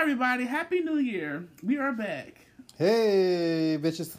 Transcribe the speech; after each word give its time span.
everybody. 0.00 0.46
Happy 0.46 0.80
New 0.80 0.96
Year. 0.96 1.46
We 1.62 1.76
are 1.76 1.92
back. 1.92 2.46
Hey, 2.78 3.78
bitches. 3.78 4.16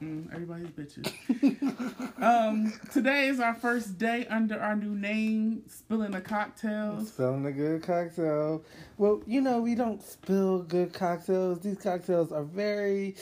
Mm, 0.00 0.32
everybody's 0.32 0.68
bitches. 0.68 2.22
um, 2.22 2.72
today 2.92 3.26
is 3.26 3.40
our 3.40 3.54
first 3.54 3.98
day 3.98 4.28
under 4.28 4.56
our 4.60 4.76
new 4.76 4.94
name, 4.94 5.64
Spilling 5.66 6.12
the 6.12 6.20
Cocktails. 6.20 7.08
Spilling 7.08 7.44
a 7.44 7.50
good 7.50 7.82
cocktail. 7.82 8.62
Well, 8.98 9.20
you 9.26 9.40
know, 9.40 9.60
we 9.60 9.74
don't 9.74 10.00
spill 10.00 10.62
good 10.62 10.92
cocktails. 10.92 11.58
These 11.58 11.78
cocktails 11.78 12.30
are 12.30 12.44
very 12.44 13.16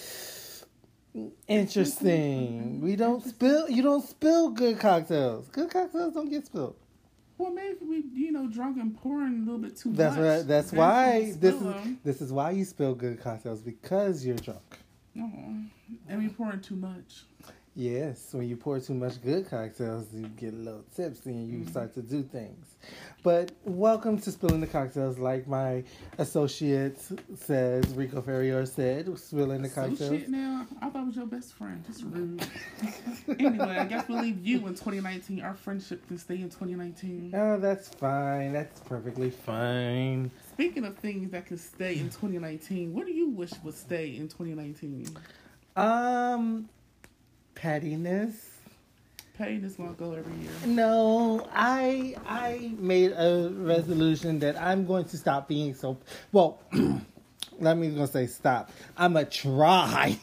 interesting. 1.49 2.83
We 2.83 2.97
don't 2.97 3.25
spill, 3.25 3.71
you 3.71 3.83
don't 3.83 4.07
spill 4.07 4.51
good 4.51 4.79
cocktails. 4.79 5.49
Good 5.49 5.71
cocktails 5.71 6.13
don't 6.13 6.29
get 6.29 6.45
spilled. 6.45 6.77
Well, 7.37 7.53
maybe 7.53 7.79
we, 7.83 8.05
you 8.13 8.31
know, 8.33 8.47
drunk 8.47 8.77
and 8.79 8.97
pouring 8.97 9.43
a 9.43 9.45
little 9.45 9.59
bit 9.59 9.77
too 9.77 9.89
much. 9.91 9.99
That's 9.99 10.17
much. 10.17 10.25
right. 10.25 10.47
That's 10.47 10.73
why 10.73 11.33
this 11.39 11.55
is 11.55 11.75
this 12.05 12.21
is 12.23 12.33
why 12.33 12.53
you 12.53 12.65
spill 12.65 12.95
good 12.95 13.21
cocktails 13.21 13.61
because 13.61 14.25
you're 14.25 14.37
drunk. 14.37 14.79
Oh, 15.19 15.31
and 16.09 16.23
we 16.23 16.29
pouring 16.29 16.61
too 16.61 16.77
much. 16.77 17.25
Yes, 17.77 18.29
when 18.33 18.49
you 18.49 18.57
pour 18.57 18.79
too 18.79 18.95
much 18.95 19.21
good 19.21 19.51
cocktails, 19.51 20.07
you 20.15 20.29
get 20.29 20.55
a 20.55 20.57
little 20.57 20.85
tipsy 20.95 21.31
and 21.31 21.49
you 21.51 21.59
Mhm. 21.65 21.71
start 21.71 21.93
to 21.95 22.03
do 22.03 22.23
things. 22.23 22.77
But 23.25 23.51
welcome 23.65 24.17
to 24.19 24.31
Spilling 24.31 24.61
the 24.61 24.69
Cocktails, 24.69 25.19
like 25.19 25.49
my 25.49 25.83
associate 26.19 27.01
says, 27.37 27.85
Rico 27.95 28.23
Ferrier 28.23 28.65
said, 28.65 29.19
Spilling 29.19 29.63
the 29.63 29.69
Cocktails. 29.69 30.09
shit 30.21 30.29
now. 30.29 30.69
I 30.81 30.89
thought 30.89 31.03
it 31.03 31.07
was 31.07 31.17
your 31.17 31.27
best 31.27 31.55
friend. 31.55 31.83
Just 31.85 32.05
rude. 32.05 32.47
anyway, 33.41 33.77
I 33.79 33.87
guess 33.87 34.07
we'll 34.09 34.23
leave 34.23 34.47
you 34.47 34.65
in 34.69 34.77
2019. 34.77 35.41
Our 35.41 35.55
friendship 35.55 36.07
can 36.07 36.19
stay 36.19 36.41
in 36.41 36.51
2019. 36.51 37.33
Oh, 37.35 37.59
that's 37.59 37.89
fine. 37.89 38.53
That's 38.53 38.79
perfectly 38.83 39.31
fine. 39.31 40.31
Speaking 40.53 40.85
of 40.85 40.97
things 40.99 41.33
that 41.33 41.47
can 41.47 41.59
stay 41.59 41.99
in 41.99 42.09
2019, 42.11 42.95
what 42.95 43.05
do 43.07 43.13
you 43.13 43.31
wish 43.31 43.51
would 43.65 43.75
stay 43.75 44.15
in 44.17 44.29
2019? 44.29 45.09
Um, 45.77 46.69
pettiness. 47.55 48.51
Is 49.37 49.75
gonna 49.75 49.93
go 49.95 50.13
every 50.13 50.33
year. 50.37 50.51
No, 50.65 51.45
I 51.53 52.15
I 52.25 52.73
made 52.79 53.11
a 53.11 53.51
resolution 53.53 54.39
that 54.39 54.57
I'm 54.61 54.87
going 54.87 55.07
to 55.07 55.17
stop 55.19 55.49
being 55.49 55.75
so 55.75 55.99
well. 56.31 56.61
let 57.59 57.77
me 57.77 57.89
gonna 57.91 58.07
say 58.07 58.29
stop. 58.29 58.71
I'm 58.97 59.17
a 59.17 59.25
try. 59.25 60.17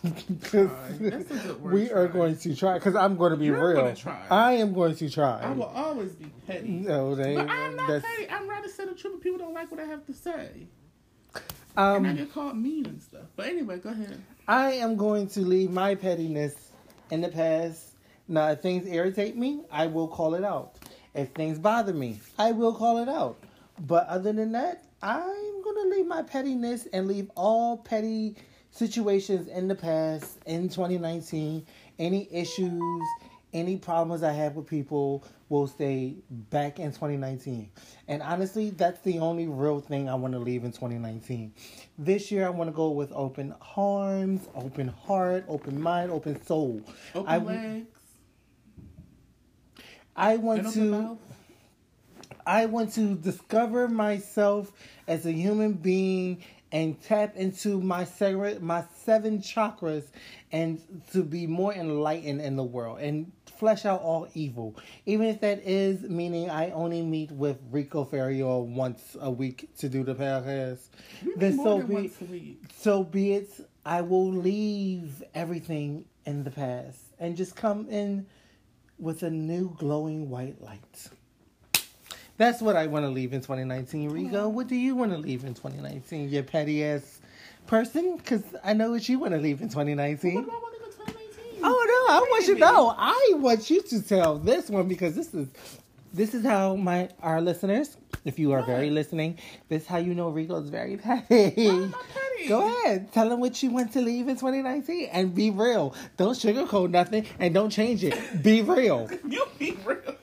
'Cause 0.43 0.49
Try. 0.69 0.91
That's 1.01 1.29
a 1.29 1.33
good 1.35 1.61
word, 1.61 1.73
we 1.73 1.91
are 1.91 2.07
going 2.07 2.37
to 2.37 2.55
try 2.55 2.75
because 2.75 2.95
I'm 2.95 3.17
going 3.17 3.31
to 3.31 3.37
be 3.37 3.47
You're 3.47 3.73
real. 3.73 3.93
I 4.29 4.53
am 4.53 4.73
going 4.73 4.95
to 4.95 5.09
try. 5.09 5.41
I 5.41 5.51
will 5.51 5.65
always 5.65 6.13
be 6.13 6.27
petty. 6.47 6.69
No, 6.69 7.13
they, 7.13 7.35
But 7.35 7.49
I'm 7.49 7.75
not 7.75 7.89
that's, 7.89 8.05
petty. 8.05 8.29
I'm 8.29 8.49
rather 8.49 8.69
say 8.69 8.85
the 8.85 8.93
truth, 8.93 9.15
but 9.15 9.21
people 9.23 9.39
don't 9.39 9.53
like 9.53 9.71
what 9.71 9.81
I 9.81 9.85
have 9.87 10.05
to 10.05 10.13
say. 10.13 10.67
Um, 11.77 12.05
and 12.05 12.07
I 12.07 12.09
um, 12.11 12.15
get 12.17 12.33
called 12.33 12.57
mean 12.57 12.85
and 12.85 13.01
stuff. 13.01 13.25
But 13.35 13.47
anyway, 13.47 13.77
go 13.79 13.89
ahead. 13.89 14.21
I 14.47 14.73
am 14.73 14.95
going 14.95 15.27
to 15.29 15.41
leave 15.41 15.69
my 15.71 15.95
pettiness 15.95 16.70
in 17.11 17.21
the 17.21 17.29
past. 17.29 17.89
Now, 18.27 18.49
if 18.49 18.61
things 18.61 18.87
irritate 18.87 19.35
me, 19.35 19.61
I 19.71 19.87
will 19.87 20.07
call 20.07 20.33
it 20.33 20.43
out. 20.43 20.75
If 21.13 21.29
things 21.31 21.59
bother 21.59 21.93
me, 21.93 22.19
I 22.39 22.51
will 22.51 22.73
call 22.73 22.97
it 22.99 23.09
out. 23.09 23.43
But 23.85 24.07
other 24.07 24.31
than 24.31 24.53
that, 24.53 24.85
I'm 25.01 25.61
going 25.63 25.89
to 25.89 25.95
leave 25.95 26.07
my 26.07 26.23
pettiness 26.23 26.87
and 26.93 27.07
leave 27.07 27.29
all 27.35 27.77
petty 27.77 28.35
situations 28.71 29.47
in 29.47 29.67
the 29.67 29.75
past 29.75 30.37
in 30.45 30.69
2019. 30.69 31.65
Any 31.99 32.27
issues, 32.31 33.03
any 33.53 33.77
problems 33.77 34.23
I 34.23 34.31
have 34.31 34.55
with 34.55 34.67
people 34.67 35.23
will 35.49 35.67
stay 35.67 36.15
back 36.29 36.79
in 36.79 36.91
2019. 36.91 37.69
And 38.07 38.21
honestly, 38.21 38.69
that's 38.69 38.99
the 39.01 39.19
only 39.19 39.47
real 39.47 39.81
thing 39.81 40.09
I 40.09 40.15
want 40.15 40.33
to 40.33 40.39
leave 40.39 40.63
in 40.63 40.71
2019. 40.71 41.53
This 41.97 42.31
year, 42.31 42.45
I 42.45 42.49
want 42.49 42.69
to 42.69 42.75
go 42.75 42.89
with 42.89 43.11
open 43.13 43.53
arms, 43.75 44.47
open 44.55 44.87
heart, 44.87 45.45
open 45.47 45.81
mind, 45.81 46.11
open 46.11 46.43
soul. 46.45 46.81
Open 47.13 47.31
I- 47.31 47.37
legs. 47.37 47.87
I 50.15 50.37
want 50.37 50.71
to. 50.73 50.79
mouth. 50.81 51.17
I 52.45 52.65
want 52.65 52.93
to 52.93 53.15
discover 53.15 53.87
myself 53.87 54.71
as 55.07 55.25
a 55.25 55.31
human 55.31 55.73
being 55.73 56.43
and 56.71 57.01
tap 57.01 57.35
into 57.35 57.81
my 57.81 58.03
seven, 58.05 58.65
my 58.65 58.83
seven 59.03 59.39
chakras 59.39 60.05
and 60.51 60.81
to 61.11 61.23
be 61.23 61.45
more 61.45 61.73
enlightened 61.73 62.41
in 62.41 62.55
the 62.55 62.63
world 62.63 62.99
and 62.99 63.31
flesh 63.61 63.85
out 63.85 64.01
all 64.01 64.27
evil. 64.33 64.75
Even 65.05 65.27
if 65.27 65.39
that 65.41 65.61
is 65.63 66.01
meaning 66.01 66.49
I 66.49 66.71
only 66.71 67.03
meet 67.03 67.29
with 67.29 67.59
Rico 67.69 68.03
Ferrier 68.03 68.57
once 68.57 69.15
a 69.21 69.29
week 69.29 69.69
to 69.77 69.87
do 69.87 70.03
the 70.03 70.15
podcast. 70.15 70.79
We 71.23 71.35
Then 71.35 71.57
so 71.57 71.77
than 71.77 71.87
be 71.87 71.93
once 71.93 72.21
a 72.21 72.25
week. 72.25 72.59
so 72.75 73.03
be 73.03 73.33
it. 73.33 73.51
I 73.85 74.01
will 74.01 74.31
leave 74.31 75.23
everything 75.35 76.05
in 76.25 76.43
the 76.43 76.49
past 76.49 76.97
and 77.19 77.37
just 77.37 77.55
come 77.55 77.87
in 77.87 78.25
with 78.97 79.21
a 79.21 79.29
new 79.29 79.75
glowing 79.77 80.31
white 80.31 80.59
light. 80.59 81.09
That's 82.37 82.63
what 82.63 82.75
I 82.75 82.87
want 82.87 83.05
to 83.05 83.09
leave 83.09 83.31
in 83.33 83.41
2019. 83.41 84.09
Rigo, 84.09 84.49
what 84.49 84.65
do 84.65 84.75
you 84.75 84.95
want 84.95 85.11
to 85.11 85.19
leave 85.19 85.43
in 85.43 85.53
2019? 85.53 86.29
You 86.29 86.41
petty 86.41 86.83
ass 86.83 87.21
person? 87.67 88.17
Because 88.17 88.41
I 88.63 88.73
know 88.73 88.89
what 88.89 89.07
you 89.07 89.19
want 89.19 89.33
to 89.33 89.39
leave 89.39 89.61
in 89.61 89.69
2019. 89.69 90.47
Oh 91.63 92.05
no, 92.07 92.15
I 92.15 92.19
want 92.19 92.47
you 92.47 92.53
to 92.55 92.59
know. 92.59 92.95
I 92.97 93.31
want 93.35 93.69
you 93.69 93.81
to 93.81 94.01
tell 94.01 94.37
this 94.37 94.69
one 94.69 94.87
because 94.87 95.15
this 95.15 95.33
is 95.33 95.47
this 96.13 96.33
is 96.33 96.43
how 96.45 96.75
my 96.75 97.09
our 97.21 97.41
listeners, 97.41 97.97
if 98.25 98.37
you 98.39 98.51
are 98.51 98.63
very 98.63 98.89
listening, 98.89 99.37
this 99.69 99.83
is 99.83 99.87
how 99.87 99.97
you 99.97 100.13
know 100.13 100.29
Rico's 100.29 100.69
very 100.69 100.97
petty. 100.97 101.51
Why 101.55 101.73
am 101.73 101.95
I 101.95 102.01
petty? 102.13 102.47
Go 102.49 102.67
ahead, 102.67 103.13
tell 103.13 103.29
them 103.29 103.39
what 103.39 103.61
you 103.61 103.69
want 103.69 103.93
to 103.93 104.01
leave 104.01 104.27
in 104.27 104.35
2019 104.35 105.09
and 105.11 105.33
be 105.35 105.51
real. 105.51 105.95
Don't 106.17 106.33
sugarcoat 106.33 106.89
nothing 106.89 107.25
and 107.39 107.53
don't 107.53 107.69
change 107.69 108.03
it. 108.03 108.17
Be 108.43 108.61
real. 108.61 109.09
You 109.27 109.45
be 109.59 109.77
real. 109.85 110.15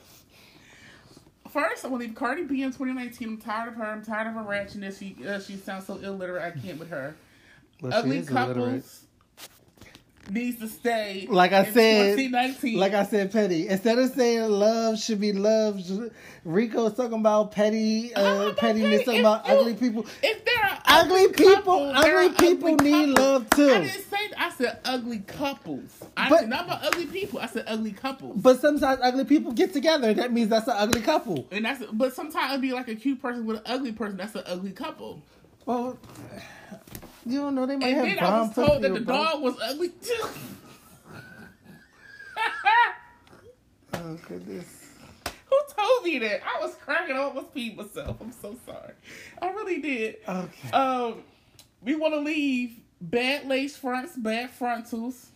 First, 1.51 1.85
I 1.85 1.89
want 1.89 2.03
to 2.03 2.09
leave 2.09 2.15
Cardi 2.17 2.43
B 2.43 2.63
in 2.63 2.71
2019. 2.71 3.27
I'm 3.29 3.37
tired 3.39 3.69
of 3.69 3.75
her. 3.77 3.85
I'm 3.85 4.05
tired 4.05 4.27
of 4.27 4.35
her 4.35 4.43
ratchetness. 4.43 4.99
She 4.99 5.17
uh, 5.27 5.41
she 5.41 5.57
sounds 5.57 5.87
so 5.87 5.95
illiterate. 5.97 6.43
I 6.43 6.51
can't 6.61 6.79
with 6.79 6.91
her. 6.91 7.17
Well, 7.81 7.95
Ugly 7.95 8.23
couples. 8.25 8.57
illiterate. 8.57 8.85
Needs 10.31 10.59
to 10.61 10.69
stay. 10.69 11.27
Like 11.31 11.53
I 11.53 11.65
said, 11.65 12.17
2019. 12.17 12.79
Like 12.79 12.95
I 12.95 13.05
said, 13.05 13.33
petty. 13.33 13.69
Instead 13.69 13.99
of 13.99 14.11
saying 14.13 14.49
love 14.51 14.99
should 14.99 15.21
be 15.21 15.33
love, 15.33 15.81
Rico's 16.45 16.95
talking 16.95 17.21
about 17.21 17.53
petty, 17.53 18.15
uh, 18.15 18.53
pettiness, 18.55 19.03
petty. 19.03 19.05
talking 19.05 19.21
about 19.21 19.47
you- 19.47 19.55
ugly 19.55 19.75
people. 19.75 20.07
If 20.23 20.45
there 20.45 20.65
are 20.65 20.79
Ugly 20.87 21.29
people- 21.29 21.93
there 21.93 22.19
ugly 22.19 22.35
people 22.37 22.75
need 22.77 23.15
couples. 23.17 23.19
love, 23.19 23.51
too. 23.51 23.71
I 23.71 23.81
didn't 23.81 23.91
say. 24.11 24.17
I 24.37 24.51
said 24.51 24.79
ugly 24.85 25.19
couples. 25.19 25.91
I 26.17 26.29
But- 26.29 26.41
said 26.41 26.49
not 26.49 26.67
about 26.67 26.85
ugly 26.85 27.07
people. 27.07 27.39
I 27.41 27.47
said 27.47 27.65
ugly 27.67 27.93
couples. 27.93 28.37
But 28.41 28.61
sometimes 28.61 29.01
ugly 29.03 29.25
people 29.25 29.53
get 29.53 29.73
together. 29.73 30.15
That 30.15 30.33
means 30.33 30.49
that's 30.49 30.67
an 30.69 30.75
ugly 30.77 31.01
couple. 31.03 31.47
and 31.51 31.65
that's 31.65 31.83
but 31.93 32.15
sometimes 32.15 32.51
it'd 32.53 32.63
be 32.63 32.73
like 32.73 32.89
a 32.89 32.95
cute 32.95 33.21
person 33.21 33.47
with 33.47 33.57
an 33.59 33.63
ugly 33.67 33.93
person. 33.93 34.17
That's 34.17 34.35
an 34.35 34.43
ugly 34.47 34.71
couple. 34.73 35.21
Well, 35.67 35.99
you 37.29 37.41
don't 37.41 37.55
know 37.55 37.67
they 37.67 37.77
might 37.77 37.87
And 37.89 37.97
have 37.97 38.07
then 38.07 38.19
I 38.19 38.41
was 38.41 38.55
told 38.55 38.83
that 38.83 38.95
the 38.95 39.01
dog 39.01 39.43
was 39.43 39.57
ugly 39.63 39.89
too. 39.91 40.27
Oh 43.95 44.19
goodness. 44.29 44.85
Who 45.51 45.59
told 45.77 46.05
me 46.05 46.19
that? 46.21 46.41
I 46.45 46.61
was 46.61 46.75
cracking 46.77 47.17
up. 47.17 47.23
I 47.23 47.25
almost 47.25 47.55
peed 47.55 47.77
myself. 47.77 48.17
I'm 48.21 48.33
so 48.33 48.57
sorry. 48.67 48.93
I 49.41 49.51
really 49.51 49.81
did. 49.81 50.17
Okay. 50.29 50.71
Um, 50.73 51.23
we 51.83 51.95
want 51.95 52.15
to 52.15 52.21
leave 52.21 52.79
bad 53.01 53.47
lace 53.47 53.77
fronts, 53.77 54.17
bad 54.17 54.51
frontals. 54.51 55.27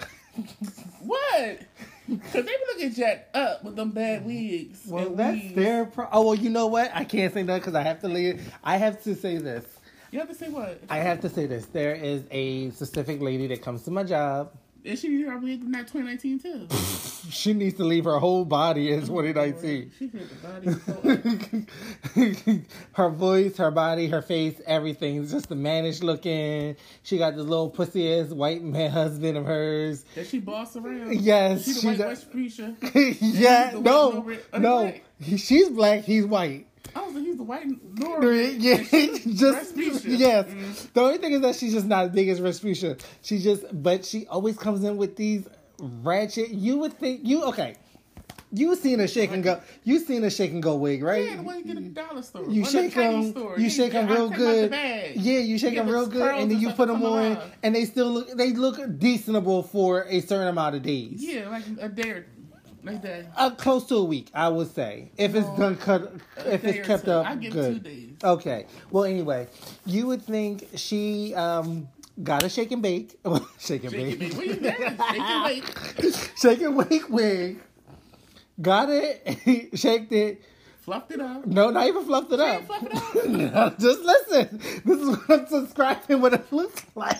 what? 1.00 1.60
Because 2.08 2.32
they 2.32 2.42
be 2.42 2.56
looking 2.72 2.94
jacked 2.94 3.36
up 3.36 3.64
with 3.64 3.76
them 3.76 3.90
bad 3.90 4.24
wigs. 4.24 4.82
Well, 4.86 5.10
that's 5.10 5.34
weaves. 5.34 5.54
their. 5.54 5.84
Pro- 5.86 6.08
oh 6.10 6.22
well, 6.26 6.34
you 6.34 6.50
know 6.50 6.68
what? 6.68 6.90
I 6.94 7.04
can't 7.04 7.32
say 7.34 7.42
that 7.42 7.58
because 7.58 7.74
I 7.74 7.82
have 7.82 8.00
to 8.00 8.08
leave. 8.08 8.52
I 8.64 8.76
have 8.76 9.02
to 9.04 9.14
say 9.14 9.38
this. 9.38 9.64
You 10.10 10.18
have 10.20 10.28
to 10.28 10.34
say 10.34 10.48
what? 10.48 10.80
I 10.88 10.98
have 10.98 11.20
to 11.20 11.28
say 11.28 11.46
this. 11.46 11.66
There 11.66 11.94
is 11.94 12.22
a 12.30 12.70
specific 12.70 13.20
lady 13.20 13.46
that 13.48 13.62
comes 13.62 13.82
to 13.84 13.90
my 13.90 14.04
job. 14.04 14.52
And 14.84 14.98
she 14.98 15.22
her 15.22 15.36
wig 15.38 15.60
in 15.62 15.72
that 15.72 15.88
2019 15.88 16.38
too. 16.38 16.66
She 17.30 17.52
needs 17.52 17.76
to 17.76 17.84
leave 17.84 18.04
her 18.04 18.18
whole 18.20 18.44
body 18.46 18.90
in 18.92 19.00
2019. 19.00 19.92
She 19.98 20.06
the 20.06 21.60
body 22.14 22.56
her 22.92 23.10
voice, 23.10 23.56
her 23.58 23.70
body, 23.70 24.06
her 24.06 24.22
face, 24.22 24.58
everything's 24.66 25.30
just 25.32 25.48
the 25.50 25.56
mannish 25.56 26.00
looking. 26.02 26.76
She 27.02 27.18
got 27.18 27.34
this 27.34 27.44
little 27.44 27.68
pussy 27.68 28.14
ass 28.14 28.28
white 28.28 28.62
man 28.62 28.90
husband 28.92 29.36
of 29.36 29.44
hers. 29.44 30.04
That 30.14 30.28
she 30.28 30.38
boss 30.38 30.76
around. 30.76 31.20
Yes, 31.20 31.64
She 31.66 31.72
the 31.72 31.80
she 31.80 31.86
white 31.88 31.98
does. 31.98 32.06
West 32.06 32.30
preacher. 32.30 32.74
yeah, 33.20 33.72
no, 33.74 34.22
Nori- 34.22 34.38
are 34.52 34.60
they 34.60 35.02
no. 35.26 35.36
She's 35.36 35.68
black. 35.70 36.04
He's 36.04 36.24
white. 36.24 36.67
I 36.94 37.06
was 37.06 37.14
like, 37.14 37.24
he's 37.24 37.36
the 37.36 37.42
white 37.42 37.66
Nora. 37.98 38.48
Yeah, 38.48 38.76
just 38.82 39.76
Rasputia. 39.76 40.02
yes. 40.04 40.46
Mm. 40.46 40.92
The 40.92 41.00
only 41.00 41.18
thing 41.18 41.32
is 41.32 41.40
that 41.42 41.54
she's 41.56 41.72
just 41.72 41.86
not 41.86 42.06
as 42.06 42.10
big 42.12 42.28
as 42.28 42.40
Rasputia. 42.40 43.00
She 43.22 43.38
just, 43.38 43.64
but 43.72 44.04
she 44.04 44.26
always 44.26 44.56
comes 44.56 44.84
in 44.84 44.96
with 44.96 45.16
these 45.16 45.46
ratchet. 45.78 46.50
You 46.50 46.78
would 46.78 46.94
think 46.94 47.20
you 47.24 47.44
okay. 47.44 47.76
You 48.50 48.74
seen 48.76 48.98
a 49.00 49.06
shake 49.06 49.30
and 49.30 49.44
go. 49.44 49.60
You 49.84 49.98
seen 49.98 50.24
a 50.24 50.30
shake 50.30 50.52
and 50.52 50.62
go 50.62 50.76
wig, 50.76 51.02
right? 51.02 51.24
Yeah, 51.24 51.42
the 51.42 51.58
you 51.58 51.64
get 51.64 51.74
the 51.74 51.82
dollar 51.90 52.22
store. 52.22 52.48
You 52.48 52.64
shake 52.64 52.94
them. 52.94 53.30
store. 53.32 53.58
You 53.58 53.68
shake 53.68 53.92
them 53.92 54.06
real 54.08 54.30
take 54.30 54.38
'em 54.38 54.44
the 54.44 54.68
good. 54.68 55.16
Yeah, 55.16 55.38
you 55.40 55.58
shake 55.58 55.74
them 55.74 55.88
real 55.88 56.06
good, 56.06 56.34
and 56.34 56.50
then 56.50 56.58
you 56.58 56.70
put 56.70 56.88
them 56.88 57.02
on, 57.02 57.38
and 57.62 57.74
they 57.74 57.84
still 57.84 58.10
look. 58.10 58.30
They 58.36 58.52
look 58.52 58.76
decentable 58.76 59.68
for 59.68 60.04
a 60.08 60.20
certain 60.20 60.48
amount 60.48 60.76
of 60.76 60.82
days. 60.82 61.22
Yeah, 61.22 61.50
like 61.50 61.64
a 61.78 61.90
day 61.90 62.10
or 62.10 62.26
like 62.84 63.02
that. 63.02 63.26
Uh, 63.36 63.50
close 63.50 63.86
to 63.86 63.96
a 63.96 64.04
week, 64.04 64.30
I 64.34 64.48
would 64.48 64.72
say, 64.74 65.10
if 65.16 65.34
it's 65.34 65.48
done 65.58 65.76
cut, 65.76 66.12
if 66.46 66.64
it's 66.64 66.86
kept 66.86 67.04
two. 67.04 67.10
up 67.12 67.26
I 67.26 67.36
give 67.36 67.52
good. 67.52 67.74
two 67.84 67.90
days. 67.90 68.10
Okay. 68.22 68.66
Well, 68.90 69.04
anyway, 69.04 69.48
you 69.86 70.06
would 70.06 70.22
think 70.22 70.68
she 70.76 71.34
um 71.34 71.88
got 72.22 72.42
a 72.44 72.48
shake 72.48 72.72
and 72.72 72.82
bake, 72.82 73.18
shake 73.58 73.84
and 73.84 73.92
Shake 73.92 74.02
it, 74.12 74.18
bake, 74.18 74.18
baby. 74.18 74.34
Where 74.34 74.46
you 74.46 74.66
at? 74.66 74.98
Shake 75.10 75.20
it, 75.20 76.04
wait. 76.04 76.32
shake 76.40 76.60
and 76.62 76.76
wake 76.76 77.08
wig, 77.10 77.58
got 78.60 78.88
it, 78.90 79.70
shaked 79.78 80.12
it. 80.12 80.42
Fluffed 80.80 81.12
it 81.12 81.20
up. 81.20 81.46
No, 81.46 81.68
not 81.70 81.86
even 81.86 82.02
fluffed 82.06 82.32
it 82.32 82.40
up. 82.40 82.56
ain't 82.60 82.66
fluffed 82.66 82.86
it 82.86 82.94
up. 82.94 83.26
No, 83.26 83.70
just 83.78 84.00
listen. 84.00 84.58
This 84.86 84.98
is 85.00 85.08
what 85.18 85.30
I'm 85.40 85.46
subscribing. 85.46 86.20
what 86.22 86.32
it 86.32 86.50
looks 86.50 86.82
like. 86.94 87.18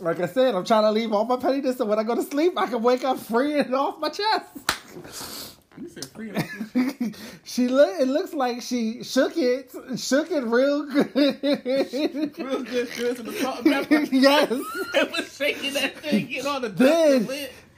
Like 0.00 0.20
I 0.20 0.26
said, 0.26 0.54
I'm 0.54 0.64
trying 0.64 0.82
to 0.82 0.90
leave 0.90 1.12
all 1.12 1.24
my 1.24 1.36
pettiness, 1.36 1.78
so 1.78 1.84
when 1.84 1.98
I 1.98 2.02
go 2.02 2.14
to 2.14 2.22
sleep, 2.22 2.54
I 2.56 2.66
can 2.66 2.82
wake 2.82 3.04
up 3.04 3.18
free 3.18 3.58
and 3.58 3.74
off 3.74 3.98
my 3.98 4.08
chest. 4.08 5.54
You 5.80 5.88
said 5.88 6.06
free. 6.06 6.32
she 7.44 7.68
look. 7.68 8.00
It 8.00 8.08
looks 8.08 8.32
like 8.34 8.62
she 8.62 9.04
shook 9.04 9.36
it, 9.36 9.72
shook 9.96 10.30
it 10.30 10.42
real 10.44 10.86
good. 10.86 11.14
Real 12.38 12.62
good, 12.62 12.88
good 12.96 13.16
to 13.16 13.22
the 13.22 13.32
salt 13.40 13.64
and 13.64 13.88
pepper. 13.88 14.00
yes. 14.12 14.50
It 14.50 15.10
was 15.10 15.36
shaking 15.36 15.74
that 15.74 15.96
thing, 15.98 16.26
get 16.26 16.46
all 16.46 16.60
the 16.60 16.68
Then 16.68 17.28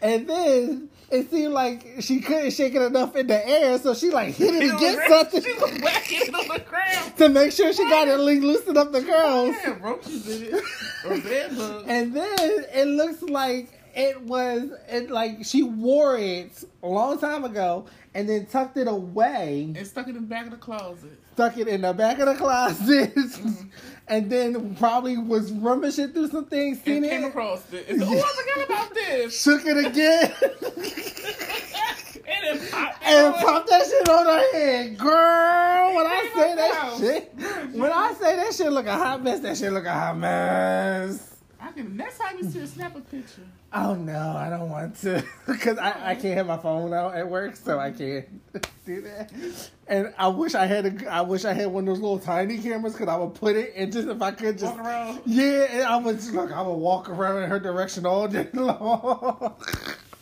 and 0.02 0.28
then 0.28 0.89
it 1.10 1.30
seemed 1.30 1.52
like 1.52 1.96
she 2.00 2.20
couldn't 2.20 2.52
shake 2.52 2.74
it 2.74 2.82
enough 2.82 3.16
in 3.16 3.26
the 3.26 3.48
air, 3.48 3.78
so 3.78 3.94
she 3.94 4.10
like 4.10 4.34
hit 4.34 4.54
it 4.54 4.74
against 4.74 5.08
something 5.08 5.42
She 5.42 5.52
was 5.54 5.80
whacking 5.80 6.20
it 6.22 6.34
on 6.34 6.48
the 6.48 6.60
ground. 6.60 7.16
to 7.16 7.28
make 7.28 7.52
sure 7.52 7.72
she 7.72 7.84
got 7.84 8.08
it 8.08 8.18
loosened 8.18 8.76
up 8.76 8.92
the 8.92 9.02
curls. 9.02 9.54
Yeah, 9.62 9.76
roaches 9.80 10.28
it. 10.28 10.54
Or 11.04 11.20
bed 11.20 11.56
bugs. 11.56 11.88
And 11.88 12.14
then 12.14 12.64
it 12.74 12.86
looks 12.86 13.22
like 13.22 13.68
it 13.94 14.22
was 14.22 14.70
it 14.88 15.10
like 15.10 15.44
she 15.44 15.62
wore 15.62 16.16
it 16.16 16.64
a 16.82 16.88
long 16.88 17.19
time 17.19 17.44
ago 17.44 17.87
and 18.14 18.28
then 18.28 18.46
tucked 18.46 18.76
it 18.76 18.88
away, 18.88 19.72
And 19.76 19.87
stuck 19.87 20.08
it 20.08 20.16
in 20.16 20.22
the 20.22 20.28
back 20.28 20.46
of 20.46 20.50
the 20.50 20.56
closet. 20.56 21.19
stuck 21.34 21.56
it 21.58 21.69
in 21.69 21.82
the 21.82 21.92
back 21.92 22.19
of 22.19 22.26
the 22.26 22.34
closet, 22.34 23.14
mm-hmm. 23.14 23.69
and 24.08 24.31
then 24.31 24.75
probably 24.76 25.16
was 25.16 25.52
rummaging 25.52 26.08
through 26.12 26.28
some 26.28 26.46
things, 26.46 26.78
And 26.78 26.87
seen 26.87 27.04
came 27.04 27.25
it, 27.25 27.28
across 27.28 27.72
it. 27.72 27.87
And 27.88 28.02
oh, 28.02 28.06
I 28.06 28.20
forgot 28.20 28.64
about 28.66 28.94
this. 28.94 29.40
shook 29.40 29.64
it 29.64 29.76
again, 29.87 30.32
and 32.26 32.60
it 32.60 32.70
popped 32.70 33.04
and 33.04 33.34
popped 33.36 33.69
that 33.69 33.86
shit 33.86 34.08
on 34.08 34.26
her 34.26 34.52
head. 34.52 34.98
Girl, 34.98 35.94
when 35.94 36.06
I 36.06 36.31
say 36.34 36.54
that 36.56 36.96
shit, 36.98 37.32
when 37.75 37.93
I 37.93 38.12
say 38.14 38.36
that 38.36 38.54
shit 38.54 38.72
look 38.72 38.86
a 38.86 38.96
hot 38.96 39.22
mess, 39.22 39.40
that 39.40 39.56
shit 39.56 39.72
look 39.72 39.86
a 39.86 39.93
hot 39.93 40.19
mess. 40.19 41.36
I 41.60 41.70
can, 41.72 41.96
next 41.96 42.19
time 42.19 42.38
you 42.38 42.50
see 42.50 42.58
her, 42.58 42.66
snap 42.66 42.96
a 42.96 43.00
picture. 43.00 43.43
Oh 43.72 43.94
no, 43.94 44.34
I 44.37 44.50
don't 44.50 44.69
want 44.69 44.96
to 45.02 45.22
because 45.46 45.78
I, 45.78 46.11
I 46.11 46.14
can't 46.17 46.34
have 46.37 46.46
my 46.49 46.56
phone 46.56 46.93
out 46.93 47.14
at 47.14 47.28
work, 47.28 47.55
so 47.55 47.78
I 47.78 47.93
can't 47.93 48.26
do 48.87 49.00
that. 49.02 49.31
And 49.87 50.12
I 50.19 50.26
wish 50.28 50.55
I 50.56 50.67
had 50.67 50.87
a 51.02 51.12
I 51.12 51.20
wish 51.20 51.44
I 51.44 51.52
had 51.52 51.67
one 51.69 51.84
of 51.84 51.94
those 51.94 52.00
little 52.00 52.19
tiny 52.19 52.58
cameras 52.58 52.94
because 52.94 53.08
I 53.08 53.17
would 53.17 53.34
put 53.34 53.55
it 53.55 53.72
and 53.76 53.93
just 53.93 54.08
if 54.08 54.20
I 54.20 54.32
could 54.32 54.58
just 54.58 54.75
Walk 54.76 54.84
around. 54.84 55.20
yeah, 55.25 55.67
and 55.70 55.82
I 55.84 55.96
would 55.99 56.17
just, 56.17 56.32
look. 56.32 56.50
I 56.50 56.62
would 56.62 56.75
walk 56.75 57.08
around 57.08 57.44
in 57.44 57.50
her 57.50 57.61
direction 57.61 58.06
all 58.06 58.26
day 58.26 58.49
long. 58.55 59.55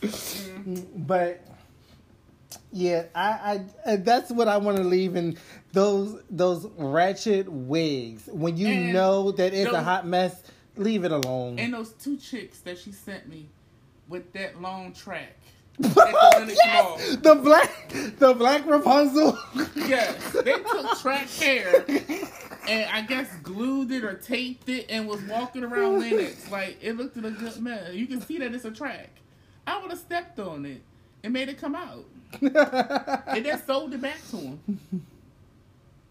Mm-hmm. 0.01 1.03
but 1.03 1.43
yeah, 2.71 3.05
I, 3.15 3.61
I 3.85 3.95
that's 3.97 4.29
what 4.31 4.47
I 4.47 4.57
want 4.57 4.77
to 4.77 4.83
leave 4.83 5.15
in 5.15 5.37
those 5.73 6.21
those 6.29 6.67
ratchet 6.77 7.49
wigs 7.49 8.27
when 8.31 8.57
you 8.57 8.67
And 8.67 8.93
know 8.93 9.31
that 9.31 9.53
it's 9.55 9.71
a 9.71 9.81
hot 9.81 10.05
mess. 10.05 10.41
Leave 10.77 11.03
it 11.03 11.11
alone. 11.11 11.59
And 11.59 11.73
those 11.73 11.91
two 11.93 12.17
chicks 12.17 12.59
that 12.59 12.77
she 12.77 12.91
sent 12.91 13.27
me 13.27 13.49
with 14.07 14.31
that 14.33 14.61
long 14.61 14.93
track. 14.93 15.35
Lenox 15.79 16.53
yes! 16.55 17.15
The 17.17 17.35
black, 17.35 17.89
the 18.17 18.33
black 18.33 18.65
Rapunzel. 18.65 19.37
Yes, 19.75 20.33
they 20.33 20.53
took 20.53 20.99
track 20.99 21.29
hair 21.29 21.85
and 22.69 22.89
I 22.91 23.01
guess 23.01 23.33
glued 23.37 23.91
it 23.91 24.03
or 24.03 24.13
taped 24.13 24.69
it 24.69 24.87
and 24.89 25.07
was 25.07 25.21
walking 25.23 25.63
around 25.63 25.99
Lenox 25.99 26.51
like 26.51 26.77
it 26.81 26.97
looked 26.97 27.17
at 27.17 27.25
a 27.25 27.31
good 27.31 27.59
mess. 27.59 27.93
You 27.93 28.07
can 28.07 28.21
see 28.21 28.37
that 28.37 28.53
it's 28.53 28.65
a 28.65 28.71
track. 28.71 29.09
I 29.65 29.81
would 29.81 29.89
have 29.89 29.99
stepped 29.99 30.39
on 30.39 30.65
it 30.65 30.81
and 31.23 31.33
made 31.33 31.49
it 31.49 31.59
come 31.59 31.75
out, 31.75 32.05
and 32.41 33.45
then 33.45 33.61
sold 33.65 33.93
it 33.93 34.01
back 34.01 34.19
to 34.31 34.37
him. 34.37 34.59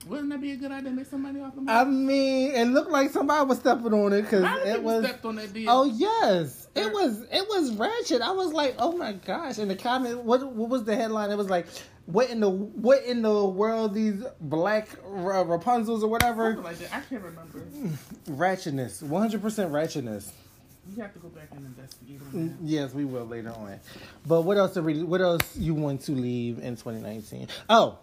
Wouldn't 0.09 0.31
that 0.31 0.41
be 0.41 0.53
a 0.53 0.57
good 0.57 0.73
idea? 0.73 0.91
to 0.91 0.97
Make 0.97 1.07
some 1.07 1.23
money 1.23 1.41
off 1.41 1.57
of 1.57 1.69
I 1.69 1.85
mean, 1.85 2.53
it 2.53 2.65
looked 2.67 2.91
like 2.91 3.11
somebody 3.11 3.47
was 3.47 3.59
stepping 3.59 3.93
on 3.93 4.13
it 4.13 4.23
because 4.23 4.45
it 4.67 4.83
was. 4.83 5.05
stepped 5.05 5.25
on 5.25 5.37
that 5.37 5.53
deal? 5.53 5.69
Oh 5.71 5.85
yes, 5.85 6.69
it 6.75 6.93
was. 6.93 7.23
It 7.31 7.47
was 7.49 7.75
ratchet. 7.75 8.23
I 8.23 8.31
was 8.33 8.53
like, 8.53 8.75
oh 8.79 8.97
my 8.97 9.13
gosh! 9.13 9.59
In 9.59 9.69
the 9.69 9.77
comment, 9.77 10.23
what 10.23 10.47
what 10.53 10.69
was 10.69 10.85
the 10.85 10.97
headline? 10.97 11.31
It 11.31 11.37
was 11.37 11.51
like, 11.51 11.67
what 12.07 12.31
in 12.31 12.41
the 12.41 12.49
what 12.49 13.05
in 13.05 13.23
the 13.23 13.45
world 13.45 13.95
these 13.95 14.23
black 14.41 14.89
uh, 15.05 15.45
Rapunzels 15.45 16.03
or 16.03 16.09
whatever? 16.09 16.55
Something 16.55 16.65
like 16.65 16.79
that. 16.79 16.95
I 16.95 17.01
can't 17.01 17.23
remember. 17.23 17.59
Ratchetness, 18.31 19.03
one 19.03 19.21
hundred 19.23 19.43
percent 19.43 19.73
ratchetness. 19.73 20.31
You 20.97 21.03
have 21.03 21.13
to 21.13 21.19
go 21.19 21.29
back 21.29 21.49
and 21.53 21.67
investigate 21.67 22.21
on 22.23 22.33
Mm, 22.33 22.59
that. 22.61 22.65
Yes, 22.67 22.95
we 22.95 23.05
will 23.05 23.27
later 23.27 23.51
on. 23.51 23.79
But 24.27 24.43
what 24.43 24.57
else? 24.57 24.75
Are 24.79 24.83
we, 24.83 25.03
what 25.03 25.21
else 25.21 25.55
you 25.55 25.75
want 25.75 26.01
to 26.03 26.13
leave 26.13 26.61
in 26.61 26.77
2019? 26.77 27.49
Oh, 27.69 27.99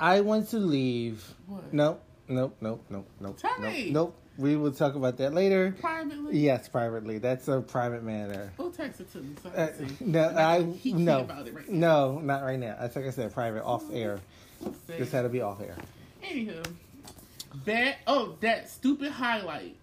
I 0.00 0.20
want 0.20 0.48
to 0.50 0.58
leave. 0.58 1.24
What? 1.46 1.72
Nope, 1.72 2.02
nope, 2.28 2.56
nope, 2.60 2.84
nope, 2.90 3.08
nope. 3.20 3.38
Tell 3.38 3.58
nope, 3.60 3.72
me. 3.72 3.90
Nope. 3.90 4.14
We 4.36 4.54
will 4.54 4.70
talk 4.70 4.94
about 4.94 5.16
that 5.16 5.34
later. 5.34 5.74
Privately? 5.80 6.38
Yes, 6.38 6.68
privately. 6.68 7.18
That's 7.18 7.48
a 7.48 7.60
private 7.60 8.04
matter. 8.04 8.52
Go 8.56 8.70
text 8.70 9.00
it 9.00 9.10
to 9.12 9.18
me 9.18 9.34
so 9.42 9.50
I 9.56 9.60
Uh, 9.62 9.70
no, 10.00 10.28
I 10.28 10.58
not 10.60 10.84
no, 11.00 11.20
about 11.20 11.48
it 11.48 11.54
right 11.54 11.68
now. 11.68 12.12
no, 12.12 12.18
not 12.20 12.42
right 12.44 12.58
now. 12.58 12.76
That's 12.80 12.94
like 12.94 13.06
I 13.06 13.10
said, 13.10 13.32
private, 13.34 13.64
off 13.64 13.82
air. 13.92 14.20
This 14.86 15.10
had 15.10 15.22
to 15.22 15.28
be 15.28 15.40
off 15.40 15.60
air. 15.60 15.74
Anywho, 16.22 16.64
that 17.64 17.96
oh 18.06 18.36
that 18.40 18.68
stupid 18.70 19.10
highlight 19.10 19.74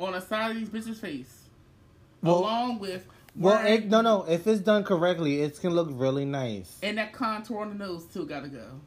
on 0.00 0.12
the 0.12 0.20
side 0.20 0.50
of 0.50 0.56
these 0.56 0.68
bitches' 0.70 0.96
face, 0.96 1.42
Well- 2.20 2.38
along 2.38 2.80
with 2.80 3.06
Well, 3.36 3.64
it, 3.64 3.86
no, 3.86 4.00
no. 4.00 4.24
If 4.28 4.48
it's 4.48 4.60
done 4.60 4.82
correctly, 4.82 5.42
it 5.42 5.60
can 5.60 5.70
look 5.74 5.88
really 5.92 6.24
nice. 6.24 6.78
and 6.82 6.98
that 6.98 7.12
contour 7.12 7.60
on 7.60 7.68
the 7.68 7.74
nose 7.76 8.06
too 8.06 8.26
gotta 8.26 8.48
go. 8.48 8.80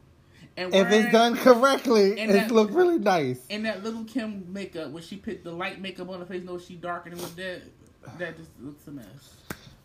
And 0.57 0.74
If 0.75 0.92
it's 0.92 1.12
done 1.12 1.38
correctly, 1.38 2.19
and 2.19 2.30
it 2.30 2.33
that- 2.33 2.51
look 2.51 2.69
really 2.71 3.00
nice. 3.00 3.39
and 3.50 3.65
that 3.65 3.84
little 3.84 4.03
Kim 4.03 4.51
makeup 4.51 4.91
when 4.91 5.01
she 5.01 5.15
put 5.15 5.43
the 5.43 5.51
light 5.51 5.81
makeup 5.81 6.10
on 6.10 6.20
her 6.20 6.25
face, 6.25 6.43
no, 6.43 6.58
she 6.60 6.75
darkened 6.75 7.17
it 7.17 7.22
with 7.22 7.36
that. 7.38 7.62
That 8.17 8.38
just 8.38 8.50
looks 8.60 8.88
a 8.88 8.91
mess. 8.91 9.05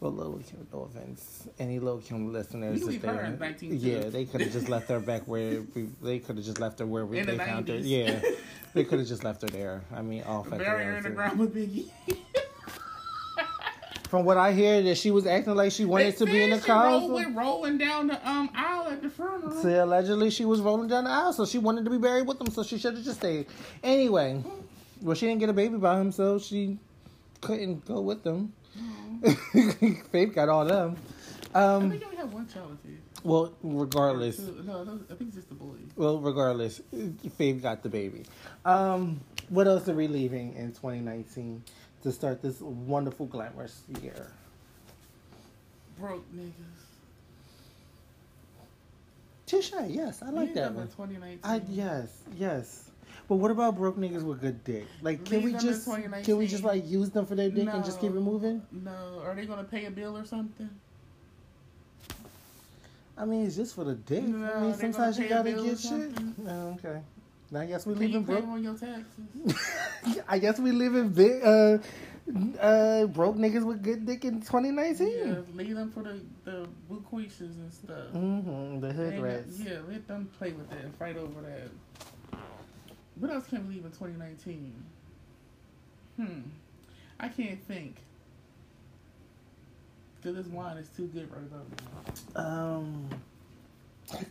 Well, 0.00 0.12
Lil 0.12 0.40
Kim, 0.46 0.66
no 0.72 0.82
offense. 0.82 1.48
Any 1.58 1.78
Lil 1.78 1.98
Kim 1.98 2.30
listeners, 2.32 2.82
if 2.86 3.00
they 3.00 3.66
yeah, 3.68 4.10
they 4.10 4.26
could 4.26 4.42
have 4.42 4.52
just 4.52 4.68
left 4.68 4.88
her 4.90 5.00
back 5.00 5.22
where 5.26 5.62
we, 5.74 5.88
they 6.02 6.18
could 6.18 6.36
have 6.36 6.44
just 6.44 6.60
left 6.60 6.80
her 6.80 6.86
where 6.86 7.06
we, 7.06 7.20
they 7.20 7.32
the 7.32 7.38
found 7.38 7.68
her. 7.68 7.76
Yeah, 7.76 8.20
they 8.74 8.84
could 8.84 8.98
have 8.98 9.08
just 9.14 9.24
left 9.24 9.42
her 9.42 9.48
there. 9.48 9.84
I 9.94 10.02
mean, 10.02 10.22
all 10.24 10.42
Bury 10.44 10.84
her 10.84 10.96
in 10.98 11.02
the 11.02 11.10
ground 11.10 11.38
with 11.38 11.54
Biggie. 11.54 11.90
From 14.08 14.24
what 14.24 14.36
I 14.36 14.52
hear, 14.52 14.82
that 14.82 14.96
she 14.98 15.10
was 15.10 15.26
acting 15.26 15.56
like 15.56 15.72
she 15.72 15.84
wanted 15.84 16.16
to 16.18 16.26
be 16.26 16.42
in 16.44 16.50
the 16.50 16.56
said 16.56 16.62
she 16.64 16.66
council. 16.70 17.10
with 17.14 17.34
rolling 17.34 17.76
down 17.76 18.06
the 18.06 18.28
um 18.28 18.48
aisle 18.54 18.86
at 18.88 19.02
the 19.02 19.10
funeral. 19.10 19.50
So 19.50 19.84
allegedly 19.84 20.30
she 20.30 20.44
was 20.44 20.60
rolling 20.60 20.88
down 20.88 21.04
the 21.04 21.10
aisle, 21.10 21.32
so 21.32 21.44
she 21.44 21.58
wanted 21.58 21.84
to 21.86 21.90
be 21.90 21.98
buried 21.98 22.26
with 22.26 22.40
him, 22.40 22.48
so 22.48 22.62
she 22.62 22.78
should 22.78 22.94
have 22.94 23.04
just 23.04 23.18
stayed. 23.18 23.46
Anyway, 23.82 24.42
well, 25.02 25.16
she 25.16 25.26
didn't 25.26 25.40
get 25.40 25.48
a 25.48 25.52
baby 25.52 25.76
by 25.76 26.00
him, 26.00 26.12
so 26.12 26.38
she 26.38 26.78
couldn't 27.40 27.84
go 27.84 28.00
with 28.00 28.22
them. 28.22 28.52
Faith 30.12 30.34
got 30.34 30.48
all 30.48 30.64
them. 30.64 30.96
Um, 31.54 31.86
I 31.86 31.90
think 31.90 32.02
I 32.02 32.06
only 32.06 32.16
have 32.18 32.32
one 32.32 32.46
child 32.48 32.70
with 32.70 32.84
you. 32.84 32.98
well, 33.24 33.52
regardless, 33.62 34.38
no, 34.38 34.82
I 35.10 35.14
think 35.14 35.28
it's 35.28 35.36
just 35.36 35.48
the 35.48 35.54
boy. 35.54 35.76
well, 35.96 36.18
regardless, 36.20 36.80
Faith 37.36 37.62
got 37.62 37.82
the 37.82 37.88
baby. 37.88 38.24
Um, 38.64 39.20
what 39.48 39.66
else 39.66 39.88
are 39.88 39.94
we 39.94 40.06
leaving 40.08 40.54
in 40.54 40.68
2019 40.72 41.62
to 42.06 42.12
start 42.12 42.40
this 42.40 42.60
wonderful, 42.60 43.26
glamorous 43.26 43.82
year? 44.00 44.30
Broke 45.98 46.24
niggas. 46.32 46.52
Touche, 49.46 49.72
yes, 49.88 50.22
I 50.22 50.30
like 50.30 50.46
Leave 50.48 50.54
that 50.54 50.72
one. 50.72 50.86
2019. 50.86 51.40
I 51.42 51.60
yes, 51.68 52.22
yes. 52.36 52.90
But 53.28 53.36
what 53.36 53.50
about 53.50 53.76
broke 53.76 53.96
niggas 53.96 54.22
with 54.22 54.40
good 54.40 54.62
dick? 54.62 54.86
Like, 55.02 55.24
can 55.24 55.42
Leave 55.42 55.54
we 55.54 55.58
just 55.58 55.88
can 56.24 56.36
we 56.36 56.46
just 56.46 56.62
like 56.62 56.88
use 56.88 57.10
them 57.10 57.26
for 57.26 57.34
their 57.34 57.50
dick 57.50 57.68
and 57.68 57.84
just 57.84 58.00
keep 58.00 58.12
it 58.12 58.20
moving? 58.20 58.62
No, 58.70 59.20
are 59.24 59.34
they 59.34 59.44
gonna 59.46 59.64
pay 59.64 59.86
a 59.86 59.90
bill 59.90 60.16
or 60.16 60.24
something? 60.24 60.70
I 63.18 63.24
mean, 63.24 63.46
it's 63.46 63.56
just 63.56 63.74
for 63.74 63.82
the 63.82 63.94
dick. 63.94 64.22
I 64.22 64.26
No, 64.26 64.60
mean, 64.60 64.72
they 64.72 64.78
sometimes 64.78 65.18
you 65.18 65.28
gotta 65.28 65.42
pay 65.44 65.52
a 65.52 65.54
bill 65.56 65.64
or 65.64 65.68
get 65.70 65.78
shit. 65.80 66.38
No, 66.38 66.78
oh, 66.84 66.88
okay. 66.88 67.00
I 67.54 67.66
guess 67.66 67.86
we 67.86 67.94
Can 67.94 68.26
live 68.26 68.28
in 68.28 68.50
on 68.50 68.62
your 68.62 68.74
taxes? 68.74 70.20
I 70.28 70.38
guess 70.38 70.58
we 70.58 70.72
live 70.72 70.96
in 70.96 71.10
big, 71.10 71.42
uh, 71.44 71.78
uh, 72.60 73.06
broke 73.06 73.36
niggas 73.36 73.64
with 73.64 73.82
good 73.84 74.04
dick 74.04 74.24
in 74.24 74.38
Yeah, 74.38 74.40
2019. 74.40 75.56
leave 75.56 75.76
them 75.76 75.92
for 75.92 76.02
the 76.02 76.20
the 76.44 76.66
buquishas 76.90 77.40
and 77.40 77.72
stuff. 77.72 78.08
Mm-hmm. 78.12 78.80
The 78.80 78.92
hood 78.92 79.20
rats. 79.20 79.60
Yeah, 79.60 79.78
let 79.88 80.08
them 80.08 80.28
play 80.38 80.52
with 80.52 80.68
that 80.70 80.80
and 80.80 80.94
fight 80.96 81.16
over 81.16 81.40
that. 81.42 82.38
What 83.16 83.30
else 83.30 83.46
can 83.46 83.66
we 83.68 83.74
leave 83.74 83.84
in 83.84 83.92
2019? 83.92 84.74
Hmm. 86.16 86.40
I 87.20 87.28
can't 87.28 87.62
think. 87.66 87.96
Because 90.16 90.36
this 90.36 90.46
wine 90.52 90.76
is 90.78 90.88
too 90.88 91.06
good 91.06 91.28
right 91.30 91.50
now. 92.34 92.42
Um. 92.42 93.08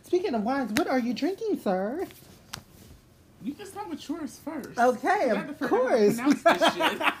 Speaking 0.04 0.34
of 0.34 0.42
wines, 0.42 0.72
what 0.72 0.88
are 0.88 0.98
you 0.98 1.14
drinking, 1.14 1.60
sir? 1.60 2.06
You 3.42 3.52
can 3.54 3.66
start 3.66 3.88
with 3.88 4.08
yours 4.08 4.40
first. 4.44 4.78
Okay, 4.78 5.28
to 5.28 5.36
of 5.36 5.36
figure 5.36 5.36
out 5.36 5.46
how 5.46 5.52
to 5.52 5.68
course. 5.68 6.14
pronounce 6.16 6.42
this 6.42 6.74
shit. 6.74 7.02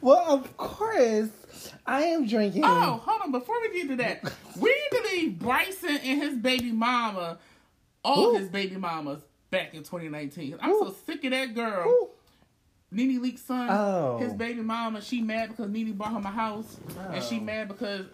Well, 0.00 0.24
of 0.26 0.56
course, 0.56 1.28
I 1.84 2.02
am 2.04 2.26
drinking. 2.26 2.62
Oh, 2.64 3.00
hold 3.04 3.22
on. 3.22 3.32
Before 3.32 3.56
we 3.60 3.72
get 3.72 3.88
to 3.88 3.96
that, 3.96 4.22
we 4.58 4.70
need 4.70 4.98
to 4.98 5.02
leave 5.10 5.38
Bryson 5.38 5.98
and 6.02 6.22
his 6.22 6.36
baby 6.38 6.72
mama, 6.72 7.38
all 8.02 8.28
Ooh. 8.34 8.38
his 8.38 8.48
baby 8.48 8.76
mamas, 8.76 9.20
back 9.50 9.74
in 9.74 9.80
2019. 9.82 10.56
I'm 10.62 10.70
Ooh. 10.70 10.78
so 10.86 10.94
sick 11.04 11.24
of 11.24 11.32
that 11.32 11.54
girl. 11.54 11.88
Ooh. 11.88 12.08
Nene 12.90 13.20
Leakes' 13.20 13.40
son, 13.40 13.68
Oh. 13.70 14.16
his 14.18 14.32
baby 14.32 14.62
mama, 14.62 15.02
she 15.02 15.20
mad 15.20 15.50
because 15.50 15.68
Nene 15.68 15.92
bought 15.92 16.12
him 16.12 16.24
a 16.24 16.30
house. 16.30 16.76
And 17.10 17.22
she 17.22 17.38
Oh. 17.38 17.42
mad 17.42 17.68
because, 17.68 18.06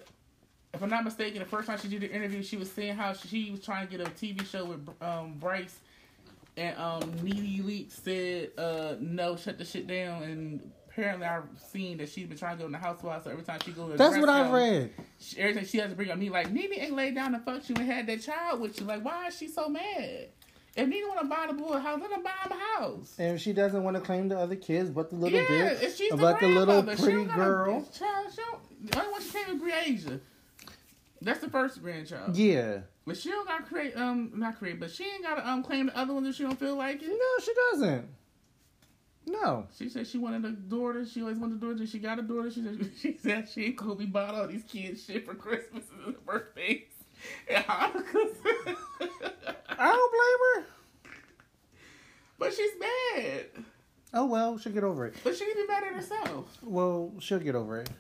if 0.74 0.82
I'm 0.82 0.88
not 0.90 1.04
mistaken, 1.04 1.38
the 1.40 1.44
first 1.44 1.68
time 1.68 1.78
she 1.78 1.88
did 1.88 2.00
the 2.00 2.10
interview, 2.10 2.42
she 2.42 2.56
was 2.56 2.72
saying 2.72 2.96
how 2.96 3.12
she 3.12 3.50
was 3.52 3.60
trying 3.62 3.86
to 3.86 3.96
get 3.96 4.06
a 4.06 4.10
TV 4.10 4.44
show 4.46 4.64
with 4.64 4.88
um, 5.00 5.34
Bryce. 5.38 5.78
And 6.56 6.76
um, 6.78 7.12
Nene 7.22 7.64
Leakes 7.64 8.02
said, 8.02 8.50
uh, 8.58 8.96
no, 9.00 9.36
shut 9.36 9.58
the 9.58 9.64
shit 9.64 9.86
down. 9.86 10.22
And 10.22 10.70
apparently 10.88 11.26
I've 11.26 11.44
seen 11.70 11.98
that 11.98 12.10
she's 12.10 12.26
been 12.26 12.36
trying 12.36 12.56
to 12.56 12.60
go 12.60 12.66
in 12.66 12.72
the 12.72 12.78
housewife. 12.78 13.24
So 13.24 13.30
every 13.30 13.44
time 13.44 13.60
she 13.64 13.72
goes 13.72 13.96
That's 13.96 14.18
what 14.18 14.28
I've 14.28 14.52
read. 14.52 14.90
she, 15.18 15.38
every 15.38 15.54
time 15.54 15.64
she 15.64 15.78
has 15.78 15.90
to 15.90 15.96
bring 15.96 16.10
up 16.10 16.18
me 16.18 16.28
like 16.28 16.52
Nene 16.52 16.72
ain't 16.74 16.92
laid 16.92 17.14
down 17.14 17.34
and 17.34 17.44
fucked 17.44 17.70
you 17.70 17.76
and 17.76 17.86
had 17.86 18.06
that 18.06 18.20
child 18.20 18.60
with 18.60 18.78
you. 18.78 18.86
Like, 18.86 19.04
why 19.04 19.28
is 19.28 19.38
she 19.38 19.48
so 19.48 19.68
mad? 19.68 20.28
If 20.76 20.88
Nene 20.88 21.06
want 21.08 21.20
to 21.20 21.26
buy 21.26 21.46
the 21.48 21.54
boy 21.54 21.74
a 21.74 21.80
house, 21.80 22.00
let 22.00 22.12
her 22.12 22.22
buy 22.22 22.30
him 22.44 22.52
a 22.52 22.80
house. 22.80 23.14
And 23.18 23.40
she 23.40 23.52
doesn't 23.52 23.82
want 23.82 23.96
to 23.96 24.02
claim 24.02 24.28
the 24.28 24.38
other 24.38 24.56
kids, 24.56 24.90
but 24.90 25.10
the 25.10 25.16
little 25.16 25.38
yeah, 25.38 25.48
bit 25.48 25.82
if 25.82 25.96
she's 25.96 26.10
the, 26.10 26.16
the 26.16 26.48
little 26.48 26.82
pretty 26.82 27.24
girl. 27.24 27.86
Child, 27.98 28.26
she 28.30 28.36
don't, 28.36 28.96
only 28.96 29.12
one 29.12 29.22
she 29.22 29.30
came 29.30 29.58
with 29.58 29.62
Breasia. 29.62 30.20
That's 31.20 31.40
the 31.40 31.50
first 31.50 31.82
grandchild. 31.82 32.36
Yeah. 32.36 32.80
But 33.04 33.16
she 33.16 33.30
don't 33.30 33.46
got 33.46 33.66
create, 33.66 33.96
um, 33.96 34.30
not 34.34 34.58
create, 34.58 34.78
but 34.78 34.90
she 34.90 35.04
ain't 35.04 35.24
got 35.24 35.34
to 35.36 35.48
um 35.48 35.62
claim 35.62 35.86
the 35.86 35.98
other 35.98 36.14
ones 36.14 36.28
if 36.28 36.36
she 36.36 36.44
don't 36.44 36.58
feel 36.58 36.76
like 36.76 37.02
it. 37.02 37.08
No, 37.08 37.44
she 37.44 37.52
doesn't. 37.70 38.06
No. 39.26 39.66
She 39.76 39.88
said 39.88 40.06
she 40.06 40.18
wanted 40.18 40.44
a 40.44 40.52
daughter. 40.52 41.04
She 41.06 41.20
always 41.20 41.38
wanted 41.38 41.62
a 41.62 41.66
daughter. 41.66 41.86
She 41.86 41.98
got 41.98 42.18
a 42.18 42.22
daughter. 42.22 42.50
She 42.50 42.62
said 42.62 42.90
she, 43.00 43.18
said 43.18 43.48
she 43.48 43.66
ain't 43.66 43.76
gonna 43.76 43.94
be 43.96 44.06
buying 44.06 44.34
all 44.34 44.46
these 44.46 44.64
kids 44.64 45.04
shit 45.04 45.26
for 45.26 45.34
Christmas 45.34 45.84
and 46.06 46.14
birthdays 46.24 46.82
and. 47.48 47.64
I 47.68 47.90
don't 49.88 50.12
blame 50.12 50.38
her. 50.54 50.66
but 52.38 52.52
she's 52.54 52.72
mad. 52.78 53.46
Oh 54.14 54.26
well, 54.26 54.58
she'll 54.58 54.72
get 54.72 54.84
over 54.84 55.06
it. 55.06 55.14
But 55.24 55.36
she 55.36 55.46
need 55.46 55.54
to 55.54 55.62
be 55.62 55.66
mad 55.66 55.84
at 55.84 55.94
herself. 55.94 56.58
Well, 56.62 57.12
she'll 57.18 57.38
get 57.38 57.54
over 57.54 57.80
it. 57.80 57.90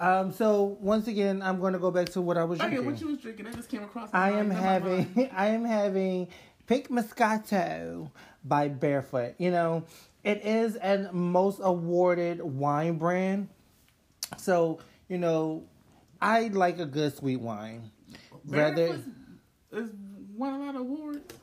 Um, 0.00 0.32
so 0.32 0.76
once 0.80 1.06
again, 1.06 1.40
I'm 1.42 1.60
going 1.60 1.72
to 1.72 1.78
go 1.78 1.90
back 1.90 2.08
to 2.10 2.20
what 2.20 2.36
I 2.36 2.44
was 2.44 2.58
drinking. 2.58 2.80
Okay, 2.80 2.86
what 2.86 3.00
you 3.00 3.06
was 3.08 3.18
drinking? 3.18 3.46
I 3.46 3.52
just 3.52 3.68
came 3.68 3.82
across. 3.84 4.10
I 4.12 4.32
am 4.32 4.50
having. 4.50 5.30
I 5.36 5.48
am 5.48 5.64
having 5.64 6.28
Pink 6.66 6.88
Moscato 6.88 8.10
by 8.44 8.68
Barefoot. 8.68 9.34
You 9.38 9.50
know, 9.50 9.84
it 10.24 10.44
is 10.44 10.76
an 10.76 11.10
most 11.12 11.60
awarded 11.62 12.40
wine 12.42 12.98
brand. 12.98 13.48
So, 14.36 14.80
you 15.08 15.18
know, 15.18 15.64
I 16.20 16.48
like 16.48 16.78
a 16.80 16.86
good 16.86 17.16
sweet 17.16 17.40
wine. 17.40 17.90
Rather 18.46 18.88
Barefoot 18.88 19.04
is 19.72 19.90
won 20.36 20.54
a 20.54 20.58
lot 20.64 20.74
of 20.74 20.80
awards. 20.82 21.34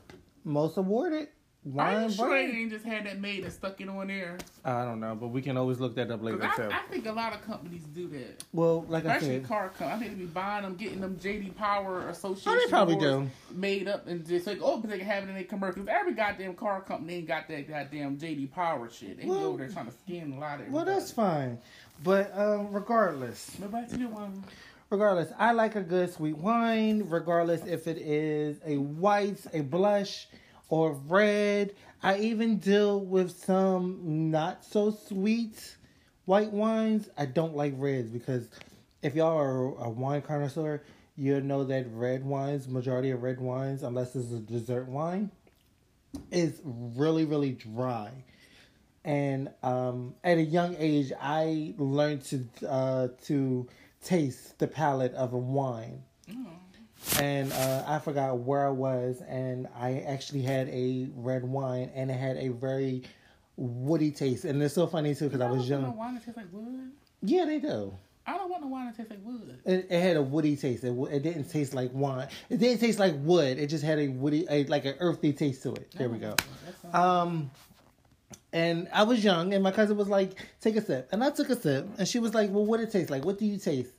most 0.44 0.76
awarded 0.76 1.28
Are 1.64 1.70
wine 1.70 2.08
you 2.08 2.14
sure 2.16 2.30
they 2.30 2.58
ain't 2.58 2.72
just 2.72 2.84
had 2.84 3.06
that 3.06 3.20
made 3.20 3.44
and 3.44 3.52
stuck 3.52 3.80
it 3.80 3.88
on 3.88 4.08
there? 4.08 4.36
I 4.64 4.84
don't 4.84 4.98
know, 4.98 5.14
but 5.14 5.28
we 5.28 5.40
can 5.40 5.56
always 5.56 5.78
look 5.78 5.94
that 5.94 6.10
up 6.10 6.20
later 6.20 6.42
I. 6.42 6.72
I 6.72 6.80
think 6.90 7.06
a 7.06 7.12
lot 7.12 7.32
of 7.34 7.42
companies 7.42 7.84
do 7.94 8.08
that. 8.08 8.42
Well, 8.52 8.84
like 8.88 9.06
I 9.06 9.20
said, 9.20 9.46
car 9.46 9.68
companies. 9.68 9.94
I 9.94 9.98
think 9.98 10.18
they 10.18 10.24
be 10.24 10.26
buying 10.26 10.64
them, 10.64 10.74
getting 10.74 11.00
them 11.00 11.16
JD 11.22 11.54
Power 11.54 12.08
Association. 12.08 12.52
Oh, 12.52 12.58
they 12.64 12.68
probably 12.68 12.94
awards 12.96 13.30
Made 13.52 13.86
up 13.86 14.08
and 14.08 14.26
just 14.26 14.48
like, 14.48 14.58
oh, 14.60 14.78
but 14.78 14.90
they 14.90 14.98
can 14.98 15.06
have 15.06 15.22
it 15.22 15.28
in 15.28 15.34
their 15.36 15.44
commercials. 15.44 15.86
Every 15.88 16.14
goddamn 16.14 16.54
car 16.54 16.80
company 16.80 17.14
ain't 17.14 17.28
got 17.28 17.46
that 17.46 17.68
goddamn 17.68 18.18
JD 18.18 18.50
Power 18.50 18.90
shit. 18.90 19.20
They 19.20 19.26
Well- 19.26 19.38
be 19.38 19.44
over 19.44 19.58
there 19.58 19.68
trying 19.68 19.86
to 19.86 19.92
skin 19.92 20.32
a 20.32 20.40
lot 20.40 20.60
of 20.60 20.68
well, 20.68 20.84
that's 20.84 21.12
fine. 21.12 21.58
But 22.02 22.36
um, 22.36 22.72
regardless, 22.72 23.56
But 23.60 23.70
back 23.70 23.88
to 23.90 23.98
your 23.98 24.08
one. 24.08 24.42
regardless, 24.90 25.32
I 25.38 25.52
like 25.52 25.76
a 25.76 25.82
good 25.82 26.12
sweet 26.12 26.36
wine, 26.38 27.04
regardless 27.06 27.64
if 27.66 27.86
it 27.86 27.98
is 27.98 28.58
a 28.66 28.78
white, 28.78 29.38
a 29.52 29.60
blush, 29.60 30.26
or 30.72 30.92
red. 31.06 31.74
I 32.02 32.16
even 32.20 32.56
deal 32.56 32.98
with 32.98 33.30
some 33.30 34.30
not 34.30 34.64
so 34.64 34.90
sweet 34.90 35.76
white 36.24 36.50
wines. 36.50 37.10
I 37.18 37.26
don't 37.26 37.54
like 37.54 37.74
reds 37.76 38.10
because 38.10 38.48
if 39.02 39.14
y'all 39.14 39.36
are 39.36 39.84
a 39.84 39.90
wine 39.90 40.22
connoisseur, 40.22 40.82
you'll 41.14 41.42
know 41.42 41.64
that 41.64 41.84
red 41.92 42.24
wines, 42.24 42.68
majority 42.68 43.10
of 43.10 43.22
red 43.22 43.38
wines, 43.38 43.82
unless 43.82 44.16
it's 44.16 44.32
a 44.32 44.38
dessert 44.38 44.88
wine, 44.88 45.30
is 46.30 46.58
really, 46.64 47.26
really 47.26 47.52
dry. 47.52 48.10
And 49.04 49.50
um, 49.62 50.14
at 50.24 50.38
a 50.38 50.42
young 50.42 50.74
age, 50.78 51.12
I 51.20 51.74
learned 51.76 52.24
to 52.26 52.46
uh, 52.66 53.08
to 53.24 53.68
taste 54.02 54.58
the 54.58 54.68
palate 54.68 55.12
of 55.12 55.34
a 55.34 55.38
wine. 55.38 56.02
And 57.20 57.52
uh, 57.52 57.84
I 57.86 57.98
forgot 57.98 58.38
where 58.38 58.66
I 58.66 58.70
was, 58.70 59.22
and 59.28 59.68
I 59.76 60.00
actually 60.00 60.42
had 60.42 60.68
a 60.68 61.08
red 61.14 61.44
wine, 61.44 61.90
and 61.94 62.10
it 62.10 62.14
had 62.14 62.36
a 62.36 62.48
very 62.48 63.02
woody 63.56 64.10
taste. 64.10 64.44
And 64.44 64.62
it's 64.62 64.74
so 64.74 64.86
funny 64.86 65.14
too 65.14 65.26
because 65.26 65.40
I 65.40 65.50
was 65.50 65.68
don't 65.68 65.82
want 65.82 65.88
young. 65.88 65.96
wine 65.98 66.14
that 66.14 66.24
tastes 66.24 66.36
like 66.36 66.46
wood. 66.52 66.92
Yeah, 67.22 67.44
they 67.44 67.58
do. 67.58 67.94
I 68.24 68.36
don't 68.36 68.50
want 68.50 68.62
no 68.62 68.68
wine 68.68 68.86
that 68.86 68.96
tastes 68.96 69.10
like 69.10 69.20
wood. 69.24 69.58
It, 69.64 69.88
it 69.90 70.00
had 70.00 70.16
a 70.16 70.22
woody 70.22 70.56
taste. 70.56 70.84
It, 70.84 70.96
it 71.10 71.22
didn't 71.22 71.50
taste 71.50 71.74
like 71.74 71.90
wine. 71.92 72.28
It 72.48 72.58
didn't 72.58 72.78
taste 72.78 72.98
like 72.98 73.14
wood. 73.18 73.58
It 73.58 73.66
just 73.66 73.84
had 73.84 73.98
a 73.98 74.08
woody, 74.08 74.46
a, 74.48 74.64
like 74.64 74.84
an 74.84 74.94
earthy 75.00 75.32
taste 75.32 75.64
to 75.64 75.72
it. 75.74 75.92
There 75.96 76.08
we 76.08 76.18
go. 76.18 76.36
Um, 76.92 77.50
and 78.52 78.88
I 78.92 79.02
was 79.04 79.24
young, 79.24 79.54
and 79.54 79.62
my 79.62 79.72
cousin 79.72 79.96
was 79.96 80.08
like, 80.08 80.32
"Take 80.60 80.76
a 80.76 80.82
sip," 80.82 81.08
and 81.10 81.24
I 81.24 81.30
took 81.30 81.48
a 81.50 81.60
sip, 81.60 81.88
and 81.98 82.06
she 82.06 82.18
was 82.18 82.34
like, 82.34 82.50
"Well, 82.50 82.64
what 82.64 82.80
it 82.80 82.90
taste 82.92 83.10
like? 83.10 83.24
What 83.24 83.38
do 83.38 83.46
you 83.46 83.58
taste?" 83.58 83.92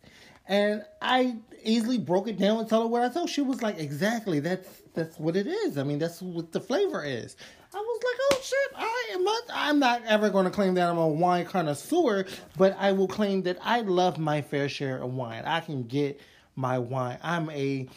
And 0.47 0.83
I 1.01 1.37
easily 1.63 1.97
broke 1.97 2.27
it 2.27 2.37
down 2.37 2.59
and 2.59 2.69
told 2.69 2.83
her 2.83 2.87
what 2.89 3.01
I 3.01 3.09
told. 3.09 3.29
She 3.29 3.41
was 3.41 3.61
like, 3.61 3.79
"Exactly. 3.79 4.39
That's 4.39 4.67
that's 4.93 5.17
what 5.17 5.35
it 5.35 5.47
is. 5.47 5.77
I 5.77 5.83
mean, 5.83 5.99
that's 5.99 6.21
what 6.21 6.51
the 6.51 6.59
flavor 6.59 7.03
is." 7.03 7.35
I 7.73 7.77
was 7.77 8.01
like, 8.03 8.15
"Oh 8.31 8.41
shit! 8.43 8.71
I 8.75 9.11
am 9.13 9.23
not. 9.23 9.43
I'm 9.51 9.79
not 9.79 10.01
ever 10.05 10.29
going 10.29 10.45
to 10.45 10.51
claim 10.51 10.73
that 10.75 10.89
I'm 10.89 10.97
a 10.97 11.07
wine 11.07 11.45
connoisseur, 11.45 12.25
but 12.57 12.75
I 12.77 12.91
will 12.91 13.07
claim 13.07 13.43
that 13.43 13.57
I 13.63 13.81
love 13.81 14.17
my 14.19 14.41
fair 14.41 14.67
share 14.69 15.01
of 15.01 15.13
wine. 15.13 15.43
I 15.45 15.61
can 15.61 15.83
get 15.83 16.19
my 16.55 16.77
wine. 16.77 17.19
I'm 17.23 17.49
a. 17.49 17.87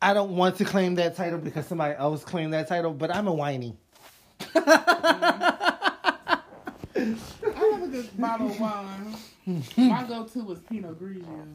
I 0.00 0.14
don't 0.14 0.36
want 0.36 0.56
to 0.56 0.64
claim 0.64 0.94
that 0.96 1.16
title 1.16 1.38
because 1.38 1.66
somebody 1.66 1.94
else 1.94 2.24
claimed 2.24 2.52
that 2.54 2.68
title, 2.68 2.92
but 2.92 3.14
I'm 3.14 3.28
a 3.28 3.32
whiny. 3.32 3.76
I 4.54 6.40
have 6.94 7.82
a 7.82 7.88
good 7.88 8.18
bottle 8.18 8.50
of 8.50 8.60
wine. 8.60 9.14
My 9.46 10.04
go-to 10.08 10.42
was 10.42 10.58
Pinot 10.60 11.00
Grigio, 11.00 11.46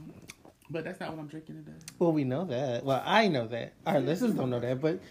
but 0.69 0.85
that's 0.85 0.99
not 0.99 1.09
what 1.11 1.19
I'm 1.19 1.27
drinking 1.27 1.63
today. 1.63 1.77
Well, 1.99 2.13
we 2.13 2.23
know 2.23 2.45
that. 2.45 2.85
Well, 2.85 3.01
I 3.05 3.27
know 3.27 3.47
that. 3.47 3.73
Our 3.85 3.99
listeners 3.99 4.33
don't 4.33 4.49
know 4.49 4.61
that, 4.61 4.79
but 4.79 5.01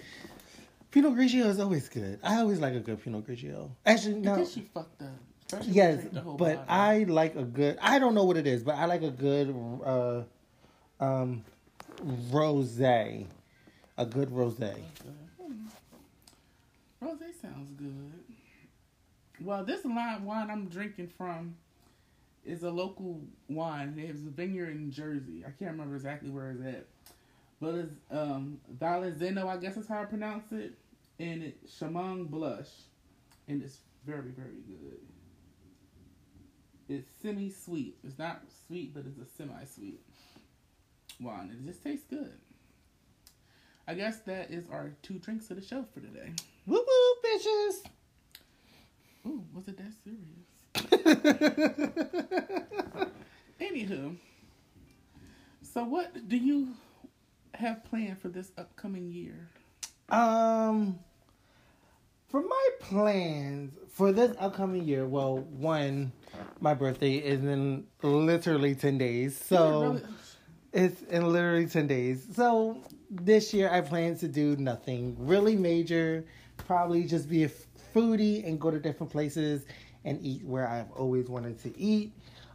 Pinot 0.90 1.14
Grigio 1.14 1.46
is 1.46 1.60
always 1.60 1.88
good. 1.90 2.18
I 2.22 2.36
always 2.36 2.58
like 2.58 2.74
a 2.74 2.80
good 2.80 3.02
Pinot 3.02 3.26
Grigio. 3.26 3.70
Actually, 3.84 4.14
no. 4.16 4.36
Because 4.36 4.52
she 4.52 4.60
fucked 4.62 5.02
up. 5.02 5.08
Especially 5.46 5.72
Yes, 5.72 5.94
you 5.94 6.00
drink 6.00 6.14
the 6.14 6.20
whole 6.22 6.36
but 6.36 6.66
bottle. 6.66 6.74
I 6.74 7.02
like 7.04 7.36
a 7.36 7.42
good. 7.44 7.78
I 7.82 7.98
don't 7.98 8.14
know 8.14 8.24
what 8.24 8.38
it 8.38 8.46
is, 8.46 8.62
but 8.62 8.76
I 8.76 8.86
like 8.86 9.02
a 9.02 9.10
good 9.10 9.54
uh, 9.84 10.22
um, 11.00 11.44
rosé. 12.30 13.26
A 13.98 14.06
good 14.06 14.30
rosé. 14.30 14.74
Rose 17.02 17.18
sounds 17.42 17.70
good. 17.72 18.12
Well, 19.42 19.64
this 19.64 19.84
line 19.84 20.24
wine 20.24 20.50
I'm 20.50 20.68
drinking 20.68 21.08
from 21.18 21.56
is 22.44 22.62
a 22.62 22.70
local 22.70 23.22
wine. 23.48 23.94
It's 23.98 24.20
a 24.20 24.30
vineyard 24.30 24.70
in 24.70 24.90
Jersey. 24.90 25.44
I 25.46 25.50
can't 25.50 25.72
remember 25.72 25.96
exactly 25.96 26.30
where 26.30 26.50
it's 26.52 26.62
at. 26.62 26.86
But 27.60 27.74
it's 27.74 27.94
um 28.10 28.58
Valenzano, 28.78 29.46
I 29.46 29.58
guess 29.58 29.76
is 29.76 29.88
how 29.88 30.02
I 30.02 30.04
pronounce 30.04 30.50
it. 30.52 30.78
And 31.18 31.42
it's 31.42 31.78
Shamong 31.78 32.28
Blush. 32.28 32.70
And 33.48 33.62
it's 33.62 33.78
very, 34.06 34.30
very 34.30 34.62
good. 34.66 35.00
It's 36.88 37.08
semi 37.22 37.50
sweet. 37.50 37.98
It's 38.02 38.18
not 38.18 38.42
sweet, 38.66 38.94
but 38.94 39.04
it's 39.06 39.18
a 39.18 39.26
semi 39.36 39.64
sweet 39.64 40.00
wine. 41.20 41.50
It 41.52 41.66
just 41.66 41.84
tastes 41.84 42.06
good. 42.08 42.32
I 43.86 43.94
guess 43.94 44.20
that 44.20 44.50
is 44.50 44.64
our 44.70 44.92
two 45.02 45.18
drinks 45.18 45.50
of 45.50 45.56
the 45.56 45.62
show 45.62 45.84
for 45.92 46.00
today. 46.00 46.32
Woo 46.66 46.84
woo, 46.86 47.28
bitches. 47.28 47.84
Ooh, 49.26 49.44
was 49.54 49.68
it 49.68 49.76
that 49.78 49.92
serious? 50.04 50.39
Anywho, 53.60 54.16
so 55.62 55.84
what 55.84 56.28
do 56.28 56.36
you 56.36 56.68
have 57.54 57.84
planned 57.84 58.18
for 58.18 58.28
this 58.28 58.52
upcoming 58.56 59.10
year? 59.10 59.48
Um, 60.08 60.98
for 62.28 62.42
my 62.42 62.68
plans 62.80 63.72
for 63.92 64.12
this 64.12 64.34
upcoming 64.38 64.84
year, 64.84 65.06
well, 65.06 65.38
one, 65.38 66.12
my 66.60 66.74
birthday 66.74 67.16
is 67.16 67.44
in 67.44 67.84
literally 68.02 68.74
ten 68.74 68.98
days, 68.98 69.38
so 69.38 69.82
Really- 69.92 70.02
it's 70.72 71.02
in 71.02 71.30
literally 71.32 71.66
ten 71.66 71.86
days. 71.86 72.26
So 72.34 72.82
this 73.10 73.52
year, 73.52 73.68
I 73.70 73.80
plan 73.82 74.16
to 74.18 74.28
do 74.28 74.56
nothing 74.56 75.16
really 75.18 75.56
major. 75.56 76.24
Probably 76.56 77.04
just 77.04 77.28
be 77.28 77.44
a 77.44 77.50
foodie 77.94 78.46
and 78.46 78.60
go 78.60 78.70
to 78.70 78.78
different 78.78 79.10
places 79.12 79.64
and 80.04 80.18
eat 80.24 80.44
where 80.44 80.66
I've 80.66 80.90
always 80.92 81.28
wanted 81.28 81.60
to 81.62 81.78
eat. 81.78 82.12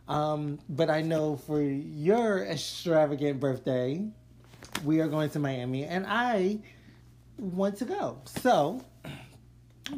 Um, 0.08 0.60
but 0.70 0.90
I 0.90 1.02
know 1.02 1.36
for 1.36 1.62
your 1.62 2.46
extravagant 2.46 3.40
birthday, 3.40 4.06
we 4.84 5.00
are 5.02 5.08
going 5.08 5.30
to 5.32 5.40
Miami, 5.40 5.86
and 5.86 6.06
I 6.08 6.60
want 7.38 7.78
to 7.78 7.86
go. 7.86 8.20
So 8.26 8.84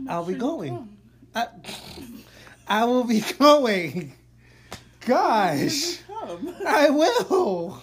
I'll 0.08 0.26
be 0.26 0.36
going. 0.36 0.98
I, 1.36 1.48
I 2.68 2.86
will 2.86 3.04
be 3.04 3.20
going. 3.40 4.14
Gosh, 5.02 6.00
I 6.68 6.90
will. 6.90 7.82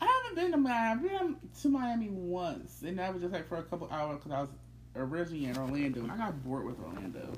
I 0.00 0.06
haven't 0.06 0.34
been 0.36 0.52
to 0.52 0.56
Miami. 0.58 1.10
I've 1.10 1.20
been 1.20 1.36
to 1.62 1.68
Miami 1.68 2.08
once, 2.08 2.82
and 2.82 2.98
that 2.98 3.12
was 3.12 3.22
just 3.22 3.34
like 3.34 3.48
for 3.48 3.56
a 3.56 3.62
couple 3.62 3.88
hours 3.90 4.18
because 4.18 4.32
I 4.32 4.40
was 4.40 4.50
originally 4.96 5.46
in 5.46 5.56
Orlando, 5.56 6.00
and 6.00 6.12
I 6.12 6.16
got 6.16 6.42
bored 6.44 6.64
with 6.64 6.78
Orlando 6.80 7.32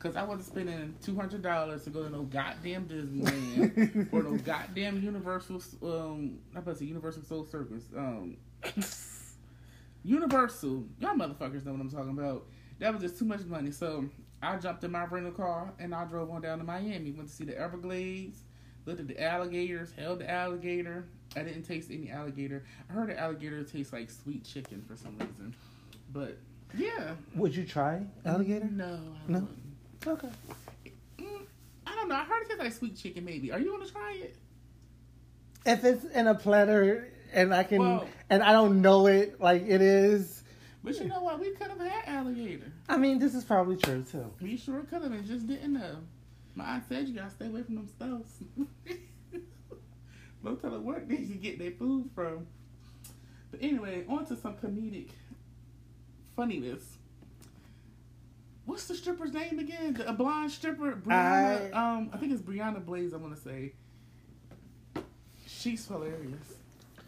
because 0.00 0.16
I 0.16 0.22
wasn't 0.22 0.46
spending 0.46 0.94
two 1.02 1.14
hundred 1.14 1.42
dollars 1.42 1.84
to 1.84 1.90
go 1.90 2.02
to 2.02 2.10
no 2.10 2.22
goddamn 2.22 2.86
Disneyland 2.86 4.12
or 4.12 4.22
no 4.22 4.36
goddamn 4.44 5.02
Universal. 5.02 5.62
Um, 5.82 6.38
I 6.54 6.60
about 6.60 6.72
to 6.72 6.78
say 6.78 6.86
Universal 6.86 7.24
Soul 7.24 7.44
Circus. 7.44 7.84
Um, 7.96 8.36
Universal. 10.02 10.84
Y'all 10.98 11.14
motherfuckers 11.14 11.66
know 11.66 11.72
what 11.72 11.80
I'm 11.80 11.90
talking 11.90 12.10
about. 12.18 12.46
That 12.78 12.94
was 12.94 13.02
just 13.02 13.18
too 13.18 13.26
much 13.26 13.44
money. 13.44 13.70
So 13.70 14.06
I 14.42 14.56
jumped 14.56 14.84
in 14.84 14.90
my 14.90 15.04
rental 15.04 15.32
car 15.32 15.74
and 15.78 15.94
I 15.94 16.06
drove 16.06 16.30
on 16.30 16.40
down 16.40 16.58
to 16.58 16.64
Miami. 16.64 17.12
Went 17.12 17.28
to 17.28 17.34
see 17.34 17.44
the 17.44 17.58
Everglades. 17.58 18.40
Looked 18.86 19.00
at 19.00 19.08
the 19.08 19.22
alligators. 19.22 19.92
Held 19.92 20.20
the 20.20 20.30
alligator. 20.30 21.04
I 21.36 21.42
didn't 21.42 21.64
taste 21.64 21.90
any 21.90 22.10
alligator. 22.10 22.64
I 22.88 22.94
heard 22.94 23.10
the 23.10 23.20
alligator 23.20 23.62
tastes 23.62 23.92
like 23.92 24.10
sweet 24.10 24.44
chicken 24.44 24.82
for 24.88 24.96
some 24.96 25.12
reason. 25.18 25.54
But 26.10 26.38
yeah. 26.74 27.12
Would 27.34 27.54
you 27.54 27.66
try 27.66 28.00
alligator? 28.24 28.68
No. 28.70 28.98
I 29.28 29.32
No? 29.32 29.48
Okay. 30.06 30.28
Mm, 31.18 31.42
I 31.86 31.94
don't 31.94 32.08
know. 32.08 32.14
I 32.14 32.24
heard 32.24 32.42
it 32.42 32.48
tastes 32.48 32.60
like 32.64 32.72
sweet 32.72 32.96
chicken. 32.96 33.24
Maybe. 33.24 33.52
Are 33.52 33.58
you 33.58 33.70
gonna 33.72 33.90
try 33.90 34.14
it? 34.14 34.36
If 35.66 35.84
it's 35.84 36.04
in 36.04 36.26
a 36.26 36.34
platter 36.34 37.12
and 37.32 37.54
I 37.54 37.64
can 37.64 37.78
Well- 37.80 38.08
and 38.30 38.42
I 38.42 38.52
don't 38.52 38.80
know 38.80 39.06
it 39.06 39.40
like 39.40 39.62
it 39.66 39.82
is, 39.82 40.42
But 40.82 40.98
you 40.98 41.08
know 41.08 41.22
what? 41.22 41.38
We 41.38 41.50
could 41.50 41.68
have 41.68 41.78
had 41.78 42.04
alligator. 42.06 42.72
I 42.88 42.96
mean 42.96 43.18
this 43.18 43.34
is 43.34 43.44
probably 43.44 43.76
true 43.76 44.02
too. 44.02 44.32
We 44.40 44.56
sure 44.56 44.80
could 44.84 45.02
have 45.02 45.12
and 45.12 45.26
just 45.26 45.46
didn't 45.46 45.74
know. 45.74 45.98
My 46.54 46.64
aunt 46.64 46.84
said 46.88 47.06
you 47.06 47.14
gotta 47.14 47.30
stay 47.30 47.46
away 47.46 47.62
from 47.62 47.74
them 47.76 47.88
stoves. 47.88 48.42
Don't 50.42 50.58
tell 50.60 50.70
her 50.70 50.80
what 50.80 51.06
they 51.06 51.16
you 51.16 51.34
get 51.34 51.58
their 51.58 51.72
food 51.72 52.08
from. 52.14 52.46
But 53.50 53.60
anyway, 53.62 54.06
on 54.08 54.24
to 54.26 54.36
some 54.36 54.54
comedic 54.56 55.10
funniness. 56.34 56.96
What's 58.70 58.86
the 58.86 58.94
stripper's 58.94 59.32
name 59.32 59.58
again? 59.58 59.94
The 59.94 60.08
a 60.08 60.12
blonde 60.12 60.52
stripper, 60.52 60.92
Brianna. 60.92 61.74
um, 61.74 62.08
I 62.12 62.16
think 62.18 62.32
it's 62.32 62.40
Brianna 62.40 62.84
Blaze. 62.86 63.12
I 63.12 63.16
want 63.16 63.34
to 63.34 63.42
say. 63.42 63.72
She's 65.44 65.84
hilarious. 65.88 66.54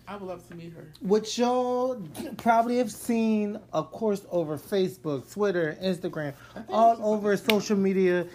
I 0.09 0.16
would 0.16 0.26
love 0.26 0.47
to 0.49 0.57
meet 0.57 0.73
her. 0.73 0.88
Which 1.00 1.38
y'all 1.38 2.02
probably 2.37 2.78
have 2.78 2.90
seen, 2.90 3.61
of 3.73 3.92
course, 3.92 4.26
over 4.33 4.59
Facebook, 4.59 5.33
Twitter, 5.33 5.78
Instagram, 5.81 6.35
all 6.69 6.90
it's 6.90 6.99
just 6.99 7.00
on 7.00 7.14
over 7.14 7.37
social 7.37 7.76
media. 7.76 8.26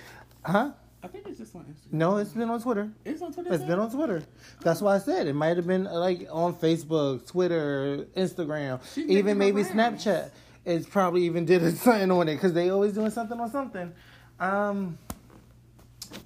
Huh? 0.45 0.71
I 1.03 1.07
think 1.07 1.27
it's 1.27 1.39
just 1.39 1.53
on 1.53 1.63
Instagram. 1.63 1.91
No, 1.91 2.17
it's 2.17 2.31
been 2.31 2.49
on 2.49 2.61
Twitter. 2.61 2.89
It's 3.03 3.21
on 3.21 3.33
Twitter. 3.33 3.53
It's 3.53 3.63
been 3.65 3.77
on 3.77 3.91
Twitter. 3.91 4.23
That's 4.61 4.81
why 4.81 4.95
I 4.95 4.99
said 4.99 5.27
it 5.27 5.33
might 5.33 5.57
have 5.57 5.67
been 5.67 5.85
uh, 5.85 5.99
like 5.99 6.29
on 6.31 6.53
Facebook, 6.53 7.27
Twitter, 7.27 8.05
Instagram, 8.15 8.79
even 8.97 9.37
maybe. 9.37 9.63
Snapchat. 9.63 10.29
It's 10.67 10.85
probably 10.85 11.23
even 11.23 11.45
did 11.45 11.63
a 11.63 11.71
something 11.75 12.11
on 12.11 12.27
it 12.27 12.35
because 12.35 12.51
they 12.53 12.69
always 12.69 12.93
doing 12.93 13.09
something 13.09 13.39
on 13.39 13.49
something. 13.49 13.93
Um. 14.39 14.97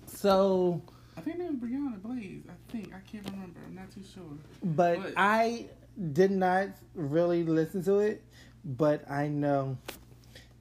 So, 0.08 0.82
I 1.18 1.22
think 1.22 1.40
it 1.40 1.44
was 1.44 1.56
Brianna 1.56 2.02
Blaze. 2.02 2.44
I 2.50 2.72
think 2.72 2.88
I 2.94 3.00
can't 3.10 3.26
remember. 3.32 3.60
I'm 3.68 3.76
not 3.76 3.92
too 3.92 4.02
sure. 4.14 4.24
but 4.64 5.02
But- 5.02 5.14
I 5.18 5.68
did 6.14 6.32
not 6.32 6.70
really 6.96 7.44
listen 7.44 7.84
to 7.84 8.00
it, 8.00 8.24
but 8.64 9.10
I 9.10 9.28
know 9.28 9.78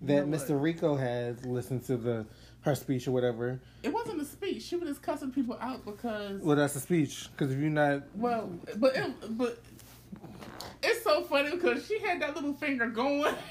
that 0.02 0.14
You 0.14 0.26
know 0.26 0.36
Mr. 0.38 0.60
Rico 0.60 0.96
has 0.96 1.44
listened 1.46 1.84
to 1.86 1.96
the 1.96 2.26
her 2.62 2.74
speech 2.74 3.08
or 3.08 3.12
whatever. 3.12 3.58
It 3.82 3.92
wasn't 3.92 4.20
a 4.20 4.24
speech. 4.26 4.62
She 4.62 4.76
was 4.76 4.88
just 4.90 5.02
cussing 5.02 5.30
people 5.30 5.56
out 5.60 5.84
because 5.86 6.40
Well, 6.42 6.56
that's 6.56 6.76
a 6.76 6.80
speech 6.80 7.28
because 7.32 7.52
if 7.52 7.58
you're 7.58 7.70
not, 7.70 8.02
well, 8.14 8.50
but 8.76 8.96
it, 8.96 9.38
but 9.38 9.58
it's 10.82 11.02
so 11.02 11.22
funny 11.24 11.50
because 11.52 11.86
she 11.86 11.98
had 12.00 12.20
that 12.22 12.34
little 12.34 12.54
finger 12.54 12.86
going. 12.88 13.34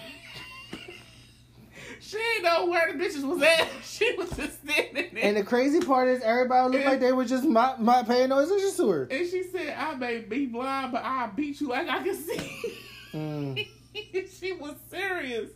she 2.00 2.18
didn't 2.18 2.44
know 2.44 2.66
where 2.68 2.92
the 2.92 3.04
bitches 3.04 3.24
was 3.24 3.42
at. 3.42 3.68
She 3.84 4.14
was 4.18 4.30
just 4.32 4.64
standing 4.64 5.14
there. 5.14 5.24
and 5.24 5.38
the 5.38 5.44
crazy 5.44 5.82
part 5.82 6.08
is 6.08 6.22
everybody 6.22 6.72
looked 6.78 6.86
like 6.86 7.00
they 7.00 7.12
were 7.12 7.26
just 7.26 7.44
my 7.44 7.76
not 7.80 8.08
paying 8.08 8.30
no 8.30 8.40
attention 8.40 8.76
to 8.78 8.90
her. 8.90 9.04
And 9.12 9.30
she 9.30 9.44
said, 9.44 9.76
"I 9.78 9.96
may 9.96 10.20
be 10.20 10.46
blind, 10.46 10.92
but 10.92 11.04
I 11.04 11.28
beat 11.28 11.60
you 11.60 11.70
like 11.70 11.90
I 11.90 12.04
can 12.04 12.16
see." 12.16 12.78
Mm. 13.14 13.68
she 14.40 14.54
was 14.54 14.76
serious 14.90 15.50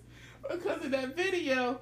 because 0.49 0.83
of 0.83 0.91
that 0.91 1.15
video, 1.15 1.79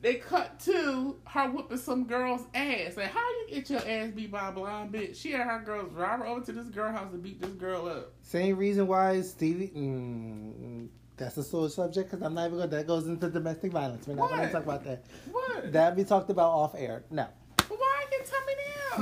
they 0.00 0.14
cut 0.14 0.60
to 0.60 1.16
her 1.24 1.50
whooping 1.50 1.78
some 1.78 2.04
girl's 2.04 2.42
ass. 2.54 2.96
Like, 2.96 3.10
how 3.12 3.20
you 3.20 3.46
get 3.50 3.70
your 3.70 3.80
ass 3.80 4.10
beat 4.14 4.30
by 4.30 4.48
a 4.48 4.52
blind 4.52 4.92
bitch? 4.92 5.16
She 5.16 5.32
had 5.32 5.46
her 5.46 5.62
girls 5.64 5.92
drive 5.92 6.20
her 6.20 6.26
over 6.26 6.44
to 6.46 6.52
this 6.52 6.68
girl 6.68 6.92
house 6.92 7.10
to 7.12 7.18
beat 7.18 7.40
this 7.40 7.50
girl 7.52 7.88
up. 7.88 8.12
Same 8.22 8.56
reason 8.56 8.86
why 8.86 9.20
Stevie. 9.22 9.72
Mm, 9.74 10.88
that's 11.16 11.36
a 11.36 11.42
sore 11.42 11.68
subject 11.70 12.10
because 12.10 12.24
I'm 12.24 12.34
not 12.34 12.46
even 12.46 12.58
going. 12.58 12.70
to 12.70 12.76
That 12.76 12.86
goes 12.86 13.06
into 13.06 13.28
domestic 13.28 13.72
violence. 13.72 14.06
We're 14.06 14.14
not 14.16 14.28
going 14.30 14.42
to 14.42 14.52
talk 14.52 14.64
about 14.64 14.84
that. 14.84 15.04
What? 15.32 15.72
That 15.72 15.96
be 15.96 16.04
talked 16.04 16.30
about 16.30 16.50
off 16.50 16.74
air. 16.76 17.02
No, 17.10 17.26
But 17.56 17.70
why 17.70 18.04
are 18.04 18.18
you 18.18 18.24
tell 18.24 18.40
me 18.46 18.52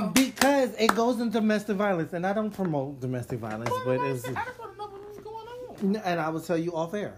now? 0.05 0.07
because 0.13 0.73
it 0.79 0.93
goes 0.95 1.19
into 1.19 1.33
domestic 1.39 1.75
violence, 1.77 2.13
and 2.13 2.25
I 2.25 2.33
don't 2.33 2.51
promote 2.51 2.99
domestic 3.01 3.39
violence, 3.39 3.69
Well, 3.69 3.83
but 3.85 3.99
I 3.99 4.07
it's. 4.11 4.25
I 4.25 4.31
just 4.45 4.59
want 4.59 4.71
to 4.73 4.77
know 4.77 4.85
what 4.87 5.07
was 5.07 5.17
going 5.79 5.95
on. 5.97 6.01
And 6.03 6.19
I 6.19 6.29
will 6.29 6.41
tell 6.41 6.57
you 6.57 6.75
off 6.75 6.93
air. 6.93 7.15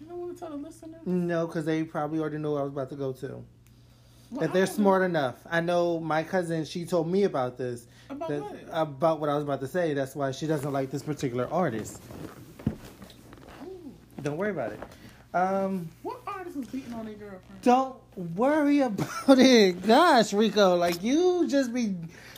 You 0.00 0.06
don't 0.06 0.18
want 0.18 0.34
to 0.34 0.40
tell 0.40 0.50
the 0.50 0.56
listener? 0.56 0.98
No, 1.06 1.46
because 1.46 1.64
they 1.64 1.82
probably 1.84 2.18
already 2.20 2.38
know 2.38 2.52
what 2.52 2.60
I 2.60 2.64
was 2.64 2.72
about 2.72 2.90
to 2.90 2.96
go 2.96 3.12
to. 3.12 3.42
Well, 4.30 4.44
if 4.44 4.52
they're 4.52 4.66
smart 4.66 5.02
enough, 5.02 5.36
I 5.50 5.60
know 5.60 5.98
my 5.98 6.22
cousin. 6.22 6.64
She 6.64 6.84
told 6.84 7.10
me 7.10 7.24
about 7.24 7.58
this. 7.58 7.86
About 8.08 8.28
that- 8.28 8.40
what? 8.42 8.56
about 8.70 9.20
what 9.20 9.28
I 9.28 9.34
was 9.34 9.42
about 9.44 9.60
to 9.60 9.66
say. 9.68 9.92
That's 9.92 10.14
why 10.14 10.30
she 10.30 10.46
doesn't 10.46 10.72
like 10.72 10.90
this 10.90 11.02
particular 11.02 11.48
artist. 11.52 12.00
Don't 14.22 14.36
worry 14.36 14.50
about 14.50 14.72
it. 14.72 14.80
Um, 15.32 15.88
What 16.02 16.20
artist 16.26 16.56
was 16.56 16.66
beating 16.68 16.92
on 16.94 17.04
their 17.06 17.14
girlfriend? 17.14 17.62
don't 17.62 17.94
worry 18.36 18.80
about 18.80 19.08
it. 19.38 19.86
Gosh, 19.86 20.32
Rico, 20.32 20.76
like 20.76 21.02
you 21.02 21.46
just 21.48 21.72
be. 21.72 21.94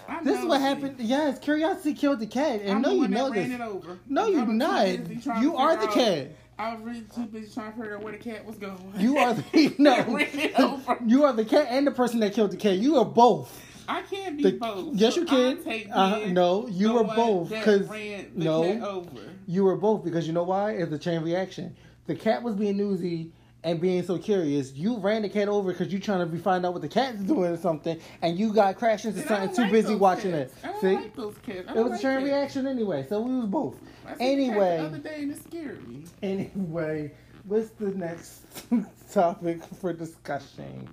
I 0.09 0.23
This 0.23 0.39
is 0.39 0.45
what 0.45 0.61
happened. 0.61 0.97
Yes, 0.99 1.39
curiosity 1.39 1.95
killed 1.95 2.21
the 2.21 2.27
cat, 2.27 2.61
and 2.63 2.71
I'm 2.73 2.83
no, 2.83 2.93
you 2.93 3.09
know 3.09 3.31
this. 3.31 3.49
it 3.51 3.61
over. 3.61 3.99
No, 4.09 4.27
you're 4.27 4.45
not. 4.47 4.85
busy 4.85 5.17
trying 5.23 5.41
to 5.41 5.43
You 5.47 5.57
are 5.57 5.77
the 5.77 5.89
out- 5.89 5.95
cat. 5.95 6.29
I 6.59 6.75
was 6.75 6.83
really 6.85 7.01
too 7.15 7.25
busy 7.27 7.53
trying 7.53 7.73
to 7.73 7.79
figure 7.79 7.97
out 7.97 8.03
where 8.03 8.13
the 8.13 8.19
cat 8.19 8.45
was 8.45 8.57
going. 8.57 8.93
You 8.99 9.17
are 9.17 9.33
the 9.35 9.75
no. 9.79 9.97
ran 10.09 10.29
it 10.39 10.61
over. 10.61 10.99
You 11.07 11.25
are 11.25 11.33
the 11.33 11.45
cat 11.47 11.69
and 11.71 11.87
the 11.87 11.91
person 11.93 12.21
that 12.21 12.35
killed 12.35 12.51
the 12.51 12.57
cat. 12.59 12.77
You 12.77 12.97
are 12.99 13.05
both. 13.07 13.51
I 13.93 14.03
can't 14.03 14.37
be 14.37 14.43
The- 14.45 14.53
both. 14.53 14.95
yes, 14.95 15.15
So 15.15 15.21
you 15.21 15.27
can. 15.27 15.93
Uh, 15.93 16.27
no, 16.29 16.67
you 16.69 16.93
were 16.93 17.05
both, 17.05 17.51
because 17.51 17.89
no. 18.35 18.65
over. 18.83 19.11
You 19.47 19.65
were 19.65 19.77
both 19.77 20.05
because 20.05 20.27
you 20.27 20.33
know 20.33 20.45
why? 20.45 20.73
It's 20.73 20.93
a 20.93 20.99
chain 20.99 21.23
reaction. 21.23 21.77
The 22.07 22.15
cat 22.15 22.43
was 22.43 22.55
being 22.55 22.77
newsy 22.77 23.33
and 23.65 23.81
being 23.81 24.03
so 24.03 24.19
curious. 24.19 24.73
You 24.73 24.99
ran 24.99 25.23
the 25.23 25.29
cat 25.29 25.49
over 25.49 25.71
because 25.73 25.93
you're 25.93 26.01
trying 26.01 26.21
to 26.21 26.27
be 26.27 26.39
find 26.39 26.65
out 26.67 26.73
what 26.73 26.83
the 26.83 26.89
cat's 26.89 27.19
doing 27.21 27.51
or 27.53 27.57
something, 27.57 27.99
and 28.23 28.39
you 28.39 28.53
got 28.53 28.77
crashed 28.77 29.05
into 29.05 29.21
And 29.21 29.29
something 29.29 29.55
too 29.55 29.63
like 29.63 29.73
busy 29.73 29.95
watching 29.95 30.33
cats. 30.33 30.53
it. 30.53 30.65
I 30.65 30.73
don't 30.73 30.81
See, 30.81 30.95
like 30.95 31.17
those 31.17 31.35
cats. 31.45 31.69
I 31.69 31.79
it 31.79 31.85
was 31.85 31.99
a 31.99 32.03
chain 32.03 32.25
reaction 32.25 32.67
anyway, 32.67 33.05
so 33.09 33.21
we 33.21 33.37
was 33.37 33.47
both. 33.47 33.77
I 34.07 34.17
seen 34.17 34.39
the 34.39 34.47
cat 34.47 34.57
Anyway. 34.57 34.77
the 34.79 34.85
other 34.87 34.99
day 34.99 35.23
and 35.23 35.31
it 35.33 35.43
scared 35.45 35.89
me. 35.89 36.05
Anyway, 36.23 37.13
what's 37.47 37.69
the 37.71 37.91
next 37.93 38.43
topic 39.13 39.63
for 39.81 39.93
discussion? 39.93 40.89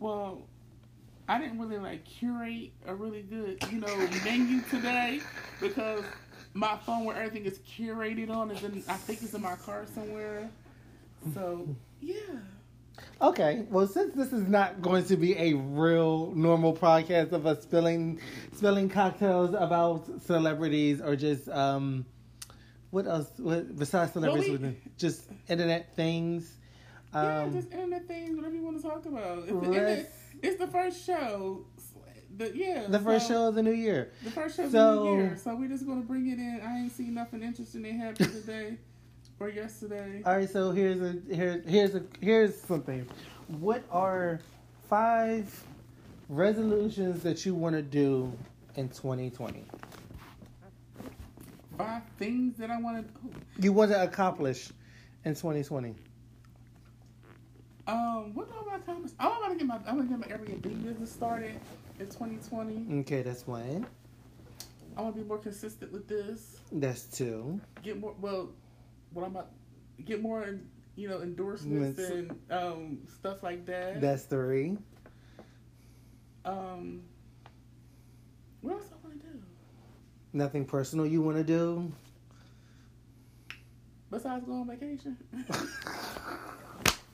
Well, 0.00 0.40
I 1.28 1.38
didn't 1.38 1.58
really 1.58 1.78
like 1.78 2.04
curate 2.04 2.70
a 2.86 2.94
really 2.94 3.22
good, 3.22 3.62
you 3.70 3.80
know, 3.80 3.96
menu 4.24 4.62
today 4.70 5.20
because 5.60 6.02
my 6.54 6.76
phone 6.86 7.04
where 7.04 7.16
everything 7.16 7.44
is 7.44 7.58
curated 7.60 8.30
on 8.30 8.50
is 8.50 8.62
in 8.64 8.82
I 8.88 8.94
think 8.94 9.22
it's 9.22 9.34
in 9.34 9.42
my 9.42 9.56
car 9.56 9.84
somewhere. 9.94 10.48
So 11.34 11.68
yeah. 12.00 12.14
Okay, 13.20 13.66
well, 13.70 13.86
since 13.86 14.14
this 14.14 14.32
is 14.32 14.48
not 14.48 14.80
going 14.82 15.04
to 15.04 15.16
be 15.16 15.36
a 15.36 15.52
real 15.54 16.32
normal 16.34 16.74
podcast 16.74 17.32
of 17.32 17.46
us 17.46 17.62
spilling 17.62 18.20
spilling 18.54 18.88
cocktails 18.88 19.54
about 19.54 20.08
celebrities 20.22 21.00
or 21.00 21.14
just 21.14 21.48
um, 21.50 22.06
what 22.90 23.06
else? 23.06 23.30
What 23.36 23.76
besides 23.76 24.12
celebrities? 24.12 24.58
Well, 24.58 24.70
we- 24.70 24.76
just 24.96 25.28
internet 25.48 25.94
things. 25.94 26.56
yeah, 27.12 27.40
Um, 27.42 27.52
just 27.52 27.70
internet 27.70 28.08
things, 28.08 28.34
whatever 28.36 28.54
you 28.54 28.62
want 28.62 28.78
to 28.80 28.82
talk 28.82 29.04
about. 29.06 29.38
It's, 29.40 29.48
the, 29.48 29.54
let's- 29.54 29.66
internet- 29.76 30.12
it's 30.42 30.58
the 30.58 30.66
first 30.66 31.04
show. 31.04 31.64
The, 32.36 32.52
yeah, 32.56 32.86
the 32.88 33.00
first 33.00 33.26
so- 33.26 33.34
show 33.34 33.48
of 33.48 33.54
the 33.56 33.62
new 33.62 33.72
year. 33.72 34.12
The 34.22 34.30
first 34.30 34.56
show 34.56 34.64
of 34.64 34.70
So- 34.70 35.04
the 35.04 35.10
year. 35.12 35.36
So 35.42 35.56
we're 35.56 35.68
just 35.68 35.86
gonna 35.86 36.02
bring 36.02 36.28
it 36.28 36.38
in. 36.38 36.60
I 36.64 36.78
ain't 36.80 36.92
seen 36.92 37.14
nothing 37.14 37.42
interesting 37.42 37.82
that 37.82 37.92
happened 37.92 38.32
today 38.32 38.78
or 39.40 39.48
yesterday. 39.48 40.22
All 40.24 40.36
right, 40.36 40.48
so 40.48 40.70
here's 40.70 41.00
a 41.00 41.16
here 41.34 41.62
here's 41.66 41.94
a 41.94 42.02
here's 42.20 42.60
something. 42.60 43.06
What 43.60 43.82
are 43.90 44.40
five 44.88 45.64
resolutions 46.28 47.22
that 47.22 47.44
you 47.46 47.54
want 47.54 47.74
to 47.74 47.82
do 47.82 48.32
in 48.76 48.88
2020? 48.90 49.64
Five 51.76 52.02
things 52.18 52.56
that 52.58 52.70
I 52.70 52.80
want 52.80 53.06
to. 53.06 53.30
You 53.62 53.72
want 53.72 53.90
to 53.92 54.02
accomplish 54.02 54.70
in 55.24 55.34
2020? 55.34 55.94
Um, 57.88 58.34
what 58.34 58.48
I 58.52 58.56
want 58.66 58.84
to 58.84 58.90
accomplish? 58.92 59.12
I 59.18 59.28
want 59.28 59.52
to 59.52 59.56
get 59.58 59.66
my 59.66 59.78
I 59.86 59.94
want 59.94 60.10
to 60.10 60.16
get 60.16 60.28
my 60.30 60.36
Airbnb 60.36 60.84
business 60.84 61.10
started 61.10 61.58
in 61.98 62.06
2020. 62.06 63.00
Okay, 63.00 63.22
that's 63.22 63.46
one. 63.46 63.86
I 64.94 65.00
want 65.00 65.16
to 65.16 65.22
be 65.22 65.26
more 65.26 65.38
consistent 65.38 65.90
with 65.90 66.06
this. 66.06 66.58
That's 66.70 67.04
two. 67.04 67.58
Get 67.82 67.98
more. 67.98 68.14
Well, 68.20 68.50
what 69.14 69.24
I'm 69.24 69.30
about 69.30 69.50
get 70.04 70.20
more. 70.20 70.58
You 70.96 71.08
know, 71.08 71.22
endorsements 71.22 72.00
and 72.00 72.36
um 72.50 72.98
stuff 73.06 73.42
like 73.42 73.64
that. 73.66 74.00
That's 74.00 74.24
three. 74.24 74.76
Um, 76.44 77.02
what 78.62 78.74
else 78.74 78.86
I 78.90 79.06
want 79.06 79.20
to 79.20 79.26
do 79.28 79.38
Nothing 80.32 80.64
personal 80.64 81.06
you 81.06 81.22
want 81.22 81.36
to 81.36 81.44
do? 81.44 81.92
besides 84.10 84.44
go 84.44 84.54
on 84.54 84.66
vacation? 84.66 85.16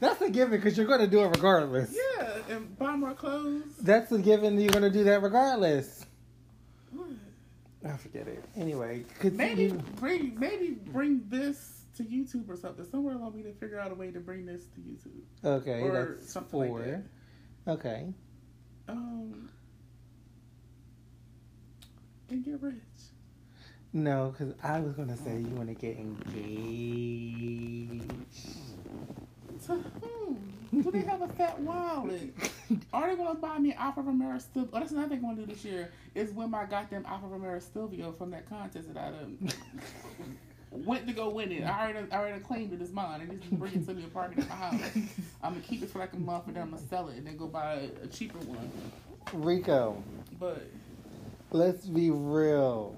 That's 0.05 0.21
a 0.21 0.29
given 0.31 0.61
because 0.61 0.77
you're 0.77 0.87
going 0.87 1.01
to 1.01 1.07
do 1.07 1.21
it 1.23 1.29
regardless. 1.29 1.97
yeah, 2.19 2.37
and 2.51 2.79
buy 2.79 2.95
more 2.95 3.15
clothes. 3.15 3.63
That's 3.81 4.13
a 4.13 4.19
given. 4.19 4.61
You're 4.61 4.69
going 4.71 4.83
to 4.83 4.91
do 4.91 5.05
that 5.05 5.23
regardless. 5.23 6.05
What? 6.93 7.07
I 7.87 7.97
forget 7.97 8.29
it. 8.29 8.45
Anyway, 8.57 9.05
Maybe 9.23 9.69
continue. 9.71 9.79
bring 10.01 10.39
maybe 10.39 10.71
bring 10.71 11.23
this 11.29 11.85
to 11.97 12.03
YouTube 12.05 12.49
or 12.51 12.57
something. 12.57 12.85
Somewhere 12.85 13.15
along 13.15 13.33
we 13.35 13.43
need 13.43 13.53
to 13.55 13.59
figure 13.59 13.81
out 13.81 13.93
a 13.93 13.95
way 13.95 14.11
to 14.11 14.21
bring 14.21 14.45
this 14.45 14.67
to 14.75 14.81
YouTube 14.81 15.23
Okay, 15.43 15.81
or 15.81 16.19
something 16.21 16.61
like 16.61 16.69
four. 16.69 16.83
that. 16.83 17.03
Okay. 17.73 18.13
Um, 18.89 19.49
and 22.29 22.45
get 22.45 22.61
rich. 22.61 22.75
No, 23.95 24.35
because 24.37 24.53
I 24.63 24.81
was 24.81 24.93
going 24.95 25.09
to 25.09 25.17
say 25.17 25.39
you 25.39 25.55
want 25.55 25.69
to 25.69 25.75
get 25.75 25.97
engaged. 25.97 26.43
To 29.67 29.75
whom? 30.03 30.83
Do 30.83 30.91
they 30.91 31.01
have 31.01 31.23
a 31.23 31.29
fat 31.29 31.59
wallet? 31.61 32.35
Are 32.93 33.09
they 33.09 33.17
gonna 33.17 33.39
buy 33.39 33.59
me 33.59 33.73
an 33.73 33.79
Alfa 33.79 34.01
Romero 34.03 34.39
Stelvio? 34.39 34.71
Oh, 34.73 34.79
that's 34.81 34.93
another 34.93 35.09
thing 35.09 35.19
I'm 35.19 35.35
gonna 35.37 35.47
do 35.47 35.53
this 35.53 35.65
year. 35.65 35.91
Is 36.15 36.31
when 36.31 36.37
win 36.39 36.51
my 36.51 36.65
goddamn 36.65 37.07
Alfa 37.07 37.27
Romero 37.27 37.59
Stelvio 37.61 38.13
from 38.13 38.31
that 38.33 38.49
contest 38.49 38.93
that 38.93 38.97
I 39.01 39.11
done 39.11 39.49
went 40.71 41.07
to 41.07 41.13
go 41.13 41.29
win 41.31 41.53
it. 41.53 41.63
I 41.63 41.91
already, 41.93 42.11
I 42.11 42.17
already 42.19 42.41
claimed 42.41 42.73
it 42.73 42.83
as 42.83 42.91
mine. 42.93 43.21
and 43.21 43.41
just 43.41 43.59
bring 43.59 43.75
it 43.75 43.87
to 43.87 43.95
me 43.95 44.05
a 44.05 44.09
parking 44.09 44.43
at 44.43 44.49
my 44.49 44.55
house. 44.57 44.81
I'm 45.43 45.53
gonna 45.53 45.65
keep 45.65 45.83
it 45.83 45.91
for 45.91 46.01
like 46.01 46.13
a 46.13 46.19
month 46.19 46.49
and 46.49 46.57
then 46.57 46.65
I'm 46.65 46.71
gonna 46.71 46.83
sell 46.89 47.09
it 47.09 47.17
and 47.17 47.27
then 47.27 47.37
go 47.37 47.47
buy 47.47 47.75
a, 47.75 48.05
a 48.05 48.07
cheaper 48.09 48.39
one. 48.39 48.71
Rico, 49.33 50.03
But 50.39 50.69
let's 51.53 51.87
be 51.87 52.11
real. 52.11 52.97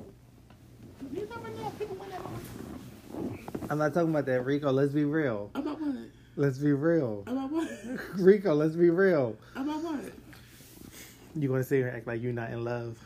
you 1.12 1.28
never 1.28 1.48
know. 1.50 1.70
People 1.78 1.96
win 1.96 2.10
that 2.10 3.70
I'm 3.70 3.78
not 3.78 3.92
talking 3.94 4.10
about 4.10 4.26
that, 4.26 4.42
Rico. 4.44 4.70
Let's 4.72 4.92
be 4.92 5.04
real. 5.04 5.50
About 5.54 5.80
what? 5.80 5.96
Let's 6.36 6.58
be 6.58 6.72
real. 6.72 7.24
About 7.26 7.50
what? 7.50 7.68
Rico, 8.16 8.54
let's 8.54 8.76
be 8.76 8.90
real. 8.90 9.36
About 9.54 9.82
what? 9.82 10.00
You 11.34 11.50
want 11.50 11.62
to 11.62 11.68
sit 11.68 11.76
here 11.76 11.88
and 11.88 11.96
act 11.96 12.06
like 12.06 12.22
you're 12.22 12.32
not 12.32 12.50
in 12.50 12.62
love? 12.64 12.98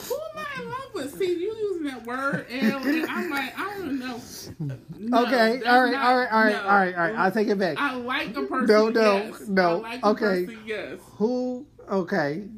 Who 0.00 0.14
am 0.14 0.44
I 0.46 0.62
in 0.62 0.68
love 0.68 0.94
with? 0.94 1.18
See, 1.18 1.26
you 1.40 1.54
using 1.56 1.84
that 1.86 2.04
word, 2.06 2.46
and 2.50 2.72
I'm 3.08 3.30
like, 3.30 3.58
I 3.58 3.76
don't 3.78 3.98
know. 3.98 4.20
No, 5.00 5.24
okay, 5.26 5.62
all 5.64 5.84
right, 5.84 5.92
not- 5.92 6.04
all 6.04 6.16
right, 6.18 6.32
all 6.32 6.44
right, 6.44 6.52
no. 6.52 6.60
all 6.62 6.68
right, 6.78 6.94
all 6.94 7.00
right. 7.02 7.14
I'll 7.14 7.30
take 7.30 7.46
it 7.48 7.56
back. 7.58 7.76
I 7.78 7.94
like 7.94 8.36
a 8.36 8.42
person. 8.42 8.66
No, 8.66 8.88
no, 8.88 9.16
yes. 9.16 9.48
no. 9.48 9.76
I 9.76 9.80
like 9.80 10.02
a 10.02 10.06
Okay. 10.08 10.44
person, 10.46 10.58
yes. 10.66 10.98
Who? 11.16 11.66
Okay, 11.88 12.48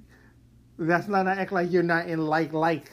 that's 0.79 1.07
not 1.07 1.25
to 1.25 1.31
act 1.31 1.53
like 1.53 1.71
you're 1.71 1.83
not 1.83 2.09
in 2.09 2.27
like 2.27 2.53
like 2.55 2.91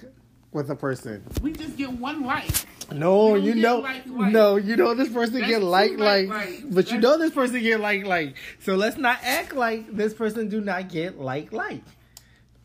with 0.51 0.69
a 0.69 0.75
person. 0.75 1.23
We 1.41 1.53
just 1.53 1.77
get 1.77 1.89
one 1.91 2.23
like. 2.23 2.51
No, 2.93 3.35
You 3.35 3.53
you 3.53 3.55
know, 3.61 3.79
like, 3.79 4.03
like. 4.07 4.31
no, 4.31 4.55
you 4.55 4.75
know 4.77 4.93
this 4.93 5.09
person 5.09 5.35
That's 5.39 5.47
get 5.47 5.61
like 5.61 5.97
like, 5.97 6.29
but 6.71 6.89
you 6.91 6.99
know 6.99 7.17
this 7.17 7.31
person 7.31 7.61
get 7.61 7.79
like 7.79 8.05
like. 8.05 8.35
So 8.59 8.75
let's 8.75 8.97
not 8.97 9.19
act 9.23 9.53
like 9.53 9.95
this 9.95 10.13
person 10.13 10.47
do 10.49 10.61
not 10.61 10.87
get 10.89 11.19
like 11.19 11.51
like. 11.51 11.83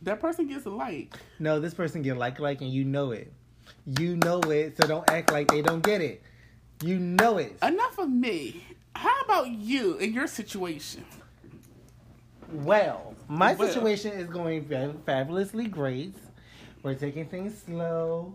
That 0.03 0.21
person 0.21 0.47
gets 0.49 0.67
a 0.67 0.71
like. 0.71 1.15
No, 1.39 1.59
this 1.61 1.75
person 1.75 2.03
get 2.03 2.17
like 2.17 2.39
like, 2.39 2.61
and 2.61 2.71
you 2.73 2.85
know 2.85 3.11
it. 3.13 3.33
You 3.99 4.17
know 4.17 4.41
it, 4.43 4.77
so 4.77 4.87
don't 4.87 5.09
act 5.11 5.33
like 5.33 5.49
they 5.49 5.63
don't 5.63 5.83
get 5.83 6.01
it. 6.01 6.23
You 6.85 6.99
know 6.99 7.39
it. 7.39 7.57
Enough 7.63 7.99
of 7.99 8.11
me. 8.11 8.63
How 8.95 9.21
about 9.23 9.49
you 9.51 9.97
in 9.99 10.13
your 10.13 10.27
situation? 10.27 11.05
Well, 12.53 13.15
my 13.29 13.55
Well. 13.55 13.69
situation 13.69 14.13
is 14.13 14.29
going 14.29 14.65
fabulously 15.07 15.67
great. 15.67 16.15
We're 16.83 16.95
taking 16.95 17.27
things 17.27 17.57
slow, 17.65 18.35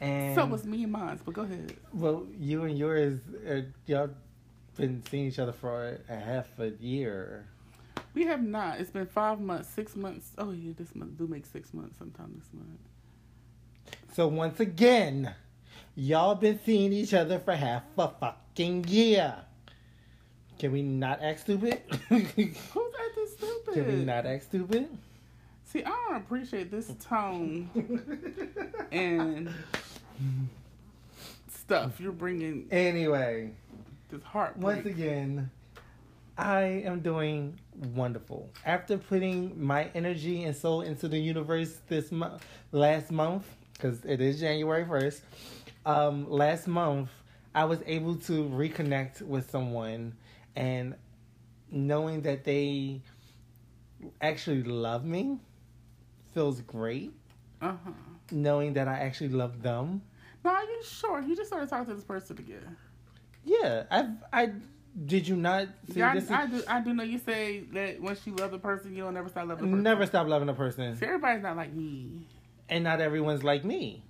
and 0.00 0.34
So 0.34 0.46
was 0.46 0.64
me 0.64 0.84
and 0.84 0.92
mine, 0.92 1.18
but 1.24 1.34
go 1.34 1.42
ahead. 1.42 1.76
well, 1.92 2.26
you 2.38 2.64
and 2.64 2.78
yours, 2.78 3.18
uh, 3.48 3.60
y'all 3.86 4.10
been 4.76 5.02
seeing 5.10 5.26
each 5.26 5.38
other 5.38 5.52
for 5.52 5.98
a 6.08 6.14
half 6.16 6.58
a 6.58 6.70
year. 6.80 7.46
We 8.14 8.24
have 8.26 8.42
not. 8.42 8.80
It's 8.80 8.90
been 8.90 9.06
five 9.06 9.40
months, 9.40 9.68
six 9.68 9.94
months. 9.96 10.30
Oh 10.38 10.50
yeah, 10.50 10.72
this 10.76 10.94
month 10.94 11.18
do 11.18 11.26
make 11.26 11.46
six 11.46 11.72
months 11.74 11.98
sometime 11.98 12.32
this 12.38 12.48
month. 12.52 12.78
So 14.14 14.26
once 14.28 14.60
again, 14.60 15.34
y'all 15.94 16.34
been 16.34 16.58
seeing 16.64 16.92
each 16.92 17.14
other 17.14 17.38
for 17.38 17.54
half 17.54 17.82
a 17.96 18.08
fucking 18.08 18.84
year. 18.88 19.34
Can 20.58 20.72
we 20.72 20.82
not 20.82 21.22
act 21.22 21.40
stupid? 21.40 21.82
Who's 22.08 22.24
acting 22.26 22.54
stupid? 23.36 23.74
Can 23.74 23.86
we 23.86 24.04
not 24.04 24.26
act 24.26 24.44
stupid? 24.44 24.88
See, 25.64 25.84
I 25.84 25.90
don't 25.90 26.16
appreciate 26.16 26.70
this 26.70 26.90
tone 26.98 27.68
and 28.90 29.50
stuff 31.48 32.00
you're 32.00 32.12
bringing. 32.12 32.66
anyway, 32.70 33.50
This 34.10 34.22
heart. 34.22 34.56
once 34.56 34.86
again, 34.86 35.50
I 36.36 36.62
am 36.84 37.00
doing 37.00 37.58
wonderful. 37.94 38.48
After 38.64 38.96
putting 38.96 39.60
my 39.62 39.90
energy 39.94 40.44
and 40.44 40.54
soul 40.56 40.82
into 40.82 41.08
the 41.08 41.18
universe 41.18 41.78
this 41.88 42.12
month, 42.12 42.44
last 42.72 43.10
month, 43.10 43.46
because 43.74 44.04
it 44.04 44.20
is 44.20 44.40
January 44.40 44.84
first. 44.86 45.22
Um, 45.84 46.30
last 46.30 46.66
month, 46.68 47.10
I 47.54 47.64
was 47.64 47.80
able 47.86 48.16
to 48.16 48.44
reconnect 48.44 49.22
with 49.22 49.50
someone, 49.50 50.14
and 50.54 50.94
knowing 51.70 52.22
that 52.22 52.44
they 52.44 53.00
actually 54.20 54.62
love 54.62 55.04
me 55.04 55.38
feels 56.34 56.60
great. 56.62 57.12
Uh 57.60 57.72
huh. 57.84 57.90
Knowing 58.30 58.74
that 58.74 58.88
I 58.88 58.98
actually 59.00 59.30
love 59.30 59.62
them. 59.62 60.02
No, 60.44 60.50
are 60.50 60.62
you 60.62 60.82
sure? 60.84 61.20
You 61.20 61.34
just 61.34 61.48
started 61.48 61.68
talking 61.68 61.86
to 61.86 61.94
this 61.94 62.04
person 62.04 62.38
again. 62.38 62.76
Yeah, 63.44 63.84
I 63.90 64.08
I 64.32 64.52
did 65.06 65.26
you 65.28 65.36
not 65.36 65.68
see 65.92 66.00
Yeah, 66.00 66.14
this? 66.14 66.30
I, 66.30 66.42
I 66.42 66.46
do. 66.46 66.62
I 66.68 66.80
do 66.80 66.94
know 66.94 67.02
you 67.04 67.18
say 67.18 67.60
that 67.72 68.00
once 68.00 68.26
you 68.26 68.34
love 68.36 68.52
a 68.52 68.58
person, 68.58 68.94
you 68.94 69.02
don't 69.04 69.14
never 69.14 69.28
stop 69.28 69.48
loving. 69.48 69.64
a 69.64 69.68
person. 69.68 69.82
Never 69.82 70.06
stop 70.06 70.26
loving 70.26 70.48
a 70.48 70.54
person. 70.54 70.98
Everybody's 71.00 71.42
not 71.42 71.56
like 71.56 71.72
me. 71.72 72.26
And 72.68 72.84
not 72.84 73.00
everyone's 73.00 73.42
like 73.42 73.64
me. 73.64 74.04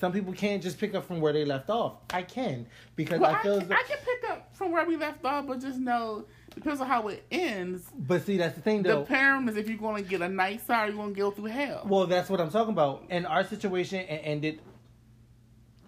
Some 0.00 0.12
people 0.12 0.32
can't 0.32 0.60
just 0.62 0.78
pick 0.80 0.94
up 0.96 1.06
from 1.06 1.20
where 1.20 1.32
they 1.32 1.44
left 1.44 1.70
off. 1.70 1.98
I 2.12 2.22
can 2.22 2.66
because 2.96 3.20
Well, 3.20 3.30
I 3.34 3.38
I, 3.38 3.42
feel. 3.42 3.60
can, 3.60 3.72
I 3.72 3.82
can 3.86 3.98
pick 4.04 4.30
up 4.30 4.48
from 4.56 4.72
where 4.72 4.84
we 4.84 4.96
left 4.96 5.24
off, 5.24 5.46
but 5.46 5.60
just 5.60 5.78
know 5.78 6.24
depends 6.54 6.80
on 6.80 6.86
how 6.86 7.08
it 7.08 7.24
ends. 7.30 7.84
but 7.98 8.24
see, 8.24 8.36
that's 8.36 8.54
the 8.54 8.60
thing 8.62 8.82
though. 8.82 9.04
The 9.04 9.14
param 9.14 9.48
is 9.48 9.56
if 9.56 9.68
you're 9.68 9.78
going 9.78 10.02
to 10.02 10.08
get 10.08 10.22
a 10.22 10.28
nice 10.28 10.62
side, 10.64 10.88
you're 10.88 10.96
going 10.96 11.14
to 11.14 11.20
go 11.20 11.30
through 11.30 11.46
hell. 11.46 11.82
well, 11.86 12.06
that's 12.06 12.28
what 12.30 12.40
I'm 12.40 12.50
talking 12.50 12.72
about. 12.72 13.04
In 13.10 13.26
our 13.26 13.44
situation, 13.44 14.00
it 14.00 14.20
ended. 14.24 14.60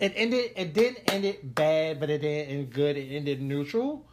It 0.01 0.13
ended. 0.17 0.51
It 0.57 0.75
didn't 0.75 1.13
end 1.13 1.25
it 1.25 1.55
bad, 1.55 2.01
but 2.01 2.11
it 2.11 2.19
didn't 2.23 2.51
end 2.53 2.71
good. 2.73 2.97
It 2.97 3.15
ended 3.15 3.41
neutral. 3.41 4.05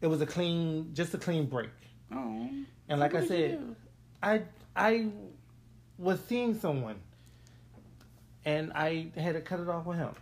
It 0.00 0.06
was 0.06 0.20
a 0.20 0.26
clean, 0.26 0.90
just 0.94 1.14
a 1.14 1.18
clean 1.18 1.46
break. 1.46 1.70
oh. 2.12 2.48
And 2.88 3.00
like 3.00 3.14
I 3.14 3.26
said. 3.26 3.76
I 4.22 4.42
I 4.76 5.08
was 5.98 6.20
seeing 6.28 6.58
someone, 6.58 6.96
and 8.44 8.72
I 8.74 9.08
had 9.16 9.34
to 9.34 9.40
cut 9.40 9.60
it 9.60 9.68
off 9.68 9.86
with 9.86 9.98
him. 9.98 10.14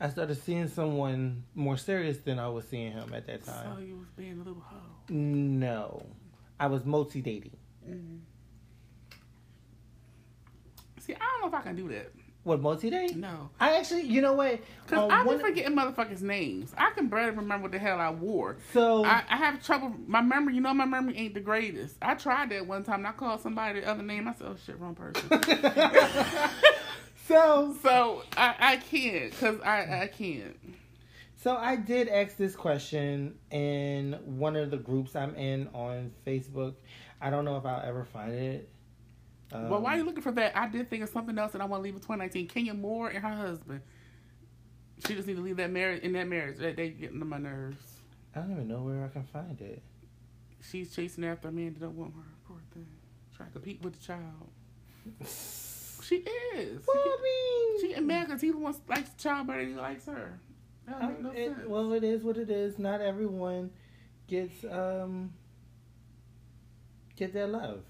I 0.00 0.08
started 0.08 0.34
seeing 0.42 0.68
someone 0.68 1.44
more 1.54 1.76
serious 1.76 2.18
than 2.18 2.38
I 2.38 2.48
was 2.48 2.66
seeing 2.68 2.92
him 2.92 3.12
at 3.14 3.26
that 3.28 3.44
time. 3.44 3.76
So 3.76 3.80
you 3.80 3.96
was 3.96 4.08
being 4.16 4.32
a 4.32 4.36
little 4.44 4.60
hoe. 4.64 4.76
No, 5.08 6.04
I 6.58 6.66
was 6.66 6.84
multi 6.84 7.20
dating. 7.22 7.56
See, 11.00 11.14
I 11.14 11.18
don't 11.18 11.40
know 11.42 11.48
if 11.48 11.54
I 11.54 11.60
can 11.66 11.76
do 11.76 11.88
that. 11.88 12.12
What 12.44 12.60
multi 12.60 12.90
date? 12.90 13.16
No. 13.16 13.48
I 13.58 13.76
actually, 13.78 14.02
you 14.02 14.20
know 14.20 14.34
what? 14.34 14.60
Because 14.84 15.10
Uh, 15.10 15.14
I 15.14 15.22
be 15.22 15.28
one- 15.28 15.38
forgetting 15.40 15.74
motherfuckers' 15.76 16.20
names. 16.20 16.74
I 16.76 16.90
can 16.90 17.08
barely 17.08 17.30
remember 17.30 17.62
what 17.64 17.72
the 17.72 17.78
hell 17.78 17.98
I 17.98 18.10
wore. 18.10 18.58
So 18.74 19.02
I, 19.04 19.22
I 19.30 19.36
have 19.36 19.62
trouble. 19.64 19.94
My 20.06 20.20
memory, 20.20 20.54
you 20.54 20.60
know, 20.60 20.74
my 20.74 20.84
memory 20.84 21.16
ain't 21.16 21.32
the 21.34 21.40
greatest. 21.40 21.96
I 22.02 22.14
tried 22.14 22.50
that 22.50 22.66
one 22.66 22.84
time. 22.84 22.96
And 23.00 23.06
I 23.06 23.12
called 23.12 23.40
somebody 23.40 23.80
the 23.80 23.88
other 23.88 24.02
name. 24.02 24.28
I 24.28 24.34
said, 24.34 24.46
"Oh 24.48 24.56
shit, 24.66 24.78
wrong 24.78 24.94
person." 24.94 25.26
so 27.26 27.76
so 27.82 28.22
I, 28.36 28.54
I 28.58 28.76
can't, 28.76 29.38
cause 29.38 29.60
I, 29.64 30.02
I 30.02 30.06
can't. 30.06 30.56
So 31.36 31.56
I 31.56 31.76
did 31.76 32.08
ask 32.08 32.36
this 32.36 32.56
question 32.56 33.34
in 33.50 34.18
one 34.24 34.56
of 34.56 34.70
the 34.70 34.78
groups 34.78 35.14
I'm 35.14 35.34
in 35.34 35.68
on 35.74 36.10
Facebook. 36.26 36.74
I 37.20 37.28
don't 37.28 37.44
know 37.44 37.58
if 37.58 37.66
I'll 37.66 37.86
ever 37.86 38.04
find 38.04 38.32
it. 38.32 38.70
Um, 39.52 39.68
well, 39.68 39.86
are 39.86 39.96
you 39.96 40.04
looking 40.04 40.22
for 40.22 40.32
that, 40.32 40.56
I 40.56 40.68
did 40.68 40.88
think 40.88 41.02
of 41.02 41.10
something 41.10 41.38
else 41.38 41.52
and 41.54 41.62
I 41.62 41.66
want 41.66 41.80
to 41.80 41.84
leave 41.84 41.94
in 41.94 42.00
2019. 42.00 42.48
Kenya 42.48 42.72
Moore 42.74 43.08
and 43.08 43.22
her 43.22 43.34
husband. 43.34 43.82
She 45.06 45.14
just 45.14 45.28
need 45.28 45.36
to 45.36 45.42
leave 45.42 45.58
that 45.58 45.70
marriage 45.70 46.02
in 46.02 46.12
that 46.14 46.28
marriage. 46.28 46.58
That 46.58 46.76
they 46.76 46.88
getting 46.88 47.20
on 47.20 47.28
my 47.28 47.38
nerves. 47.38 48.00
I 48.34 48.40
don't 48.40 48.52
even 48.52 48.68
know 48.68 48.82
where 48.82 49.04
I 49.04 49.08
can 49.08 49.24
find 49.24 49.60
it. 49.60 49.82
She's 50.62 50.94
chasing 50.94 51.24
after 51.24 51.48
a 51.48 51.52
man 51.52 51.74
that 51.74 51.80
don't 51.80 51.96
want 51.96 52.14
her. 52.14 52.22
Poor 52.48 52.58
thing. 52.72 52.86
Trying 53.36 53.50
to 53.50 53.52
compete 53.52 53.82
with 53.82 53.98
the 53.98 54.04
child. 54.04 54.48
She 56.06 56.16
is. 56.16 56.82
Well, 56.86 56.96
I 56.96 57.76
She 57.80 57.86
mean, 57.88 57.96
and 57.96 58.06
mad 58.06 58.26
because 58.26 58.40
he 58.40 58.50
wants 58.50 58.80
likes 58.88 59.10
the 59.10 59.22
child 59.22 59.46
better 59.46 59.60
than 59.64 59.70
he 59.74 59.76
likes 59.80 60.06
her. 60.06 60.38
No 60.86 61.30
it- 61.34 61.68
well, 61.68 61.92
it 61.92 62.04
is 62.04 62.22
what 62.22 62.36
it 62.36 62.50
is. 62.50 62.78
Not 62.78 63.00
everyone 63.00 63.70
gets 64.26 64.64
um 64.64 65.32
get 67.16 67.32
their 67.32 67.46
love. 67.46 67.82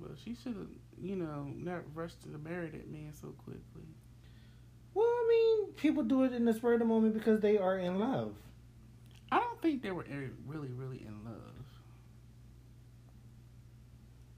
Well, 0.00 0.10
she 0.22 0.34
should 0.34 0.56
have, 0.56 0.68
you 1.00 1.16
know, 1.16 1.48
not 1.56 1.82
rushed 1.94 2.22
to 2.22 2.28
marry 2.38 2.70
that 2.70 2.90
man 2.90 3.12
so 3.12 3.28
quickly. 3.28 3.86
Well, 4.94 5.06
I 5.06 5.26
mean, 5.28 5.72
people 5.74 6.02
do 6.02 6.24
it 6.24 6.32
in 6.32 6.44
the 6.44 6.52
spur 6.54 6.74
of 6.74 6.78
the 6.80 6.84
moment 6.84 7.14
because 7.14 7.40
they 7.40 7.56
are 7.58 7.78
in 7.78 7.98
love. 7.98 8.34
I 9.30 9.38
don't 9.38 9.60
think 9.60 9.82
they 9.82 9.90
were 9.90 10.06
really, 10.46 10.72
really 10.72 10.98
in 11.06 11.24
love. 11.24 11.52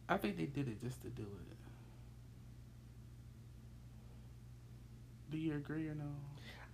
I 0.08 0.16
think 0.16 0.36
they 0.36 0.46
did 0.46 0.68
it 0.68 0.80
just 0.80 1.02
to 1.02 1.08
do 1.08 1.22
it. 1.22 1.57
Do 5.30 5.38
you 5.38 5.54
agree 5.54 5.88
or 5.88 5.94
no? 5.94 6.04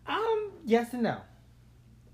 Um, 0.07 0.53
yes 0.65 0.93
and 0.93 1.03
no. 1.03 1.21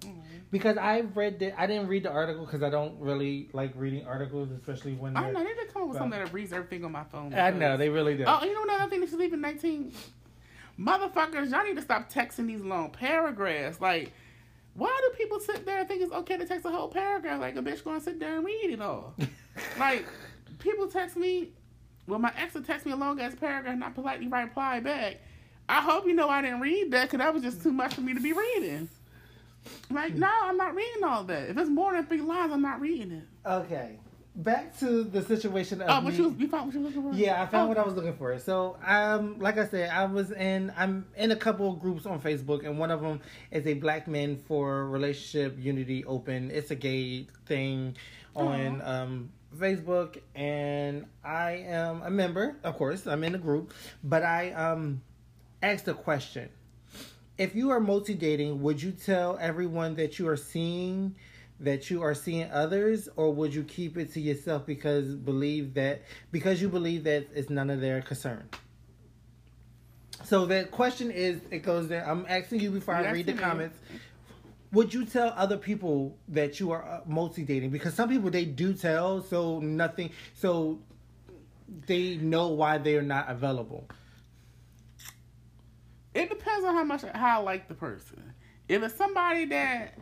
Alright. 0.05 0.51
Because 0.51 0.79
I 0.79 1.01
read 1.01 1.39
the, 1.39 1.61
I 1.61 1.67
didn't 1.67 1.89
read 1.89 2.05
the 2.05 2.11
article 2.11 2.45
because 2.45 2.63
I 2.63 2.71
don't 2.71 2.99
really 3.01 3.51
like 3.53 3.73
reading 3.75 4.07
articles, 4.07 4.51
especially 4.51 4.95
when 4.95 5.17
I 5.17 5.31
know 5.31 5.45
they 5.45 5.55
did 5.55 5.73
come 5.73 5.83
up 5.83 5.89
with 5.91 5.99
something 5.99 6.19
that 6.19 6.33
reads 6.33 6.53
everything 6.53 6.85
on 6.85 6.93
my 6.93 7.05
phone. 7.05 7.35
I 7.35 7.51
know 7.51 7.77
they 7.77 7.89
really 7.89 8.17
do. 8.17 8.25
Oh, 8.27 8.45
you 8.45 8.55
know 8.55 8.63
another 8.63 8.89
thing 8.89 9.01
that 9.01 9.11
should 9.11 9.19
leave 9.19 9.33
in 9.33 9.41
19? 9.41 9.93
Motherfuckers, 10.79 11.51
y'all 11.51 11.65
need 11.65 11.77
to 11.77 11.83
stop 11.83 12.11
texting 12.11 12.47
these 12.47 12.63
long 12.63 12.91
paragraphs. 12.91 13.81
Like, 13.81 14.13
why 14.75 14.99
do 15.03 15.17
people 15.19 15.39
sit 15.41 15.67
there 15.67 15.81
and 15.81 15.89
think 15.89 16.03
it's 16.03 16.13
okay 16.13 16.39
to 16.39 16.47
text 16.47 16.65
a 16.65 16.71
whole 16.71 16.89
paragraph? 16.89 17.41
Like, 17.41 17.57
a 17.57 17.63
bitch 17.63 17.85
gonna 17.85 18.01
sit 18.01 18.19
there 18.19 18.37
and 18.37 18.45
read 18.45 18.71
it 18.71 18.81
all. 18.81 19.15
like, 19.79 20.07
people 20.59 20.89
text 20.89 21.17
me, 21.17 21.51
well, 22.07 22.19
my 22.19 22.33
ex 22.37 22.55
would 22.55 22.65
text 22.65 22.87
me 22.87 22.93
a 22.93 22.97
long 22.97 23.21
ass 23.21 23.35
paragraph 23.39 23.75
and 23.75 23.85
I 23.85 23.91
politely 23.91 24.29
reply 24.29 24.81
back. 24.81 25.21
I 25.71 25.81
hope 25.83 26.07
you 26.07 26.15
know 26.15 26.29
I 26.29 26.43
didn't 26.43 26.61
read 26.61 26.91
that 26.91 27.05
because 27.05 27.19
that 27.19 27.33
was 27.33 27.43
just 27.43 27.63
too 27.63 27.73
much 27.73 27.95
for 27.95 28.01
me 28.01 28.13
to 28.15 28.21
be 28.21 28.33
reading. 28.33 28.89
Like, 29.91 30.15
no, 30.15 30.29
I'm 30.43 30.57
not 30.57 30.75
reading 30.75 31.05
all 31.05 31.23
that. 31.25 31.51
If 31.51 31.57
it's 31.59 31.71
more 31.71 31.93
than 31.93 32.07
three 32.07 32.21
lines, 32.23 32.53
I'm 32.53 32.63
not 32.63 32.81
reading 32.81 33.13
it. 33.13 33.25
Okay, 33.47 33.99
back 34.35 34.77
to 34.81 35.05
the 35.05 35.23
situation 35.23 35.81
of 35.83 35.89
Oh, 35.91 36.01
but 36.01 36.11
me- 36.11 36.17
you, 36.17 36.29
was, 36.29 36.39
you 36.39 36.49
found 36.49 36.67
what 36.67 36.75
you 36.75 36.81
were 36.81 36.87
looking 36.89 37.03
for? 37.03 37.15
Yeah, 37.15 37.43
I 37.43 37.47
found 37.47 37.67
Oh, 37.67 37.69
what 37.69 37.79
I 37.79 37.83
was 37.85 37.95
looking 37.95 38.17
for. 38.17 38.37
So, 38.39 38.79
um, 38.85 39.39
like 39.39 39.59
I 39.59 39.67
said, 39.67 39.91
I 39.91 40.07
was 40.07 40.33
in. 40.33 40.73
I'm 40.77 41.07
in 41.17 41.31
a 41.31 41.37
couple 41.37 41.71
of 41.73 41.79
groups 41.79 42.05
on 42.07 42.21
Facebook, 42.21 42.65
and 42.67 42.79
one 42.79 42.91
of 42.91 43.01
them 43.01 43.21
is 43.53 43.67
a 43.67 43.75
Black 43.75 44.09
Men 44.09 44.37
for 44.49 44.89
Relationship 44.89 45.57
Unity 45.59 46.05
Open. 46.05 46.51
It's 46.51 46.71
a 46.71 46.77
gay 46.77 47.27
thing 47.47 47.97
on 48.35 48.81
um, 48.83 49.31
Facebook, 49.57 50.19
and 50.35 51.05
I 51.25 51.65
am 51.67 52.03
a 52.03 52.11
member. 52.11 52.57
Of 52.65 52.77
course, 52.77 53.07
I'm 53.07 53.23
in 53.25 53.33
the 53.33 53.39
group, 53.39 53.73
but 54.03 54.23
I 54.25 54.53
um 54.53 55.03
asked 55.63 55.87
the 55.87 55.95
question. 55.95 56.49
If 57.39 57.55
you 57.55 57.71
are 57.71 57.81
multi 57.81 58.15
dating, 58.15 58.63
would 58.63 58.83
you 58.83 58.93
tell 58.93 59.39
everyone 59.41 59.95
that 59.97 60.19
you 60.19 60.29
are 60.29 60.37
seeing 60.37 61.15
that 61.61 61.91
you 61.91 62.03
are 62.03 62.15
seeing 62.15 62.51
others, 62.51 63.09
or 63.17 63.33
would 63.33 63.55
you 63.55 63.63
keep 63.65 63.99
it 63.99 64.13
to 64.15 64.21
yourself 64.21 64.65
because 64.65 65.15
believe 65.15 65.75
that 65.75 66.03
because 66.33 66.61
you 66.61 66.69
believe 66.69 67.05
that 67.05 67.27
it's 67.35 67.51
none 67.51 67.71
of 67.71 67.81
their 67.81 68.01
concern? 68.01 68.49
So 70.25 70.47
the 70.47 70.65
question 70.65 71.11
is, 71.11 71.41
it 71.51 71.59
goes 71.59 71.89
there. 71.89 72.09
I'm 72.09 72.25
asking 72.29 72.61
you 72.61 72.71
before 72.71 72.95
I 72.95 73.11
read 73.11 73.27
the 73.27 73.33
is. 73.33 73.41
comments. 73.41 73.79
Would 74.73 74.95
you 74.95 75.05
tell 75.05 75.35
other 75.37 75.57
people 75.57 76.17
that 76.29 76.61
you 76.61 76.71
are 76.71 76.85
uh, 76.85 77.01
multi 77.07 77.43
dating? 77.43 77.71
Because 77.71 77.95
some 77.95 78.09
people 78.09 78.31
they 78.31 78.45
do 78.45 78.73
tell, 78.73 79.23
so 79.23 79.59
nothing, 79.61 80.11
so 80.35 80.79
they 81.87 82.17
know 82.17 82.49
why 82.49 82.79
they 82.79 82.97
are 82.97 83.03
not 83.03 83.29
available. 83.29 83.89
It 86.15 86.29
depends 86.29 86.65
on 86.65 86.75
how 86.75 86.85
much 86.85 87.03
how 87.03 87.41
I 87.41 87.43
like 87.43 87.69
the 87.69 87.75
person. 87.75 88.35
If 88.69 88.83
it's 88.83 88.95
somebody 88.97 89.47
that 89.47 89.99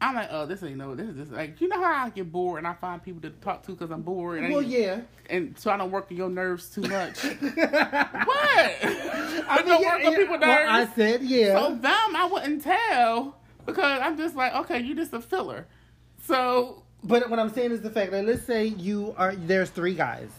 I'm 0.00 0.14
like, 0.14 0.28
oh, 0.30 0.44
this 0.44 0.62
ain't 0.62 0.76
no, 0.76 0.94
this 0.94 1.08
is 1.08 1.16
just 1.16 1.32
like, 1.32 1.60
you 1.60 1.68
know 1.68 1.80
how 1.80 2.06
I 2.06 2.10
get 2.10 2.30
bored 2.30 2.58
and 2.58 2.66
I 2.66 2.74
find 2.74 3.02
people 3.02 3.22
to 3.22 3.30
talk 3.30 3.62
to 3.64 3.72
because 3.72 3.90
I'm 3.90 4.02
bored. 4.02 4.42
And 4.42 4.52
Well, 4.52 4.62
yeah. 4.62 5.00
And 5.30 5.58
so 5.58 5.70
I 5.70 5.78
don't 5.78 5.90
work 5.90 6.08
on 6.10 6.16
your 6.16 6.28
nerves 6.28 6.68
too 6.68 6.82
much. 6.82 7.22
what? 7.24 7.34
I 7.56 9.46
I 9.48 9.56
mean, 9.58 9.66
don't 9.66 9.82
yeah, 9.82 9.96
work 9.96 10.04
on 10.04 10.12
yeah. 10.12 10.18
people's 10.18 10.40
Well, 10.40 10.68
I 10.68 10.86
said 10.94 11.22
yeah. 11.22 11.58
So 11.58 11.74
them, 11.76 12.16
I 12.16 12.28
wouldn't 12.30 12.62
tell 12.62 13.36
because 13.64 14.00
I'm 14.02 14.18
just 14.18 14.36
like, 14.36 14.54
okay, 14.54 14.80
you're 14.80 14.96
just 14.96 15.14
a 15.14 15.20
filler. 15.22 15.66
So 16.22 16.82
But 17.02 17.30
what 17.30 17.38
I'm 17.38 17.50
saying 17.50 17.72
is 17.72 17.80
the 17.80 17.90
fact 17.90 18.10
that 18.10 18.26
let's 18.26 18.44
say 18.44 18.66
you 18.66 19.14
are 19.16 19.34
there's 19.34 19.70
three 19.70 19.94
guys, 19.94 20.30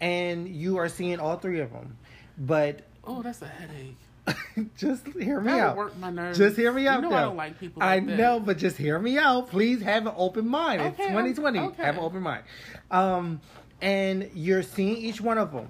and 0.00 0.46
you 0.46 0.76
are 0.76 0.88
seeing 0.88 1.18
all 1.20 1.38
three 1.38 1.60
of 1.60 1.72
them, 1.72 1.96
but 2.36 2.82
oh, 3.04 3.22
that's 3.22 3.42
a 3.42 3.48
headache. 3.48 3.96
just 4.76 5.06
hear 5.18 5.40
me 5.40 5.52
out. 5.52 5.76
work 5.76 5.96
my 5.98 6.10
nerves. 6.10 6.38
Just 6.38 6.56
hear 6.56 6.72
me 6.72 6.86
out. 6.86 6.96
You 6.96 7.02
know 7.02 7.10
though. 7.10 7.16
I 7.16 7.22
don't 7.22 7.36
like 7.36 7.58
people. 7.58 7.82
I 7.82 8.00
that. 8.00 8.18
know, 8.18 8.40
but 8.40 8.58
just 8.58 8.76
hear 8.76 8.98
me 8.98 9.18
out. 9.18 9.48
Please 9.50 9.80
have 9.82 10.06
an 10.06 10.14
open 10.16 10.46
mind. 10.46 10.82
it's 10.82 10.96
2020. 10.96 11.58
okay. 11.58 11.82
Have 11.82 11.96
an 11.96 12.04
open 12.04 12.22
mind. 12.22 12.44
Um, 12.90 13.40
and 13.80 14.30
you're 14.34 14.62
seeing 14.62 14.96
each 14.96 15.20
one 15.20 15.38
of 15.38 15.52
them. 15.52 15.68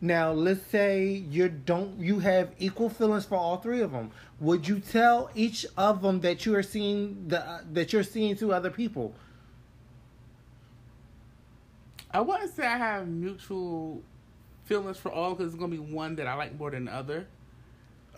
Now, 0.00 0.32
let's 0.32 0.64
say 0.66 1.24
you 1.30 1.48
don't. 1.48 1.98
You 1.98 2.18
have 2.18 2.50
equal 2.58 2.90
feelings 2.90 3.24
for 3.24 3.36
all 3.36 3.56
three 3.56 3.80
of 3.80 3.92
them. 3.92 4.10
Would 4.40 4.68
you 4.68 4.78
tell 4.78 5.30
each 5.34 5.64
of 5.78 6.02
them 6.02 6.20
that 6.20 6.44
you 6.44 6.54
are 6.54 6.62
seeing 6.62 7.28
the 7.28 7.40
uh, 7.40 7.60
that 7.72 7.92
you're 7.92 8.02
seeing 8.02 8.36
two 8.36 8.52
other 8.52 8.70
people? 8.70 9.14
I 12.10 12.20
wouldn't 12.20 12.54
say 12.54 12.66
I 12.66 12.76
have 12.76 13.08
mutual 13.08 14.02
feelings 14.66 14.98
for 14.98 15.10
all 15.10 15.34
because 15.34 15.52
it's 15.52 15.60
gonna 15.60 15.72
be 15.72 15.78
one 15.78 16.16
that 16.16 16.26
I 16.26 16.34
like 16.34 16.58
more 16.58 16.70
than 16.70 16.84
the 16.84 16.94
other. 16.94 17.26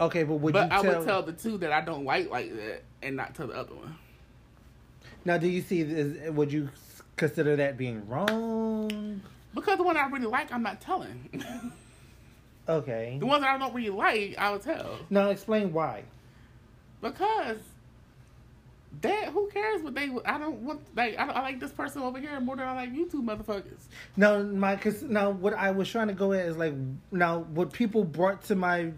Okay, 0.01 0.25
but 0.25 0.37
would 0.37 0.53
but 0.53 0.73
I 0.73 0.83
tell? 0.83 0.99
would 0.99 1.07
tell 1.07 1.23
the 1.23 1.33
two 1.33 1.59
that 1.59 1.73
I 1.73 1.81
don't 1.83 2.05
like 2.05 2.31
like 2.31 2.55
that, 2.57 2.83
and 3.03 3.17
not 3.17 3.35
tell 3.35 3.47
the 3.47 3.55
other 3.55 3.75
one. 3.75 3.97
Now, 5.25 5.39
do 5.39 5.49
you 5.49 5.61
see 5.61 5.83
this? 5.83 6.31
Would 6.31 6.53
you 6.53 6.71
consider 7.17 7.57
that 7.57 7.77
being 7.77 8.09
wrong? 8.09 9.21
Because 9.55 9.77
the 9.77 9.85
one 9.85 9.97
I 9.97 10.07
really 10.09 10.27
like, 10.27 10.53
I'm 10.53 10.63
not 10.63 10.81
telling. 10.81 11.29
Okay. 12.69 13.17
the 13.19 13.25
ones 13.25 13.43
that 13.43 13.55
I 13.55 13.59
don't 13.59 13.75
really 13.75 13.89
like, 13.89 14.37
I 14.37 14.53
would 14.53 14.61
tell. 14.61 14.99
Now, 15.09 15.31
explain 15.31 15.73
why. 15.73 16.05
Because 17.01 17.57
that 19.03 19.29
who 19.29 19.49
cares 19.49 19.83
what 19.83 19.95
they? 19.95 20.11
I 20.25 20.39
don't 20.39 20.61
want 20.63 20.81
like 20.97 21.19
I, 21.19 21.27
don't, 21.27 21.37
I 21.37 21.43
like 21.43 21.61
this 21.61 21.73
person 21.73 22.03
over 22.03 22.19
here 22.19 22.39
more 22.41 22.57
than 22.57 22.67
I 22.67 22.75
like 22.75 22.95
you 22.95 23.09
two 23.09 23.23
motherfuckers. 23.23 23.87
No, 24.17 24.43
my 24.43 24.77
cause 24.77 25.03
now 25.03 25.31
what 25.31 25.55
I 25.55 25.71
was 25.71 25.89
trying 25.89 26.09
to 26.09 26.15
go 26.15 26.33
at 26.33 26.47
is 26.47 26.57
like 26.57 26.75
now 27.11 27.41
what 27.41 27.73
people 27.73 28.05
brought 28.05 28.43
to 28.45 28.55
my 28.57 28.93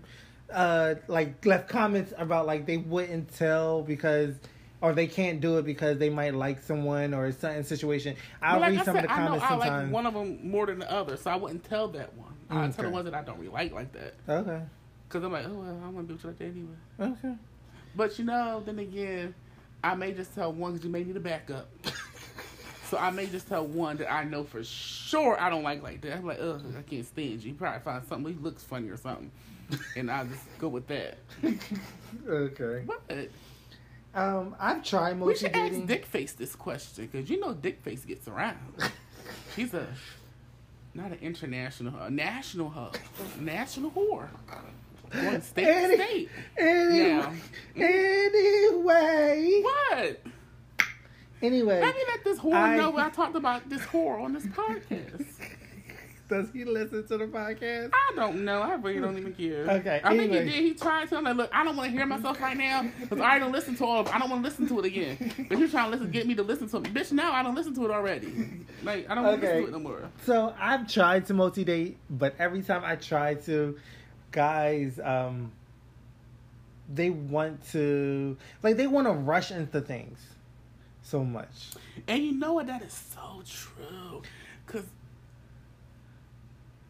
uh 0.52 0.96
like 1.06 1.44
left 1.46 1.68
comments 1.68 2.12
about 2.18 2.46
like 2.46 2.66
they 2.66 2.76
wouldn't 2.76 3.34
tell 3.34 3.82
because 3.82 4.34
or 4.80 4.94
they 4.94 5.06
can't 5.06 5.40
do 5.40 5.58
it 5.58 5.64
because 5.64 5.98
they 5.98 6.10
might 6.10 6.34
like 6.34 6.60
someone 6.60 7.12
or 7.12 7.26
a 7.26 7.32
certain 7.32 7.64
situation. 7.64 8.16
I'll 8.40 8.60
like 8.60 8.70
read 8.72 8.80
I 8.80 8.84
some 8.84 8.94
said, 8.96 9.04
of 9.04 9.10
the 9.10 9.14
I 9.14 9.18
know 9.18 9.24
comments 9.26 9.44
I 9.44 9.48
sometimes. 9.48 9.84
like 9.84 9.92
one 9.92 10.06
of 10.06 10.14
them 10.14 10.50
more 10.50 10.66
than 10.66 10.78
the 10.78 10.90
other, 10.90 11.16
so 11.16 11.30
I 11.30 11.36
wouldn't 11.36 11.64
tell 11.64 11.88
that 11.88 12.14
one. 12.14 12.34
I 12.48 12.68
tell 12.68 12.84
the 12.84 12.90
ones 12.90 13.04
that 13.04 13.14
I 13.14 13.22
don't 13.22 13.38
really 13.38 13.52
like 13.52 13.72
like 13.72 13.92
that. 13.92 14.14
Okay. 14.28 14.62
Because 15.08 15.24
I'm 15.24 15.32
like, 15.32 15.46
oh, 15.46 15.54
well, 15.54 15.80
I 15.84 15.88
want 15.88 16.08
to 16.08 16.14
be 16.14 16.14
with 16.14 16.24
you 16.24 16.30
like 16.30 16.38
that 16.38 16.44
anyway. 16.44 17.18
Okay. 17.18 17.38
But 17.94 18.18
you 18.18 18.24
know, 18.24 18.62
then 18.64 18.78
again, 18.78 19.34
I 19.82 19.94
may 19.94 20.12
just 20.12 20.34
tell 20.34 20.52
one 20.52 20.72
because 20.72 20.84
you 20.84 20.90
may 20.90 21.04
need 21.04 21.16
a 21.16 21.20
backup. 21.20 21.68
so 22.88 22.98
I 22.98 23.10
may 23.10 23.26
just 23.26 23.48
tell 23.48 23.66
one 23.66 23.96
that 23.98 24.12
I 24.12 24.24
know 24.24 24.44
for 24.44 24.62
sure 24.64 25.40
I 25.40 25.48
don't 25.50 25.62
like 25.62 25.82
like 25.82 26.00
that. 26.02 26.16
I'm 26.16 26.26
like, 26.26 26.38
ugh, 26.40 26.62
I 26.78 26.82
can't 26.82 27.06
stand 27.06 27.42
you. 27.42 27.50
You 27.52 27.54
probably 27.54 27.80
find 27.80 28.04
something 28.06 28.32
he 28.34 28.38
looks 28.40 28.62
funny 28.62 28.88
or 28.88 28.96
something. 28.96 29.30
and 29.96 30.10
I'll 30.10 30.26
just 30.26 30.42
go 30.58 30.68
with 30.68 30.86
that. 30.88 31.18
Okay. 32.28 32.84
But 32.86 33.28
Um, 34.14 34.56
I've 34.58 34.82
tried 34.82 35.20
we 35.20 35.34
should 35.36 35.46
ask 35.52 35.54
multi-dating. 35.56 35.86
Dick 35.86 36.04
Face 36.06 36.32
this 36.32 36.56
question 36.56 37.08
because 37.10 37.30
you 37.30 37.38
know 37.38 37.54
Dick 37.54 37.80
Face 37.82 38.04
gets 38.04 38.26
around. 38.26 38.58
She's 39.54 39.72
a 39.74 39.86
not 40.92 41.12
an 41.12 41.18
international, 41.22 41.96
a 42.02 42.10
national 42.10 42.68
hub, 42.70 42.96
national 43.38 43.92
whore. 43.92 44.26
Going 45.12 45.40
state 45.42 45.64
to 45.64 45.94
state. 45.96 46.28
Anyway, 46.56 47.22
mm-hmm. 47.76 47.82
anyway, 47.82 49.60
What? 49.62 50.20
anyway. 51.42 51.80
Let 51.80 51.94
me 51.94 52.02
let 52.08 52.24
this 52.24 52.38
whore 52.38 52.54
I- 52.54 52.76
know 52.76 52.96
I 52.96 53.10
talked 53.10 53.36
about 53.36 53.68
this 53.68 53.82
whore 53.82 54.22
on 54.22 54.32
this 54.32 54.46
podcast. 54.46 55.26
Does 56.28 56.48
he 56.52 56.64
listen 56.64 57.04
to 57.08 57.18
the 57.18 57.24
podcast? 57.26 57.90
I 57.92 58.12
don't 58.14 58.44
know. 58.44 58.62
I 58.62 58.74
really 58.76 59.00
don't 59.00 59.18
even 59.18 59.34
care. 59.34 59.68
Okay, 59.68 60.00
I 60.04 60.10
think 60.10 60.30
anyway. 60.32 60.44
he 60.44 60.50
did. 60.50 60.62
He 60.62 60.74
tried 60.74 61.08
to. 61.08 61.16
I'm 61.16 61.24
like, 61.24 61.34
look, 61.36 61.50
I 61.52 61.64
don't 61.64 61.76
want 61.76 61.90
to 61.90 61.96
hear 61.96 62.06
myself 62.06 62.40
right 62.40 62.56
now 62.56 62.88
because 63.00 63.18
I 63.18 63.22
already 63.24 63.40
don't 63.40 63.50
listen 63.50 63.74
to 63.74 63.84
all. 63.84 64.00
Of, 64.02 64.08
I 64.10 64.20
don't 64.20 64.30
want 64.30 64.44
to 64.44 64.48
listen 64.48 64.68
to 64.68 64.78
it 64.78 64.84
again. 64.84 65.46
But 65.48 65.58
he's 65.58 65.72
trying 65.72 65.86
to 65.86 65.90
listen, 65.90 66.08
get 66.12 66.28
me 66.28 66.36
to 66.36 66.44
listen 66.44 66.68
to 66.68 66.76
it. 66.76 66.84
Bitch, 66.94 67.10
now 67.10 67.32
I 67.32 67.42
don't 67.42 67.56
listen 67.56 67.74
to 67.74 67.84
it 67.84 67.90
already. 67.90 68.32
Like 68.84 69.10
I 69.10 69.16
don't 69.16 69.24
want 69.24 69.40
to 69.40 69.46
Okay. 69.48 69.56
listen 69.58 69.72
to 69.72 69.76
it 69.76 69.82
no 69.82 69.88
more. 69.88 70.08
So 70.24 70.54
I've 70.56 70.86
tried 70.86 71.26
to 71.26 71.34
multi-date, 71.34 71.98
but 72.08 72.36
every 72.38 72.62
time 72.62 72.82
I 72.84 72.94
try 72.94 73.34
to, 73.34 73.76
guys, 74.30 74.98
um, 75.02 75.52
they 76.92 77.10
want 77.10 77.66
to 77.70 78.36
like 78.62 78.76
they 78.76 78.86
want 78.86 79.06
to 79.06 79.12
rush 79.12 79.50
into 79.50 79.80
things 79.80 80.20
so 81.02 81.24
much. 81.24 81.70
And 82.08 82.22
you 82.24 82.32
know 82.32 82.54
what? 82.54 82.66
That 82.66 82.82
is 82.82 82.92
so 82.92 83.42
true. 83.46 84.22
Cause 84.66 84.84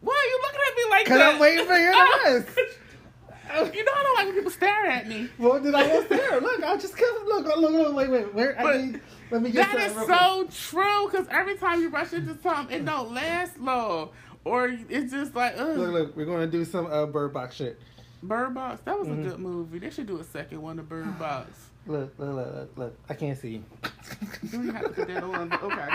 why 0.01 0.13
are 0.13 0.29
you 0.29 0.39
looking 0.41 0.59
at 0.67 0.75
me 0.75 0.89
like 0.89 1.05
Cause 1.05 1.17
that? 1.17 1.33
I'm 1.35 1.39
waiting 1.39 1.65
for 1.65 1.77
your 1.77 2.41
rest. 2.41 2.57
you 3.75 3.85
know 3.85 3.91
I 3.95 4.03
don't 4.03 4.15
like 4.15 4.25
when 4.27 4.35
people 4.35 4.51
stare 4.51 4.85
at 4.87 5.07
me. 5.07 5.29
What 5.37 5.61
did 5.63 5.75
I 5.75 5.87
want 5.87 6.09
there? 6.09 6.39
Look, 6.41 6.63
I 6.63 6.77
just 6.77 6.97
come. 6.97 7.25
Look, 7.27 7.45
look, 7.45 7.71
look, 7.71 7.95
wait, 7.95 8.09
wait. 8.09 8.33
Where? 8.33 8.55
But 8.59 8.65
I 8.65 8.77
need. 8.81 9.01
Let 9.29 9.41
me 9.43 9.51
get 9.51 9.71
That 9.71 9.79
is 9.79 9.93
something 9.93 9.97
real 9.97 10.05
quick. 10.07 10.51
so 10.51 10.69
true. 10.69 11.09
Cause 11.09 11.27
every 11.29 11.55
time 11.55 11.81
you 11.81 11.89
rush 11.89 12.13
into 12.13 12.35
something, 12.41 12.75
it 12.75 12.85
don't 12.85 13.13
last 13.13 13.57
long, 13.59 14.09
or 14.45 14.75
it's 14.89 15.11
just 15.11 15.35
like, 15.35 15.55
ugh. 15.57 15.77
Look, 15.77 15.91
look, 15.93 16.15
we're 16.17 16.25
gonna 16.25 16.47
do 16.47 16.65
some 16.65 16.85
uh, 16.87 17.05
bird 17.05 17.33
box 17.33 17.55
shit. 17.55 17.79
Bird 18.23 18.53
Box. 18.53 18.81
That 18.85 18.99
was 18.99 19.07
Mhm. 19.07 19.25
a 19.25 19.29
good 19.29 19.39
movie. 19.39 19.79
They 19.79 19.89
should 19.89 20.05
do 20.05 20.19
a 20.19 20.23
second 20.23 20.61
one 20.61 20.77
of 20.77 20.87
Bird 20.87 21.17
Box. 21.19 21.49
Look, 21.87 22.13
look, 22.19 22.35
look, 22.35 22.53
look, 22.55 22.77
look. 22.77 22.97
I 23.09 23.15
can't 23.15 23.35
see 23.39 23.49
you. 23.49 23.63
You 24.53 24.71
have 24.71 24.83
to 24.83 24.89
put 24.89 25.07
that 25.07 25.23
on. 25.23 25.51
Okay. 25.51 25.89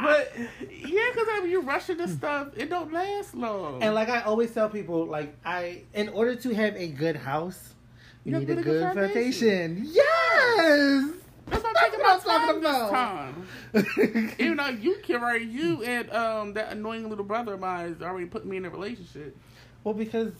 But 0.00 0.32
yeah, 0.70 1.10
because 1.12 1.26
when 1.40 1.50
you 1.50 1.62
rush 1.62 1.88
into 1.90 2.06
stuff, 2.18 2.48
it 2.56 2.70
don't 2.70 2.92
last 2.92 3.34
long. 3.34 3.82
And 3.82 3.94
like 3.96 4.08
I 4.08 4.20
always 4.20 4.52
tell 4.52 4.68
people, 4.68 5.06
like 5.06 5.34
I, 5.44 5.82
in 5.94 6.08
order 6.10 6.36
to 6.36 6.54
have 6.54 6.76
a 6.76 6.86
good 6.86 7.16
house, 7.16 7.74
you 8.24 8.32
You 8.34 8.38
need 8.40 8.50
a 8.50 8.52
a 8.52 8.56
good 8.56 8.64
good 8.64 8.82
foundation. 8.82 9.76
foundation. 9.76 9.92
Yes. 9.92 11.10
That's 11.48 11.62
what 11.62 11.74
That's 11.74 11.74
I'm 11.74 11.74
what 11.74 11.94
talking 11.94 12.00
I'm 12.00 12.00
about 12.00 12.22
talking 12.24 12.60
this 12.62 12.76
about. 12.76 12.90
time. 12.90 14.34
Even 14.38 14.56
though 14.56 14.68
you, 14.80 14.96
Kira, 15.06 15.40
you 15.52 15.82
and 15.82 16.10
um 16.12 16.52
that 16.54 16.72
annoying 16.72 17.08
little 17.08 17.24
brother 17.24 17.54
of 17.54 17.60
mine 17.60 17.90
is 17.92 18.02
already 18.02 18.26
put 18.26 18.46
me 18.46 18.56
in 18.56 18.64
a 18.64 18.70
relationship. 18.70 19.36
well, 19.84 19.94
because 19.94 20.32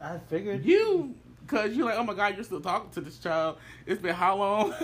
I 0.00 0.18
figured 0.28 0.64
You, 0.64 1.14
cause 1.46 1.72
you're 1.74 1.86
like, 1.86 1.96
oh 1.98 2.04
my 2.04 2.14
god, 2.14 2.34
you're 2.36 2.44
still 2.44 2.60
talking 2.60 2.90
to 2.92 3.00
this 3.00 3.18
child. 3.18 3.58
It's 3.86 4.00
been 4.02 4.14
how 4.14 4.36
long? 4.36 4.74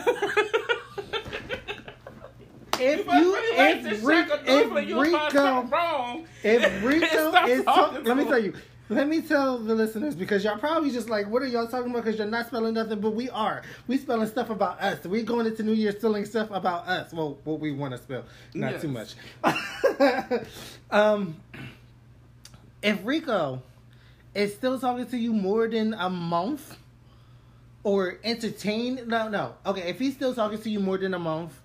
if 2.79 3.07
But 3.07 3.15
you, 3.21 3.35
really 3.35 3.59
like 3.59 3.77
if, 3.79 3.83
this 3.85 4.03
Rick, 4.03 4.29
shaka 4.29 4.45
doodle, 4.47 4.77
if 4.79 4.89
you'll 4.89 5.05
find 5.07 5.33
something 5.33 5.71
Rico, 5.71 6.25
if 6.43 6.85
Rico 6.85 7.33
is, 7.47 7.65
talk, 7.65 7.93
let 8.05 8.17
me 8.17 8.25
tell 8.25 8.39
you. 8.39 8.55
Let 8.89 9.09
me 9.09 9.23
tell 9.23 9.59
the 9.59 9.75
listeners 9.75 10.15
because 10.15 10.45
y'all 10.45 10.59
probably 10.59 10.91
just 10.91 11.09
like, 11.09 11.29
what 11.29 11.43
are 11.43 11.47
y'all 11.47 11.67
talking 11.67 11.91
about? 11.91 12.05
Because 12.05 12.19
you're 12.19 12.29
not 12.29 12.49
spelling 12.49 12.75
nothing, 12.75 13.01
but 13.01 13.15
we 13.15 13.31
are. 13.31 13.63
We 13.87 13.97
spelling 13.97 14.29
stuff 14.29 14.51
about 14.51 14.81
us. 14.81 15.05
We 15.07 15.23
going 15.23 15.47
into 15.47 15.63
New 15.63 15.73
Year 15.73 15.93
spelling 15.93 16.25
stuff 16.25 16.51
about 16.51 16.87
us. 16.87 17.13
Well, 17.13 17.39
what 17.45 17.61
we 17.61 17.73
want 17.73 17.93
to 17.93 17.99
spell, 17.99 18.25
not 18.55 18.81
too 18.81 18.89
much. 18.89 19.15
um, 20.91 21.37
if 22.83 22.99
Rico 23.05 23.63
is 24.35 24.53
still 24.55 24.79
talking 24.79 25.07
to 25.07 25.17
you 25.17 25.33
more 25.33 25.69
than 25.69 25.95
a 25.95 26.11
month, 26.11 26.77
or 27.85 28.19
entertain, 28.23 29.01
no, 29.07 29.29
no, 29.29 29.55
okay. 29.67 29.89
If 29.89 29.99
he's 29.99 30.15
still 30.15 30.35
talking 30.35 30.61
to 30.61 30.71
you 30.71 30.81
more 30.81 30.99
than 30.99 31.15
a 31.15 31.19
month, 31.19 31.59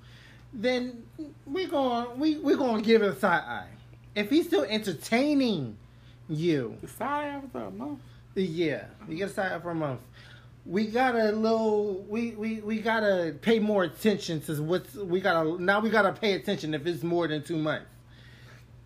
then 0.53 1.03
we're 1.45 1.67
going 1.67 2.19
we 2.19 2.38
we 2.38 2.56
going 2.56 2.82
to 2.82 2.86
give 2.86 3.01
it 3.01 3.10
a 3.10 3.19
side 3.19 3.43
eye. 3.43 3.67
If 4.15 4.30
he's 4.30 4.47
still 4.47 4.63
entertaining 4.63 5.77
you, 6.29 6.77
The 6.81 6.87
side 6.87 7.27
after 7.27 7.59
a 7.59 7.71
month. 7.71 7.99
yeah, 8.35 8.85
you 9.07 9.17
get 9.17 9.29
a 9.29 9.33
side 9.33 9.51
eye 9.51 9.59
for 9.59 9.71
a 9.71 9.75
month. 9.75 10.01
We 10.65 10.87
gotta 10.87 11.31
little 11.31 12.05
we, 12.09 12.31
we 12.31 12.59
we 12.59 12.79
gotta 12.79 13.35
pay 13.41 13.59
more 13.59 13.83
attention 13.83 14.41
to 14.41 14.61
what's 14.61 14.93
we 14.95 15.21
gotta 15.21 15.61
now 15.61 15.79
we 15.79 15.89
gotta 15.89 16.11
pay 16.11 16.33
attention 16.33 16.73
if 16.73 16.85
it's 16.85 17.03
more 17.03 17.27
than 17.27 17.43
two 17.43 17.57
months. 17.57 17.87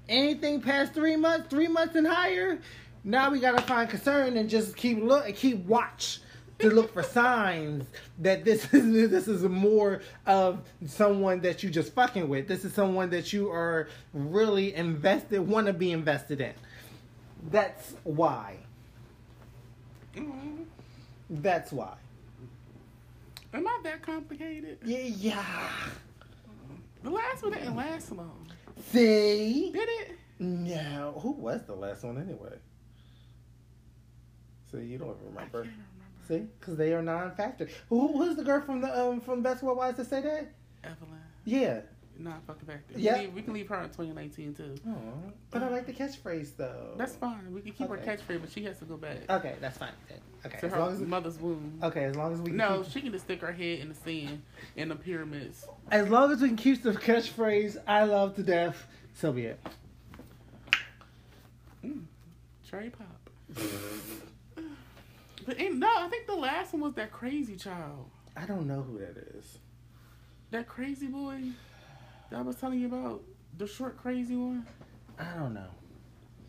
Anything 0.07 0.61
past 0.61 0.93
three 0.93 1.15
months, 1.15 1.47
three 1.49 1.67
months 1.67 1.95
and 1.95 2.05
higher, 2.05 2.59
now 3.03 3.31
we 3.31 3.39
gotta 3.39 3.61
find 3.63 3.89
concern 3.89 4.37
and 4.37 4.49
just 4.49 4.75
keep 4.75 5.01
look 5.01 5.25
and 5.25 5.35
keep 5.35 5.65
watch 5.65 6.19
to 6.59 6.69
look 6.69 6.93
for 6.93 7.01
signs 7.19 7.85
that 8.19 8.45
this 8.45 8.71
is 8.73 9.09
this 9.09 9.27
is 9.27 9.41
more 9.43 10.01
of 10.27 10.61
someone 10.85 11.41
that 11.41 11.63
you 11.63 11.71
just 11.71 11.93
fucking 11.93 12.29
with. 12.29 12.47
This 12.47 12.63
is 12.63 12.73
someone 12.73 13.09
that 13.09 13.33
you 13.33 13.49
are 13.49 13.87
really 14.13 14.75
invested, 14.75 15.39
want 15.39 15.65
to 15.65 15.73
be 15.73 15.91
invested 15.91 16.41
in. 16.41 16.53
That's 17.49 17.93
why. 18.03 18.57
Mhm. 20.15 20.65
That's 21.29 21.71
why. 21.71 21.95
Am 23.53 23.67
I 23.67 23.79
that 23.83 24.01
complicated? 24.01 24.77
Yeah, 24.85 24.99
yeah. 24.99 25.69
The 27.03 27.09
last 27.09 27.43
one 27.43 27.53
didn't 27.53 27.75
last 27.75 28.11
long. 28.11 28.47
See? 28.91 29.71
Did 29.73 29.89
it? 29.89 30.17
No. 30.39 31.17
Who 31.21 31.31
was 31.31 31.63
the 31.63 31.73
last 31.75 32.03
one 32.03 32.17
anyway? 32.21 32.57
See, 34.71 34.85
you 34.85 34.97
don't 34.97 35.17
remember. 35.25 35.59
remember. 35.59 35.83
See, 36.27 36.37
because 36.59 36.77
they 36.77 36.93
are 36.93 37.01
non-factor. 37.01 37.67
Who 37.89 38.07
who's 38.17 38.35
the 38.37 38.43
girl 38.43 38.61
from 38.61 38.81
the 38.81 38.99
um 39.01 39.19
from 39.19 39.41
Basketball 39.41 39.75
Wives 39.75 39.97
to 39.97 40.05
say 40.05 40.21
that? 40.21 40.51
Evelyn. 40.83 41.19
Yeah. 41.45 41.81
Not 42.23 42.43
fucking 42.45 42.67
back 42.67 42.87
there. 42.89 42.99
Yeah. 42.99 43.21
We, 43.21 43.27
we 43.29 43.41
can 43.41 43.53
leave 43.53 43.67
her 43.69 43.77
in 43.79 43.85
2019 43.89 44.53
too. 44.53 44.75
Oh, 44.87 44.93
but 45.49 45.63
I 45.63 45.69
like 45.69 45.87
the 45.87 45.93
catchphrase 45.93 46.55
though. 46.55 46.93
That's 46.97 47.15
fine. 47.15 47.51
We 47.53 47.61
can 47.61 47.71
keep 47.71 47.89
Okay. 47.89 48.05
her 48.05 48.17
catchphrase, 48.17 48.41
but 48.41 48.51
she 48.51 48.63
has 48.65 48.77
to 48.79 48.85
go 48.85 48.95
back 48.97 49.17
okay. 49.29 49.55
That's 49.59 49.77
fine. 49.77 49.89
then. 50.07 50.19
Okay, 50.45 50.59
to 50.59 50.65
as 50.67 50.71
her 50.73 50.79
long 50.79 50.93
as 50.93 50.99
mother's 51.01 51.39
womb. 51.39 51.79
okay, 51.83 52.03
as 52.05 52.15
long 52.15 52.33
as 52.33 52.39
we 52.39 52.47
can 52.47 52.57
No, 52.57 52.81
keep, 52.83 52.91
she 52.91 53.01
can 53.01 53.11
just 53.11 53.25
stick 53.25 53.41
her 53.41 53.51
head 53.51 53.79
in 53.79 53.89
the 53.89 53.95
sand 53.95 54.41
in 54.75 54.89
the 54.89 54.95
pyramids. 54.95 55.65
as 55.91 56.09
long 56.09 56.31
as 56.31 56.41
we 56.41 56.47
can 56.49 56.57
keep 56.57 56.83
the 56.83 56.91
catchphrase 56.91 57.77
"I 57.87 58.03
love 58.05 58.35
to 58.35 58.43
death," 58.43 58.85
so 59.15 59.31
be 59.31 59.45
it. 59.45 59.59
Mm. 61.83 62.03
Cherry 62.69 62.91
pop. 62.91 63.29
but 65.45 65.59
ain't, 65.59 65.75
no, 65.77 65.87
I 65.87 66.07
think 66.09 66.27
the 66.27 66.35
last 66.35 66.73
one 66.73 66.81
was 66.83 66.93
that 66.95 67.11
crazy 67.11 67.55
child. 67.55 68.09
I 68.37 68.45
don't 68.45 68.67
know 68.67 68.81
who 68.83 68.99
that 68.99 69.17
is. 69.35 69.57
That 70.51 70.67
crazy 70.67 71.07
boy 71.07 71.41
that 72.31 72.39
I 72.39 72.41
was 72.41 72.55
telling 72.55 72.79
you 72.79 72.87
about. 72.87 73.21
The 73.57 73.67
short 73.67 73.97
crazy 74.01 74.35
one. 74.35 74.65
I 75.19 75.25
don't 75.37 75.53
know. 75.53 75.67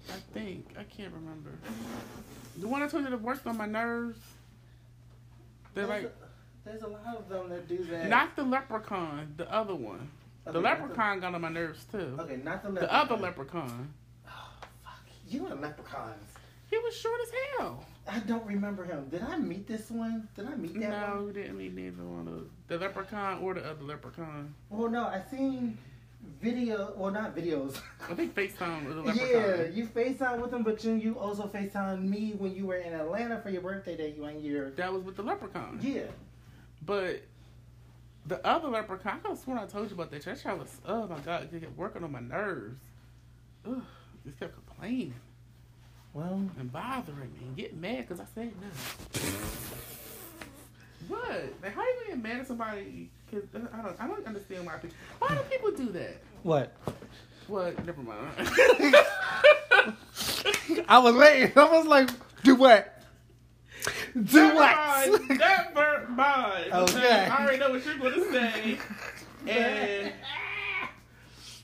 I 0.08 0.16
think. 0.32 0.74
I 0.78 0.84
can't 0.84 1.12
remember. 1.12 1.50
The 2.56 2.66
one 2.66 2.82
I 2.82 2.88
told 2.88 3.04
you 3.04 3.10
that 3.10 3.20
worked 3.20 3.46
on 3.46 3.56
my 3.56 3.66
nerves. 3.66 4.18
They're 5.74 5.86
There's, 5.86 6.04
like 6.04 6.12
a, 6.12 6.68
there's 6.68 6.82
a 6.82 6.88
lot 6.88 7.16
of 7.16 7.28
them 7.28 7.48
that 7.50 7.68
do 7.68 7.82
that. 7.84 8.08
not 8.08 8.36
the 8.36 8.42
leprechaun, 8.42 9.34
the 9.36 9.50
other 9.52 9.74
one. 9.74 10.08
The 10.44 10.50
Okay, 10.50 10.60
not 10.60 10.80
leprechaun 10.80 11.20
got 11.20 11.34
on 11.34 11.40
my 11.40 11.48
nerves 11.48 11.84
too. 11.90 12.16
Okay, 12.18 12.36
not 12.36 12.62
the 12.62 12.70
leprechaun. 12.70 12.74
The 12.74 12.80
leprechaun. 12.80 13.00
other 13.00 13.16
leprechaun. 13.16 13.94
Oh, 14.28 14.50
fuck. 14.84 15.00
You 15.28 15.46
and 15.46 15.60
leprechauns. 15.60 16.24
He 16.70 16.78
was 16.78 16.96
short 16.96 17.20
as 17.22 17.28
hell. 17.58 17.84
I 18.08 18.18
don't 18.20 18.44
remember 18.46 18.84
him. 18.84 19.08
Did 19.10 19.22
I 19.22 19.36
meet 19.38 19.66
this 19.66 19.90
one? 19.90 20.28
Did 20.34 20.46
I 20.46 20.54
meet 20.56 20.74
that 20.74 20.90
No, 20.90 21.06
one? 21.14 21.16
No, 21.18 21.24
we 21.26 21.32
didn't 21.32 21.56
meet 21.56 21.74
neither 21.74 22.02
one 22.02 22.26
of 22.28 22.48
the 22.68 22.78
leprechaun 22.78 23.38
or 23.42 23.54
the 23.54 23.64
other 23.64 23.84
leprechaun. 23.84 24.54
Well, 24.70 24.90
no, 24.90 25.04
I 25.04 25.22
seen 25.30 25.78
video. 26.40 26.92
Well, 26.96 27.12
not 27.12 27.36
videos. 27.36 27.80
I 28.10 28.14
think 28.14 28.34
FaceTime 28.34 28.86
was 28.86 28.96
the 28.96 29.02
leprechaun. 29.06 29.28
yeah, 29.30 29.62
you 29.68 29.86
FaceTime 29.86 30.40
with 30.42 30.52
him, 30.52 30.62
but 30.64 30.80
then 30.80 31.00
you 31.00 31.16
also 31.18 31.46
FaceTime 31.46 32.02
me 32.02 32.32
when 32.36 32.54
you 32.54 32.66
were 32.66 32.76
in 32.76 32.92
Atlanta 32.92 33.40
for 33.40 33.50
your 33.50 33.62
birthday 33.62 33.96
that 33.96 34.16
you 34.16 34.24
and 34.24 34.42
your. 34.42 34.70
That 34.70 34.92
was 34.92 35.02
with 35.04 35.16
the 35.16 35.22
leprechaun. 35.22 35.78
Yeah. 35.80 36.02
But 36.84 37.22
the 38.26 38.44
other 38.44 38.68
leprechaun, 38.68 39.14
I 39.14 39.18
could 39.18 39.28
have 39.30 39.38
sworn 39.38 39.58
I 39.58 39.66
told 39.66 39.88
you 39.88 39.94
about 39.94 40.10
that. 40.10 40.22
That 40.22 40.42
child 40.42 40.60
was, 40.60 40.76
oh 40.86 41.06
my 41.06 41.18
god, 41.20 41.48
it 41.52 41.60
kept 41.60 41.76
working 41.76 42.02
on 42.02 42.10
my 42.10 42.20
nerves. 42.20 42.80
Ugh, 43.64 43.80
just 44.26 44.40
kept 44.40 44.54
complaining 44.66 45.14
Well, 46.14 46.42
and 46.58 46.72
bothering 46.72 47.32
me 47.32 47.40
and 47.46 47.56
getting 47.56 47.80
mad 47.80 48.06
because 48.06 48.20
I 48.20 48.26
said 48.34 48.52
no. 48.60 48.68
What? 51.08 51.44
Like, 51.62 51.74
how 51.74 51.82
you 51.82 51.94
gonna 52.00 52.08
get 52.10 52.22
mad 52.22 52.40
at 52.40 52.46
somebody? 52.46 53.10
Cause 53.30 53.42
uh, 53.54 53.60
I 53.72 53.82
don't, 53.82 54.00
I 54.00 54.06
don't 54.06 54.26
understand 54.26 54.66
why 54.66 54.74
people. 54.74 54.96
Why 55.18 55.28
do 55.28 55.40
people 55.50 55.70
do 55.72 55.92
that? 55.92 56.20
what? 56.42 56.76
What? 57.48 57.84
Never 57.84 58.02
mind. 58.02 58.28
I 60.88 60.98
was 60.98 61.14
waiting. 61.14 61.52
I 61.56 61.64
was 61.64 61.86
like, 61.86 62.10
do 62.44 62.54
what? 62.54 63.02
Do 64.14 64.36
Never 64.38 64.54
what? 64.54 64.76
mind. 64.76 65.28
Never 65.38 66.06
mind. 66.10 66.72
Okay. 66.72 67.26
I 67.26 67.42
already 67.42 67.58
know 67.58 67.70
what 67.70 67.84
you're 67.84 67.98
going 67.98 68.14
to 68.14 68.32
say. 68.32 68.78
And 69.48 70.12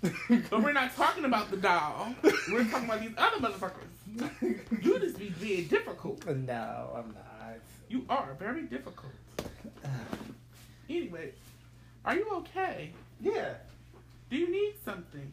but 0.50 0.62
we're 0.62 0.72
not 0.72 0.94
talking 0.96 1.24
about 1.24 1.50
the 1.50 1.56
doll. 1.58 2.14
We're 2.50 2.64
talking 2.64 2.86
about 2.86 3.00
these 3.00 3.12
other 3.16 3.36
motherfuckers. 3.36 3.97
You 4.82 4.98
just 4.98 5.18
be 5.18 5.30
being 5.40 5.66
difficult. 5.66 6.26
no, 6.26 6.90
I'm 6.94 7.14
not. 7.14 7.58
You 7.88 8.04
are 8.08 8.36
very 8.38 8.62
difficult. 8.62 9.12
Anyway, 10.90 11.32
are 12.04 12.14
you 12.14 12.28
okay? 12.32 12.92
Yeah. 13.20 13.54
Do 14.30 14.36
you 14.36 14.50
need 14.50 14.74
something? 14.84 15.32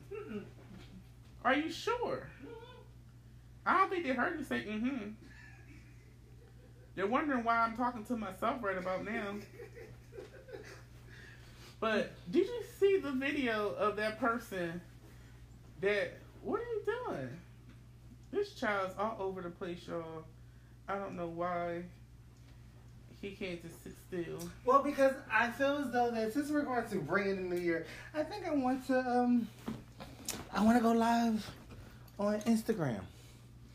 Are 1.43 1.53
you 1.53 1.71
sure? 1.71 2.27
I 3.65 3.77
don't 3.77 3.89
think 3.89 4.05
they 4.05 4.13
heard 4.13 4.37
you 4.37 4.45
say 4.45 4.65
mm-hmm. 4.67 5.09
They're 6.95 7.07
wondering 7.07 7.43
why 7.43 7.57
I'm 7.57 7.75
talking 7.75 8.05
to 8.05 8.15
myself 8.15 8.63
right 8.63 8.77
about 8.77 9.03
now. 9.03 9.35
But 11.79 12.11
did 12.31 12.47
you 12.47 12.63
see 12.79 12.97
the 12.97 13.11
video 13.11 13.69
of 13.73 13.97
that 13.97 14.19
person 14.19 14.81
that 15.81 16.13
what 16.41 16.61
are 16.61 16.63
you 16.63 16.81
doing? 16.85 17.29
This 18.35 18.53
child's 18.53 18.93
all 18.99 19.15
over 19.17 19.41
the 19.41 19.49
place, 19.49 19.79
y'all. 19.87 20.25
I 20.89 20.95
don't 20.97 21.15
know 21.15 21.27
why 21.27 21.83
he 23.21 23.31
can't 23.31 23.61
just 23.61 23.81
sit 23.81 23.93
still. 24.09 24.49
Well, 24.65 24.83
because 24.83 25.13
I 25.31 25.49
feel 25.51 25.77
as 25.77 25.89
though 25.91 26.11
that 26.11 26.33
since 26.33 26.51
we're 26.51 26.63
going 26.63 26.85
to 26.89 26.97
bring 26.97 27.29
in 27.29 27.49
the 27.49 27.55
new 27.55 27.61
year, 27.61 27.85
I 28.13 28.23
think 28.23 28.45
I 28.45 28.53
want 28.53 28.85
to 28.87 28.99
um, 28.99 29.47
I 30.53 30.61
want 30.65 30.77
to 30.77 30.83
go 30.83 30.91
live 30.91 31.49
on 32.19 32.41
Instagram. 32.41 32.99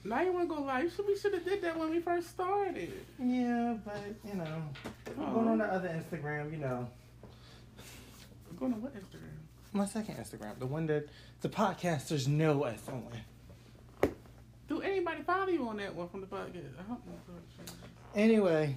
Now 0.05 0.21
you 0.21 0.33
wanna 0.33 0.47
go 0.47 0.61
live? 0.61 0.93
We 1.09 1.17
should 1.17 1.33
have 1.33 1.45
did 1.47 1.63
that 1.63 1.79
when 1.79 1.89
we 1.89 2.01
first 2.01 2.29
started. 2.29 2.93
Yeah, 3.19 3.79
but 3.83 4.03
you 4.27 4.35
know, 4.35 4.63
I'm 5.19 5.33
going 5.33 5.49
on 5.49 5.59
the 5.59 5.65
other 5.65 5.89
Instagram. 5.89 6.53
You 6.53 6.59
know, 6.59 6.87
Going 8.59 8.75
on 8.75 8.83
what 8.83 8.95
Instagram? 8.95 9.39
my 9.73 9.87
second 9.87 10.17
Instagram, 10.17 10.59
the 10.59 10.67
one 10.67 10.87
that 10.89 11.09
the 11.41 11.49
podcasters 11.49 12.29
know 12.29 12.65
us 12.65 12.87
on. 12.89 13.09
Anybody 15.01 15.23
follow 15.23 15.49
you 15.49 15.67
on 15.67 15.79
that 15.79 15.95
one 15.95 16.11
from 16.11 16.21
the 16.21 16.27
podcast? 16.27 16.75
I. 18.15 18.19
Anyway, 18.19 18.77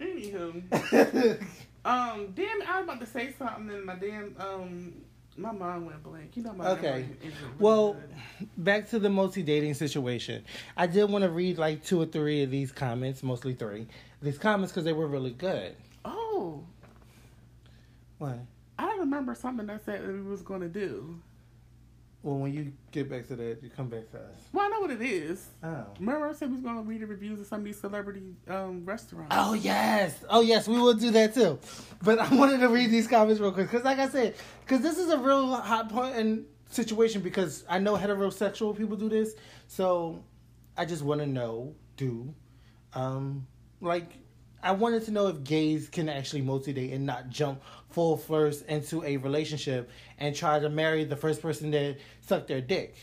Anywho, 0.00 0.62
um, 1.84 2.28
damn, 2.34 2.62
I 2.62 2.76
was 2.76 2.84
about 2.84 3.00
to 3.00 3.06
say 3.06 3.34
something 3.36 3.70
and 3.70 3.84
my 3.84 3.96
damn 3.96 4.36
um, 4.38 4.92
my 5.36 5.50
mind 5.50 5.86
went 5.86 6.00
blank. 6.04 6.36
You 6.36 6.44
know 6.44 6.52
my 6.52 6.68
Okay. 6.70 7.08
really 7.20 7.34
Well, 7.58 7.94
good. 8.38 8.48
back 8.56 8.88
to 8.90 9.00
the 9.00 9.10
multi 9.10 9.42
dating 9.42 9.74
situation. 9.74 10.44
I 10.76 10.86
did 10.86 11.10
want 11.10 11.24
to 11.24 11.28
read 11.30 11.58
like 11.58 11.84
two 11.84 12.00
or 12.00 12.06
three 12.06 12.44
of 12.44 12.52
these 12.52 12.70
comments, 12.70 13.24
mostly 13.24 13.54
three. 13.54 13.88
These 14.22 14.38
comments 14.38 14.70
because 14.70 14.84
they 14.84 14.92
were 14.92 15.08
really 15.08 15.32
good. 15.32 15.74
oh, 16.04 16.62
What? 18.18 18.38
I 18.78 18.96
remember 18.98 19.34
something 19.34 19.68
I 19.68 19.78
said 19.84 20.02
that 20.06 20.12
we 20.12 20.22
was 20.22 20.42
gonna 20.42 20.68
do. 20.68 21.18
Well, 22.22 22.36
when 22.36 22.52
you 22.52 22.72
get 22.92 23.08
back 23.08 23.26
to 23.28 23.36
that, 23.36 23.62
you 23.62 23.70
come 23.70 23.88
back 23.88 24.10
to 24.10 24.18
us. 24.18 24.40
Well, 24.52 24.66
I 24.66 24.68
know 24.68 24.80
what 24.80 24.90
it 24.90 25.00
is. 25.00 25.46
Oh. 25.62 25.86
Remember 25.98 26.28
I 26.28 26.32
said 26.34 26.50
we 26.50 26.56
was 26.56 26.64
gonna 26.64 26.82
read 26.82 27.00
the 27.00 27.06
reviews 27.06 27.40
of 27.40 27.46
some 27.46 27.60
of 27.60 27.64
these 27.64 27.80
celebrity 27.80 28.34
um, 28.46 28.84
restaurants. 28.84 29.34
Oh 29.34 29.54
yes, 29.54 30.22
oh 30.28 30.42
yes, 30.42 30.68
we 30.68 30.78
will 30.78 30.92
do 30.92 31.10
that 31.12 31.32
too. 31.32 31.58
But 32.02 32.18
I 32.18 32.34
wanted 32.34 32.60
to 32.60 32.68
read 32.68 32.90
these 32.90 33.06
comments 33.06 33.40
real 33.40 33.52
quick 33.52 33.70
because, 33.70 33.84
like 33.84 33.98
I 33.98 34.08
said, 34.08 34.34
because 34.60 34.82
this 34.82 34.98
is 34.98 35.08
a 35.08 35.18
real 35.18 35.54
hot 35.54 35.88
point 35.88 36.14
and 36.16 36.44
situation 36.68 37.22
because 37.22 37.64
I 37.68 37.78
know 37.78 37.96
heterosexual 37.96 38.76
people 38.76 38.96
do 38.96 39.08
this, 39.08 39.34
so 39.66 40.22
I 40.76 40.84
just 40.84 41.02
want 41.02 41.22
to 41.22 41.26
know 41.26 41.74
do, 41.96 42.34
um, 42.92 43.46
like 43.80 44.10
I 44.62 44.72
wanted 44.72 45.04
to 45.06 45.10
know 45.10 45.28
if 45.28 45.42
gays 45.44 45.88
can 45.88 46.08
actually 46.08 46.42
multi-date 46.42 46.92
and 46.92 47.06
not 47.06 47.30
jump 47.30 47.62
full 47.90 48.16
first 48.16 48.64
into 48.66 49.02
a 49.04 49.16
relationship 49.16 49.90
and 50.18 50.34
try 50.34 50.58
to 50.58 50.68
marry 50.68 51.04
the 51.04 51.16
first 51.16 51.40
person 51.42 51.70
that 51.72 51.96
sucked 52.20 52.48
their 52.48 52.60
dick. 52.60 52.94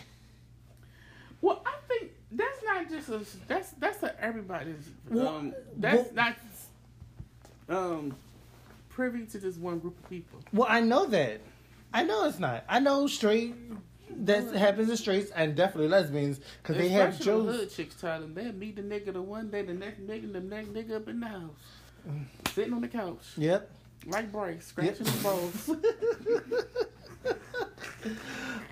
Well, 1.41 1.62
I 1.66 1.74
think 1.88 2.12
that's 2.32 2.64
not 2.64 2.89
just 2.89 3.10
a 3.10 3.22
that's 3.47 3.72
that's 3.72 4.03
a 4.03 4.20
everybody's 4.24 4.76
Well, 5.10 5.28
um 5.28 5.53
that's 5.78 6.12
well- 6.12 6.14
not 6.16 6.36
um 7.70 8.16
privy 8.89 9.26
to 9.26 9.39
just 9.39 9.60
one 9.60 9.80
group 9.80 9.97
of 10.03 10.10
people. 10.10 10.39
Well, 10.53 10.68
I 10.70 10.80
know 10.82 11.05
that. 11.08 11.41
I 11.93 12.03
know 12.03 12.26
it's 12.28 12.39
not. 12.39 12.64
I 12.68 12.80
know 12.80 13.08
straight. 13.08 13.55
That 14.10 14.53
happens 14.55 14.89
to 14.89 14.97
straights 14.97 15.32
and 15.32 15.55
definitely 15.55 15.89
lesbians 15.89 16.39
because 16.62 16.78
they 16.78 16.89
have 16.89 17.20
jokes. 17.20 17.55
hood 17.58 17.72
chicks, 17.72 17.95
Tyler. 17.95 18.28
They 18.28 18.51
meet 18.51 18.76
the 18.78 18.82
nigga 18.82 19.14
the 19.14 19.22
one 19.22 19.49
day, 19.49 19.62
the 19.64 19.74
next 19.74 19.99
nigga, 20.05 20.32
the 20.32 20.39
next 20.39 20.70
nigga 20.74 20.95
up 20.95 21.08
in 21.08 21.20
the 21.20 21.28
house, 21.28 21.51
sitting 22.53 22.74
on 22.74 22.82
the 22.82 22.88
couch 22.88 23.20
Yep. 23.38 23.70
like 24.08 24.32
Bryce, 24.32 24.68
scratching 24.68 25.05
his 25.05 25.24
balls. 25.24 25.70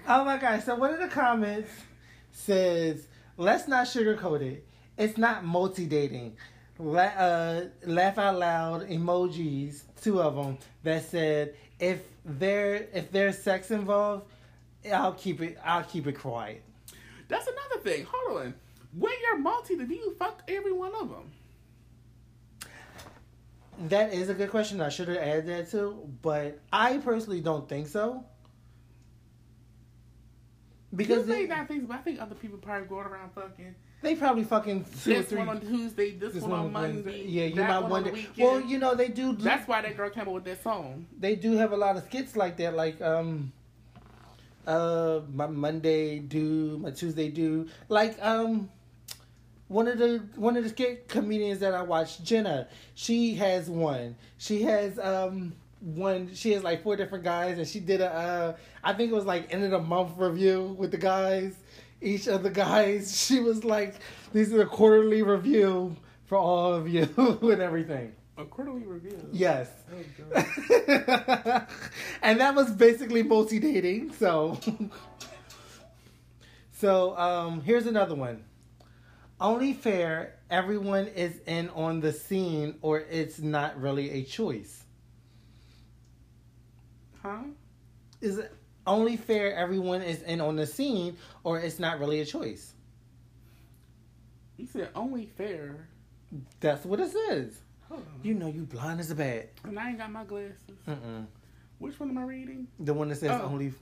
oh 0.08 0.24
my 0.26 0.38
gosh! 0.38 0.64
So 0.64 0.76
one 0.76 0.94
of 0.94 1.00
the 1.00 1.08
comments 1.08 1.70
says, 2.32 3.08
"Let's 3.38 3.68
not 3.68 3.88
sugarcoat 3.88 4.42
it. 4.42 4.66
It's 4.98 5.18
not 5.18 5.44
multi 5.46 5.86
dating." 5.86 6.38
La- 6.78 7.04
uh, 7.04 7.66
laugh 7.86 8.18
out 8.18 8.38
loud 8.38 8.90
emojis, 8.90 9.84
two 10.02 10.22
of 10.22 10.36
them 10.36 10.58
that 10.84 11.04
said, 11.10 11.56
"If 11.80 12.02
there 12.24 12.88
if 12.94 13.12
there's 13.12 13.38
sex 13.38 13.72
involved, 13.72 14.26
I'll 14.92 15.14
keep 15.14 15.42
it. 15.42 15.58
I'll 15.64 15.84
keep 15.84 16.08
it 16.08 16.14
quiet." 16.14 16.64
That's 17.28 17.48
another 17.48 17.82
thing. 17.82 18.06
Hold 18.10 18.42
on. 18.42 18.54
When 18.94 19.14
you're 19.22 19.38
multi, 19.38 19.76
do 19.76 19.86
you 19.94 20.16
fuck 20.18 20.44
every 20.48 20.72
one 20.72 20.94
of 20.96 21.10
them? 21.10 21.32
That 23.90 24.14
is 24.14 24.30
a 24.30 24.34
good 24.34 24.50
question. 24.50 24.80
I 24.80 24.90
should 24.90 25.10
have 25.10 25.18
added 25.18 25.48
that 25.48 25.70
too, 25.70 26.10
but 26.22 26.60
I 26.72 26.98
personally 27.00 27.42
don't 27.42 27.68
think 27.68 27.88
so. 27.88 28.24
Because 30.96 31.28
you 31.28 31.34
think 31.34 31.50
that 31.50 31.68
things, 31.68 31.84
but 31.86 31.96
I 31.98 32.02
think 32.02 32.22
other 32.22 32.36
people 32.36 32.58
probably 32.58 32.88
going 32.88 33.06
around 33.06 33.32
fucking 33.34 33.76
they 34.02 34.16
probably 34.16 34.44
fucking 34.44 34.86
two 35.04 35.12
or 35.12 35.14
this 35.16 35.30
three. 35.30 35.40
one 35.40 35.50
on 35.50 35.62
Tuesday, 35.62 36.12
this, 36.12 36.34
this 36.34 36.44
one 36.44 36.52
on 36.52 36.64
one 36.72 36.74
Monday. 36.74 37.26
Yeah, 37.26 37.46
you 37.46 37.56
might 37.56 37.80
one 37.80 37.90
wonder. 37.90 38.12
On. 38.12 38.26
Well, 38.38 38.62
you 38.62 38.78
know 38.78 38.94
they 38.94 39.08
do. 39.08 39.36
That's 39.36 39.68
why 39.68 39.82
that 39.82 39.98
girl 39.98 40.10
came 40.12 40.28
up 40.28 40.34
with 40.34 40.44
that 40.46 40.62
song. 40.62 41.08
they 41.18 41.36
do 41.36 41.54
have 41.54 41.72
a 41.72 41.78
lot 41.78 41.98
of 41.98 42.04
skits 42.04 42.36
like 42.36 42.56
that. 42.58 42.76
Like 42.76 43.02
um, 43.02 43.52
uh, 44.68 45.22
my 45.34 45.48
Monday 45.48 46.20
do, 46.20 46.78
my 46.80 46.92
Tuesday 46.92 47.30
do. 47.30 47.68
Like 47.90 48.18
um, 48.22 48.70
one 49.68 49.88
of 49.88 49.98
the 49.98 50.24
one 50.36 50.58
of 50.58 50.64
the 50.64 50.70
skit 50.70 51.08
comedians 51.08 51.60
that 51.60 51.74
I 51.74 51.82
watch, 51.82 52.24
Jenna. 52.24 52.68
She 52.94 53.36
has 53.36 53.70
one. 53.70 54.16
She 54.38 54.64
has 54.64 55.00
um 55.00 55.54
one. 55.80 56.34
She 56.34 56.52
has 56.54 56.64
like 56.64 56.84
four 56.84 56.96
different 56.96 57.24
guys, 57.24 57.58
and 57.58 57.68
she 57.68 57.80
did 57.80 58.02
a. 58.02 58.12
Uh, 58.14 58.56
I 58.84 58.94
think 58.94 59.12
it 59.12 59.16
was 59.16 59.26
like 59.26 59.54
end 59.54 59.64
of 59.64 59.72
the 59.72 59.80
month 59.80 60.18
review 60.18 60.76
with 60.78 60.92
the 60.92 60.98
guys. 60.98 61.56
Each 62.02 62.28
of 62.28 62.44
the 62.44 62.50
guys, 62.50 63.20
she 63.26 63.40
was 63.40 63.64
like, 63.64 63.96
"These 64.34 64.54
are 64.54 64.58
the 64.58 64.66
quarterly 64.66 65.22
review 65.22 65.96
for 66.26 66.38
all 66.38 66.74
of 66.74 66.88
you 66.88 67.10
and 67.18 67.62
everything." 67.62 68.14
A 68.38 68.44
quarterly 68.44 68.84
review. 68.86 69.18
Yes. 69.32 69.70
Oh, 69.94 69.98
God. 70.34 71.68
and 72.22 72.40
that 72.42 72.54
was 72.54 72.70
basically 72.72 73.24
multi 73.24 73.60
dating. 73.60 74.12
So, 74.14 74.60
so 76.74 77.18
um, 77.18 77.62
here's 77.62 77.86
another 77.86 78.16
one. 78.16 78.44
Only 79.40 79.74
fair. 79.74 80.40
Everyone 80.50 81.08
is 81.08 81.40
in 81.46 81.70
on 81.70 82.02
the 82.02 82.12
scene, 82.12 82.76
or 82.82 83.00
it's 83.00 83.40
not 83.40 83.80
really 83.80 84.12
a 84.12 84.24
choice. 84.24 84.84
Huh? 87.22 87.40
Is 88.20 88.38
it 88.38 88.54
only 88.86 89.16
fair? 89.16 89.56
Everyone 89.56 90.02
is 90.02 90.22
in 90.24 90.42
on 90.42 90.58
the 90.58 90.68
scene, 90.68 91.18
or 91.44 91.60
it's 91.60 91.80
not 91.80 92.00
really 92.00 92.20
a 92.20 92.26
choice. 92.26 92.74
You 94.58 94.68
said 94.68 94.90
only 94.94 95.26
fair. 95.26 95.88
That's 96.60 96.86
what 96.86 97.00
it 97.00 97.12
says. 97.12 97.62
You 98.24 98.34
know, 98.34 98.48
you 98.48 98.64
blind 98.64 99.00
as 99.00 99.12
a 99.12 99.16
bat. 99.16 99.50
And 99.64 99.78
I 99.80 99.90
ain't 99.90 99.98
got 100.00 100.12
my 100.12 100.24
glasses. 100.24 100.60
Mm-mm. 100.88 101.26
Which 101.80 102.00
one 102.00 102.10
am 102.10 102.18
I 102.18 102.24
reading? 102.24 102.68
The 102.80 102.94
one 102.94 103.10
that 103.10 103.18
says 103.18 103.32
Oh. 103.32 103.46
only. 103.46 103.74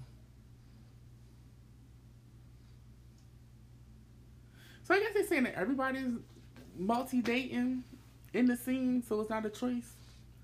So 4.83 4.93
I 4.93 4.99
guess 4.99 5.13
they're 5.13 5.25
saying 5.25 5.43
that 5.43 5.55
everybody's 5.55 6.11
multi 6.77 7.21
dating 7.21 7.83
in 8.33 8.45
the 8.47 8.57
scene, 8.57 9.01
so 9.07 9.21
it's 9.21 9.29
not 9.29 9.45
a 9.45 9.49
choice. 9.49 9.93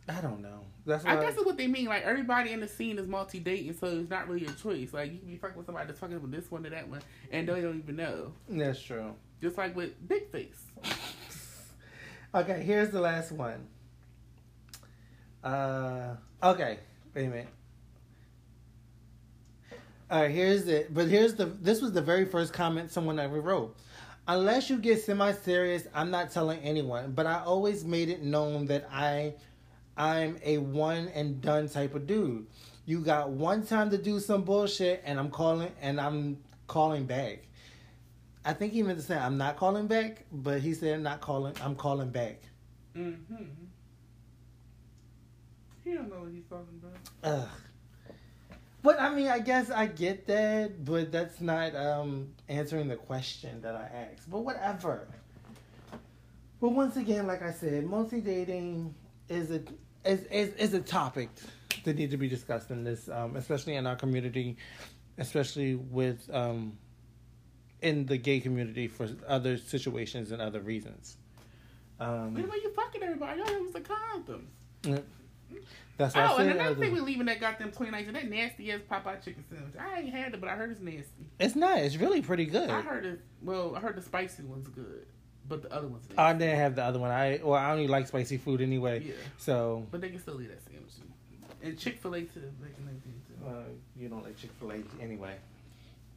I 0.08 0.22
don't 0.22 0.42
know. 0.42 0.62
That's 0.86 1.06
I 1.06 1.16
what 1.16 1.22
guess 1.22 1.36
that's 1.36 1.46
what 1.46 1.58
they 1.58 1.68
mean. 1.68 1.86
Like 1.86 2.04
everybody 2.04 2.52
in 2.52 2.62
the 2.62 2.68
scene 2.68 2.98
is 2.98 3.08
multi 3.08 3.40
dating, 3.40 3.74
so 3.78 3.88
it's 3.88 4.10
not 4.10 4.28
really 4.28 4.46
a 4.46 4.52
choice. 4.54 4.94
Like 4.94 5.12
you 5.12 5.20
can 5.20 5.28
be 5.28 5.36
fucking 5.38 5.58
with 5.58 5.66
somebody 5.66 5.88
that's 5.88 6.00
fucking 6.00 6.22
with 6.22 6.32
this 6.32 6.50
one 6.50 6.66
or 6.66 6.70
that 6.70 6.88
one, 6.88 7.02
and 7.32 7.48
they 7.48 7.62
don't 7.62 7.78
even 7.80 7.96
know. 7.98 8.32
that's 8.48 8.82
true. 8.82 9.14
Just 9.42 9.58
like 9.58 9.76
with 9.76 9.92
Big 10.08 10.32
Face. 10.32 10.62
Okay, 12.34 12.62
here's 12.64 12.92
the 12.92 13.02
last 13.02 13.32
one. 13.32 13.68
Uh, 15.44 16.16
okay, 16.44 16.80
wait 17.16 17.26
a 17.26 17.30
minute. 17.30 17.48
All 20.12 20.22
right, 20.22 20.32
here's 20.32 20.68
it. 20.68 20.94
But 20.94 21.08
here's 21.08 21.36
the. 21.36 21.46
This 21.46 21.82
was 21.82 21.92
the 21.92 22.02
very 22.02 22.26
first 22.26 22.54
comment 22.54 22.92
someone 22.92 23.20
ever 23.20 23.42
wrote. 23.42 23.76
unless 24.28 24.70
you 24.70 24.78
get 24.78 25.02
semi 25.04 25.32
serious, 25.34 25.88
I'm 25.94 26.12
not 26.12 26.32
telling 26.32 26.60
anyone. 26.60 27.12
But 27.14 27.26
I 27.26 27.42
always 27.44 27.84
made 27.84 28.10
it 28.10 28.22
known 28.24 28.66
that 28.68 28.88
I 28.92 29.34
I'm 29.98 30.38
a 30.44 30.60
one 30.60 31.10
and 31.10 31.42
done 31.42 31.68
type 31.68 31.96
of 31.96 32.08
dude. 32.08 32.48
You 32.86 33.02
got 33.02 33.32
one 33.32 33.66
time 33.66 33.90
to 33.92 33.98
do 33.98 34.20
some 34.20 34.44
bullshit 34.44 35.02
and 35.06 35.20
I'm 35.20 35.30
calling 35.32 35.72
and 35.82 36.00
I'm 36.00 36.38
calling 36.68 37.06
back. 37.06 37.44
I 38.46 38.54
think 38.54 38.74
he 38.74 38.84
meant 38.84 39.00
to 39.00 39.06
say 39.06 39.18
I'm 39.18 39.38
not 39.38 39.58
calling 39.58 39.88
back, 39.88 40.26
but 40.32 40.62
he 40.62 40.74
said 40.74 41.02
not 41.02 41.22
calling 41.22 41.56
I'm 41.62 41.76
calling 41.76 42.10
back. 42.10 42.42
Mm-hmm. 42.96 43.44
He 45.84 45.94
don't 45.94 46.10
know 46.10 46.22
what 46.22 46.32
he's 46.32 46.46
talking 46.50 46.82
about. 46.82 46.98
Ugh. 47.24 47.50
But 48.82 49.00
I 49.02 49.14
mean, 49.14 49.28
I 49.28 49.40
guess 49.40 49.70
I 49.70 49.88
get 49.88 50.26
that, 50.28 50.86
but 50.86 51.12
that's 51.12 51.42
not 51.42 51.76
um, 51.76 52.30
answering 52.48 52.88
the 52.88 52.96
question 52.96 53.62
that 53.62 53.76
I 53.76 53.90
asked. 53.94 54.30
But 54.30 54.40
whatever. 54.40 55.08
But 56.62 56.70
once 56.70 56.96
again, 56.96 57.28
like 57.28 57.42
I 57.42 57.52
said, 57.52 57.86
multi 57.86 58.22
dating 58.22 58.94
is 59.28 59.52
a 59.52 59.62
is, 60.06 60.24
is 60.26 60.54
is 60.56 60.74
a 60.74 60.80
topic 60.80 61.30
that 61.84 61.98
need 61.98 62.12
to 62.12 62.18
be 62.18 62.30
discussed 62.30 62.72
in 62.72 62.84
this, 62.84 63.10
um, 63.10 63.36
especially 63.36 63.76
in 63.76 63.86
our 63.86 63.96
community, 63.96 64.58
especially 65.18 65.76
with 65.76 66.30
um, 66.34 66.78
in 67.82 68.06
the 68.06 68.18
gay 68.18 68.40
community 68.40 68.88
for 68.88 69.08
other 69.28 69.58
situations 69.58 70.32
and 70.32 70.42
other 70.42 70.60
reasons. 70.60 71.18
Um, 72.00 72.34
Why 72.36 72.56
you 72.64 72.72
fucking 72.74 73.04
everybody? 73.04 73.40
Y'all 73.42 73.52
use 73.60 73.74
the 73.74 73.82
condoms. 73.82 75.04
that's 75.98 76.16
what 76.16 76.24
I 76.24 76.32
Oh, 76.34 76.38
said. 76.38 76.46
and 76.48 76.56
another 76.56 76.72
other- 76.72 76.80
thing 76.80 76.94
we 76.94 77.00
leaving 77.02 77.26
that 77.26 77.40
goddamn 77.42 77.72
2019, 77.72 78.14
that 78.14 78.30
nasty 78.30 78.72
ass 78.72 78.82
Popeye 78.90 79.22
chicken 79.24 79.44
sandwich. 79.50 79.74
I 79.78 80.00
ain't 80.02 80.10
had 80.14 80.34
it, 80.34 80.40
but 80.40 80.50
I 80.50 80.56
heard 80.56 80.72
it's 80.72 80.80
nasty. 80.82 81.26
it's 81.40 81.56
not. 81.56 81.80
It's 81.80 81.98
really 81.98 82.22
pretty 82.22 82.46
good. 82.46 82.70
I 82.70 82.82
heard 82.82 83.06
it. 83.06 83.22
Well, 83.42 83.76
I 83.76 83.80
heard 83.82 83.96
the 83.98 84.02
spicy 84.02 84.44
one's 84.44 84.68
good, 84.70 85.06
but 85.48 85.62
the 85.62 85.74
other 85.74 85.88
one's 85.88 86.04
nasty. 86.08 86.18
I 86.18 86.34
didn't 86.34 86.58
have 86.58 86.76
the 86.76 86.84
other 86.84 87.00
one. 87.00 87.12
I 87.12 87.40
well, 87.44 87.56
I 87.60 87.72
only 87.72 87.88
like 87.88 88.08
spicy 88.08 88.38
food 88.38 88.62
anyway. 88.62 89.04
yeah, 89.04 89.14
So 89.38 89.86
but 89.92 90.00
they 90.02 90.10
can 90.10 90.20
still 90.20 90.42
eat 90.42 90.48
that 90.50 90.64
sandwich. 90.64 90.94
And 91.62 91.78
Chick 91.78 92.00
Fil 92.02 92.16
A 92.16 92.22
too. 92.22 92.40
They 92.62 92.70
can 92.72 93.02
too. 93.04 93.46
uh, 93.46 93.64
you 93.98 94.08
don't 94.08 94.24
like 94.24 94.38
Chick 94.38 94.52
Fil 94.60 94.72
A 94.72 94.82
anyway. 95.02 95.36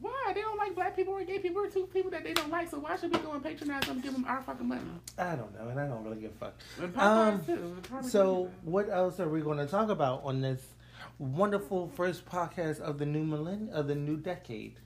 Why? 0.03 0.33
They 0.35 0.41
don't 0.41 0.59
like 0.59 0.75
black 0.75 0.97
people 0.97 1.15
or 1.15 1.25
gay 1.25 1.39
people 1.39 1.63
or 1.63 1.71
two 1.71 1.87
people 1.87 2.11
that 2.11 2.25
they 2.25 2.33
don't 2.35 2.51
like. 2.51 2.69
So 2.69 2.81
why 2.81 2.97
should 2.97 3.13
we 3.13 3.19
go 3.21 3.33
and 3.33 3.43
patronize 3.43 3.85
them 3.85 3.93
and 3.93 4.03
give 4.03 4.13
them 4.13 4.25
our 4.27 4.43
fucking 4.43 4.67
money? 4.67 4.83
I 5.17 5.37
don't 5.37 5.55
know, 5.55 5.69
and 5.69 5.79
I 5.79 5.87
don't 5.87 6.03
really 6.05 6.21
give 6.21 6.33
a 6.41 6.51
fuck. 6.51 6.99
Um. 6.99 7.41
So, 8.03 8.51
what 8.63 8.91
else 8.91 9.21
are 9.21 9.29
we 9.29 9.41
going 9.41 9.59
to 9.59 9.67
talk 9.67 9.89
about 9.89 10.23
on 10.25 10.41
this 10.41 10.61
wonderful 11.19 11.89
first 11.95 12.27
podcast 12.27 12.81
of 12.81 12.99
the 12.99 13.07
new 13.07 13.23
millennium 13.25 13.71
of 13.73 13.87
the 13.87 13.95
new 13.95 14.17
decade? 14.17 14.81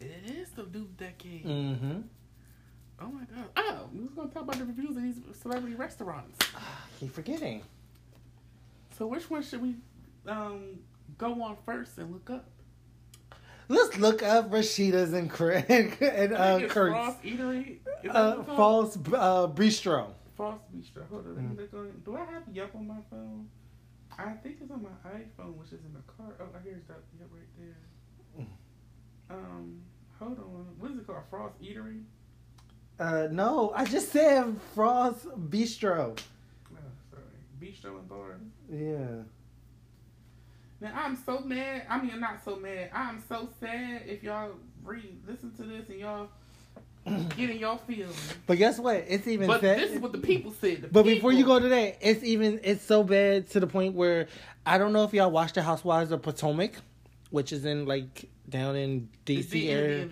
It 0.00 0.22
is 0.26 0.48
the 0.50 0.64
new 0.64 0.88
decade. 0.96 1.44
Mm-hmm. 1.44 2.00
Oh 3.00 3.08
my 3.08 3.24
god. 3.24 3.48
Oh, 3.56 3.88
we 3.92 4.00
was 4.00 4.10
gonna 4.10 4.30
talk 4.30 4.44
about 4.44 4.56
the 4.58 4.64
reviews 4.64 4.96
of 4.96 5.02
these 5.02 5.16
celebrity 5.40 5.74
restaurants. 5.76 6.38
Keep 6.98 7.12
forgetting. 7.14 7.62
So 8.96 9.06
which 9.06 9.28
one 9.28 9.42
should 9.42 9.60
we 9.60 9.76
um 10.26 10.78
go 11.18 11.42
on 11.42 11.56
first 11.66 11.98
and 11.98 12.12
look 12.12 12.30
up? 12.30 12.48
Let's 13.68 13.98
look 13.98 14.22
up 14.22 14.50
Rasheeda's 14.50 15.12
and 15.12 15.30
and 16.00 16.34
I 16.36 16.52
uh, 16.52 16.58
it's 16.58 16.72
Kirk's 16.72 16.92
Frost 16.94 17.22
Eatery. 17.22 17.78
Uh, 18.08 18.36
it's? 18.38 18.56
False 18.56 18.96
uh, 18.96 19.48
Bistro. 19.48 20.06
False 20.36 20.60
Bistro. 20.74 21.08
Hold 21.10 21.26
on, 21.26 21.34
Mm. 21.34 21.56
on. 21.74 22.02
Do 22.04 22.16
I 22.16 22.24
have 22.32 22.42
Yelp 22.52 22.74
on 22.76 22.86
my 22.86 22.98
phone? 23.10 23.48
I 24.18 24.30
think 24.42 24.58
it's 24.62 24.70
on 24.70 24.82
my 24.82 25.10
iPhone, 25.10 25.56
which 25.56 25.68
is 25.72 25.80
in 25.84 25.92
the 25.92 26.00
car. 26.16 26.32
Oh, 26.40 26.46
here's 26.64 26.84
that 26.84 27.00
Yelp 27.18 27.30
right 27.32 27.42
there. 27.58 28.46
Um, 29.28 29.80
hold 30.18 30.38
on. 30.38 30.66
What 30.78 30.92
is 30.92 30.98
it 30.98 31.06
called? 31.06 31.18
Frost 31.28 31.60
Eatery. 31.60 32.02
Uh, 32.98 33.28
no, 33.30 33.72
I 33.74 33.84
just 33.84 34.10
said 34.12 34.56
Frost 34.74 35.26
Bistro. 35.50 36.16
Oh, 36.72 36.78
sorry. 37.10 37.22
Bistro 37.60 37.98
and 37.98 38.08
bar. 38.08 38.38
Yeah. 38.72 39.22
Now 40.80 40.92
I'm 40.94 41.16
so 41.24 41.40
mad. 41.40 41.82
I 41.88 42.00
mean, 42.00 42.10
I'm 42.12 42.20
not 42.20 42.44
so 42.44 42.56
mad. 42.56 42.90
I'm 42.92 43.22
so 43.28 43.48
sad 43.60 44.02
if 44.06 44.22
y'all 44.22 44.52
read, 44.84 45.20
listen 45.26 45.52
to 45.56 45.62
this, 45.62 45.88
and 45.88 46.00
y'all 46.00 46.28
get 47.36 47.50
in 47.50 47.58
y'all 47.58 47.78
feelings. 47.78 48.34
But 48.46 48.58
guess 48.58 48.78
what? 48.78 49.04
It's 49.08 49.26
even 49.26 49.46
But 49.46 49.60
sad. 49.60 49.78
this 49.78 49.92
is 49.92 50.00
what 50.00 50.12
the 50.12 50.18
people 50.18 50.52
said. 50.52 50.82
The 50.82 50.88
But 50.88 51.04
before 51.04 51.32
you 51.32 51.44
go 51.44 51.58
to 51.58 51.68
that, 51.68 51.96
it's 52.00 52.22
even 52.24 52.60
it's 52.62 52.84
so 52.84 53.02
bad 53.02 53.48
to 53.50 53.60
the 53.60 53.66
point 53.66 53.94
where 53.94 54.26
I 54.66 54.76
don't 54.78 54.92
know 54.92 55.04
if 55.04 55.14
y'all 55.14 55.30
watched 55.30 55.54
the 55.54 55.62
Housewives 55.62 56.10
of 56.10 56.22
Potomac, 56.22 56.72
which 57.30 57.52
is 57.52 57.64
in 57.64 57.86
like 57.86 58.28
down 58.48 58.76
in 58.76 59.08
DC 59.24 59.68
area. 59.68 60.08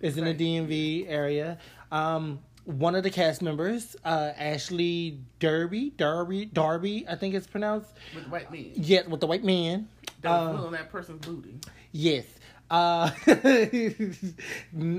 It's 0.00 0.16
in 0.16 0.24
the. 0.24 0.34
DMV 0.34 1.06
area. 1.08 1.58
Um, 1.92 2.40
one 2.64 2.96
of 2.96 3.04
the 3.04 3.10
cast 3.10 3.42
members, 3.42 3.94
uh, 4.04 4.32
Ashley 4.36 5.20
Derby, 5.38 5.90
Darby, 5.90 6.46
Darby, 6.46 7.06
I 7.08 7.14
think 7.14 7.34
it's 7.34 7.46
pronounced. 7.46 7.88
with 8.12 8.24
the 8.24 8.30
white 8.30 8.50
man. 8.50 8.72
Yet 8.74 9.08
with 9.08 9.20
the 9.20 9.26
white 9.28 9.44
man. 9.44 9.88
That 10.26 10.52
was 10.52 10.60
Uh, 10.60 10.66
on 10.66 10.72
that 10.72 10.90
person's 10.90 11.24
booty. 11.24 11.54
Yes. 11.92 12.24
Uh, 12.68 13.10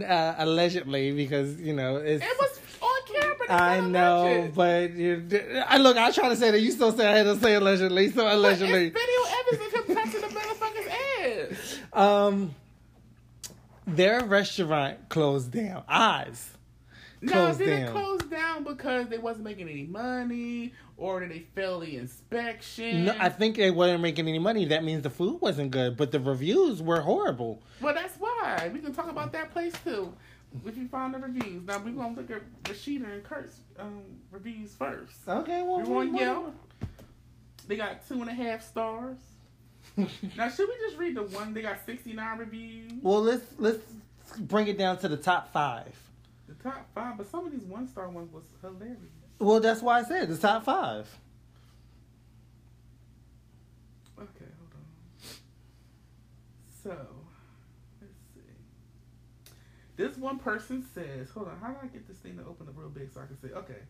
uh, 0.07 0.35
allegedly, 0.37 1.11
because 1.11 1.59
you 1.59 1.73
know 1.73 1.97
it's. 1.97 2.23
It 2.23 2.37
was 2.39 2.59
on 2.81 3.01
camera. 3.13 3.47
I 3.49 3.79
know, 3.81 4.49
but 4.55 4.91
you, 4.93 5.27
I 5.67 5.75
look. 5.77 5.97
I 5.97 6.11
try 6.11 6.29
to 6.29 6.35
say 6.37 6.51
that 6.51 6.61
you 6.61 6.71
still 6.71 6.93
say 6.93 7.05
I 7.05 7.17
had 7.17 7.23
to 7.23 7.35
say 7.37 7.55
allegedly, 7.55 8.09
so 8.09 8.23
But 8.23 8.35
allegedly. 8.35 8.87
It's 8.87 8.97
video 8.97 9.21
evidence 9.39 9.73
of 9.73 9.85
him 9.85 9.95
touching 9.95 10.21
the 10.21 10.27
motherfucker's 10.39 10.87
ass. 11.93 11.93
Um, 11.93 12.55
their 13.85 14.23
restaurant 14.23 15.09
closed 15.09 15.51
down. 15.51 15.83
Eyes. 15.89 16.51
No, 17.21 17.47
it 17.47 17.57
down. 17.57 17.91
close 17.91 18.21
down 18.21 18.63
because 18.63 19.07
they 19.07 19.17
wasn't 19.17 19.43
making 19.45 19.67
any 19.67 19.83
money, 19.83 20.73
or 20.97 21.19
did 21.19 21.31
they 21.31 21.45
fail 21.55 21.79
the 21.79 21.95
inspection? 21.95 23.05
No, 23.05 23.15
I 23.19 23.29
think 23.29 23.55
they 23.55 23.71
weren't 23.71 24.01
making 24.01 24.27
any 24.27 24.39
money. 24.39 24.65
That 24.65 24.83
means 24.83 25.03
the 25.03 25.09
food 25.09 25.39
wasn't 25.41 25.71
good, 25.71 25.95
but 25.95 26.11
the 26.11 26.19
reviews 26.19 26.81
were 26.81 27.01
horrible. 27.01 27.61
Well, 27.81 27.93
that's 27.93 28.15
why 28.19 28.69
we 28.73 28.79
can 28.79 28.93
talk 28.93 29.09
about 29.09 29.31
that 29.33 29.51
place 29.51 29.73
too. 29.83 30.13
If 30.65 30.77
you 30.77 30.87
find 30.87 31.13
the 31.13 31.19
reviews, 31.19 31.63
now 31.65 31.77
we're 31.83 31.91
gonna 31.91 32.15
look 32.15 32.31
at 32.31 32.41
Rasheeda 32.63 33.13
and 33.13 33.23
Kirk's 33.23 33.59
um, 33.77 34.01
reviews 34.31 34.73
first. 34.73 35.15
Okay, 35.27 35.61
well, 35.61 35.81
We're 35.81 35.97
on 35.99 36.15
Yelp. 36.15 36.55
They 37.67 37.75
got 37.75 38.07
two 38.07 38.21
and 38.21 38.29
a 38.29 38.33
half 38.33 38.63
stars. 38.63 39.17
Now, 40.37 40.49
should 40.49 40.67
we 40.67 40.75
just 40.85 40.97
read 40.97 41.15
the 41.15 41.23
one? 41.23 41.53
They 41.53 41.61
got 41.61 41.85
sixty 41.85 42.13
nine 42.13 42.37
reviews. 42.37 42.91
Well, 43.01 43.21
let's 43.21 43.45
let's 43.57 43.79
bring 44.39 44.67
it 44.67 44.77
down 44.77 44.97
to 44.99 45.07
the 45.07 45.17
top 45.17 45.51
five. 45.51 45.95
The 46.47 46.55
top 46.55 46.87
five, 46.93 47.17
but 47.17 47.29
some 47.29 47.45
of 47.45 47.51
these 47.51 47.63
one 47.63 47.87
star 47.87 48.09
ones 48.09 48.31
was 48.31 48.43
hilarious. 48.61 48.97
Well, 49.39 49.59
that's 49.59 49.81
why 49.81 49.99
I 49.99 50.03
said 50.03 50.29
the 50.29 50.37
top 50.37 50.65
five. 50.65 51.07
Okay, 54.19 54.45
hold 54.57 54.73
on. 54.73 54.85
So, 56.83 57.07
let's 58.01 58.13
see. 58.33 58.41
This 59.95 60.17
one 60.17 60.39
person 60.39 60.83
says, 60.93 61.29
hold 61.29 61.49
on, 61.49 61.57
how 61.61 61.67
do 61.67 61.77
I 61.83 61.87
get 61.87 62.07
this 62.07 62.17
thing 62.17 62.37
to 62.37 62.43
open 62.45 62.67
up 62.67 62.73
real 62.75 62.89
big 62.89 63.13
so 63.13 63.21
I 63.21 63.25
can 63.27 63.39
say, 63.39 63.49
okay. 63.55 63.81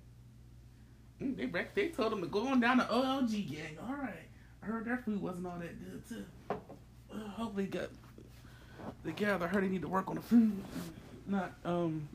Mm, 1.22 1.38
they 1.38 1.66
they 1.74 1.90
told 1.90 2.12
them 2.12 2.22
to 2.22 2.28
go 2.28 2.48
on 2.48 2.60
down 2.60 2.78
to 2.78 2.84
OLG 2.84 3.50
gang. 3.50 3.78
All 3.88 3.96
right. 3.96 4.28
I 4.62 4.66
heard 4.66 4.86
their 4.86 4.98
food 4.98 5.22
wasn't 5.22 5.48
all 5.48 5.58
that 5.60 5.80
good, 5.80 6.08
too. 6.08 6.26
Uh, 6.50 7.30
hopefully, 7.30 7.66
got 7.66 7.90
the 9.04 9.12
together. 9.12 9.46
I 9.46 9.48
heard 9.48 9.64
they 9.64 9.70
need 9.70 9.82
to 9.82 9.88
work 9.88 10.10
on 10.10 10.16
the 10.16 10.22
food. 10.22 10.64
Not, 11.26 11.54
um, 11.66 12.08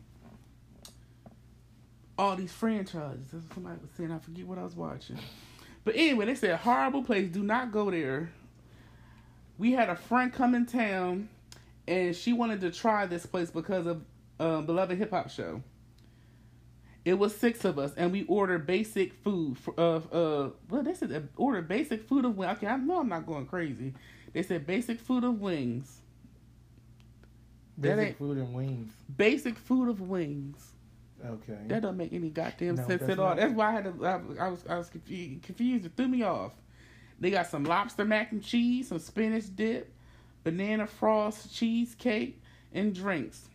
all 2.23 2.37
these 2.37 2.53
franchises. 2.53 3.29
That's 3.33 3.45
what 3.45 3.55
somebody 3.55 3.79
was 3.83 3.91
saying. 3.97 4.13
I 4.13 4.19
forget 4.19 4.47
what 4.47 4.57
I 4.57 4.63
was 4.63 4.77
watching. 4.77 5.19
But 5.85 5.97
anyway, 5.97 6.27
they 6.27 6.37
said 6.37 6.57
horrible 6.61 7.03
place. 7.03 7.29
Do 7.29 7.43
not 7.43 7.73
go 7.73 7.91
there. 7.91 8.31
We 9.59 9.73
had 9.73 9.89
a 9.89 9.97
friend 9.97 10.33
come 10.33 10.55
in 10.55 10.67
town, 10.67 11.29
and 11.89 12.15
she 12.15 12.33
wanted 12.33 12.61
to 12.61 12.71
try 12.71 13.07
this 13.07 13.27
place 13.27 13.51
because 13.51 13.87
of 13.87 14.03
um, 14.39 14.67
beloved 14.67 14.97
hip 14.97 15.11
hop 15.11 15.31
show. 15.31 15.63
It 17.05 17.15
was 17.15 17.35
six 17.35 17.65
of 17.65 17.81
us, 17.81 17.93
and 17.97 18.13
we 18.13 18.23
ordered 18.25 18.67
basic 18.69 19.15
food. 19.25 19.59
For, 19.59 19.75
uh, 19.77 19.97
uh, 19.97 20.51
well, 20.71 20.85
they 20.85 20.95
said 20.95 21.13
uh, 21.13 21.21
order 21.37 21.61
basic 21.61 22.09
food 22.09 22.25
of 22.25 22.37
wings. 22.37 22.53
Okay, 22.59 22.69
I 22.69 22.77
know 22.77 23.01
I'm 23.01 23.09
not 23.09 23.27
going 23.27 23.47
crazy. 23.47 23.95
They 24.33 24.45
said 24.45 24.65
basic 24.65 25.01
food 25.01 25.25
of 25.25 25.41
wings. 25.41 25.99
Basic 27.81 28.17
food 28.17 28.37
and 28.37 28.55
wings. 28.55 28.93
Basic 29.17 29.59
food 29.59 29.89
of 29.89 30.01
wings. 30.01 30.73
Okay. 31.25 31.59
That 31.67 31.83
don't 31.83 31.97
make 31.97 32.13
any 32.13 32.31
goddamn 32.31 32.75
No, 32.77 32.87
sense 32.87 33.03
at 33.03 33.19
all. 33.19 33.29
not. 33.29 33.37
That's 33.37 33.53
why 33.55 33.69
I 33.69 33.73
had 33.73 33.85
to. 33.85 34.07
I, 34.07 34.45
I 34.47 34.49
was 34.49 34.65
I 34.69 34.77
was 34.79 34.89
confused, 34.89 35.43
confused. 35.43 35.87
It 35.87 35.93
threw 35.97 36.09
me 36.09 36.23
off. 36.23 36.53
They 37.21 37.31
got 37.31 37.47
some 37.47 37.65
lobster 37.65 38.05
mac 38.05 38.33
and 38.33 38.43
cheese, 38.43 38.89
some 38.89 38.99
spinach 38.99 39.45
dip, 39.55 39.93
banana 40.43 40.87
frost 40.87 41.55
cheesecake, 41.55 42.41
and 42.73 42.95
drinks. 42.95 43.49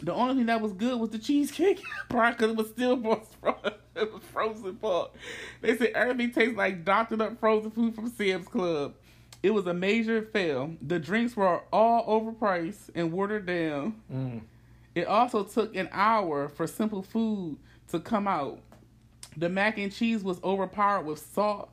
The 0.00 0.12
only 0.12 0.34
thing 0.36 0.46
that 0.46 0.60
was 0.60 0.72
good 0.72 0.98
was 1.00 1.10
the 1.10 1.18
cheesecake, 1.18 1.82
probably 2.08 2.32
because 2.32 2.50
it 2.50 2.56
was 2.56 2.68
still 2.68 2.96
frozen. 3.40 3.72
It 3.96 4.12
was 4.12 4.22
frozen 4.32 4.74
part. 4.76 5.12
They 5.60 5.76
said 5.76 5.92
everything 5.94 6.32
tastes 6.32 6.56
like 6.56 6.84
doctored 6.84 7.20
up 7.20 7.38
frozen 7.38 7.70
food 7.70 7.94
from 7.94 8.08
Sam's 8.10 8.48
Club. 8.48 8.94
It 9.42 9.52
was 9.52 9.66
a 9.66 9.74
major 9.74 10.22
fail. 10.22 10.74
The 10.82 10.98
drinks 10.98 11.36
were 11.36 11.60
all 11.72 12.04
overpriced 12.20 12.90
and 12.94 13.12
watered 13.12 13.46
down. 13.46 14.00
Mm. 14.12 14.40
It 14.94 15.06
also 15.06 15.42
took 15.42 15.74
an 15.74 15.88
hour 15.92 16.48
for 16.48 16.66
simple 16.66 17.02
food 17.02 17.58
to 17.88 17.98
come 17.98 18.28
out. 18.28 18.60
The 19.36 19.48
mac 19.48 19.78
and 19.78 19.92
cheese 19.92 20.22
was 20.22 20.42
overpowered 20.44 21.04
with 21.04 21.18
salt. 21.18 21.70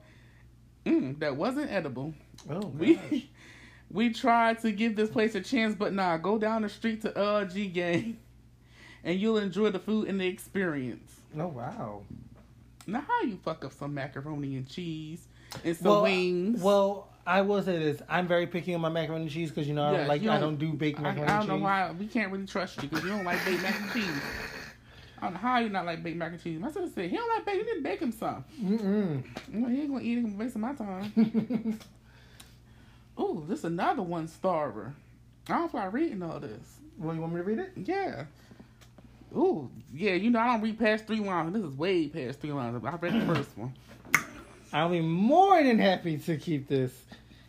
Mm, 0.86 1.19
that 1.19 1.36
wasn't 1.36 1.72
edible. 1.72 2.13
Oh. 2.49 2.59
We 2.78 3.30
we 3.91 4.11
tried 4.11 4.59
to 4.61 4.72
give 4.72 4.95
this 4.95 5.09
place 5.09 5.36
a 5.36 5.41
chance, 5.41 5.76
but 5.76 5.93
nah, 5.93 6.17
go 6.17 6.39
down 6.39 6.63
the 6.63 6.69
street 6.69 7.01
to 7.03 7.09
LG 7.09 7.74
Gang 7.74 8.17
and 9.03 9.19
you'll 9.19 9.38
enjoy 9.38 9.69
the 9.69 9.80
food 9.80 10.07
and 10.07 10.19
the 10.19 10.28
experience. 10.28 11.19
oh 11.38 11.47
wow. 11.47 12.01
Now 12.88 13.01
how 13.07 13.22
you 13.22 13.38
fuck 13.43 13.63
up 13.63 13.74
some 13.74 13.93
macaroni 13.93 14.55
and 14.55 14.67
cheese 14.67 15.28
and 15.63 15.78
some 15.78 15.91
well, 15.91 16.03
wings? 16.03 16.61
Well, 16.61 17.07
I 17.26 17.41
will 17.41 17.61
say 17.61 17.78
this: 17.78 18.01
I'm 18.09 18.28
very 18.28 18.47
picky 18.47 18.74
on 18.74 18.82
my 18.82 18.89
macaroni 18.89 19.24
and 19.24 19.32
cheese 19.32 19.49
because 19.49 19.67
you 19.67 19.74
know 19.74 19.84
I 19.84 19.91
Yeah, 19.91 19.97
don't 19.99 20.07
like 20.07 20.22
I 20.22 20.26
don't- 20.26 20.39
don't 20.41 20.55
do 20.57 20.74
baked 20.74 20.99
I, 20.99 21.03
macaroni 21.03 21.32
I 21.32 21.39
and 21.39 21.47
don't 21.47 21.55
cheese. 21.57 21.61
know 21.61 21.63
why 21.65 21.91
we 21.91 22.07
can't 22.07 22.32
really 22.32 22.45
trust 22.47 22.82
you 22.82 22.89
because 22.89 23.03
you 23.05 23.11
don't 23.11 23.24
like 23.26 23.43
baked 23.45 23.61
mac 23.61 23.80
and 23.80 23.91
cheese. 23.91 24.22
I 25.19 25.26
don't 25.26 25.34
know 25.34 25.39
how 25.39 25.59
you 25.59 25.69
not 25.69 25.86
like 25.86 26.01
baked 26.01 26.17
mac 26.17 26.32
and 26.32 26.41
cheese. 26.43 26.59
My 26.59 26.67
sister 26.72 26.89
said 26.95 27.09
he 27.11 27.15
don't 27.17 27.30
like 27.30 27.45
bacon. 27.45 27.59
You 27.59 27.65
need 27.76 27.80
to 27.80 27.84
bake 27.84 27.99
him 27.99 28.11
some. 28.11 28.43
Mm-mm. 28.59 29.24
Well, 29.53 29.69
he 29.69 29.82
ain't 29.82 29.91
gonna 29.91 30.03
eat 30.03 30.17
it. 30.17 30.26
He 30.28 30.34
waste 30.36 30.55
my 30.57 30.74
time. 30.74 31.13
Ooh, 33.19 33.45
this 33.47 33.59
is 33.59 33.65
another 33.65 34.01
one 34.01 34.28
starver. 34.28 34.93
I 35.47 35.53
don't 35.59 35.72
feel 35.72 35.82
like 35.82 35.93
reading 35.93 36.24
all 36.24 36.39
this. 36.39 36.78
well, 36.97 37.13
you 37.13 37.22
want 37.22 37.34
me 37.34 37.39
to 37.39 37.43
read 37.43 37.59
it? 37.59 37.72
Yeah. 37.76 38.26
Ooh, 39.36 39.69
yeah. 39.93 40.13
You 40.13 40.30
know 40.32 40.39
I 40.39 40.47
don't 40.47 40.61
read 40.61 40.80
past 40.80 41.05
three 41.07 41.19
lines. 41.19 41.53
This 41.53 41.63
is 41.63 41.78
way 41.78 42.07
past 42.07 42.39
three 42.41 42.51
lines. 42.51 42.84
I 42.84 42.95
read 42.95 43.13
the 43.13 43.34
first 43.36 43.55
one. 43.57 43.74
I'll 44.74 44.89
be 44.89 45.01
more 45.01 45.61
than 45.61 45.80
happy 45.80 46.17
to 46.17 46.38
keep 46.38 46.67
this. 46.67 46.91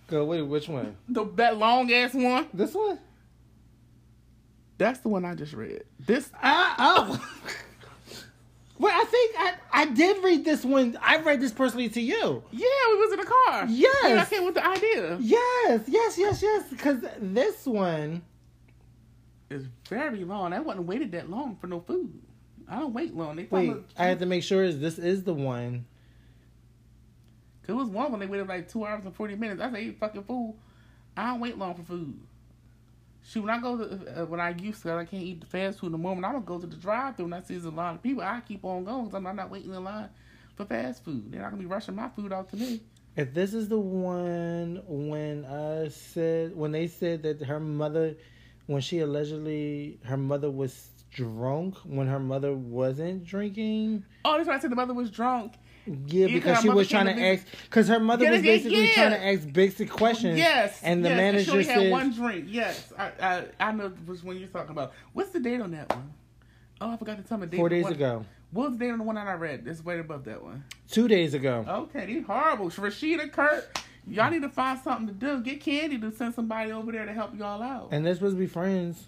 Go 0.08 0.24
wait, 0.24 0.42
which 0.42 0.68
one? 0.68 0.96
The 1.08 1.24
that 1.36 1.56
long 1.56 1.92
ass 1.92 2.14
one. 2.14 2.46
This 2.52 2.74
one? 2.74 2.98
That's 4.78 4.98
the 5.00 5.08
one 5.08 5.24
I 5.24 5.34
just 5.34 5.52
read. 5.52 5.84
This 6.00 6.30
Ah, 6.42 6.74
oh. 6.78 7.28
well, 8.78 8.92
I 8.92 9.04
think 9.04 9.34
I 9.38 9.54
I 9.72 9.84
did 9.86 10.22
read 10.22 10.44
this 10.44 10.64
one. 10.64 10.98
I 11.00 11.18
read 11.18 11.40
this 11.40 11.52
personally 11.52 11.88
to 11.90 12.00
you. 12.00 12.42
Yeah, 12.50 12.66
we 12.90 12.96
was 12.96 13.12
in 13.12 13.20
the 13.20 13.26
car. 13.26 13.66
Yes. 13.68 13.96
Yeah, 14.04 14.20
I 14.20 14.24
came 14.24 14.44
with 14.44 14.54
the 14.54 14.66
idea. 14.66 15.18
Yes, 15.20 15.82
yes, 15.86 16.18
yes, 16.18 16.42
yes. 16.42 16.64
Because 16.68 17.04
this 17.20 17.64
one, 17.64 18.22
is 19.52 19.66
very 19.88 20.24
long. 20.24 20.52
I 20.52 20.60
wasn't 20.60 20.86
waited 20.86 21.12
that 21.12 21.30
long 21.30 21.56
for 21.60 21.66
no 21.66 21.80
food. 21.80 22.20
I 22.68 22.78
don't 22.80 22.92
wait 22.92 23.14
long. 23.14 23.36
They 23.36 23.46
wait, 23.50 23.76
I 23.98 24.06
have 24.06 24.18
to 24.20 24.26
make 24.26 24.42
sure 24.42 24.72
this 24.72 24.98
is 24.98 25.24
the 25.24 25.34
one. 25.34 25.84
Cause 27.62 27.74
it 27.74 27.78
was 27.78 27.88
one 27.88 28.10
when 28.10 28.20
they 28.20 28.26
waited 28.26 28.48
like 28.48 28.68
two 28.68 28.84
hours 28.84 29.04
and 29.04 29.14
forty 29.14 29.36
minutes. 29.36 29.60
I 29.60 29.70
say, 29.70 29.84
"You 29.84 29.92
fucking 29.92 30.24
fool! 30.24 30.56
I 31.16 31.26
don't 31.26 31.40
wait 31.40 31.56
long 31.56 31.74
for 31.74 31.82
food." 31.82 32.18
Shoot, 33.24 33.44
when 33.44 33.50
I 33.50 33.60
go 33.60 33.76
to 33.76 34.22
uh, 34.22 34.26
when 34.26 34.40
I 34.40 34.50
used 34.50 34.82
to, 34.82 34.94
I 34.94 35.04
can't 35.04 35.22
eat 35.22 35.40
the 35.40 35.46
fast 35.46 35.78
food 35.78 35.86
in 35.86 35.92
the 35.92 35.98
moment. 35.98 36.24
I 36.24 36.32
don't 36.32 36.44
go 36.44 36.58
to 36.58 36.66
the 36.66 36.76
drive-through 36.76 37.26
and 37.26 37.34
I 37.34 37.40
see 37.42 37.54
there's 37.54 37.64
a 37.66 37.70
lot 37.70 37.94
of 37.94 38.02
people. 38.02 38.22
I 38.22 38.40
keep 38.40 38.64
on 38.64 38.84
going 38.84 39.04
because 39.04 39.24
I'm 39.24 39.36
not 39.36 39.50
waiting 39.50 39.72
in 39.72 39.84
line 39.84 40.08
for 40.56 40.64
fast 40.64 41.04
food. 41.04 41.30
They're 41.30 41.40
not 41.40 41.50
gonna 41.50 41.62
be 41.62 41.66
rushing 41.66 41.94
my 41.94 42.08
food 42.08 42.32
out 42.32 42.50
to 42.50 42.56
me. 42.56 42.80
If 43.14 43.32
this 43.32 43.54
is 43.54 43.68
the 43.68 43.78
one 43.78 44.82
when 44.86 45.44
I 45.44 45.88
said 45.88 46.56
when 46.56 46.72
they 46.72 46.88
said 46.88 47.22
that 47.22 47.42
her 47.42 47.60
mother, 47.60 48.16
when 48.66 48.80
she 48.80 48.98
allegedly 48.98 50.00
her 50.04 50.16
mother 50.16 50.50
was 50.50 50.88
drunk 51.12 51.76
when 51.84 52.06
her 52.06 52.18
mother 52.18 52.54
wasn't 52.54 53.24
drinking. 53.24 54.04
Oh, 54.24 54.36
that's 54.36 54.48
why 54.48 54.54
I 54.54 54.58
said 54.58 54.70
the 54.70 54.76
mother 54.76 54.94
was 54.94 55.10
drunk. 55.10 55.52
Yeah, 56.06 56.28
because 56.28 56.60
she 56.60 56.68
was 56.68 56.88
trying 56.88 57.06
to 57.06 57.14
to 57.14 57.20
ask 57.20 57.44
because 57.64 57.88
her 57.88 57.98
mother 57.98 58.24
Yeah, 58.24 58.30
was 58.32 58.42
basically 58.42 58.86
yeah. 58.88 58.94
trying 58.94 59.10
to 59.10 59.24
ask 59.24 59.52
basic 59.52 59.90
questions. 59.90 60.38
Yes, 60.38 60.80
and 60.82 61.04
the 61.04 61.08
yes, 61.08 61.16
manager 61.16 61.44
she 61.44 61.50
only 61.50 61.64
had 61.64 61.78
said 61.78 61.90
one 61.90 62.12
drink. 62.12 62.44
Yes, 62.48 62.92
I, 62.96 63.10
I 63.20 63.44
I 63.58 63.72
know 63.72 63.88
which 64.06 64.22
one 64.22 64.38
you're 64.38 64.48
talking 64.48 64.70
about. 64.70 64.92
What's 65.12 65.30
the 65.30 65.40
date 65.40 65.60
on 65.60 65.72
that 65.72 65.88
one? 65.90 66.12
Oh, 66.80 66.92
I 66.92 66.96
forgot 66.96 67.16
to 67.18 67.22
tell 67.24 67.38
me. 67.38 67.46
the 67.46 67.50
date 67.52 67.56
four 67.58 67.68
days 67.68 67.84
one- 67.84 67.92
ago, 67.94 68.24
What 68.52 68.70
was 68.70 68.78
the 68.78 68.84
date 68.84 68.90
on 68.92 68.98
the 68.98 69.04
one 69.04 69.16
that 69.16 69.26
I 69.26 69.32
read? 69.34 69.64
It's 69.66 69.84
way 69.84 69.98
above 69.98 70.24
that 70.24 70.42
one. 70.42 70.64
two 70.88 71.08
days 71.08 71.34
ago. 71.34 71.64
Okay, 71.68 72.06
these 72.06 72.24
horrible. 72.26 72.70
Rasheeda, 72.70 73.32
Kirk, 73.32 73.76
y'all 74.06 74.30
need 74.30 74.42
to 74.42 74.48
find 74.50 74.78
something 74.78 75.08
to 75.08 75.12
do. 75.12 75.40
Get 75.42 75.60
Kandi 75.64 76.00
to 76.00 76.12
send 76.12 76.34
somebody 76.34 76.70
over 76.70 76.92
there 76.92 77.06
to 77.06 77.12
help 77.12 77.36
y'all 77.36 77.60
out. 77.62 77.88
And 77.90 78.06
they're 78.06 78.14
supposed 78.14 78.36
to 78.36 78.40
be 78.40 78.46
friends. 78.46 79.06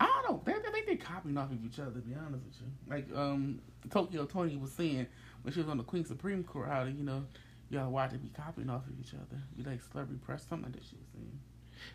I 0.00 0.06
don't 0.06 0.28
know. 0.32 0.42
They, 0.44 0.52
they 0.60 0.70
think 0.72 0.86
they 0.86 0.96
copying 0.96 1.36
off 1.38 1.52
of 1.52 1.64
each 1.64 1.78
other. 1.78 1.92
To 1.92 1.98
be 2.00 2.14
honest 2.14 2.44
with 2.44 2.56
you, 2.60 2.66
like 2.90 3.06
um, 3.16 3.60
Tokyo 3.90 4.24
Toni 4.24 4.56
was 4.56 4.72
saying 4.72 5.06
when 5.42 5.52
she 5.52 5.60
was 5.60 5.68
on 5.68 5.78
the 5.78 5.84
Queen 5.84 6.04
Supreme 6.04 6.44
Court, 6.44 6.68
how 6.68 6.84
you 6.84 7.04
know 7.04 7.24
y'all 7.70 7.90
watch 7.90 8.12
it 8.12 8.22
be 8.22 8.30
copying 8.30 8.70
off 8.70 8.86
of 8.86 8.92
each 9.00 9.14
other. 9.14 9.40
Be 9.56 9.62
like 9.62 9.80
celebrity 9.90 10.20
press, 10.24 10.44
something 10.48 10.70
like 10.70 10.80
that 10.80 10.84
she 10.88 10.96
was 10.96 11.06
saying. 11.14 11.38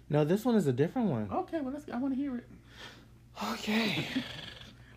No, 0.10 0.26
this 0.26 0.44
one 0.44 0.56
is 0.56 0.68
a 0.68 0.74
different 0.74 1.10
one. 1.10 1.30
Okay, 1.32 1.62
well 1.62 1.74
let's. 1.74 1.86
I 1.92 1.98
want 1.98 2.14
to 2.14 2.20
hear 2.20 2.36
it. 2.38 2.48
Okay. 3.54 4.06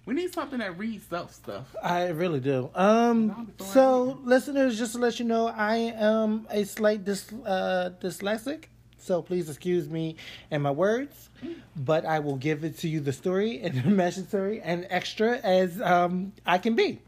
We 0.06 0.14
need 0.14 0.32
something 0.32 0.58
that 0.58 0.78
reads 0.78 1.04
self 1.04 1.32
stuff. 1.34 1.76
I 1.82 2.08
really 2.08 2.40
do. 2.40 2.70
Um, 2.74 3.52
so 3.58 4.18
listeners, 4.24 4.78
just 4.78 4.94
to 4.94 4.98
let 4.98 5.20
you 5.20 5.26
know, 5.26 5.46
I 5.46 5.76
am 5.76 6.48
a 6.50 6.64
slight 6.64 7.04
dys, 7.04 7.30
uh, 7.46 7.90
dyslexic, 8.00 8.64
so 8.98 9.22
please 9.22 9.48
excuse 9.48 9.88
me 9.88 10.16
and 10.50 10.62
my 10.62 10.70
words, 10.70 11.28
but 11.76 12.04
I 12.04 12.18
will 12.18 12.36
give 12.36 12.64
it 12.64 12.78
to 12.78 12.88
you 12.88 13.00
the 13.00 13.12
story 13.12 13.60
and 13.60 13.74
the 13.84 13.90
message 13.90 14.28
story 14.28 14.60
and 14.60 14.86
extra 14.90 15.36
as 15.38 15.80
um 15.80 16.32
I 16.46 16.58
can 16.58 16.74
be. 16.74 17.00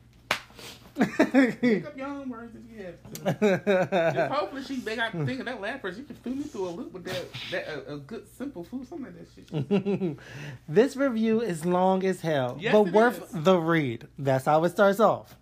Pick 0.94 1.86
up 1.86 1.96
your 1.96 2.06
own 2.08 2.28
words 2.28 2.54
if 2.54 2.62
you 2.70 2.84
have 2.84 3.40
to. 3.40 4.12
Just 4.14 4.32
hopefully 4.32 4.62
she 4.64 4.76
they 4.76 4.96
got 4.96 5.12
to 5.12 5.24
think 5.24 5.40
of 5.40 5.46
that 5.46 5.60
last 5.60 5.82
person. 5.82 6.02
She 6.02 6.06
can 6.06 6.16
threw 6.16 6.34
me 6.34 6.42
through 6.44 6.68
a 6.68 6.70
loop 6.70 6.92
with 6.92 7.04
that 7.04 7.24
that 7.50 7.68
a, 7.68 7.94
a 7.94 7.98
good 7.98 8.26
simple 8.36 8.64
food, 8.64 8.86
something 8.88 9.06
like 9.06 9.16
that 9.18 10.08
shit. 10.08 10.18
this 10.68 10.96
review 10.96 11.40
is 11.40 11.64
long 11.64 12.04
as 12.04 12.20
hell, 12.20 12.56
Yes, 12.60 12.72
but 12.72 12.92
worth 12.92 13.22
is. 13.34 13.44
the 13.44 13.56
read. 13.58 14.06
That's 14.18 14.44
how 14.44 14.62
it 14.64 14.70
starts 14.70 15.00
off. 15.00 15.36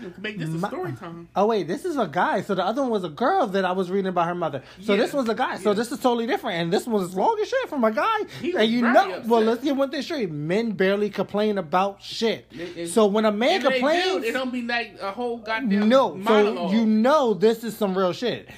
Can 0.00 0.14
make 0.22 0.38
this 0.38 0.48
a 0.48 0.58
story 0.58 0.92
time. 0.92 1.28
Oh 1.36 1.46
wait, 1.46 1.66
this 1.68 1.84
is 1.84 1.96
a 1.96 2.06
guy. 2.06 2.42
So 2.42 2.54
the 2.54 2.64
other 2.64 2.82
one 2.82 2.90
was 2.90 3.04
a 3.04 3.08
girl 3.08 3.46
that 3.48 3.64
I 3.64 3.72
was 3.72 3.90
reading 3.90 4.08
about 4.08 4.26
her 4.26 4.34
mother. 4.34 4.62
So 4.82 4.94
Yeah. 4.94 5.02
this 5.02 5.12
was 5.12 5.28
a 5.28 5.34
guy. 5.34 5.56
So 5.58 5.70
Yeah. 5.70 5.74
this 5.74 5.92
is 5.92 5.98
totally 6.00 6.26
different. 6.26 6.56
And 6.60 6.72
this 6.72 6.86
was 6.86 7.14
long 7.14 7.38
as 7.40 7.48
shit 7.48 7.68
from 7.68 7.84
a 7.84 7.90
guy. 7.92 8.18
And 8.58 8.68
you 8.70 8.82
know, 8.82 9.10
upset. 9.12 9.26
well, 9.26 9.40
let's 9.42 9.62
get 9.62 9.76
one 9.76 9.90
thing 9.90 10.02
straight. 10.02 10.30
Men 10.30 10.72
barely 10.72 11.10
complain 11.10 11.58
about 11.58 12.02
shit. 12.02 12.46
It- 12.52 12.76
it- 12.76 12.88
so 12.88 13.06
when 13.06 13.24
a 13.24 13.32
man 13.32 13.62
they 13.62 13.68
do, 13.68 13.70
complains, 13.80 14.24
it 14.24 14.32
don't 14.32 14.52
be 14.52 14.62
like 14.62 14.96
a 15.00 15.10
whole 15.12 15.38
goddamn 15.38 15.88
no. 15.88 16.14
monologue. 16.14 16.70
So 16.70 16.76
you 16.76 16.86
know 16.86 17.34
this 17.34 17.64
is 17.64 17.76
some 17.76 17.96
real 17.96 18.12
shit. 18.12 18.48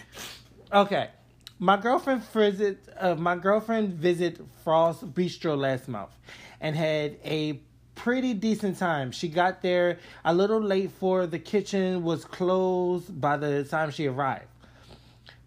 Okay. 0.72 1.08
My 1.58 1.76
girlfriend 1.78 2.22
visit 2.22 2.80
uh, 3.00 3.14
my 3.14 3.36
girlfriend 3.36 3.94
visit 3.94 4.40
Frost 4.62 5.14
Bistro 5.14 5.56
last 5.56 5.88
month 5.88 6.10
and 6.60 6.76
had 6.76 7.16
a 7.24 7.60
pretty 7.96 8.34
decent 8.34 8.78
time. 8.78 9.10
She 9.10 9.26
got 9.26 9.62
there 9.62 9.98
a 10.24 10.32
little 10.32 10.60
late 10.60 10.92
for 10.92 11.26
the 11.26 11.40
kitchen 11.40 12.04
was 12.04 12.24
closed 12.24 13.20
by 13.20 13.36
the 13.36 13.64
time 13.64 13.90
she 13.90 14.06
arrived. 14.06 14.46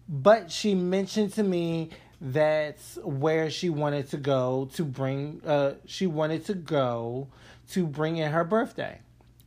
But 0.06 0.52
she 0.52 0.74
mentioned 0.74 1.32
to 1.34 1.42
me 1.42 1.90
that's 2.20 2.98
where 3.02 3.48
she 3.48 3.70
wanted 3.70 4.10
to 4.10 4.18
go 4.18 4.68
to 4.74 4.84
bring 4.84 5.40
uh 5.46 5.72
she 5.86 6.06
wanted 6.06 6.44
to 6.44 6.52
go 6.52 7.28
to 7.70 7.86
bring 7.86 8.18
in 8.18 8.30
her 8.30 8.44
birthday. 8.44 8.98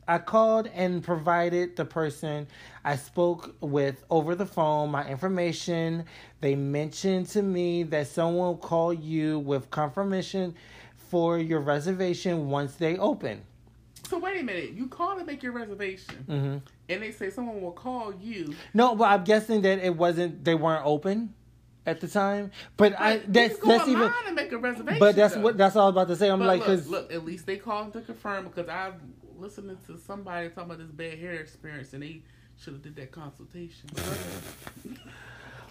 I 0.07 0.17
called 0.17 0.67
and 0.73 1.03
provided 1.03 1.75
the 1.75 1.85
person 1.85 2.47
I 2.83 2.97
spoke 2.97 3.55
with 3.61 4.03
over 4.09 4.35
the 4.35 4.45
phone 4.45 4.91
my 4.91 5.07
information. 5.07 6.05
They 6.41 6.55
mentioned 6.55 7.27
to 7.29 7.41
me 7.41 7.83
that 7.83 8.07
someone 8.07 8.47
will 8.47 8.57
call 8.57 8.93
you 8.93 9.39
with 9.39 9.69
confirmation 9.69 10.55
for 11.13 11.37
your 11.37 11.59
reservation 11.59 12.49
once 12.49 12.73
they 12.73 12.97
open. 12.97 13.43
So 14.09 14.17
wait 14.17 14.41
a 14.41 14.43
minute. 14.43 14.71
You 14.71 14.87
call 14.87 15.15
to 15.15 15.23
make 15.23 15.43
your 15.43 15.51
reservation, 15.51 16.15
hmm 16.25 16.57
and 16.89 17.01
they 17.03 17.11
say 17.11 17.29
someone 17.29 17.61
will 17.61 17.71
call 17.71 18.15
you. 18.15 18.55
No, 18.73 18.95
but 18.95 19.05
I'm 19.05 19.23
guessing 19.23 19.61
that 19.61 19.77
it 19.77 19.95
wasn't. 19.95 20.43
They 20.43 20.55
weren't 20.55 20.83
open 20.87 21.35
at 21.85 22.01
the 22.01 22.07
time. 22.07 22.49
But 22.77 22.99
I 22.99 23.17
that's 23.27 23.59
that's 23.59 23.87
even. 23.87 24.11
and 24.25 24.35
make 24.35 24.51
a 24.51 24.57
reservation. 24.57 24.99
But 24.99 25.15
that's 25.15 25.35
though. 25.35 25.41
what 25.41 25.55
that's 25.55 25.75
all 25.75 25.83
I 25.83 25.85
was 25.85 25.93
about 25.93 26.07
to 26.07 26.15
say. 26.15 26.31
I'm 26.31 26.39
But 26.39 26.47
like, 26.47 26.59
look, 26.61 26.67
cause 26.67 26.87
look, 26.87 27.13
at 27.13 27.23
least 27.23 27.45
they 27.45 27.57
called 27.57 27.93
to 27.93 28.01
confirm 28.01 28.45
because 28.45 28.67
I've 28.69 28.95
listening 29.37 29.77
to 29.85 29.99
somebody 29.99 30.49
talking 30.49 30.63
about 30.63 30.79
this 30.79 30.89
bad 30.89 31.19
hair 31.19 31.33
experience, 31.33 31.93
and 31.93 32.01
they 32.01 32.23
should 32.57 32.73
have 32.73 32.81
did 32.81 32.95
that 32.95 33.11
consultation. 33.11 33.87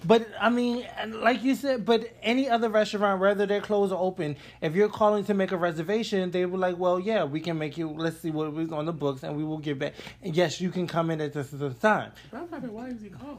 But 0.05 0.27
I 0.41 0.51
mean, 0.51 0.87
like 1.09 1.43
you 1.43 1.55
said, 1.55 1.85
but 1.85 2.09
any 2.23 2.49
other 2.49 2.69
restaurant, 2.69 3.21
whether 3.21 3.47
they're 3.47 3.61
closed 3.61 3.93
or 3.93 4.01
open, 4.01 4.37
if 4.61 4.75
you're 4.75 4.89
calling 4.89 5.25
to 5.27 5.35
make 5.35 5.53
a 5.53 5.57
reservation, 5.57 6.31
they 6.31 6.47
were 6.47 6.59
like, 6.59 6.77
"Well, 6.79 6.99
yeah, 6.99 7.25
we 7.25 7.41
can 7.41 7.59
make 7.59 7.79
you. 7.79 7.89
Let's 7.91 8.19
see 8.19 8.31
what 8.31 8.53
was 8.53 8.73
on 8.73 8.87
the 8.87 8.93
books, 8.93 9.23
and 9.23 9.37
we 9.37 9.45
will 9.45 9.59
get 9.59 9.79
back. 9.79 9.95
And 10.23 10.35
yes, 10.35 10.61
you 10.61 10.71
can 10.71 10.87
come 10.87 11.11
in 11.11 11.21
at 11.21 11.33
this, 11.33 11.51
this 11.51 11.79
time 11.79 12.13
But 12.31 12.49
I'm 12.53 12.73
why 12.73 12.89
is 12.89 13.01
he 13.03 13.11
calling? 13.11 13.39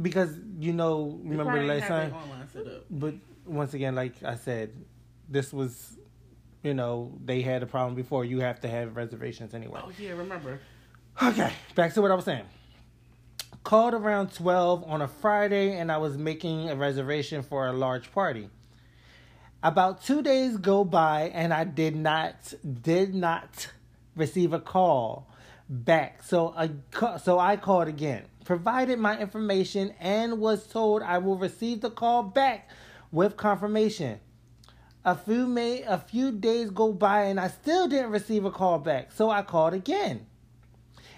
because 0.00 0.36
you 0.58 0.72
know, 0.72 1.20
They 1.22 1.30
remember 1.30 1.60
the 1.60 1.66
last 1.66 1.88
time. 1.88 2.12
online. 2.14 2.80
But 2.90 3.14
once 3.46 3.74
again, 3.74 3.94
like 3.94 4.22
I 4.22 4.36
said, 4.36 4.72
this 5.28 5.52
was, 5.52 5.96
you 6.62 6.74
know, 6.74 7.12
they 7.24 7.42
had 7.42 7.62
a 7.62 7.66
problem 7.66 7.94
before. 7.94 8.24
You 8.24 8.40
have 8.40 8.60
to 8.60 8.68
have 8.68 8.96
reservations 8.96 9.54
anyway. 9.54 9.80
Oh 9.82 9.92
yeah, 9.98 10.10
remember? 10.12 10.60
Okay, 11.22 11.52
back 11.74 11.94
to 11.94 12.02
what 12.02 12.10
I 12.10 12.14
was 12.14 12.24
saying. 12.24 12.44
Called 13.64 13.94
around 13.94 14.34
12 14.34 14.84
on 14.84 15.00
a 15.00 15.08
Friday 15.08 15.78
and 15.78 15.90
I 15.90 15.96
was 15.96 16.18
making 16.18 16.68
a 16.68 16.76
reservation 16.76 17.42
for 17.42 17.66
a 17.66 17.72
large 17.72 18.12
party. 18.12 18.50
About 19.62 20.04
two 20.04 20.20
days 20.20 20.58
go 20.58 20.84
by, 20.84 21.30
and 21.32 21.54
I 21.54 21.64
did 21.64 21.96
not 21.96 22.52
did 22.82 23.14
not 23.14 23.68
receive 24.14 24.52
a 24.52 24.60
call 24.60 25.26
back. 25.70 26.22
So 26.22 26.52
I 26.54 26.72
so 27.16 27.38
I 27.38 27.56
called 27.56 27.88
again, 27.88 28.24
provided 28.44 28.98
my 28.98 29.18
information, 29.18 29.94
and 29.98 30.38
was 30.38 30.66
told 30.66 31.02
I 31.02 31.16
will 31.16 31.38
receive 31.38 31.80
the 31.80 31.90
call 31.90 32.22
back 32.22 32.68
with 33.10 33.38
confirmation. 33.38 34.20
A 35.06 35.16
few 35.16 35.46
may 35.46 35.80
a 35.80 35.96
few 35.96 36.32
days 36.32 36.68
go 36.68 36.92
by, 36.92 37.22
and 37.22 37.40
I 37.40 37.48
still 37.48 37.88
didn't 37.88 38.10
receive 38.10 38.44
a 38.44 38.50
call 38.50 38.78
back. 38.78 39.12
So 39.12 39.30
I 39.30 39.40
called 39.40 39.72
again. 39.72 40.26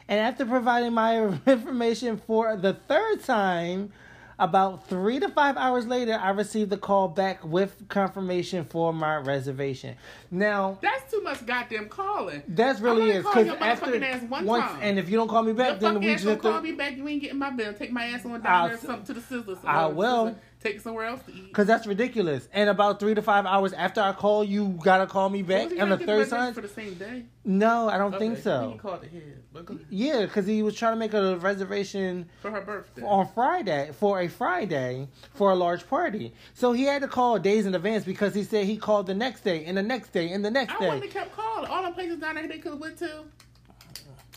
And 0.09 0.21
after 0.21 0.47
providing 0.47 0.93
my 0.93 1.21
information 1.47 2.17
for 2.27 2.57
the 2.57 2.75
third 2.75 3.23
time, 3.25 3.93
about 4.39 4.87
three 4.87 5.19
to 5.19 5.29
five 5.31 5.57
hours 5.57 5.87
later, 5.87 6.13
I 6.21 6.29
received 6.31 6.69
the 6.71 6.77
call 6.77 7.09
back 7.09 7.43
with 7.43 7.89
confirmation 7.89 8.65
for 8.67 8.93
my 8.93 9.17
reservation. 9.17 9.97
Now, 10.31 10.79
That's 10.83 11.11
too 11.11 11.23
much 11.23 11.47
goddamn 11.47 11.89
calling. 11.89 12.43
that's 12.47 12.81
really 12.81 13.11
is 13.13 13.25
because 13.25 13.49
after 13.49 13.99
one 14.29 14.45
once, 14.45 14.65
time. 14.65 14.79
and 14.83 14.99
if 14.99 15.09
you 15.09 15.17
don't 15.17 15.29
call 15.29 15.43
me 15.43 15.53
The 15.53 15.57
back, 15.59 15.81
then 15.81 15.95
fuck 15.95 16.03
we 16.03 16.11
ass 16.11 16.23
just 16.23 16.25
don't 16.25 16.33
have 16.35 16.43
to. 16.43 16.51
call 16.51 16.61
me 16.61 16.73
back. 16.73 16.97
You 16.99 17.09
ain't 17.09 17.23
getting 17.23 17.39
my 17.39 17.51
bill. 17.51 17.73
Take 17.73 17.93
my 17.93 18.05
ass 18.07 18.27
on 18.27 18.33
down 18.33 18.47
I'll 18.47 18.69
there 18.69 18.77
something 18.79 19.07
to 19.15 19.21
the 19.21 19.21
sizzler. 19.21 19.59
I 19.65 19.87
will. 19.87 20.27
sizzler. 20.27 20.37
Take 20.67 20.81
somewhere 20.81 21.07
else 21.07 21.23
to 21.25 21.33
eat. 21.33 21.49
Because 21.49 21.67
that's 21.67 21.87
ridiculous. 21.87 22.49
And 22.53 22.69
about 22.69 22.99
three 23.01 23.15
to 23.15 23.23
five 23.23 23.47
hours 23.47 23.73
after 23.73 24.01
I 24.01 24.13
call, 24.13 24.43
you 24.45 24.79
gotta 24.83 25.07
call 25.07 25.29
me 25.29 25.43
back. 25.43 25.65
Was 25.65 25.73
he 25.75 25.79
And 25.79 25.93
the 25.93 25.97
trying 25.97 25.99
to 25.99 26.07
get 26.07 26.07
third 26.07 26.19
reservation 26.19 26.39
time, 26.39 26.55
for 26.55 26.61
the 26.61 26.69
same 26.69 26.95
day. 26.95 27.25
no, 27.45 27.89
I 27.89 27.99
don't 27.99 28.19
think 28.19 28.39
so. 28.39 28.71
He 28.73 28.79
called 28.79 29.05
ahead, 29.05 29.43
but. 29.53 29.69
Yeah, 29.91 30.23
because 30.27 30.47
he 30.47 30.63
was 30.63 30.75
trying 30.77 30.93
to 30.95 30.99
make 30.99 31.15
a 31.15 31.37
reservation 31.39 32.29
for 32.43 32.51
her 32.51 32.61
birthday. 32.61 33.03
on 33.03 33.29
Friday 33.29 33.91
for 33.93 34.21
a 34.21 34.29
Friday 34.29 35.09
for 35.35 35.51
a 35.53 35.55
large 35.55 35.87
party. 35.89 36.33
So 36.55 36.73
he 36.73 36.85
had 36.85 37.03
to 37.03 37.09
call 37.09 37.39
days 37.39 37.67
in 37.67 37.75
advance 37.75 38.05
because 38.05 38.35
he 38.35 38.43
said 38.43 38.65
he 38.65 38.77
called 38.77 39.07
the 39.07 39.15
next 39.15 39.43
day 39.45 39.65
and 39.65 39.77
the 39.77 39.83
next 39.83 40.13
day 40.13 40.31
and 40.33 40.45
the 40.45 40.51
next 40.51 40.75
I 40.75 40.79
day. 40.81 40.87
wouldn't 40.87 41.05
have 41.05 41.13
kept 41.13 41.33
calling. 41.37 41.71
All 41.71 41.83
the 41.85 41.93
places 41.93 42.19
down 42.19 42.35
there 42.35 42.49
they 42.49 42.59
could 42.59 42.73
have 42.73 42.81
went 42.81 42.99
to. 42.99 43.25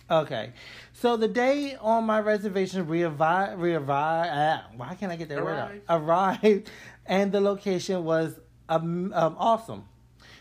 Okay. 0.10 0.54
So 0.94 1.18
the 1.18 1.28
day 1.28 1.76
on 1.80 2.06
my 2.06 2.20
reservation 2.20 2.86
rearrived, 2.88 3.58
rearrived, 3.58 3.90
ah, 3.90 4.66
why 4.76 4.96
can't 4.96 5.12
I 5.12 5.16
get 5.16 5.30
that 5.30 5.44
word 5.44 5.58
out? 5.58 5.72
Arrived, 5.90 6.70
and 7.06 7.32
the 7.32 7.40
location 7.40 8.04
was 8.04 8.40
um, 8.68 9.14
um, 9.14 9.36
awesome. 9.38 9.86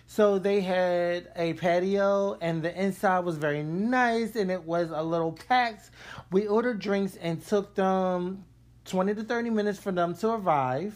So 0.07 0.39
they 0.39 0.62
had 0.62 1.29
a 1.37 1.53
patio, 1.53 2.39
and 2.41 2.62
the 2.62 2.75
inside 2.83 3.21
was 3.21 3.37
very 3.37 3.62
nice, 3.62 4.37
and 4.37 4.51
it 4.51 4.64
was 4.64 4.91
a 4.91 5.03
little 5.03 5.33
packed. 5.33 5.91
We 6.33 6.47
ordered 6.47 6.79
drinks 6.79 7.16
and 7.16 7.45
took 7.45 7.75
them 7.75 8.45
twenty 8.87 9.14
to 9.14 9.23
thirty 9.23 9.51
minutes 9.51 9.79
for 9.79 9.93
them 9.93 10.14
to 10.16 10.31
arrive. 10.31 10.95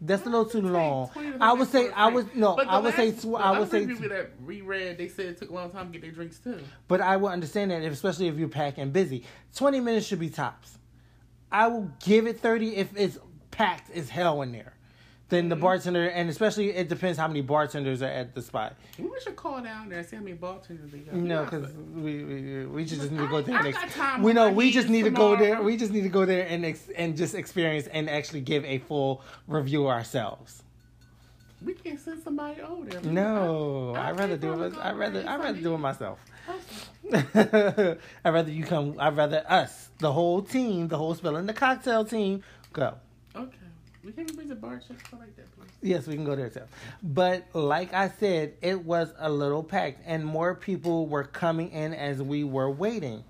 That's 0.00 0.22
a 0.22 0.26
little 0.26 0.44
too 0.44 0.62
Take 0.62 0.70
long. 0.70 1.10
I 1.40 1.52
would 1.52 1.68
say 1.68 1.90
I 1.90 2.08
a 2.08 2.08
I 2.08 2.10
drink. 2.10 2.26
was 2.28 2.36
no. 2.36 2.56
I 2.56 2.78
would 2.78 2.94
say 2.94 3.10
last- 3.10 3.18
tw- 3.18 3.22
the 3.22 3.34
I 3.36 3.50
would 3.50 3.60
other 3.62 3.70
say 3.80 3.86
people 3.86 4.08
that 4.10 4.30
reread 4.40 4.98
they 4.98 5.08
said 5.08 5.26
it 5.26 5.38
took 5.38 5.50
a 5.50 5.54
long 5.54 5.70
time 5.70 5.86
to 5.86 5.92
get 5.92 6.02
their 6.02 6.10
drinks 6.12 6.38
too. 6.38 6.60
But 6.86 7.00
I 7.00 7.16
will 7.16 7.28
understand 7.28 7.70
that, 7.72 7.82
if, 7.82 7.92
especially 7.92 8.28
if 8.28 8.36
you're 8.36 8.48
packed 8.48 8.78
and 8.78 8.92
busy. 8.92 9.24
20 9.56 9.80
minutes 9.80 10.06
should 10.06 10.20
be 10.20 10.30
tops. 10.30 10.78
I 11.50 11.66
will 11.68 11.90
give 12.04 12.26
it 12.26 12.38
30 12.40 12.76
if 12.76 12.96
it's 12.96 13.18
packed 13.50 13.90
as 13.90 14.08
hell 14.10 14.42
in 14.42 14.52
there. 14.52 14.74
Then 15.30 15.50
the 15.50 15.56
Mm-hmm. 15.56 15.62
bartender, 15.62 16.08
and 16.08 16.30
especially 16.30 16.70
it 16.70 16.88
depends 16.88 17.18
how 17.18 17.28
many 17.28 17.42
bartenders 17.42 18.00
are 18.00 18.06
at 18.06 18.34
the 18.34 18.40
spot. 18.40 18.76
We 18.98 19.10
should 19.22 19.36
call 19.36 19.60
down 19.60 19.90
there 19.90 19.98
and 19.98 20.08
see 20.08 20.16
how 20.16 20.22
many 20.22 20.34
bartenders 20.36 20.90
they 20.90 21.00
got. 21.00 21.14
No, 21.14 21.44
because 21.44 21.70
we, 21.94 22.24
we 22.24 22.66
we 22.66 22.84
just, 22.86 23.02
just 23.02 23.12
need 23.12 23.18
to 23.18 23.28
go 23.28 23.42
there. 23.42 23.56
I 23.56 23.58
And 23.66 23.74
ex- 23.76 24.18
we 24.20 24.32
know 24.32 24.50
we 24.50 24.70
just 24.70 24.88
need 24.88 25.02
to 25.04 25.10
go 25.10 25.36
there. 25.36 25.60
We 25.60 25.76
just 25.76 25.92
need 25.92 26.04
to 26.04 26.08
go 26.08 26.24
there 26.24 26.46
and 26.48 26.64
ex- 26.64 26.88
and 26.96 27.14
just 27.14 27.34
experience 27.34 27.86
and 27.88 28.08
actually 28.08 28.40
give 28.40 28.64
a 28.64 28.78
full 28.78 29.20
review 29.46 29.86
ourselves. 29.88 30.62
we 31.62 31.74
can't 31.74 32.00
send 32.00 32.22
somebody 32.22 32.62
over 32.62 32.86
there. 32.88 33.02
No, 33.02 33.94
I- 33.96 34.00
I 34.00 34.08
I'd 34.10 34.18
rather 34.18 34.36
do 34.38 34.62
it. 34.62 34.72
I'd 34.78 34.96
rather 34.96 35.28
I'd 35.28 35.40
rather 35.40 35.60
do 35.60 35.74
it 35.74 35.78
myself. 35.78 36.18
I'd 37.12 37.98
rather 38.24 38.50
you 38.50 38.64
come. 38.64 38.94
I'd 38.98 39.14
rather 39.16 39.44
us, 39.46 39.90
the 39.98 40.12
whole 40.12 40.40
team, 40.40 40.88
the 40.88 40.96
whole 40.96 41.14
spilling 41.14 41.44
the 41.46 41.52
cocktail 41.52 42.04
team, 42.06 42.42
go. 42.72 42.94
Okay. 43.36 43.52
We 44.08 44.14
can't 44.14 44.30
even 44.30 44.40
visit 44.40 44.58
bar 44.58 44.78
checks 44.78 45.12
like 45.12 45.36
that, 45.36 45.54
please. 45.54 45.68
Yes, 45.82 46.06
we 46.06 46.14
can 46.14 46.24
go 46.24 46.34
there 46.34 46.48
too. 46.48 46.62
But 47.02 47.44
like 47.52 47.92
I 47.92 48.08
said, 48.08 48.54
it 48.62 48.82
was 48.82 49.12
a 49.18 49.30
little 49.30 49.62
packed, 49.62 50.00
and 50.06 50.24
more 50.24 50.54
people 50.54 51.06
were 51.06 51.24
coming 51.24 51.70
in 51.72 51.92
as 51.92 52.22
we 52.22 52.42
were 52.42 52.70
waiting. 52.70 53.22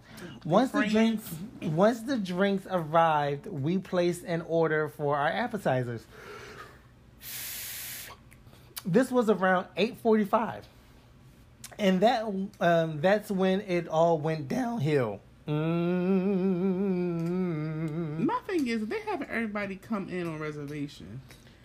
Once 0.44 0.70
the 0.70 0.86
drinks, 0.86 1.28
once 1.62 2.02
the 2.02 2.16
drinks 2.16 2.64
arrived, 2.70 3.46
we 3.46 3.78
placed 3.78 4.22
an 4.22 4.42
order 4.42 4.88
for 4.88 5.16
our 5.16 5.26
appetizers. 5.26 6.06
This 8.86 9.10
was 9.10 9.28
around 9.28 9.66
eight 9.76 9.98
forty-five, 9.98 10.64
and 11.76 12.00
that 12.02 12.22
um, 12.60 13.00
that's 13.00 13.32
when 13.32 13.62
it 13.62 13.88
all 13.88 14.16
went 14.16 14.46
downhill. 14.46 15.18
Mm. 16.48 18.24
My 18.24 18.38
thing 18.46 18.66
is, 18.66 18.86
they 18.86 19.00
have 19.00 19.22
everybody 19.22 19.76
come 19.76 20.08
in 20.08 20.26
on 20.28 20.38
reservation. 20.38 21.20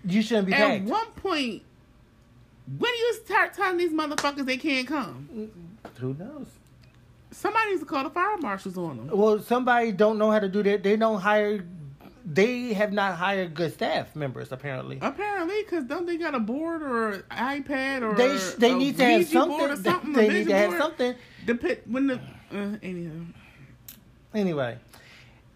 You 0.06 0.22
shouldn't 0.22 0.48
be 0.48 0.54
At 0.54 0.60
packed. 0.60 0.84
one 0.86 1.08
point, 1.16 1.64
when 2.78 2.92
do 2.92 2.98
you 2.98 3.14
start 3.26 3.54
telling 3.54 3.78
these 3.78 3.92
motherfuckers 3.92 4.46
they 4.46 4.58
can't 4.58 4.88
come? 4.88 5.50
Who 6.00 6.14
knows? 6.14 6.48
Somebody 7.32 7.72
needs 7.72 7.82
to 7.82 7.86
call 7.88 8.04
the 8.04 8.10
fire 8.10 8.38
marshals 8.38 8.78
on 8.78 8.98
them. 8.98 9.10
Well, 9.18 9.40
somebody 9.42 9.92
don't 9.92 10.18
know 10.18 10.30
how 10.32 10.40
to 10.40 10.48
do 10.50 10.62
that. 10.64 10.84
They 10.84 10.96
don't 10.98 11.20
hire. 11.20 11.66
They 12.26 12.72
have 12.74 12.94
not 12.94 13.16
hired 13.18 13.54
good 13.54 13.74
staff 13.74 14.16
members 14.16 14.52
apparently. 14.54 14.98
Apparently, 15.02 15.62
because 15.64 15.84
don't 15.86 16.06
they 16.06 16.16
got 16.18 16.34
a 16.36 16.40
board 16.40 16.82
or 16.82 17.10
an 17.10 17.24
iPad 17.32 18.02
or 18.02 18.16
They 18.16 18.38
they 18.60 18.74
need 18.76 18.96
to 18.98 19.04
have 19.04 19.28
something. 19.28 19.76
something 19.84 20.14
They 20.14 20.30
a 20.30 20.32
need 20.32 20.48
to 20.48 20.54
have 20.56 20.70
board? 20.70 20.82
something. 20.82 21.16
Dep- 21.46 21.86
when 21.88 22.08
the 22.08 22.16
uh, 22.54 22.78
anyhow, 22.82 23.12
Anyway, 24.34 24.80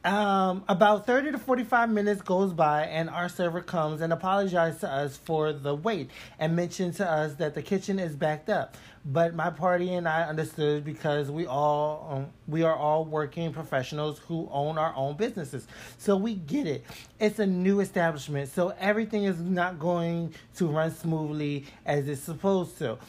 um, 0.04 0.64
about 0.70 1.08
thirty 1.08 1.32
to 1.32 1.40
forty-five 1.40 1.90
minutes 1.90 2.22
goes 2.22 2.54
by, 2.54 2.86
and 2.86 3.10
our 3.10 3.28
server 3.28 3.62
comes 3.62 4.02
and 4.02 4.14
apologizes 4.14 4.82
to 4.82 4.90
us 4.90 5.18
for 5.18 5.52
the 5.52 5.74
wait 5.74 6.12
and 6.38 6.56
mentions 6.56 6.98
to 6.98 7.10
us 7.10 7.34
that 7.36 7.56
the 7.56 7.62
kitchen 7.62 7.98
is 7.98 8.16
backed 8.16 8.50
up. 8.50 8.78
But 9.04 9.34
my 9.34 9.50
party 9.50 9.94
and 9.94 10.08
I 10.08 10.24
understood 10.24 10.86
because 10.86 11.32
we 11.32 11.48
all 11.48 12.08
um, 12.12 12.28
we 12.48 12.62
are 12.64 12.76
all 12.76 13.04
working 13.04 13.52
professionals 13.52 14.20
who 14.20 14.48
own 14.52 14.78
our 14.78 14.94
own 14.96 15.18
businesses, 15.18 15.68
so 15.98 16.16
we 16.16 16.36
get 16.36 16.68
it. 16.68 16.86
It's 17.20 17.40
a 17.40 17.48
new 17.48 17.80
establishment, 17.80 18.50
so 18.50 18.76
everything 18.80 19.24
is 19.24 19.40
not 19.40 19.80
going 19.80 20.36
to 20.58 20.68
run 20.68 20.92
smoothly 20.94 21.66
as 21.86 22.08
it's 22.08 22.22
supposed 22.22 22.78
to. 22.78 23.00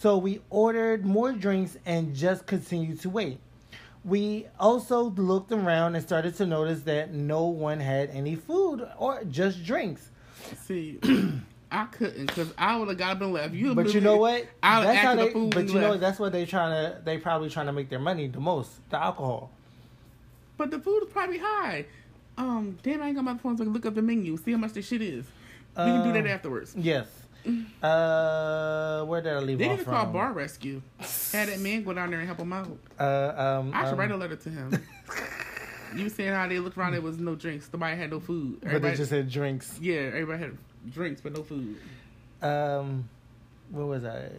So 0.00 0.18
we 0.18 0.40
ordered 0.50 1.06
more 1.06 1.32
drinks 1.32 1.78
and 1.86 2.14
just 2.14 2.46
continued 2.46 3.00
to 3.00 3.10
wait. 3.10 3.38
We 4.04 4.46
also 4.58 5.04
looked 5.10 5.52
around 5.52 5.96
and 5.96 6.04
started 6.04 6.34
to 6.36 6.46
notice 6.46 6.82
that 6.82 7.12
no 7.12 7.46
one 7.46 7.80
had 7.80 8.10
any 8.10 8.36
food 8.36 8.86
or 8.98 9.22
just 9.24 9.64
drinks. 9.64 10.08
see, 10.62 10.98
I 11.70 11.84
couldn't 11.86 12.26
because 12.26 12.52
I 12.56 12.76
would 12.78 12.88
have 12.88 12.96
got 12.96 13.16
up 13.16 13.22
and 13.22 13.32
left. 13.32 13.52
You, 13.54 13.74
But 13.74 13.92
you 13.92 14.00
know 14.00 14.16
what? 14.16 14.46
I 14.62 14.78
would 14.78 14.88
That's 14.88 14.98
how 15.00 15.14
they. 15.16 15.26
the 15.26 15.30
food. 15.32 15.54
But 15.54 15.68
you 15.68 15.80
know 15.80 15.96
that's 15.98 16.18
what 16.18 16.32
they 16.32 16.46
trying 16.46 16.70
to. 16.72 17.00
They 17.04 17.18
probably 17.18 17.50
trying 17.50 17.66
to 17.66 17.72
make 17.72 17.88
their 17.90 17.98
money 17.98 18.28
the 18.28 18.40
most. 18.40 18.70
The 18.90 19.02
alcohol. 19.02 19.50
But 20.56 20.70
the 20.70 20.78
food 20.78 21.02
is 21.04 21.12
probably 21.12 21.38
high. 21.38 21.86
Um, 22.38 22.78
damn, 22.82 23.02
I 23.02 23.08
ain't 23.08 23.16
got 23.16 23.24
my 23.24 23.36
phone 23.36 23.56
so 23.56 23.62
I 23.62 23.66
can 23.66 23.72
look 23.74 23.84
up 23.84 23.94
the 23.94 24.02
menu, 24.02 24.36
see 24.36 24.52
how 24.52 24.58
much 24.58 24.72
the 24.72 24.82
shit 24.82 25.02
is. 25.02 25.24
We 25.76 25.84
can 25.84 26.04
do 26.04 26.12
that 26.12 26.20
Um, 26.20 26.26
afterwards. 26.28 26.74
Yes. 26.76 27.06
Uh, 27.82 29.04
where 29.04 29.20
did 29.22 29.32
I 29.32 29.38
leave 29.38 29.58
They 29.58 29.66
off 29.68 29.78
need 29.78 29.84
to 29.84 29.90
call? 29.90 30.06
Bar 30.06 30.32
Rescue. 30.32 30.82
Had 31.32 31.48
that 31.48 31.60
man 31.60 31.82
go 31.84 31.92
down 31.92 32.10
there 32.10 32.18
and 32.20 32.26
help 32.26 32.40
him 32.40 32.52
out. 32.52 32.78
Uh, 32.98 33.58
um, 33.60 33.70
I 33.74 33.84
should 33.84 33.92
um, 33.94 33.98
write 33.98 34.10
a 34.10 34.16
letter 34.16 34.36
to 34.36 34.50
him. 34.50 34.82
you 35.96 36.08
saying 36.08 36.32
how 36.32 36.46
they 36.48 36.58
looked 36.58 36.76
around, 36.78 36.92
there 36.92 37.00
was 37.00 37.18
no 37.18 37.34
drinks. 37.34 37.68
Nobody 37.72 37.96
had 37.96 38.10
no 38.10 38.20
food. 38.20 38.58
But 38.60 38.68
they 38.68 38.76
Everybody, 38.76 38.96
just 38.96 39.10
had 39.10 39.30
drinks. 39.30 39.78
yeah, 39.80 39.94
everybody 39.96 40.38
had 40.38 40.58
drinks 40.90 41.20
but 41.20 41.34
no 41.34 41.42
food. 41.42 41.76
Um, 42.42 43.08
where 43.70 43.86
was 43.86 44.04
I? 44.04 44.30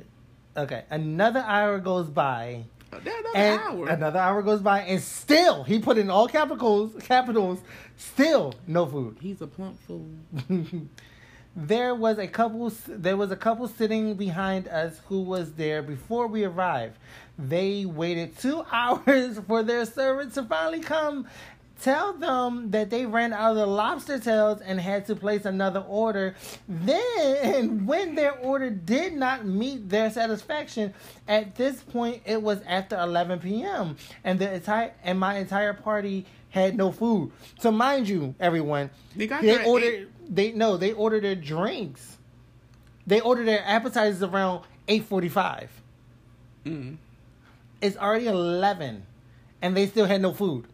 Okay, 0.58 0.84
another 0.90 1.42
hour 1.42 1.80
goes 1.80 2.10
by. 2.10 2.64
Another 2.92 3.30
and 3.36 3.62
hour. 3.62 3.88
another 3.88 4.20
hour 4.20 4.42
goes 4.42 4.62
by, 4.62 4.82
and 4.82 5.02
still 5.02 5.64
he 5.64 5.80
put 5.80 5.98
in 6.00 6.10
all 6.10 6.28
capitals. 6.28 6.92
Capitals, 7.04 7.60
still 7.98 8.56
no 8.66 8.86
food. 8.88 9.18
He's 9.22 9.42
a 9.42 9.48
plump 9.48 9.80
fool. 9.86 10.10
there 11.56 11.94
was 11.96 12.18
a 12.20 12.28
couple. 12.28 12.72
There 12.88 13.18
was 13.18 13.32
a 13.32 13.36
couple 13.36 13.68
sitting 13.68 14.16
behind 14.16 14.68
us 14.68 15.02
who 15.08 15.22
was 15.22 15.54
there 15.54 15.82
before 15.82 16.28
we 16.28 16.44
arrived. 16.44 16.98
They 17.38 17.86
waited 17.86 18.38
two 18.38 18.64
hours 18.72 19.40
for 19.48 19.64
their 19.64 19.86
servant 19.86 20.34
to 20.36 20.44
finally 20.44 20.80
come. 20.82 21.28
Tell 21.82 22.12
them 22.12 22.72
that 22.72 22.90
they 22.90 23.06
ran 23.06 23.32
out 23.32 23.52
of 23.52 23.56
the 23.56 23.66
lobster 23.66 24.20
tails 24.20 24.60
and 24.60 24.82
had 24.82 25.06
to 25.06 25.16
place 25.16 25.46
another 25.46 25.80
order. 25.80 26.36
Then, 26.68 27.86
when 27.86 28.16
their 28.16 28.34
order 28.34 28.70
did 28.70 29.14
not 29.14 29.46
meet 29.46 29.88
their 29.90 30.12
satisfaction, 30.12 30.94
at 31.28 31.56
this 31.56 31.82
point 31.82 32.22
it 32.26 32.42
was 32.42 32.62
after 32.68 32.98
11 33.00 33.40
p.m. 33.40 33.96
and 34.26 34.40
the 34.40 34.54
entire 34.56 34.94
and 35.04 35.18
my 35.20 35.38
entire 35.38 35.74
party 35.74 36.26
had 36.50 36.76
no 36.76 36.92
food. 36.92 37.32
So, 37.60 37.72
mind 37.72 38.10
you, 38.10 38.36
everyone, 38.42 38.90
They 39.16 39.28
got 39.28 39.42
they 39.42 39.64
ordered. 39.66 39.86
eight. 39.88 40.08
They 40.30 40.52
no, 40.52 40.78
they 40.78 40.94
ordered 40.94 41.24
their 41.24 41.36
drinks 41.36 42.18
They 43.08 43.20
order 43.20 43.44
their 43.44 43.64
appetizers 43.66 44.22
around 44.24 44.64
eight 44.88 45.06
forty-five. 45.06 45.70
Mm. 46.66 46.98
It's 47.82 47.98
already 47.98 48.28
eleven, 48.28 49.06
and 49.62 49.76
they 49.76 49.88
still 49.88 50.06
had 50.06 50.22
no 50.22 50.34
food. 50.34 50.66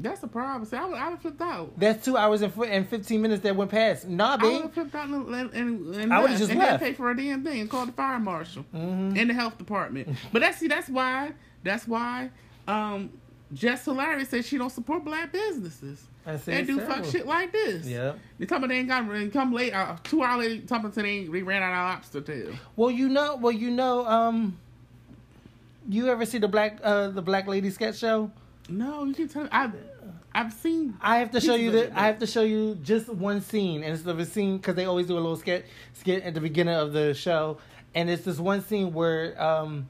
That's 0.00 0.20
the 0.20 0.28
problem. 0.28 0.64
See, 0.64 0.76
I 0.76 0.84
would, 0.86 0.96
I 0.96 1.08
would 1.10 1.20
flipped 1.20 1.40
out. 1.40 1.72
That's 1.78 2.04
two 2.04 2.16
hours 2.16 2.40
and, 2.42 2.56
and 2.56 2.88
fifteen 2.88 3.20
minutes 3.20 3.42
that 3.42 3.56
went 3.56 3.70
past. 3.72 4.06
Nah, 4.06 4.36
babe. 4.36 4.46
I 4.46 4.52
would 4.52 4.62
have 4.62 4.72
flipped 4.72 4.94
out 4.94 5.08
and, 5.08 5.34
and, 5.34 5.94
and, 5.96 6.12
I 6.12 6.20
would've 6.20 6.30
left 6.30 6.38
just 6.38 6.50
and 6.52 6.60
left. 6.60 6.82
pay 6.82 6.92
for 6.92 7.10
a 7.10 7.16
damn 7.16 7.42
thing 7.42 7.60
and 7.62 7.68
called 7.68 7.88
the 7.88 7.92
fire 7.92 8.20
marshal 8.20 8.64
Mhm. 8.72 9.18
and 9.18 9.28
the 9.30 9.34
health 9.34 9.58
department. 9.58 10.16
but 10.32 10.38
that's 10.40 10.58
see, 10.58 10.68
that's 10.68 10.88
why 10.88 11.32
that's 11.64 11.88
why 11.88 12.30
um, 12.68 13.10
Jess 13.52 13.84
Hilarious 13.84 14.28
says 14.28 14.46
she 14.46 14.56
don't 14.56 14.70
support 14.70 15.04
black 15.04 15.32
businesses. 15.32 16.06
I 16.28 16.36
They 16.36 16.62
do 16.62 16.78
fuck 16.80 17.06
shit 17.06 17.26
like 17.26 17.52
this. 17.52 17.86
Yeah. 17.86 18.12
They 18.38 18.44
talking 18.44 18.64
about 18.64 18.68
they 18.68 18.78
ain't 18.80 18.88
got 18.88 19.32
come 19.32 19.52
late. 19.52 19.72
Uh, 19.72 19.96
two 20.04 20.22
hours 20.22 20.46
later, 20.46 20.66
talking 20.66 20.86
about 20.86 20.94
they 20.94 21.24
they 21.24 21.42
ran 21.42 21.62
out 21.62 21.72
of 21.72 21.94
lobster 21.94 22.20
tail. 22.20 22.52
Well, 22.76 22.90
you 22.90 23.08
know, 23.08 23.36
well, 23.36 23.52
you 23.52 23.70
know, 23.70 24.06
um, 24.06 24.58
you 25.88 26.08
ever 26.08 26.26
see 26.26 26.36
the 26.36 26.48
black, 26.48 26.80
uh, 26.82 27.08
the 27.08 27.22
black 27.22 27.46
lady 27.46 27.70
sketch 27.70 27.96
show? 27.98 28.30
No, 28.68 29.04
you 29.04 29.14
can 29.14 29.28
tell. 29.28 29.48
I've 29.50 29.72
I've 30.34 30.52
seen. 30.52 30.98
I 31.00 31.16
have 31.18 31.30
to 31.30 31.40
show 31.40 31.54
you 31.54 31.70
the. 31.70 31.98
I 31.98 32.06
have 32.06 32.18
to 32.18 32.26
show 32.26 32.42
you 32.42 32.74
just 32.82 33.08
one 33.08 33.40
scene, 33.40 33.82
and 33.82 33.94
it's 33.94 34.02
the 34.02 34.24
scene 34.26 34.58
because 34.58 34.74
they 34.74 34.84
always 34.84 35.06
do 35.06 35.14
a 35.14 35.20
little 35.20 35.36
skit 35.36 35.64
skit 35.94 36.22
at 36.24 36.34
the 36.34 36.40
beginning 36.40 36.74
of 36.74 36.92
the 36.92 37.14
show, 37.14 37.56
and 37.94 38.10
it's 38.10 38.24
this 38.24 38.38
one 38.38 38.62
scene 38.62 38.92
where 38.92 39.40
um, 39.42 39.88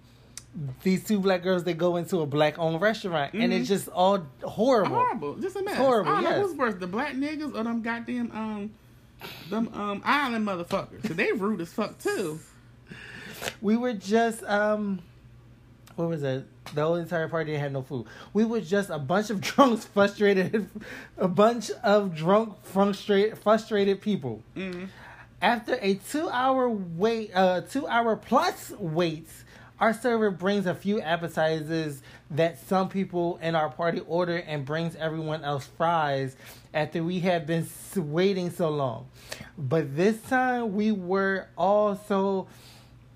these 0.82 1.04
two 1.04 1.20
black 1.20 1.42
girls 1.42 1.64
they 1.64 1.74
go 1.74 1.96
into 1.96 2.20
a 2.20 2.26
black 2.26 2.59
owned 2.59 2.80
restaurant, 2.80 3.32
and 3.34 3.52
Mhm. 3.52 3.61
it's 3.61 3.68
just 3.68 3.88
all 3.88 4.26
horrible. 4.42 4.96
Horrible, 4.96 5.34
just 5.36 5.56
a 5.56 5.62
mess. 5.62 5.76
horrible, 5.76 6.11
I 6.11 6.14
don't 6.16 6.22
yes. 6.24 6.36
know 6.40 6.46
who's 6.48 6.56
worse, 6.56 6.74
the 6.74 6.86
black 6.86 7.14
niggas 7.14 7.54
or 7.54 7.62
them 7.64 7.82
goddamn 7.82 8.30
um, 8.32 8.70
them 9.50 9.68
um 9.74 10.02
island 10.04 10.46
motherfuckers. 10.46 11.02
'Cause 11.06 11.16
they 11.16 11.32
rude 11.32 11.61
as 11.61 11.72
fuck 11.72 11.98
too. 11.98 12.40
We 13.61 13.76
were 13.76 13.92
just 13.92 14.42
um, 14.44 15.00
what 15.96 16.09
was 16.09 16.22
it? 16.22 16.44
The 16.74 16.82
whole 16.82 16.96
entire 16.96 17.28
party 17.28 17.56
had 17.56 17.72
no 17.72 17.82
food. 17.82 18.06
We 18.32 18.44
were 18.44 18.61
just 18.61 18.90
a 18.90 18.98
bunch 18.98 19.30
of 19.30 19.40
drunks, 19.48 19.84
frustrated, 19.86 20.68
a 21.16 21.28
bunch 21.28 21.70
of 21.82 22.14
drunk, 22.14 22.56
frustrated, 22.64 23.38
frustrated 23.38 24.00
people. 24.00 24.42
Mm. 24.56 24.88
After 25.40 25.78
a 25.80 25.94
two-hour 25.94 26.68
wait, 26.68 27.30
uh, 27.32 27.61
two-hour 27.62 28.16
plus 28.16 28.72
wait, 28.78 29.28
our 29.80 29.94
server 29.94 30.30
brings 30.30 30.66
a 30.66 30.74
few 30.74 31.00
appetizers 31.00 32.02
that 32.30 32.58
some 32.66 32.88
people 32.88 33.38
in 33.40 33.54
our 33.54 33.68
party 33.68 34.00
order 34.06 34.36
and 34.38 34.64
brings 34.64 34.96
everyone 34.96 35.44
else 35.44 35.68
fries 35.76 36.36
after 36.74 37.02
we 37.02 37.20
have 37.20 37.46
been 37.46 37.66
waiting 37.96 38.50
so 38.50 38.70
long. 38.70 39.08
But 39.56 39.96
this 39.96 40.20
time 40.22 40.74
we 40.74 40.90
were 40.90 41.46
all 41.56 41.96
so 42.08 42.48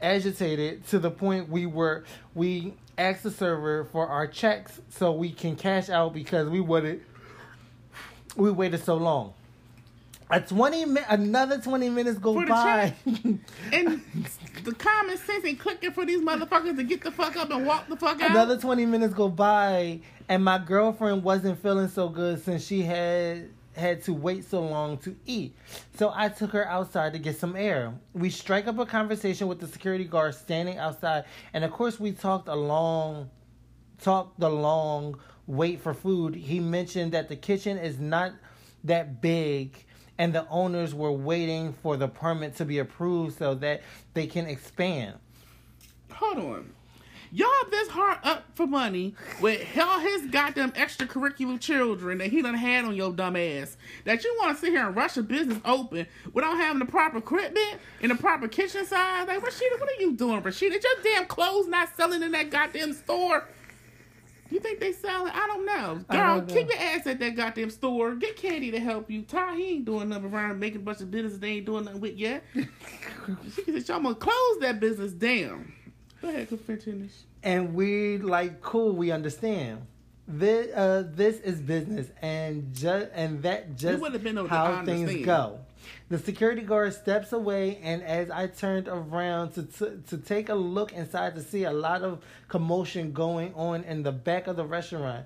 agitated 0.01 0.87
to 0.89 0.99
the 0.99 1.11
point 1.11 1.49
we 1.49 1.67
were 1.67 2.05
we 2.35 2.75
asked 2.99 3.23
the 3.23 3.31
server 3.31 3.85
for 3.85 4.07
our 4.09 4.27
checks 4.27 4.81
so 4.89 5.13
we 5.13 5.31
can 5.31 5.57
cash 5.57 5.89
out 5.89 6.13
because 6.13 6.49
we 6.49 6.61
waited 6.61 7.05
we 8.37 8.51
waited 8.51 8.83
so 8.85 8.97
long. 8.97 9.35
A 10.33 10.41
twenty 10.41 10.87
mi- 10.87 11.03
another 11.11 11.61
twenty 11.61 11.91
minutes 11.91 12.19
go 12.19 12.33
For 12.35 12.47
the 12.47 12.51
by. 12.51 12.95
And 13.73 14.03
the 14.65 14.73
common 14.73 15.19
sense 15.19 15.45
ain't 15.45 15.59
clicking 15.59 15.93
for 15.93 16.07
these 16.07 16.21
motherfuckers 16.23 16.75
to 16.77 16.83
get 16.85 17.03
the 17.05 17.11
fuck 17.11 17.37
up 17.37 17.51
and 17.51 17.67
walk 17.67 17.87
the 17.89 17.97
fuck 17.97 18.21
out. 18.23 18.31
another 18.31 18.59
twenty 18.59 18.87
minutes 18.87 19.13
go 19.13 19.29
by, 19.29 20.01
and 20.31 20.43
my 20.43 20.57
girlfriend 20.59 21.23
wasn't 21.23 21.61
feeling 21.63 21.89
so 21.89 22.09
good 22.09 22.43
since 22.43 22.67
she 22.67 22.81
had 22.83 23.51
had 23.77 24.03
to 24.05 24.15
wait 24.15 24.45
so 24.45 24.61
long 24.63 24.97
to 24.99 25.15
eat. 25.27 25.55
So 25.99 26.11
I 26.15 26.29
took 26.31 26.53
her 26.53 26.67
outside 26.67 27.13
to 27.13 27.19
get 27.19 27.37
some 27.39 27.55
air. 27.55 27.93
We 28.15 28.31
strike 28.31 28.67
up 28.67 28.79
a 28.79 28.87
conversation 28.87 29.49
with 29.49 29.61
the 29.61 29.67
security 29.67 30.05
guard 30.05 30.35
standing 30.35 30.79
outside, 30.79 31.25
and 31.53 31.63
of 31.63 31.73
course 31.73 32.01
we 32.01 32.13
talked 32.13 32.49
a 32.49 32.55
long 32.55 33.29
talked 34.01 34.41
the 34.41 34.49
long 34.49 35.19
wait 35.47 35.81
for 35.81 35.93
food. 35.93 36.35
He 36.35 36.59
mentioned 36.59 37.13
that 37.13 37.29
the 37.29 37.37
kitchen 37.37 37.77
is 37.77 37.99
not 37.99 38.33
that 38.85 39.21
big 39.21 39.85
and 40.19 40.35
the 40.35 40.49
owners 40.49 40.95
were 40.95 41.13
waiting 41.13 41.73
for 41.73 41.97
the 41.97 42.09
permit 42.09 42.57
to 42.57 42.65
be 42.65 42.79
approved 42.79 43.39
so 43.39 43.55
that 43.57 43.83
they 44.15 44.27
can 44.27 44.47
expand. 44.47 45.15
Hold 46.11 46.39
on. 46.39 46.73
Y'all 47.35 47.49
this 47.71 47.89
hard 47.89 48.19
up 48.25 48.45
for 48.55 48.67
money 48.67 49.15
with 49.41 49.67
all 49.79 49.99
his 50.01 50.27
goddamn 50.27 50.71
extracurricular 50.73 51.59
children 51.59 52.19
that 52.19 52.31
he 52.31 52.43
done 52.43 52.53
had 52.55 52.85
on 52.85 52.95
your 52.95 53.11
dumb 53.11 53.37
ass. 53.37 53.79
That 54.05 54.23
you 54.23 54.37
want 54.39 54.55
to 54.55 54.61
sit 54.61 54.73
here 54.73 54.87
and 54.87 54.95
rush 54.95 55.17
a 55.17 55.23
business 55.23 55.59
open 55.65 56.07
without 56.35 56.59
having 56.59 56.81
the 56.81 56.85
proper 56.85 57.17
equipment 57.17 57.81
and 58.03 58.11
the 58.11 58.17
proper 58.17 58.49
kitchen 58.49 58.85
size. 58.85 59.27
Like, 59.27 59.41
Rasheeda, 59.41 59.81
what 59.81 59.89
are 59.89 60.01
you 60.01 60.13
doing, 60.13 60.43
Rasheeda? 60.43 60.77
Is 60.77 60.85
your 60.85 61.03
damn 61.03 61.25
clothes 61.25 61.69
not 61.69 61.97
selling 61.97 62.23
in 62.23 62.33
that 62.33 62.51
goddamn 62.51 62.93
store? 62.93 63.49
You 64.53 64.61
think 64.61 64.81
they 64.81 64.93
selling? 64.93 65.33
I 65.35 65.47
don't 65.47 65.65
know. 65.65 66.05
Girl, 66.11 66.37
don't 66.37 66.49
know. 66.49 66.55
keep 66.55 66.69
your 66.69 66.79
ass 66.79 67.07
at 67.07 67.19
that 67.21 67.35
goddamn 67.37 67.71
store. 67.71 68.15
Get 68.17 68.37
Kandi 68.37 68.71
to 68.73 68.81
help 68.81 69.11
you. 69.11 69.23
Ty, 69.23 69.57
he 69.57 69.77
ain't 69.77 69.87
doing 69.87 70.11
nothing 70.11 70.27
around 70.33 70.61
making 70.61 70.83
a 70.83 70.85
bunch 70.85 71.01
of 71.01 71.11
business 71.11 71.39
they 71.39 71.53
ain't 71.53 71.67
doing 71.67 71.87
nothing 71.87 72.03
with 72.03 72.17
yet. 72.17 72.45
she 72.55 72.65
said, 73.65 73.89
y'all 73.89 74.01
gonna 74.03 74.15
close 74.15 74.59
that 74.61 74.79
business 74.79 75.13
down. 75.13 75.73
Go 76.21 76.29
ahead, 76.29 76.51
go 76.51 76.57
finish. 76.59 77.13
and 77.43 77.75
we 77.75 78.19
like 78.19 78.61
cool 78.61 78.93
we 78.95 79.11
understand 79.11 79.87
this 80.29 80.73
uh 80.77 81.03
this 81.15 81.41
is 81.41 81.61
business 81.61 82.09
and 82.23 82.73
just 82.73 83.09
and 83.13 83.43
that 83.43 83.77
just 83.77 84.01
how 84.49 84.85
things 84.85 85.25
go 85.27 85.59
the 86.13 86.19
security 86.19 86.63
guard 86.63 86.93
steps 86.93 87.33
away 87.33 87.79
and 87.83 88.03
as 88.03 88.31
i 88.31 88.47
turned 88.47 88.89
around 88.89 89.53
to, 89.53 89.63
to 89.63 90.03
to 90.07 90.19
take 90.19 90.49
a 90.49 90.55
look 90.55 90.93
inside 90.93 91.35
to 91.35 91.43
see 91.43 91.65
a 91.65 91.73
lot 91.73 92.03
of 92.03 92.23
commotion 92.49 93.13
going 93.13 93.53
on 93.55 93.83
in 93.85 94.03
the 94.03 94.13
back 94.13 94.47
of 94.47 94.57
the 94.57 94.65
restaurant 94.65 95.25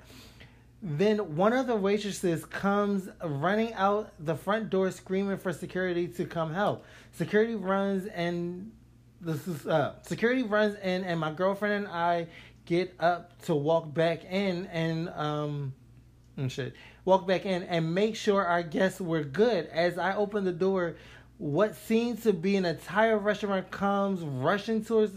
then 0.82 1.36
one 1.36 1.52
of 1.52 1.66
the 1.66 1.74
waitresses 1.74 2.44
comes 2.44 3.08
running 3.24 3.72
out 3.74 4.12
the 4.20 4.36
front 4.36 4.70
door 4.70 4.90
screaming 4.90 5.38
for 5.38 5.52
security 5.52 6.06
to 6.06 6.24
come 6.24 6.52
help. 6.52 6.84
Security 7.12 7.54
runs 7.54 8.06
and 8.06 8.70
this 9.20 9.48
is 9.48 9.66
uh 9.66 9.94
security 10.02 10.42
runs 10.42 10.76
in 10.76 11.02
and 11.02 11.18
my 11.18 11.32
girlfriend 11.32 11.86
and 11.86 11.88
I 11.88 12.28
get 12.66 12.94
up 13.00 13.40
to 13.42 13.54
walk 13.54 13.92
back 13.94 14.24
in 14.24 14.66
and 14.66 15.08
um 15.08 15.72
and 16.36 16.52
shit 16.52 16.74
walk 17.06 17.26
back 17.26 17.46
in 17.46 17.62
and 17.62 17.94
make 17.94 18.16
sure 18.16 18.44
our 18.44 18.62
guests 18.62 19.00
were 19.00 19.24
good. 19.24 19.66
As 19.68 19.96
I 19.96 20.14
open 20.14 20.44
the 20.44 20.52
door 20.52 20.96
what 21.38 21.76
seems 21.76 22.22
to 22.22 22.32
be 22.32 22.56
an 22.56 22.64
entire 22.64 23.18
restaurant 23.18 23.70
comes 23.70 24.22
rushing 24.22 24.84
towards 24.84 25.12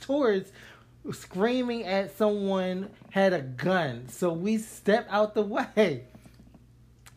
towards 0.00 0.52
screaming 1.12 1.84
at 1.84 2.16
someone 2.16 2.90
had 3.10 3.32
a 3.32 3.40
gun. 3.40 4.08
So 4.08 4.32
we 4.32 4.58
step 4.58 5.06
out 5.10 5.34
the 5.34 5.42
way. 5.42 6.04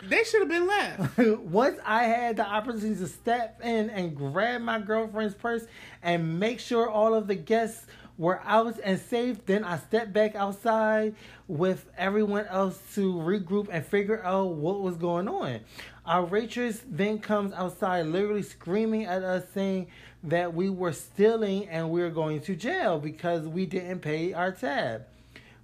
They 0.04 0.24
should 0.24 0.42
have 0.42 0.50
been 0.50 0.68
left. 0.68 1.18
once 1.40 1.80
I 1.84 2.04
had 2.04 2.38
the 2.38 2.46
opportunity 2.46 2.96
to 2.96 3.08
step 3.08 3.62
in 3.64 3.90
and 3.90 4.16
grab 4.16 4.62
my 4.62 4.80
girlfriend's 4.80 5.34
purse 5.34 5.66
and 6.04 6.40
make 6.40 6.60
sure 6.60 6.90
all 6.90 7.16
of 7.16 7.28
the 7.28 7.36
guests 7.36 7.88
were 8.18 8.42
out 8.44 8.80
and 8.84 9.00
safe, 9.00 9.46
then 9.46 9.64
I 9.64 9.78
stepped 9.78 10.12
back 10.12 10.36
outside 10.36 11.16
with 11.48 11.86
everyone 11.98 12.46
else 12.48 12.82
to 12.96 13.14
regroup 13.14 13.68
and 13.72 13.86
figure 13.86 14.24
out 14.24 14.54
what 14.56 14.82
was 14.82 14.96
going 14.96 15.28
on. 15.28 15.60
Our 16.06 16.26
waitress 16.26 16.82
then 16.90 17.20
comes 17.20 17.54
outside, 17.54 18.08
literally 18.08 18.42
screaming 18.42 19.06
at 19.06 19.24
us, 19.24 19.44
saying 19.54 19.88
that 20.24 20.54
we 20.54 20.70
were 20.70 20.94
stealing 20.94 21.68
and 21.70 21.92
we 21.92 22.02
were 22.02 22.10
going 22.10 22.42
to 22.42 22.56
jail 22.56 23.00
because 23.00 23.46
we 23.48 23.66
didn't 23.66 24.00
pay 24.00 24.34
our 24.34 24.52
tab. 24.52 25.06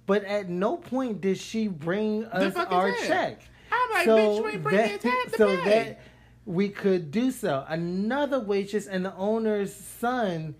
But 0.06 0.24
at 0.24 0.48
no 0.48 0.76
point 0.76 1.20
did 1.20 1.38
she 1.38 1.66
bring 1.68 2.24
us 2.26 2.54
our 2.56 2.90
that? 2.90 3.06
check 3.06 3.40
I'm 3.72 3.90
like, 3.90 4.06
bitch, 4.06 4.36
you 4.36 4.48
ain't 4.48 4.62
bringing 4.62 4.90
your 4.90 4.98
tab 4.98 5.32
to 5.32 5.36
so 5.36 5.56
pay. 5.56 5.64
that 5.64 6.00
we 6.46 6.68
could 6.68 7.10
do 7.10 7.30
so. 7.30 7.64
Another 7.66 8.38
waitress 8.38 8.86
and 8.86 9.04
the 9.04 9.14
owner's 9.16 9.74
son. 9.74 10.54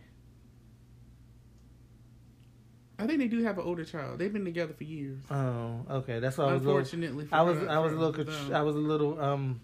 I 2.99 3.07
think 3.07 3.18
they 3.18 3.28
do 3.28 3.42
have 3.42 3.59
an 3.59 3.64
older 3.64 3.84
child. 3.84 4.18
They've 4.18 4.32
been 4.32 4.45
together 4.45 4.72
for 4.72 4.84
years. 4.84 5.18
Oh, 5.30 5.80
okay. 5.90 6.20
That's 6.20 6.38
why 6.38 6.45
I 6.45 6.53
was. 6.55 6.62
Little, 6.62 6.78
Unfortunately, 6.78 7.24
for 7.26 7.34
I 7.34 7.42
was. 7.42 7.59
her- 7.59 7.68
I 7.70 7.78
was 7.78 7.92
a 7.92 7.97
little. 7.97 8.24
them. 8.24 8.55
I 8.55 8.62
was 8.62 8.76
a 8.76 8.78
little 8.78 9.20
um, 9.20 9.61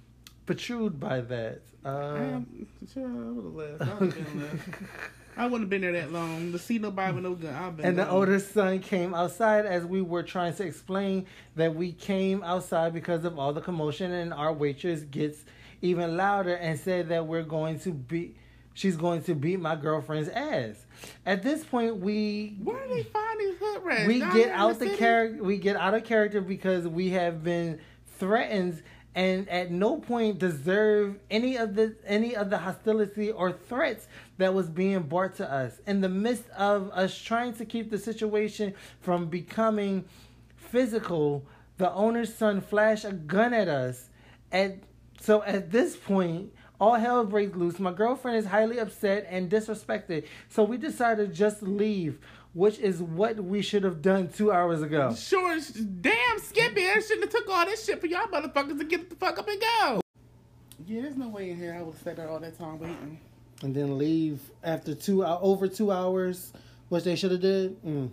protrude 0.47 0.99
by 0.99 1.21
that. 1.21 1.61
I 1.85 1.89
Uh, 1.89 2.15
am- 2.17 2.67
sure, 2.93 3.07
I 3.09 3.31
would 3.31 3.45
have 3.45 3.55
left. 3.55 3.83
I 3.83 3.95
would 4.05 4.13
have 4.15 4.35
left. 4.35 4.69
I 5.37 5.45
wouldn't 5.45 5.63
have 5.63 5.71
been 5.71 5.81
there 5.81 5.93
that 5.93 6.13
long 6.13 6.51
to 6.53 6.59
see 6.59 6.79
nobody 6.79 7.15
with 7.15 7.23
no 7.23 7.35
gun. 7.35 7.55
I've 7.55 7.77
been. 7.77 7.87
and 7.87 7.99
the 7.99 8.11
older 8.11 8.39
son 8.41 8.81
came 8.81 9.15
outside 9.15 9.65
as 9.65 9.87
we 9.87 10.03
were 10.03 10.25
trying 10.25 10.55
to 10.57 10.65
explain 10.65 11.25
that 11.57 11.75
we 11.75 11.93
came 11.93 12.43
outside 12.43 12.93
because 12.93 13.25
of 13.25 13.39
all 13.39 13.53
the 13.53 13.61
commotion, 13.63 14.11
and 14.13 14.35
our 14.35 14.53
waitress 14.53 15.03
gets 15.03 15.45
even 15.83 16.17
louder 16.17 16.55
and 16.57 16.79
said 16.79 17.09
that 17.11 17.27
we're 17.27 17.45
going 17.45 17.79
to 17.81 17.93
be. 17.93 18.35
She's 18.81 18.97
going 18.97 19.23
to 19.25 19.35
beat 19.35 19.61
my 19.61 19.77
girlfriend's 19.77 20.31
ass. 20.31 20.87
At 21.27 21.43
this 21.43 21.63
point, 21.67 21.99
we 21.99 22.57
Where 22.65 22.89
do 22.89 22.95
they 22.95 23.03
find 23.03 23.39
these 23.39 23.59
hood 23.61 23.85
rats? 23.85 24.09
we 24.09 24.21
Down 24.21 24.35
get 24.35 24.49
out 24.49 24.79
the 24.79 24.87
city? 24.87 24.97
character 24.97 25.45
we 25.45 25.59
get 25.59 25.77
out 25.77 25.93
of 25.93 26.05
character 26.05 26.41
because 26.41 26.89
we 26.89 27.11
have 27.11 27.45
been 27.45 27.79
threatened 28.19 28.83
and 29.15 29.47
at 29.51 29.71
no 29.71 29.99
point 29.99 30.39
deserve 30.39 31.19
any 31.31 31.57
of 31.57 31.75
the 31.75 31.95
any 32.07 32.35
of 32.35 32.49
the 32.49 32.57
hostility 32.57 33.31
or 33.31 33.53
threats 33.53 34.09
that 34.39 34.55
was 34.55 34.71
being 34.71 35.01
brought 35.01 35.35
to 35.35 35.53
us 35.53 35.79
in 35.87 36.01
the 36.01 36.09
midst 36.09 36.49
of 36.57 36.91
us 36.95 37.15
trying 37.21 37.53
to 37.53 37.67
keep 37.67 37.91
the 37.91 37.99
situation 37.99 38.73
from 39.03 39.27
becoming 39.27 40.07
physical 40.57 41.45
the 41.77 41.93
owner's 41.93 42.35
son 42.35 42.63
flashed 42.63 43.05
a 43.05 43.13
gun 43.13 43.53
at 43.53 43.69
us 43.69 44.09
and 44.53 44.81
so 45.21 45.43
at 45.43 45.71
this 45.71 45.97
point 45.97 46.51
all 46.81 46.95
hell 46.95 47.25
breaks 47.25 47.55
loose 47.57 47.79
my 47.79 47.93
girlfriend 47.93 48.37
is 48.39 48.47
highly 48.47 48.79
upset 48.79 49.27
and 49.31 49.51
disrespected 49.51 50.25
so 50.49 50.65
we 50.65 50.77
decided 50.77 51.29
to 51.29 51.35
just 51.35 51.63
leave 51.63 52.19
which 52.53 52.79
is 52.81 53.01
what 53.01 53.37
we 53.37 53.63
should 53.63 53.85
have 53.85 54.03
done 54.03 54.29
two 54.29 54.51
hours 54.51 54.83
ago 54.83 55.15
Sure, 55.15 55.57
damn 56.01 56.39
Skippy, 56.41 56.89
I 56.89 56.99
shouldn't 56.99 57.25
have 57.25 57.31
took 57.31 57.49
all 57.49 57.65
this 57.67 57.85
shit 57.85 58.01
for 58.01 58.07
y'all 58.09 58.27
motherfuckers 58.27 58.77
to 58.79 58.85
get 58.85 59.09
the 59.09 59.15
fuck 59.17 59.39
up 59.39 59.47
and 59.47 59.61
go. 59.61 60.01
Yeah, 60.87 61.03
there's 61.03 61.17
no 61.17 61.29
way 61.29 61.51
in 61.51 61.57
here 61.59 61.77
I 61.79 61.83
would 61.83 61.95
have 61.95 62.03
sat 62.03 62.17
there 62.17 62.29
all 62.29 62.41
that 62.41 62.59
time 62.59 62.81
waiting. 62.81 63.21
and 63.63 63.73
then 63.73 63.97
leave 63.99 64.41
after 64.65 64.97
two 64.97 65.23
hou- 65.23 65.39
over 65.41 65.69
two 65.69 65.93
hours, 65.93 66.53
which 66.89 67.05
they 67.05 67.15
should 67.15 67.31
have 67.31 67.41
did. 67.41 67.81
Mm. 67.85 68.11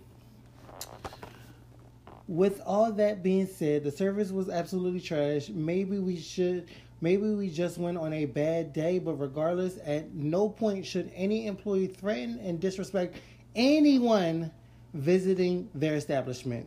With 2.28 2.60
all 2.66 2.92
that 2.92 3.22
being 3.22 3.46
said, 3.46 3.82
the 3.84 3.90
service 3.90 4.30
was 4.30 4.50
absolutely 4.50 5.00
trash. 5.00 5.48
Maybe 5.48 5.98
we 5.98 6.16
should, 6.16 6.68
maybe 7.00 7.28
we 7.30 7.50
just 7.50 7.78
went 7.78 7.98
on 7.98 8.12
a 8.12 8.24
bad 8.24 8.72
day. 8.72 8.98
But 8.98 9.14
regardless, 9.14 9.78
at 9.84 10.12
no 10.14 10.48
point 10.48 10.86
should 10.86 11.10
any 11.14 11.46
employee 11.46 11.86
threaten 11.86 12.38
and 12.40 12.60
disrespect 12.60 13.16
anyone 13.54 14.50
visiting 14.94 15.68
their 15.74 15.94
establishment. 15.94 16.66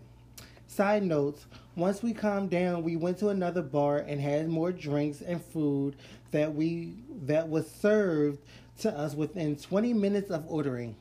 Side 0.67 1.03
notes, 1.03 1.45
once 1.75 2.01
we 2.01 2.13
calmed 2.13 2.49
down, 2.49 2.83
we 2.83 2.95
went 2.95 3.17
to 3.19 3.29
another 3.29 3.61
bar 3.61 3.97
and 3.97 4.21
had 4.21 4.47
more 4.47 4.71
drinks 4.71 5.21
and 5.21 5.43
food 5.43 5.95
that 6.31 6.53
we 6.53 6.93
that 7.23 7.49
was 7.49 7.69
served 7.69 8.39
to 8.79 8.97
us 8.97 9.13
within 9.13 9.55
20 9.55 9.93
minutes 9.93 10.31
of 10.31 10.45
ordering. 10.47 10.95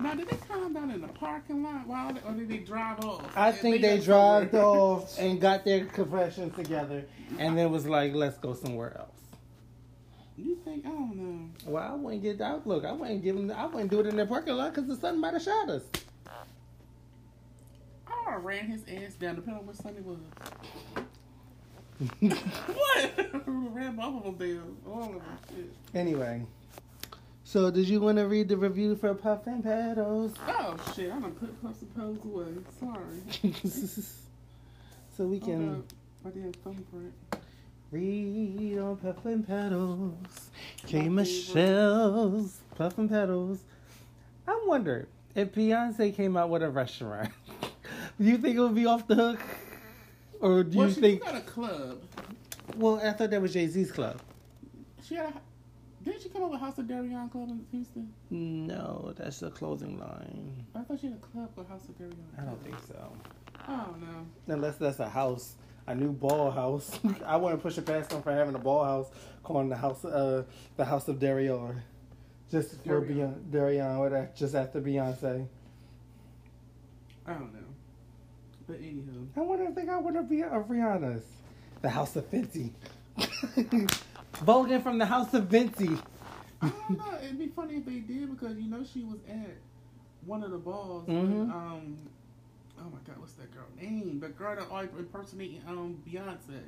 Now, 0.00 0.14
did 0.14 0.28
they 0.28 0.36
calm 0.48 0.72
down 0.72 0.90
in 0.90 1.00
the 1.00 1.08
parking 1.08 1.62
lot 1.62 1.86
while, 1.86 2.12
they, 2.12 2.20
or 2.20 2.32
did 2.32 2.48
they 2.48 2.58
drive 2.58 3.04
off? 3.04 3.24
I 3.36 3.52
think 3.52 3.74
leave 3.74 3.82
they 3.82 3.98
drove 4.00 4.54
off 4.54 5.18
and 5.18 5.40
got 5.40 5.64
their 5.64 5.84
confessions 5.86 6.54
together 6.56 7.04
and 7.38 7.56
then 7.56 7.70
was 7.70 7.86
like, 7.86 8.14
let's 8.14 8.38
go 8.38 8.54
somewhere 8.54 8.96
else. 8.98 9.08
You 10.36 10.56
think? 10.64 10.86
I 10.86 10.88
don't 10.88 11.16
know. 11.16 11.50
Well, 11.66 11.92
I 11.92 11.94
wouldn't 11.94 12.22
get 12.22 12.40
out. 12.40 12.66
Look, 12.66 12.84
I 12.84 12.92
wouldn't 12.92 13.22
give 13.22 13.36
them. 13.36 13.50
I 13.50 13.66
wouldn't 13.66 13.90
do 13.90 14.00
it 14.00 14.06
in 14.06 14.16
their 14.16 14.26
parking 14.26 14.54
lot 14.54 14.74
because 14.74 14.88
the 14.88 14.96
sun 14.96 15.20
might 15.20 15.34
have 15.34 15.42
shot 15.42 15.68
us. 15.68 15.82
I 18.26 18.36
ran 18.36 18.66
his 18.66 18.82
ass 18.88 19.14
down, 19.14 19.34
depending 19.34 19.60
on 19.60 19.66
which 19.66 19.76
son 19.76 19.94
it 19.94 20.04
was. 20.04 20.18
what? 22.74 23.32
ran 23.46 23.96
both 23.96 24.24
of 24.24 24.38
them 24.38 24.48
down. 24.48 24.76
All 24.86 25.04
of 25.04 25.12
them. 25.12 25.22
Shit. 25.48 25.72
Anyway, 25.94 26.46
so 27.52 27.70
did 27.70 27.86
you 27.86 28.00
want 28.00 28.16
to 28.16 28.26
read 28.26 28.48
the 28.48 28.56
review 28.56 28.96
for 28.96 29.12
Puff 29.12 29.46
and 29.46 29.62
Petals? 29.62 30.32
Oh 30.48 30.74
shit! 30.96 31.12
I'm 31.12 31.20
gonna 31.20 31.34
put 31.34 31.62
Puffs 31.62 31.82
and 31.82 31.94
Pose 31.94 32.18
away. 32.24 32.46
Sorry. 32.80 33.52
so 35.14 35.24
we 35.26 35.38
Hold 35.38 35.44
can. 35.44 35.84
My 36.24 36.30
damn 36.30 36.52
thumbprint. 36.52 37.12
read 37.90 38.78
on 38.78 38.96
Puff 38.96 39.26
and 39.26 39.46
Petals. 39.46 40.14
K. 40.86 41.10
Michelle's 41.10 42.62
Puff 42.74 42.96
and 42.96 43.10
Petals. 43.10 43.58
I 44.48 44.58
wonder 44.64 45.06
if 45.34 45.52
Beyonce 45.52 46.16
came 46.16 46.38
out 46.38 46.48
with 46.48 46.62
a 46.62 46.70
restaurant. 46.70 47.28
do 48.18 48.24
you 48.24 48.38
think 48.38 48.56
it 48.56 48.60
would 48.60 48.74
be 48.74 48.86
off 48.86 49.06
the 49.06 49.14
hook, 49.14 49.40
or 50.40 50.64
do 50.64 50.78
well, 50.78 50.88
you 50.88 50.94
she 50.94 51.00
think? 51.02 51.22
got 51.22 51.34
a 51.34 51.42
club. 51.42 52.00
Well, 52.78 52.98
I 53.04 53.12
thought 53.12 53.28
that 53.28 53.42
was 53.42 53.52
Jay 53.52 53.66
Z's 53.66 53.92
club. 53.92 54.22
She 55.06 55.16
had 55.16 55.26
a. 55.26 55.51
Didn't 56.02 56.22
she 56.22 56.28
come 56.28 56.42
up 56.42 56.50
with 56.50 56.60
House 56.60 56.78
of 56.78 56.86
Dereon 56.86 57.30
Club 57.30 57.48
in 57.50 57.64
Houston? 57.70 58.12
No, 58.30 59.12
that's 59.16 59.40
the 59.40 59.50
clothing 59.50 59.98
line. 59.98 60.66
I 60.74 60.80
thought 60.80 61.00
she 61.00 61.06
had 61.06 61.16
a 61.16 61.18
club 61.18 61.54
called 61.54 61.68
House 61.68 61.88
of 61.88 61.96
Dereon. 61.98 62.14
I 62.38 62.44
don't 62.44 62.62
think 62.64 62.76
so. 62.88 63.12
I 63.68 63.76
don't 63.76 64.00
know. 64.00 64.26
Unless 64.54 64.76
that's 64.76 64.98
a 64.98 65.08
house, 65.08 65.54
a 65.86 65.94
new 65.94 66.10
ball 66.12 66.50
house. 66.50 66.98
I 67.26 67.36
wouldn't 67.36 67.62
push 67.62 67.78
it 67.78 67.86
past 67.86 68.10
them 68.10 68.22
for 68.22 68.32
having 68.32 68.54
a 68.54 68.58
ball 68.58 68.84
house, 68.84 69.10
calling 69.44 69.68
the 69.68 69.76
house 69.76 70.04
uh 70.04 70.42
the 70.76 70.84
house 70.84 71.06
of 71.06 71.16
Dereon, 71.20 71.80
just 72.50 72.82
for 72.82 73.00
Dereon. 73.00 73.08
Beyonce, 73.08 73.50
Dereon, 73.50 73.98
whatever, 73.98 74.30
just 74.34 74.54
after 74.56 74.80
Beyonce. 74.80 75.46
I 77.26 77.32
don't 77.34 77.52
know. 77.52 77.60
But 78.66 78.82
anywho, 78.82 79.26
I 79.36 79.40
wonder 79.40 79.66
if 79.66 79.74
they 79.74 79.84
got 79.84 80.02
one 80.02 80.16
of 80.16 80.26
Rihanna's, 80.26 81.24
the 81.80 81.90
house 81.90 82.16
of 82.16 82.28
Fenty. 82.30 82.72
Vogan 84.34 84.82
from 84.82 84.98
the 84.98 85.06
house 85.06 85.32
of 85.34 85.44
Fenty. 85.48 86.00
I 86.60 86.68
don't 86.68 86.98
know. 86.98 87.18
It'd 87.22 87.38
be 87.38 87.48
funny 87.48 87.76
if 87.76 87.84
they 87.84 87.98
did 88.00 88.30
because 88.30 88.56
you 88.58 88.68
know 88.68 88.84
she 88.84 89.02
was 89.02 89.18
at 89.28 89.56
one 90.24 90.42
of 90.42 90.50
the 90.50 90.58
balls. 90.58 91.06
Mhm. 91.08 91.30
When, 91.30 91.50
um, 91.50 91.96
oh 92.78 92.84
my 92.84 92.98
god, 93.06 93.18
what's 93.18 93.32
that 93.34 93.52
girl 93.52 93.66
name? 93.80 94.20
The 94.20 94.28
girl 94.28 94.56
that 94.56 94.68
always 94.70 94.90
impersonating 94.96 95.62
um 95.66 96.00
Beyonce. 96.06 96.60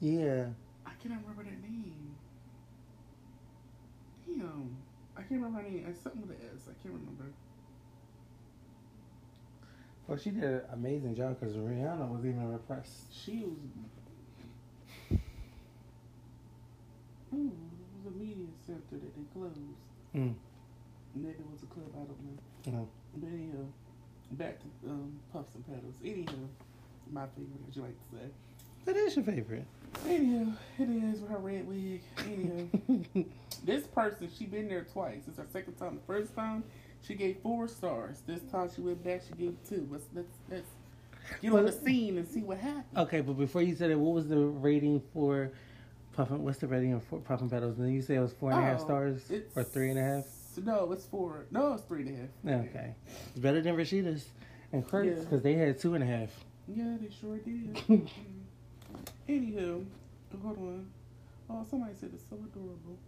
Yeah. 0.00 0.46
I 0.86 0.90
can't 1.02 1.20
remember 1.20 1.44
that 1.44 1.62
name. 1.62 2.14
Damn, 4.26 4.76
I 5.16 5.20
can't 5.20 5.40
remember 5.42 5.60
her 5.62 5.68
name. 5.68 5.86
It's 5.88 6.00
something 6.00 6.22
with 6.22 6.30
an 6.30 6.36
S. 6.54 6.62
I 6.68 6.72
can't 6.82 6.94
remember. 6.94 7.24
Well, 10.06 10.16
she 10.18 10.30
did 10.30 10.42
an 10.44 10.62
amazing 10.72 11.14
job 11.14 11.38
because 11.38 11.54
Rihanna 11.56 12.08
was 12.08 12.24
even 12.24 12.50
repressed. 12.50 13.12
She 13.12 13.44
was. 13.44 13.58
Ooh, 17.34 17.52
it 17.52 18.04
was 18.04 18.14
a 18.14 18.18
media 18.18 18.46
center 18.66 18.80
that 18.92 19.14
they 19.16 19.22
closed. 19.32 19.58
Mm. 20.14 20.34
Maybe 21.14 21.30
it 21.30 21.50
was 21.50 21.62
a 21.62 21.66
club. 21.66 21.90
I 21.94 22.04
don't 22.04 22.20
know. 22.24 22.78
No. 22.78 22.88
But 23.16 23.28
anyhow, 23.28 23.64
back 24.32 24.58
to 24.60 24.90
um, 24.90 25.18
puffs 25.32 25.54
and 25.54 25.66
petals. 25.66 25.94
Anyhow, 26.04 26.46
my 27.10 27.26
favorite, 27.36 27.60
as 27.68 27.76
you 27.76 27.82
like 27.82 27.98
to 28.10 28.16
say. 28.16 28.30
That 28.84 28.96
is 28.96 29.16
your 29.16 29.24
favorite. 29.24 29.66
Anyhow, 30.06 30.52
it 30.78 30.88
is 30.88 31.20
with 31.20 31.30
her 31.30 31.38
red 31.38 31.66
wig. 31.68 32.00
Anyhow, 32.18 33.24
this 33.64 33.86
person, 33.86 34.30
she 34.36 34.46
been 34.46 34.68
there 34.68 34.84
twice. 34.84 35.22
It's 35.26 35.38
her 35.38 35.46
second 35.52 35.74
time. 35.74 35.96
The 35.96 36.12
first 36.12 36.34
time, 36.34 36.62
she 37.02 37.14
gave 37.14 37.38
four 37.42 37.68
stars. 37.68 38.22
This 38.26 38.40
time 38.50 38.70
she 38.74 38.80
went 38.80 39.02
back, 39.04 39.22
she 39.26 39.34
gave 39.34 39.56
two. 39.68 39.88
Let's 39.90 40.04
let's 40.14 40.32
let's 40.50 40.70
get 41.42 41.52
on 41.52 41.64
the 41.64 41.72
scene 41.72 42.18
and 42.18 42.26
see 42.26 42.40
what 42.40 42.58
happened. 42.58 42.96
Okay, 42.96 43.20
but 43.20 43.34
before 43.34 43.62
you 43.62 43.74
said 43.74 43.90
it, 43.90 43.98
what 43.98 44.14
was 44.14 44.28
the 44.28 44.38
rating 44.38 45.02
for 45.12 45.50
Puffin? 46.18 46.42
What's 46.42 46.58
the 46.58 46.66
rating 46.66 46.98
for 47.00 47.20
Puffin 47.20 47.48
Petals? 47.48 47.78
And 47.78 47.86
then 47.86 47.94
you 47.94 48.02
say 48.02 48.16
it 48.16 48.20
was 48.20 48.32
four 48.32 48.50
and 48.50 48.58
a 48.58 48.62
half 48.62 48.80
Oh, 48.80 48.84
stars 48.84 49.30
or 49.54 49.62
three 49.62 49.90
and 49.90 49.98
a 50.00 50.02
half? 50.02 50.24
No, 50.64 50.90
it's 50.90 51.04
four. 51.04 51.46
No, 51.52 51.74
it's 51.74 51.84
three 51.84 52.02
and 52.02 52.28
a 52.44 52.50
half. 52.50 52.66
Okay, 52.66 52.94
it's 53.30 53.38
better 53.38 53.60
than 53.60 53.76
Rasheeda's 53.76 54.26
and 54.72 54.84
Kirk's 54.86 55.06
Yeah. 55.16 55.22
because 55.22 55.42
they 55.42 55.54
had 55.54 55.78
two 55.78 55.94
and 55.94 56.02
a 56.02 56.06
half. 56.08 56.30
Yeah, 56.66 56.96
they 57.00 57.08
sure 57.20 57.36
did. 57.38 57.76
Anywho, 59.28 59.84
hold 60.42 60.58
on. 60.58 60.86
Oh, 61.48 61.64
somebody 61.70 61.94
said 61.94 62.10
it's 62.12 62.24
so 62.28 62.34
adorable. 62.36 62.98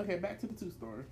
Okay, 0.00 0.16
back 0.16 0.40
to 0.40 0.48
the 0.48 0.54
two 0.54 0.70
story. 0.72 1.04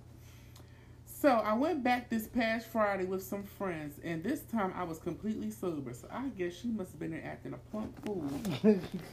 So 1.23 1.29
I 1.29 1.53
went 1.53 1.85
back 1.85 2.09
this 2.09 2.27
past 2.27 2.67
Friday 2.67 3.05
with 3.05 3.23
some 3.23 3.43
friends, 3.45 3.97
and 4.03 4.21
this 4.21 4.41
time 4.41 4.73
I 4.75 4.83
was 4.83 4.99
completely 4.99 5.51
sober. 5.51 5.93
So 5.93 6.05
I 6.11 6.27
guess 6.37 6.53
she 6.53 6.67
must 6.67 6.91
have 6.91 6.99
been 6.99 7.11
there 7.11 7.23
acting 7.23 7.53
a 7.53 7.57
plump 7.71 7.97
fool 8.05 8.25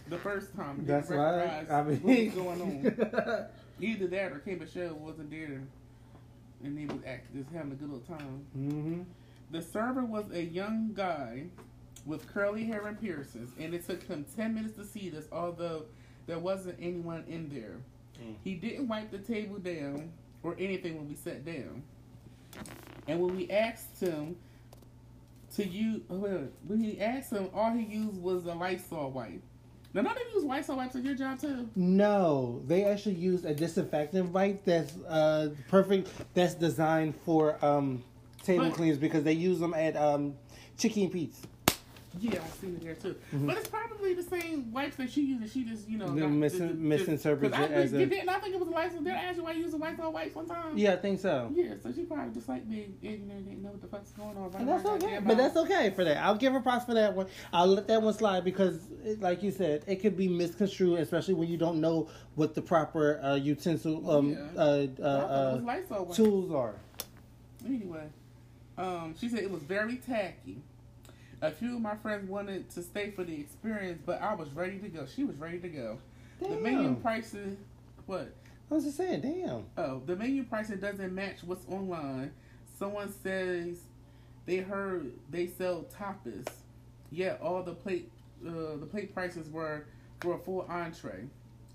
the 0.09 0.19
first 0.19 0.53
time. 0.57 0.81
and 0.81 0.89
That's 0.89 1.07
didn't 1.07 1.23
right. 1.23 1.37
recognize 1.37 1.71
I 1.71 1.83
what 1.83 2.05
mean, 2.05 2.25
was 2.25 2.35
going 2.35 2.63
on. 2.63 3.47
Either 3.81 4.09
that 4.09 4.33
or 4.33 4.41
Kim 4.41 4.59
Michelle 4.59 4.95
wasn't 4.95 5.31
there, 5.31 5.63
and 6.65 6.77
they 6.77 6.93
was 6.93 7.01
acting 7.07 7.45
just 7.45 7.55
having 7.55 7.71
a 7.71 7.75
good 7.77 7.93
little 7.93 8.17
time. 8.19 8.45
hmm 8.55 9.03
The 9.53 9.63
server 9.63 10.05
was 10.05 10.33
a 10.33 10.43
young 10.43 10.91
guy 10.93 11.45
with 12.07 12.27
curly 12.27 12.65
hair 12.65 12.89
and 12.89 13.01
piercings, 13.01 13.53
and 13.57 13.73
it 13.73 13.87
took 13.87 14.03
him 14.03 14.27
10 14.35 14.53
minutes 14.53 14.75
to 14.79 14.85
seat 14.85 15.15
us, 15.15 15.27
although 15.31 15.85
there 16.27 16.41
wasn't 16.41 16.77
anyone 16.83 17.23
in 17.29 17.49
there. 17.51 17.77
Mm. 18.21 18.35
He 18.43 18.55
didn't 18.57 18.89
wipe 18.89 19.13
the 19.13 19.19
table 19.19 19.59
down 19.59 20.11
or 20.43 20.57
anything 20.59 20.97
when 20.97 21.09
we 21.09 21.15
sat 21.15 21.45
down. 21.45 21.85
And 23.09 23.21
when 23.21 23.37
we 23.37 23.51
asked 23.51 24.01
him 24.01 24.37
to 25.57 25.67
use, 25.67 26.01
when 26.09 26.81
he 26.81 27.01
asked 27.01 27.33
him, 27.33 27.49
all 27.55 27.73
he 27.73 27.85
used 27.85 28.21
was 28.21 28.47
a 28.47 28.55
Lysol 28.55 29.11
wipe. 29.11 29.43
Now, 29.93 30.03
don't 30.03 30.15
they 30.15 30.33
use 30.35 30.45
Lysol 30.45 30.77
wipes 30.77 30.95
at 30.95 31.03
your 31.03 31.17
job 31.17 31.41
too? 31.41 31.69
No, 31.75 32.63
they 32.69 32.85
actually 32.85 33.17
use 33.17 33.45
a 33.45 33.53
disinfectant 33.53 34.31
wipe 34.31 34.65
that's 34.65 34.97
uh, 35.09 35.51
perfect. 35.69 36.09
That's 36.35 36.55
designed 36.55 37.17
for 37.25 37.63
um, 37.65 38.05
table 38.45 38.67
But- 38.67 38.75
cleaners 38.75 38.99
because 38.99 39.25
they 39.25 39.33
use 39.33 39.59
them 39.59 39.75
at 39.75 39.97
um, 39.97 40.35
Chicken 40.79 41.11
Pete's. 41.11 41.41
Yeah, 42.19 42.41
I've 42.45 42.53
seen 42.55 42.75
it 42.75 42.83
there 42.83 42.95
too. 42.95 43.15
Mhm. 43.33 43.47
But 43.47 43.57
it's 43.59 43.69
probably 43.69 44.15
the 44.15 44.23
same 44.25 44.73
wipes 44.73 44.97
that 44.97 45.11
she 45.11 45.23
uses. 45.23 45.53
She 45.53 45.65
just, 45.65 45.89
you 45.89 45.97
know, 45.97 46.09
got- 46.09 46.29
mis- 46.29 46.59
just- 46.59 46.75
it 47.71 47.75
as 47.75 47.91
think- 47.93 48.03
a- 48.03 48.07
didn't 48.17 48.29
I 48.29 48.39
think 48.41 48.55
it 48.55 48.59
was 48.59 48.69
a 48.69 48.73
Lysol. 48.73 49.01
Did 49.03 49.13
I 49.13 49.23
ask 49.25 49.37
you 49.37 49.45
why 49.45 49.53
you 49.53 49.63
use 49.63 49.73
a 49.75 49.77
Lysol 49.77 50.11
wipes 50.13 50.35
one 50.35 50.47
time? 50.47 50.77
Yeah, 50.77 50.95
I 50.95 50.97
think 50.97 51.21
so. 51.21 51.53
Yeah, 51.55 51.75
so 51.81 51.93
she 51.93 52.03
probably 52.03 52.35
just 52.35 52.49
like 52.49 52.67
me, 52.67 52.89
ignorant, 53.01 53.47
didn't 53.49 53.63
know 53.63 53.71
what 53.71 53.81
the 53.81 53.87
fuck's 53.87 54.11
going 54.11 54.37
on. 54.37 54.53
And 54.59 54.69
that's 54.69 54.85
okay. 54.85 55.21
But 55.25 55.37
that's 55.37 55.57
okay 55.57 55.91
for 55.91 56.03
that. 56.05 56.17
I'll 56.17 56.35
give 56.37 56.53
her 56.53 56.61
props 56.61 56.85
for 56.85 56.95
that 56.95 57.15
one. 57.15 57.27
I'll 57.53 57.69
let 57.69 57.87
that 57.87 58.03
one 58.03 58.13
slide 58.15 58.45
because, 58.45 58.81
it, 59.05 59.21
like 59.21 59.43
you 59.45 59.53
said, 59.53 59.85
it 59.87 59.97
could 60.03 60.17
be 60.17 60.27
misconstrued, 60.27 60.99
especially 60.99 61.35
when 61.35 61.49
you 61.49 61.59
don't 61.59 61.81
know 61.81 62.09
what 62.35 62.55
the 62.55 62.63
proper 62.63 63.21
uh, 63.23 63.37
utensil 63.37 64.11
um, 64.11 64.31
Yeah. 64.31 64.37
uh, 64.39 64.43
I 64.43 64.87
thought 64.87 64.91
it 64.97 65.01
uh, 65.01 65.61
wipes. 65.63 66.17
tools 66.17 66.51
are. 66.51 66.75
Anyway, 67.65 68.09
um, 68.79 69.15
she 69.19 69.29
said 69.29 69.41
it 69.41 69.51
was 69.51 69.63
very 69.63 69.97
tacky. 69.97 70.59
A 71.43 71.51
few 71.51 71.77
of 71.77 71.81
my 71.81 71.97
friends 71.97 72.29
wanted 72.29 72.69
to 72.71 72.83
stay 72.83 73.11
for 73.11 73.25
the 73.25 73.35
experience, 73.35 74.03
but 74.05 74.21
I 74.21 74.35
was 74.35 74.51
ready 74.51 74.79
to 74.79 74.89
go. 74.89 75.07
She 75.07 75.25
was 75.25 75.37
ready 75.37 75.59
to 75.59 75.69
go. 75.69 75.99
Damn. 76.41 76.51
The 76.51 76.57
menu 76.57 76.95
prices, 76.97 77.57
what? 78.07 78.33
I 78.71 78.75
was 78.75 78.85
just 78.85 78.99
saying, 78.99 79.23
damn. 79.23 79.65
Oh, 79.79 80.03
the 80.05 80.17
menu 80.17 80.45
pricing 80.45 80.79
doesn't 80.79 81.15
match 81.15 81.39
what's 81.45 81.67
online. 81.69 82.31
Someone 82.79 83.13
says 83.23 83.79
they 84.47 84.59
heard 84.59 85.13
they 85.31 85.47
sell 85.47 85.87
tapas, 85.99 86.47
yet 87.11 87.41
all 87.43 87.63
the 87.63 87.75
plate 87.75 88.11
uh, 88.47 88.77
the 88.79 88.87
plate 88.91 89.15
prices 89.15 89.49
were 89.51 89.85
for 90.21 90.35
a 90.35 90.39
full 90.39 90.67
entree, 90.69 91.25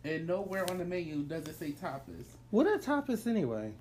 and 0.03 0.27
nowhere 0.27 0.69
on 0.69 0.77
the 0.77 0.85
menu 0.85 1.23
does 1.23 1.47
it 1.47 1.57
say 1.57 1.71
tapas. 1.71 2.25
What 2.51 2.67
are 2.67 2.77
tapas 2.77 3.27
anyway? 3.27 3.71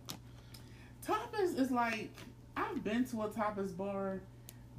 Tapas 1.07 1.59
is 1.59 1.71
like 1.71 2.11
I've 2.57 2.83
been 2.83 3.05
to 3.07 3.23
a 3.23 3.29
tapas 3.29 3.77
bar 3.77 4.21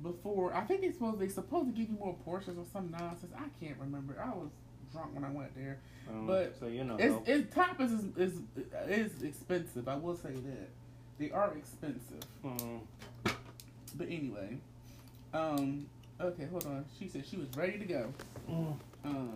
before. 0.02 0.54
I 0.54 0.62
think 0.62 0.84
it's 0.84 0.98
supposed 0.98 1.20
they 1.20 1.30
supposed 1.30 1.68
to 1.68 1.72
give 1.72 1.90
you 1.90 1.98
more 1.98 2.16
portions 2.26 2.58
or 2.58 2.66
some 2.72 2.92
nonsense. 2.92 3.34
I 3.36 3.48
can't 3.64 3.78
remember. 3.80 4.22
I 4.22 4.30
was 4.30 4.50
drunk 4.92 5.14
when 5.14 5.24
I 5.24 5.30
went 5.30 5.56
there. 5.56 5.80
But 6.28 6.56
so 6.60 6.68
you 6.68 6.84
know, 6.84 6.98
It's, 6.98 7.16
it's 7.28 7.56
tapas 7.56 7.92
is, 7.92 8.06
is 8.18 8.42
is 8.88 9.24
expensive. 9.24 9.88
I 9.88 9.96
will 9.96 10.16
say 10.16 10.34
that 10.34 10.70
they 11.18 11.32
are 11.32 11.56
expensive. 11.58 12.22
Mm. 12.44 12.82
But 13.96 14.08
anyway, 14.08 14.58
um, 15.34 15.88
okay, 16.20 16.46
hold 16.46 16.66
on. 16.66 16.86
She 17.00 17.08
said 17.08 17.26
she 17.26 17.38
was 17.38 17.48
ready 17.56 17.80
to 17.80 17.86
go. 17.86 18.14
Mm. 18.50 18.76
Um, 19.04 19.34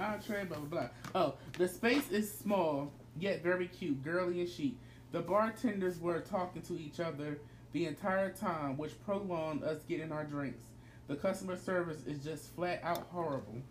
entree, 0.00 0.44
blah 0.44 0.58
blah 0.58 0.66
blah. 0.66 0.88
Oh, 1.14 1.34
the 1.58 1.68
space 1.68 2.10
is 2.10 2.32
small 2.32 2.92
yet 3.18 3.42
very 3.42 3.66
cute, 3.66 4.02
girly 4.02 4.40
and 4.40 4.48
chic. 4.48 4.74
The 5.12 5.20
bartenders 5.20 5.98
were 6.00 6.20
talking 6.20 6.62
to 6.62 6.78
each 6.78 7.00
other 7.00 7.38
the 7.78 7.86
entire 7.86 8.30
time, 8.30 8.76
which 8.76 8.92
prolonged 9.04 9.62
us 9.62 9.78
getting 9.88 10.10
our 10.10 10.24
drinks. 10.24 10.66
The 11.06 11.14
customer 11.14 11.56
service 11.56 12.04
is 12.06 12.24
just 12.24 12.52
flat 12.56 12.80
out 12.82 13.06
horrible. 13.12 13.62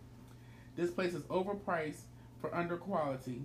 This 0.76 0.90
place 0.90 1.12
is 1.12 1.24
overpriced 1.24 2.00
for 2.40 2.54
under 2.54 2.78
quality. 2.78 3.42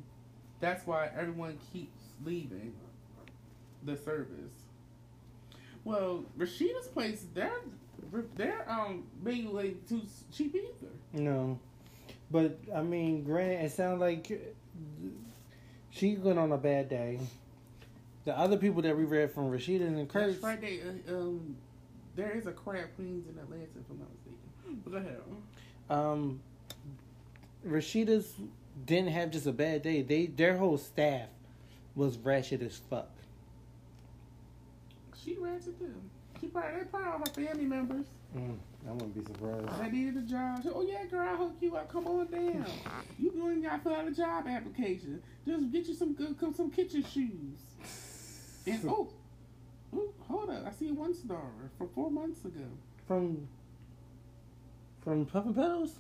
That's 0.62 0.88
why 0.88 1.10
everyone 1.18 1.58
keeps 1.74 2.00
leaving 2.24 2.74
the 3.84 3.98
service. 3.98 4.54
Well, 5.84 6.24
Rasheeda's 6.38 6.88
place, 6.88 7.26
their 7.34 7.52
their 8.36 8.66
um 8.72 9.04
menu 9.22 9.60
ain't 9.60 9.90
too 9.90 10.02
cheap 10.32 10.56
either. 10.56 10.94
No, 11.12 11.60
but 12.32 12.58
I 12.74 12.84
mean, 12.84 13.26
granted, 13.26 13.66
it 13.66 13.72
sounds 13.74 14.00
like 14.00 14.56
she 15.90 16.16
went 16.16 16.40
on 16.40 16.54
a 16.54 16.58
bad 16.58 16.88
day. 16.88 17.20
The 18.26 18.38
other 18.38 18.58
people 18.58 18.82
that 18.84 18.96
we 18.96 19.04
read 19.04 19.32
from 19.32 19.52
Rasheeda 19.52 19.86
and 19.86 20.08
Kirk, 20.08 20.28
Next 20.28 20.40
Friday, 20.40 20.80
uh, 20.82 21.14
um, 21.14 21.56
there 22.16 22.32
is 22.32 22.48
a 22.48 22.52
Crab 22.52 22.86
Queens 22.96 23.28
in 23.28 23.38
Atlanta, 23.38 23.64
if 23.64 23.90
I'm 23.90 24.00
not 24.00 24.08
mistaken. 24.14 24.82
But 24.84 24.92
go 24.92 24.98
ahead. 24.98 25.22
um, 25.90 26.40
Rasheeda's 27.68 28.34
didn't 28.86 29.10
have 29.12 29.32
just 29.32 29.46
a 29.46 29.52
bad 29.52 29.82
day. 29.82 30.02
They 30.02 30.26
their 30.28 30.58
whole 30.58 30.78
staff 30.78 31.28
was 31.96 32.18
ratchet 32.18 32.62
as 32.62 32.80
fuck. 32.90 33.10
She 35.24 35.38
ratchet 35.40 35.78
too. 35.80 35.94
She 36.42 36.48
probably, 36.48 36.80
they 36.80 36.86
probably 36.86 37.10
all 37.10 37.20
my 37.20 37.26
family 37.26 37.66
members. 37.66 38.06
Mm, 38.36 38.58
I 38.88 38.92
wouldn't 38.92 39.14
be 39.16 39.24
surprised. 39.24 39.84
They 39.84 39.92
needed 39.98 40.18
a 40.18 40.22
job. 40.22 40.64
She, 40.64 40.70
oh 40.70 40.82
yeah, 40.82 41.06
girl, 41.06 41.28
I'll 41.28 41.38
hook 41.38 41.56
you 41.62 41.76
up. 41.76 41.90
Come 41.92 42.08
on 42.08 42.28
down. 42.28 42.66
You 43.20 43.32
going 43.32 43.62
got 43.62 43.78
to 43.78 43.84
fill 43.84 43.96
out 43.96 44.08
a 44.08 44.12
job 44.12 44.48
application. 44.48 45.22
Just 45.48 45.72
get 45.72 45.88
you 45.88 45.94
some 45.94 46.14
good, 46.14 46.38
come 46.40 46.54
some 46.54 46.72
kitchen 46.72 47.04
shoes. 47.04 47.60
And 48.66 48.82
oh, 48.88 49.10
oh, 49.94 50.14
hold 50.28 50.50
up. 50.50 50.66
I 50.66 50.72
see 50.72 50.92
one 50.92 51.14
star 51.14 51.52
from 51.78 51.90
four 51.90 52.10
months 52.10 52.46
ago. 52.46 52.66
From 53.08 53.48
from 55.04 55.26
Puffin 55.26 55.54
Petals. 55.54 55.96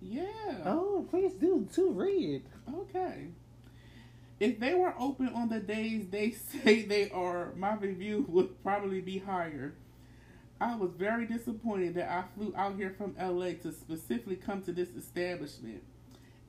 Yeah. 0.00 0.62
Oh, 0.64 1.06
please 1.10 1.34
do 1.34 1.68
to 1.74 1.90
read. 1.90 2.42
Okay. 2.74 3.28
If 4.38 4.58
they 4.58 4.72
were 4.72 4.94
open 4.98 5.28
on 5.28 5.50
the 5.50 5.60
days 5.60 6.08
they 6.08 6.30
say 6.64 6.82
they 6.82 7.10
are, 7.10 7.52
my 7.54 7.74
review 7.74 8.24
would 8.28 8.62
probably 8.62 9.00
be 9.00 9.18
higher. 9.18 9.74
I 10.60 10.76
was 10.76 10.92
very 10.92 11.26
disappointed 11.26 11.94
that 11.94 12.10
I 12.10 12.24
flew 12.34 12.52
out 12.56 12.76
here 12.76 12.94
from 12.96 13.16
LA 13.18 13.52
to 13.62 13.72
specifically 13.72 14.36
come 14.36 14.62
to 14.62 14.72
this 14.72 14.90
establishment. 14.90 15.82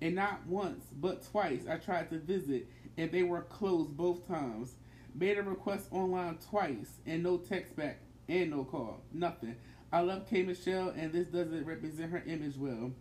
And 0.01 0.15
not 0.15 0.45
once, 0.47 0.85
but 0.93 1.29
twice, 1.29 1.61
I 1.69 1.77
tried 1.77 2.09
to 2.09 2.17
visit, 2.17 2.67
and 2.97 3.11
they 3.11 3.23
were 3.23 3.41
closed 3.41 3.95
both 3.95 4.27
times. 4.27 4.75
Made 5.13 5.37
a 5.37 5.43
request 5.43 5.87
online 5.91 6.37
twice, 6.49 6.99
and 7.05 7.23
no 7.23 7.37
text 7.37 7.75
back, 7.75 7.99
and 8.27 8.51
no 8.51 8.63
call. 8.63 9.01
Nothing. 9.13 9.55
I 9.91 10.01
love 10.01 10.27
K. 10.29 10.43
Michelle, 10.43 10.89
and 10.89 11.11
this 11.11 11.27
doesn't 11.27 11.65
represent 11.65 12.11
her 12.11 12.23
image 12.25 12.55
well. 12.55 12.91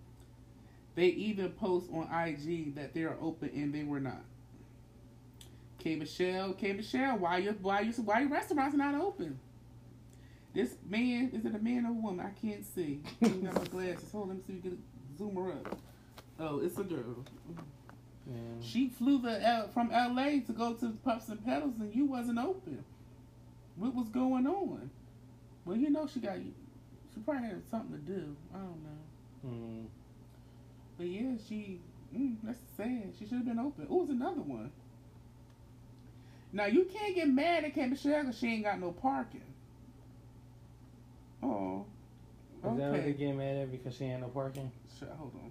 They 0.97 1.07
even 1.07 1.53
post 1.53 1.89
on 1.93 2.09
IG 2.13 2.75
that 2.75 2.95
they 2.95 3.03
are 3.03 3.17
open, 3.21 3.51
and 3.55 3.73
they 3.73 3.85
were 3.85 4.01
not. 4.01 4.23
K. 5.79 5.95
Michelle, 5.97 6.53
K. 6.53 6.73
Michelle, 6.73 7.17
why 7.19 7.39
your 7.39 7.55
why 7.55 7.81
your 7.81 7.95
why 7.95 8.21
your 8.21 8.29
restaurants 8.29 8.77
not 8.77 8.95
open? 8.95 9.39
This 10.53 10.75
man 10.89 11.31
is 11.33 11.45
it 11.45 11.55
a 11.55 11.59
man 11.59 11.87
or 11.87 11.91
a 11.91 11.93
woman? 11.93 12.27
I 12.27 12.39
can't 12.39 12.67
see. 12.67 13.01
I 13.23 13.29
got 13.29 13.55
my 13.55 13.65
glasses. 13.65 14.11
Hold 14.13 14.25
on, 14.25 14.29
let 14.31 14.37
me 14.37 14.43
see 14.47 14.59
if 14.59 14.65
we 14.65 14.71
can 14.71 14.83
zoom 15.17 15.37
her 15.37 15.53
up. 15.53 15.79
Oh, 16.39 16.61
it's 16.61 16.77
a 16.79 16.83
girl. 16.83 17.25
She 18.61 18.89
flew 18.89 19.19
the 19.19 19.43
L, 19.45 19.69
from 19.69 19.91
L.A. 19.91 20.41
to 20.41 20.53
go 20.53 20.75
to 20.75 20.91
Puffs 21.05 21.29
and 21.29 21.45
Petals, 21.45 21.75
and 21.81 21.95
you 21.95 22.05
wasn't 22.05 22.39
open. 22.39 22.85
What 23.77 23.95
was 23.95 24.09
going 24.09 24.47
on? 24.47 24.91
Well, 25.65 25.77
you 25.77 25.91
know 25.91 26.07
she 26.07 26.21
got. 26.21 26.39
You 26.39 26.53
she 27.15 27.21
probably 27.21 27.49
had 27.49 27.63
something 27.71 27.99
to 27.99 28.13
do. 28.13 28.37
I 28.55 28.59
don't 28.59 28.83
know. 28.85 29.49
Mm. 29.49 29.87
But 30.99 31.07
yeah, 31.07 31.33
she. 31.49 31.81
Mm, 32.17 32.37
that's 32.43 32.59
sad. 32.77 33.13
She 33.19 33.25
should 33.25 33.39
have 33.39 33.47
been 33.47 33.59
open. 33.59 33.87
Oh, 33.91 34.03
it's 34.03 34.11
another 34.11 34.43
one. 34.43 34.71
Now 36.53 36.67
you 36.67 36.85
can't 36.85 37.15
get 37.15 37.29
mad 37.29 37.65
at 37.65 37.75
K 37.75 37.87
Michelle 37.87 38.23
because 38.23 38.39
she 38.39 38.49
ain't 38.49 38.65
got 38.65 38.81
no 38.81 38.93
parking. 38.93 39.43
Oh. 41.43 41.87
Is 42.59 42.77
that 42.77 42.91
what 42.91 43.05
they 43.05 43.13
get 43.13 43.35
mad 43.35 43.57
at 43.57 43.71
because 43.71 43.97
she 43.97 44.05
ain't 44.05 44.21
no 44.21 44.29
parking? 44.29 44.71
Shit, 44.99 45.09
hold 45.17 45.33
on. 45.35 45.51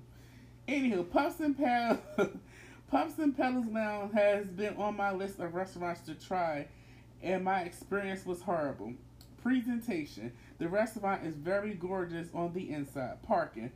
Anywho, 0.67 1.09
Puffs 1.09 1.39
and 1.39 1.57
Petals, 1.57 1.97
Puffs 2.89 3.19
and 3.19 3.37
Petals 3.37 3.67
Lounge 3.67 4.13
has 4.13 4.47
been 4.47 4.75
on 4.77 4.97
my 4.97 5.11
list 5.11 5.39
of 5.39 5.53
restaurants 5.53 6.01
to 6.01 6.15
try, 6.15 6.65
and 7.21 7.43
my 7.43 7.61
experience 7.61 8.25
was 8.25 8.41
horrible. 8.41 8.93
Presentation: 9.43 10.31
The 10.57 10.67
restaurant 10.67 11.23
is 11.23 11.35
very 11.35 11.75
gorgeous 11.75 12.29
on 12.33 12.51
the 12.53 12.71
inside. 12.71 13.21
Parking: 13.21 13.71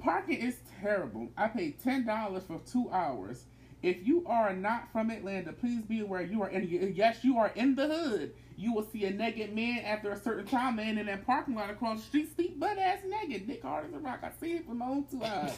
Parking 0.00 0.38
is 0.38 0.58
terrible. 0.80 1.28
I 1.36 1.46
paid 1.46 1.78
ten 1.78 2.06
dollars 2.06 2.42
for 2.42 2.60
two 2.66 2.90
hours. 2.90 3.44
If 3.86 4.04
you 4.04 4.24
are 4.26 4.52
not 4.52 4.90
from 4.90 5.10
Atlanta, 5.10 5.52
please 5.52 5.80
be 5.82 6.00
aware 6.00 6.20
you 6.20 6.42
are 6.42 6.48
in. 6.48 6.92
Yes, 6.96 7.22
you 7.22 7.38
are 7.38 7.52
in 7.54 7.76
the 7.76 7.86
hood. 7.86 8.34
You 8.56 8.72
will 8.72 8.82
see 8.82 9.04
a 9.04 9.12
naked 9.12 9.54
man 9.54 9.78
after 9.84 10.10
a 10.10 10.18
certain 10.18 10.44
time, 10.44 10.74
man, 10.74 10.98
in 10.98 11.06
that 11.06 11.24
parking 11.24 11.54
lot 11.54 11.70
across 11.70 12.00
the 12.00 12.06
street, 12.06 12.34
sleep 12.34 12.58
butt 12.58 12.78
ass 12.78 12.98
naked. 13.06 13.46
Nick 13.46 13.62
hard 13.62 13.86
as 13.86 13.94
a 13.94 13.98
rock. 13.98 14.24
I 14.24 14.32
see 14.40 14.54
it 14.54 14.66
with 14.66 14.76
my 14.76 14.86
own 14.86 15.04
two 15.08 15.22
eyes. 15.22 15.56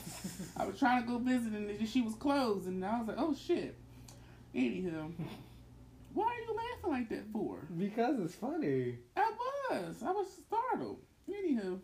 I 0.59 0.67
was 0.67 0.79
trying 0.79 1.01
to 1.03 1.09
go 1.09 1.17
visit 1.17 1.55
and 1.55 1.89
she 1.89 2.03
was 2.03 2.15
closed, 2.17 2.67
and 2.67 2.85
I 2.85 2.99
was 2.99 3.09
like, 3.09 3.17
oh 3.19 3.35
shit. 3.35 3.75
Anywho, 4.55 5.11
why 6.13 6.27
are 6.27 6.41
you 6.41 6.55
laughing 6.55 6.91
like 6.91 7.09
that 7.09 7.33
for? 7.33 7.61
Because 7.79 8.21
it's 8.21 8.35
funny. 8.35 8.99
I 9.17 9.33
was. 9.71 10.03
I 10.05 10.11
was 10.11 10.27
startled. 10.47 11.01
Anywho, 11.31 11.79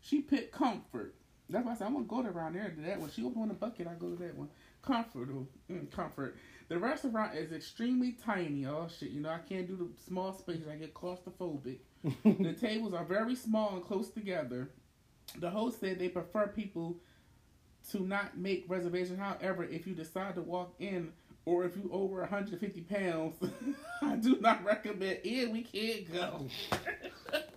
she 0.00 0.20
picked 0.20 0.52
comfort. 0.52 1.16
That's 1.50 1.66
why 1.66 1.72
I 1.72 1.74
said 1.74 1.88
I'm 1.88 1.94
gonna 1.94 2.04
go 2.04 2.22
to 2.22 2.28
around 2.28 2.54
there 2.54 2.70
to 2.70 2.80
that 2.82 3.00
one. 3.00 3.10
She 3.10 3.24
opened 3.24 3.50
the 3.50 3.54
bucket. 3.54 3.88
I 3.88 3.94
go 3.94 4.10
to 4.10 4.22
that 4.22 4.36
one. 4.36 4.48
Comfort, 4.82 5.28
oh, 5.32 5.46
mm, 5.70 5.90
comfort. 5.92 6.36
The 6.68 6.78
restaurant 6.78 7.34
is 7.36 7.52
extremely 7.52 8.12
tiny. 8.12 8.66
Oh 8.66 8.88
shit, 8.98 9.10
you 9.10 9.20
know 9.20 9.28
I 9.28 9.38
can't 9.38 9.66
do 9.68 9.76
the 9.76 9.88
small 10.04 10.32
spaces. 10.32 10.66
I 10.68 10.76
get 10.76 10.94
claustrophobic. 10.94 11.78
the 12.24 12.52
tables 12.60 12.92
are 12.94 13.04
very 13.04 13.34
small 13.36 13.74
and 13.74 13.84
close 13.84 14.08
together. 14.10 14.70
The 15.38 15.50
host 15.50 15.80
said 15.80 15.98
they 15.98 16.08
prefer 16.08 16.48
people 16.48 16.96
to 17.90 18.00
not 18.02 18.36
make 18.36 18.64
reservations. 18.68 19.18
However, 19.18 19.64
if 19.64 19.86
you 19.86 19.94
decide 19.94 20.34
to 20.34 20.42
walk 20.42 20.74
in 20.80 21.12
or 21.44 21.64
if 21.64 21.76
you 21.76 21.88
over 21.92 22.20
150 22.20 22.80
pounds, 22.82 23.36
I 24.02 24.16
do 24.16 24.36
not 24.40 24.64
recommend. 24.64 25.18
Yeah, 25.24 25.46
we 25.48 25.62
can't 25.62 26.12
go. 26.12 26.46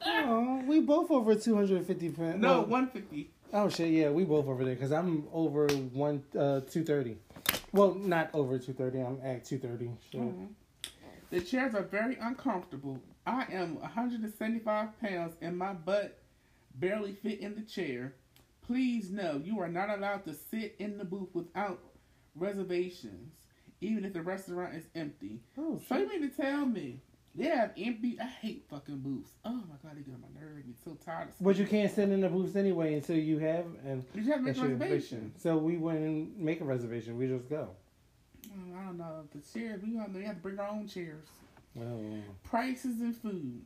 Oh, 0.08 0.64
we 0.66 0.80
both 0.80 1.12
over 1.12 1.36
two 1.36 1.56
hundred 1.56 1.78
and 1.78 1.88
fifty 1.88 2.10
pounds. 2.10 2.40
no, 2.40 2.62
150. 2.62 3.30
Oh 3.54 3.70
shit, 3.70 3.90
yeah, 3.92 4.10
we 4.10 4.24
both 4.26 4.48
over 4.48 4.64
there 4.66 4.76
because 4.76 4.92
I'm 4.92 5.28
over 5.34 5.68
one 5.68 6.24
uh 6.38 6.62
two 6.62 6.84
thirty. 6.84 7.18
Well, 7.72 7.94
not 7.94 8.30
over 8.34 8.58
two 8.60 8.74
thirty. 8.74 9.00
I'm 9.00 9.20
at 9.24 9.46
two 9.46 9.58
thirty. 9.60 9.90
Shit. 10.12 10.22
Mhm. 10.22 10.48
The 11.30 11.42
chairs 11.42 11.74
are 11.74 11.84
very 11.84 12.18
uncomfortable. 12.22 13.02
I 13.26 13.46
am 13.52 13.80
175 13.82 15.00
pounds 15.02 15.34
and 15.42 15.58
my 15.58 15.74
butt 15.74 16.20
barely 16.76 17.14
fit 17.14 17.40
in 17.40 17.56
the 17.56 17.64
chair. 17.64 18.14
Please 18.62 19.10
know 19.10 19.42
you 19.44 19.60
are 19.60 19.68
not 19.68 19.90
allowed 19.90 20.24
to 20.26 20.34
sit 20.34 20.76
in 20.78 20.98
the 21.00 21.04
booth 21.04 21.30
without 21.34 21.80
reservations, 22.36 23.34
even 23.82 24.06
if 24.06 24.14
the 24.14 24.22
restaurant 24.22 24.76
is 24.76 24.86
empty. 24.94 25.40
Oh 25.58 25.82
So 25.90 25.98
you 25.98 26.08
mean 26.08 26.22
to 26.30 26.30
tell 26.30 26.66
me 26.66 27.02
they 27.36 27.46
have 27.46 27.72
empty? 27.78 28.18
I 28.20 28.26
hate 28.26 28.66
fucking 28.70 29.00
booths. 29.00 29.32
Oh 29.44 29.52
my 29.54 29.76
god, 29.84 29.98
they 29.98 30.02
get 30.02 30.14
on 30.14 30.22
my 30.22 30.40
nerves. 30.40 30.56
Make 30.56 30.68
me 30.68 30.74
so 30.84 30.98
tired. 31.06 31.30
Of 31.30 31.36
But 31.42 31.58
you 31.58 31.66
can't 31.66 31.92
sit 31.92 32.10
in 32.10 32.22
the 32.22 32.30
booths 32.30 32.56
anyway 32.56 32.94
until 32.96 33.18
you 33.18 33.40
have 33.40 33.66
and 33.86 34.04
you 34.14 34.24
have 34.32 34.38
to 34.38 34.42
make 34.42 34.58
a 34.58 34.62
reservation? 34.62 35.34
So 35.38 35.58
we 35.58 35.78
wouldn't 35.78 36.38
make 36.40 36.62
a 36.62 36.66
reservation. 36.66 37.18
We 37.18 37.28
just 37.28 37.50
go. 37.50 37.70
Oh, 38.48 38.78
I 38.80 38.86
don't 38.86 38.98
know. 38.98 39.28
The 39.34 39.60
chairs, 39.60 39.82
we 39.84 39.96
have, 39.98 40.14
we 40.14 40.24
have 40.24 40.36
to 40.36 40.42
bring 40.42 40.60
our 40.60 40.70
own 40.70 40.88
chairs. 40.88 41.26
Oh. 41.80 42.02
Prices 42.44 43.02
and 43.02 43.16
food. 43.16 43.62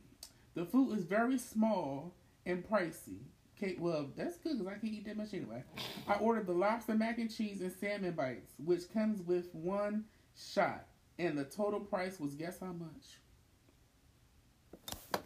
The 0.54 0.64
food 0.64 0.98
is 0.98 1.04
very 1.04 1.38
small 1.38 2.12
and 2.46 2.68
pricey. 2.68 3.18
Okay, 3.56 3.76
well, 3.78 4.08
that's 4.16 4.38
good 4.38 4.58
because 4.58 4.66
I 4.66 4.78
can't 4.78 4.92
eat 4.94 5.04
that 5.04 5.18
much 5.18 5.34
anyway. 5.34 5.62
I 6.08 6.14
ordered 6.14 6.46
the 6.46 6.52
lobster 6.52 6.94
mac 6.94 7.18
and 7.18 7.32
cheese 7.32 7.60
and 7.60 7.70
salmon 7.70 8.12
bites, 8.12 8.54
which 8.64 8.90
comes 8.92 9.20
with 9.20 9.54
one 9.54 10.04
shot. 10.34 10.86
And 11.18 11.36
the 11.36 11.44
total 11.44 11.80
price 11.80 12.18
was 12.18 12.34
guess 12.34 12.58
how 12.58 12.72
much? 12.72 13.18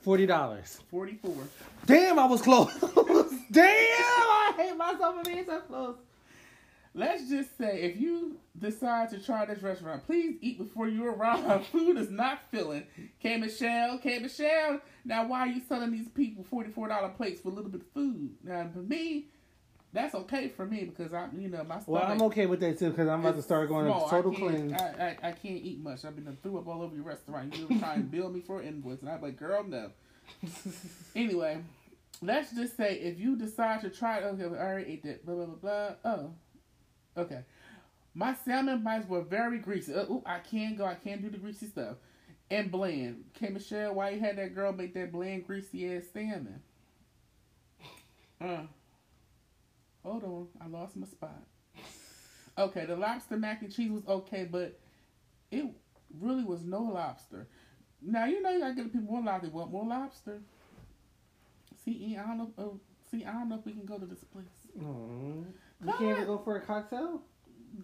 Forty 0.04 0.26
dollars. 0.26 0.80
44 0.90 1.34
Damn, 1.86 2.18
I 2.18 2.26
was 2.26 2.42
close. 2.42 2.70
Damn, 3.50 3.64
I 3.64 4.52
hate 4.54 4.76
myself 4.76 5.16
for 5.16 5.22
being 5.24 5.46
so 5.46 5.60
close. 5.60 5.96
Let's 6.92 7.28
just 7.30 7.56
say 7.56 7.80
if 7.80 7.98
you 7.98 8.36
decide 8.58 9.08
to 9.10 9.18
try 9.18 9.46
this 9.46 9.62
restaurant, 9.62 10.04
please 10.04 10.36
eat 10.42 10.58
before 10.58 10.88
you 10.88 11.06
arrive. 11.06 11.66
Food 11.72 11.96
is 11.96 12.10
not 12.10 12.40
filling. 12.50 12.84
K 13.20 13.38
Michelle, 13.38 13.98
K 13.98 14.18
Michelle. 14.18 14.80
Now 15.06 15.26
why 15.26 15.40
are 15.40 15.48
you 15.48 15.62
selling 15.66 15.90
these 15.90 16.08
people 16.08 16.44
forty 16.44 16.70
four 16.70 16.86
dollar 16.88 17.08
plates 17.08 17.40
for 17.40 17.48
a 17.48 17.52
little 17.52 17.70
bit 17.70 17.80
of 17.80 17.86
food? 17.94 18.34
Now 18.44 18.68
for 18.74 18.80
me, 18.80 19.28
that's 19.94 20.14
okay 20.14 20.48
for 20.48 20.66
me 20.66 20.84
because 20.84 21.14
I'm 21.14 21.40
you 21.40 21.48
know 21.48 21.62
my 21.64 21.78
stomach. 21.78 21.88
Well, 21.88 22.02
I'm 22.02 22.20
okay 22.22 22.46
with 22.46 22.60
that 22.60 22.78
too 22.78 22.90
because 22.90 23.08
I'm 23.08 23.20
about 23.20 23.36
to 23.36 23.42
start 23.42 23.68
going 23.68 23.86
small. 23.86 24.08
total 24.08 24.32
I 24.32 24.36
can't. 24.36 24.80
I, 24.80 24.86
I, 25.22 25.28
I 25.28 25.32
can't 25.32 25.62
eat 25.62 25.78
much. 25.78 26.04
I've 26.04 26.16
been 26.16 26.36
threw 26.42 26.58
up 26.58 26.66
all 26.66 26.82
over 26.82 26.94
your 26.94 27.04
restaurant. 27.04 27.56
You 27.56 27.68
were 27.68 27.78
trying 27.78 28.02
to 28.02 28.04
bill 28.04 28.28
me 28.28 28.40
for 28.40 28.60
an 28.60 28.66
invoice, 28.66 29.00
and 29.00 29.08
I'm 29.08 29.22
like, 29.22 29.38
girl, 29.38 29.64
no. 29.64 29.90
Anyway, 31.16 31.58
let's 32.20 32.52
just 32.52 32.76
say 32.76 32.96
if 32.96 33.20
you 33.20 33.36
decide 33.36 33.82
to 33.82 33.88
try 33.88 34.18
it, 34.18 34.24
okay, 34.24 34.42
I 34.42 34.60
already 34.60 34.92
ate 34.92 35.04
that, 35.04 35.24
blah, 35.24 35.36
blah, 35.36 35.46
blah, 35.46 35.56
blah. 36.02 36.12
Oh, 36.12 36.30
okay. 37.16 37.44
My 38.14 38.34
salmon 38.44 38.82
bites 38.82 39.08
were 39.08 39.22
very 39.22 39.58
greasy. 39.58 39.94
Uh, 39.94 40.04
ooh, 40.04 40.22
I 40.26 40.40
can't 40.40 40.76
go. 40.76 40.84
I 40.84 40.94
can't 40.94 41.22
do 41.22 41.30
the 41.30 41.38
greasy 41.38 41.66
stuff. 41.66 41.96
And 42.50 42.70
bland. 42.70 43.24
K. 43.34 43.48
Michelle, 43.48 43.94
why 43.94 44.10
you 44.10 44.20
had 44.20 44.38
that 44.38 44.54
girl 44.54 44.72
make 44.72 44.94
that 44.94 45.12
bland, 45.12 45.46
greasy 45.46 45.94
ass 45.94 46.04
salmon? 46.12 46.62
Uh, 48.40 48.62
hold 50.04 50.22
on. 50.24 50.48
I 50.60 50.68
lost 50.68 50.96
my 50.96 51.06
spot. 51.06 51.42
Okay, 52.56 52.84
the 52.86 52.94
lobster 52.94 53.36
mac 53.36 53.62
and 53.62 53.74
cheese 53.74 53.90
was 53.90 54.06
okay, 54.06 54.46
but 54.48 54.78
it 55.50 55.66
really 56.20 56.44
was 56.44 56.62
no 56.62 56.82
lobster. 56.82 57.48
Now 58.00 58.26
you 58.26 58.40
know 58.40 58.50
you 58.50 58.60
gotta 58.60 58.74
give 58.74 58.92
people 58.92 59.12
more 59.12 59.22
lobster. 59.22 59.48
They 59.48 59.52
want 59.52 59.72
more 59.72 59.84
lobster. 59.84 60.40
See, 61.84 62.16
I 62.16 62.26
don't 62.26 62.38
know. 62.38 62.52
Oh, 62.58 62.80
see, 63.10 63.24
I 63.24 63.32
don't 63.32 63.48
know 63.48 63.56
if 63.56 63.66
we 63.66 63.72
can 63.72 63.84
go 63.84 63.98
to 63.98 64.06
this 64.06 64.22
place. 64.24 64.44
Mm. 64.78 65.46
You 65.84 65.92
can't 65.92 66.02
even 66.02 66.26
go 66.26 66.38
for 66.38 66.56
a 66.56 66.60
cocktail. 66.60 67.22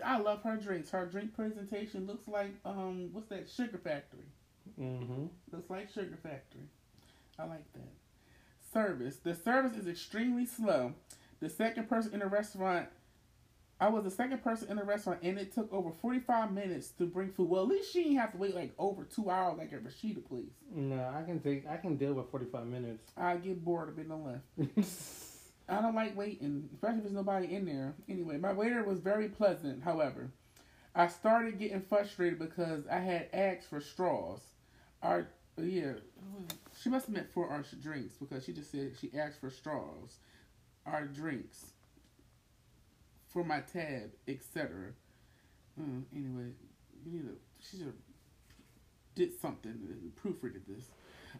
I 0.04 0.18
love 0.18 0.42
her 0.44 0.56
drinks. 0.56 0.90
Her 0.90 1.06
drink 1.06 1.34
presentation 1.34 2.06
looks 2.06 2.28
like 2.28 2.52
um, 2.64 3.10
what's 3.12 3.28
that? 3.28 3.48
Sugar 3.48 3.78
Factory. 3.78 4.20
Mm-hmm. 4.80 5.26
Looks 5.52 5.68
like 5.68 5.90
Sugar 5.92 6.18
Factory. 6.22 6.68
I 7.38 7.44
like 7.44 7.72
that. 7.72 7.88
Service. 8.72 9.16
The 9.16 9.34
service 9.34 9.76
is 9.76 9.88
extremely 9.88 10.46
slow. 10.46 10.94
The 11.40 11.48
second 11.48 11.88
person 11.88 12.12
in 12.12 12.20
the 12.20 12.26
restaurant, 12.26 12.88
I 13.80 13.88
was 13.88 14.04
the 14.04 14.10
second 14.10 14.42
person 14.44 14.68
in 14.70 14.76
the 14.76 14.84
restaurant, 14.84 15.20
and 15.22 15.38
it 15.38 15.54
took 15.54 15.72
over 15.72 15.90
45 15.90 16.52
minutes 16.52 16.88
to 16.98 17.06
bring 17.06 17.30
food. 17.30 17.48
Well, 17.48 17.62
at 17.62 17.68
least 17.68 17.92
she 17.92 18.04
didn't 18.04 18.18
have 18.18 18.32
to 18.32 18.38
wait 18.38 18.54
like 18.54 18.72
over 18.78 19.04
two 19.04 19.30
hours 19.30 19.56
like 19.58 19.72
at 19.72 19.82
Rasheeda 19.82 20.26
Place. 20.28 20.52
No, 20.74 21.02
I 21.14 21.22
can 21.22 21.40
take. 21.40 21.66
I 21.66 21.78
can 21.78 21.96
deal 21.96 22.12
with 22.12 22.30
forty 22.30 22.46
five 22.46 22.66
minutes. 22.66 23.10
I 23.16 23.36
get 23.36 23.64
bored 23.64 23.88
a 23.88 23.92
bit 23.92 24.08
no 24.08 24.18
left. 24.18 24.88
I 25.68 25.80
don't 25.80 25.94
like 25.94 26.16
waiting, 26.16 26.68
especially 26.74 26.98
if 26.98 27.02
there's 27.04 27.14
nobody 27.14 27.54
in 27.54 27.64
there. 27.64 27.94
Anyway, 28.08 28.36
my 28.36 28.52
waiter 28.52 28.82
was 28.82 28.98
very 28.98 29.28
pleasant, 29.28 29.82
however. 29.82 30.30
I 30.94 31.06
started 31.06 31.58
getting 31.58 31.80
frustrated 31.80 32.38
because 32.38 32.86
I 32.88 32.98
had 32.98 33.28
asked 33.32 33.68
for 33.70 33.80
straws. 33.80 34.40
Our 35.02 35.28
yeah, 35.56 35.92
she 36.80 36.90
must 36.90 37.06
have 37.06 37.14
meant 37.14 37.32
for 37.32 37.48
our 37.48 37.64
drinks 37.80 38.14
because 38.14 38.44
she 38.44 38.52
just 38.52 38.70
said 38.70 38.92
she 39.00 39.10
asked 39.16 39.40
for 39.40 39.50
straws. 39.50 40.18
Our 40.86 41.04
drinks 41.04 41.72
for 43.28 43.44
my 43.44 43.60
tab, 43.60 44.10
etc. 44.26 44.92
Mm, 45.80 46.04
anyway, 46.14 46.52
you 47.04 47.12
need 47.12 47.28
to 47.28 47.36
she 47.60 47.78
should 47.78 47.94
did 49.14 49.38
something 49.40 50.12
proofreaded 50.16 50.62
this. 50.66 50.86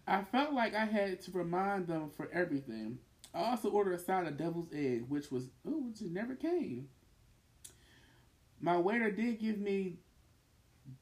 I 0.07 0.23
felt 0.25 0.53
like 0.53 0.75
I 0.75 0.85
had 0.85 1.21
to 1.23 1.31
remind 1.33 1.87
them 1.87 2.11
for 2.17 2.29
everything. 2.33 2.99
I 3.35 3.51
also 3.51 3.71
ordered 3.71 3.95
a 3.95 3.99
side 3.99 4.27
of 4.27 4.37
devil's 4.37 4.69
egg, 4.73 5.05
which 5.09 5.31
was 5.31 5.49
oh, 5.67 5.83
which 5.89 6.01
never 6.03 6.35
came. 6.35 6.89
My 8.61 8.77
waiter 8.77 9.11
did 9.11 9.41
give 9.41 9.59
me 9.59 9.99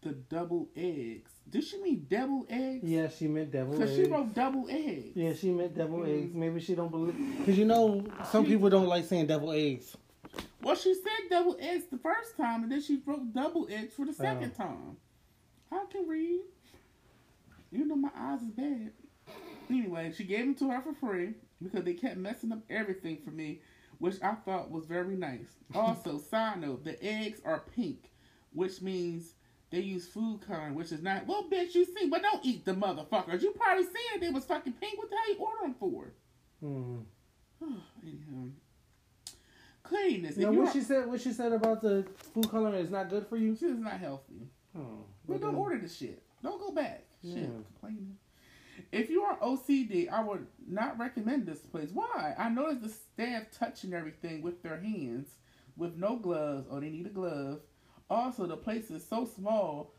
the 0.02 0.12
double 0.12 0.68
eggs. 0.76 1.32
Did 1.50 1.64
she 1.64 1.80
mean 1.82 2.06
double 2.10 2.46
eggs? 2.50 2.84
yeah, 2.84 3.08
she 3.08 3.26
meant 3.26 3.50
devil 3.50 3.72
Because 3.72 3.90
eggs. 3.90 3.98
Cause 3.98 4.06
she 4.06 4.12
wrote 4.12 4.34
double 4.34 4.66
eggs. 4.68 5.16
yeah, 5.16 5.32
she 5.32 5.50
meant 5.50 5.74
devil 5.74 6.00
Mhm. 6.00 6.22
eggs. 6.24 6.34
Maybe 6.34 6.60
she 6.60 6.74
don't 6.74 6.90
believe 6.90 7.16
because 7.38 7.58
you 7.58 7.64
know 7.64 8.04
some 8.30 8.44
She- 8.44 8.52
people 8.52 8.68
don't 8.70 8.86
like 8.86 9.04
saying 9.06 9.26
devil 9.28 9.52
eggs. 9.52 9.96
Well, 10.62 10.74
she 10.74 10.92
said 10.94 11.30
double 11.30 11.56
eggs 11.60 11.86
the 11.86 11.98
first 11.98 12.36
time, 12.36 12.64
and 12.64 12.72
then 12.72 12.80
she 12.82 13.00
wrote 13.06 13.32
double 13.32 13.66
eggs 13.70 13.94
for 13.94 14.04
the 14.04 14.12
second 14.12 14.52
time. 14.52 14.96
I 15.72 15.84
can 15.90 16.06
read. 16.06 16.42
You 17.70 17.84
know 17.86 17.96
my 17.96 18.10
eyes 18.14 18.42
is 18.42 18.50
bad. 18.50 18.92
Anyway, 19.70 20.12
she 20.16 20.24
gave 20.24 20.40
them 20.40 20.54
to 20.56 20.70
her 20.70 20.80
for 20.80 20.94
free 20.94 21.34
because 21.62 21.84
they 21.84 21.94
kept 21.94 22.16
messing 22.16 22.52
up 22.52 22.60
everything 22.70 23.18
for 23.18 23.30
me, 23.30 23.60
which 23.98 24.16
I 24.22 24.34
thought 24.34 24.70
was 24.70 24.86
very 24.86 25.16
nice. 25.16 25.56
Also, 25.74 26.18
side 26.18 26.60
note, 26.62 26.84
the 26.84 27.02
eggs 27.04 27.40
are 27.44 27.60
pink, 27.74 28.10
which 28.52 28.80
means 28.80 29.34
they 29.70 29.80
use 29.80 30.06
food 30.06 30.40
coloring, 30.46 30.74
which 30.74 30.92
is 30.92 31.02
not. 31.02 31.26
Well, 31.26 31.44
bitch, 31.50 31.74
you 31.74 31.84
see, 31.84 32.08
but 32.08 32.22
don't 32.22 32.44
eat 32.44 32.64
the 32.64 32.72
motherfuckers. 32.72 33.42
You 33.42 33.52
probably 33.52 33.84
seen 33.84 33.94
it. 34.14 34.20
They 34.20 34.30
was 34.30 34.44
fucking 34.44 34.72
pink. 34.74 34.98
What 34.98 35.10
the 35.10 35.16
hell 35.16 35.34
you 35.34 35.40
order 35.40 35.62
them 35.62 35.74
for? 35.78 36.12
Hmm. 36.60 36.98
Anyhow. 38.02 38.48
Cleanliness. 39.82 40.36
Now, 40.36 40.52
what 40.52 40.72
she 40.72 40.80
said, 40.80 41.06
what 41.06 41.20
she 41.20 41.32
said 41.32 41.52
about 41.52 41.82
the 41.82 42.06
food 42.34 42.50
coloring 42.50 42.74
is 42.80 42.90
not 42.90 43.08
good 43.08 43.26
for 43.26 43.36
you. 43.36 43.56
Shit 43.56 43.70
is 43.70 43.78
not 43.78 43.98
healthy. 44.00 44.48
Oh, 44.76 44.80
Well, 44.80 45.04
well 45.26 45.38
don't 45.38 45.54
order 45.54 45.78
the 45.78 45.88
shit. 45.88 46.22
Don't 46.42 46.60
go 46.60 46.70
back. 46.72 47.04
Shit, 47.22 47.36
Yeah. 47.36 47.46
complaining. 47.80 48.16
If 48.92 49.10
you 49.10 49.22
are 49.22 49.36
OCD, 49.40 50.08
I 50.08 50.22
would 50.22 50.46
not 50.66 50.98
recommend 50.98 51.46
this 51.46 51.60
place. 51.60 51.90
Why? 51.92 52.34
I 52.38 52.48
noticed 52.48 52.82
the 52.82 52.88
staff 52.90 53.50
touching 53.50 53.92
everything 53.92 54.40
with 54.42 54.62
their 54.62 54.78
hands 54.78 55.28
with 55.76 55.96
no 55.96 56.16
gloves, 56.16 56.66
or 56.70 56.80
they 56.80 56.90
need 56.90 57.06
a 57.06 57.10
glove. 57.10 57.60
Also, 58.10 58.46
the 58.46 58.56
place 58.56 58.90
is 58.90 59.06
so 59.06 59.24
small. 59.24 59.92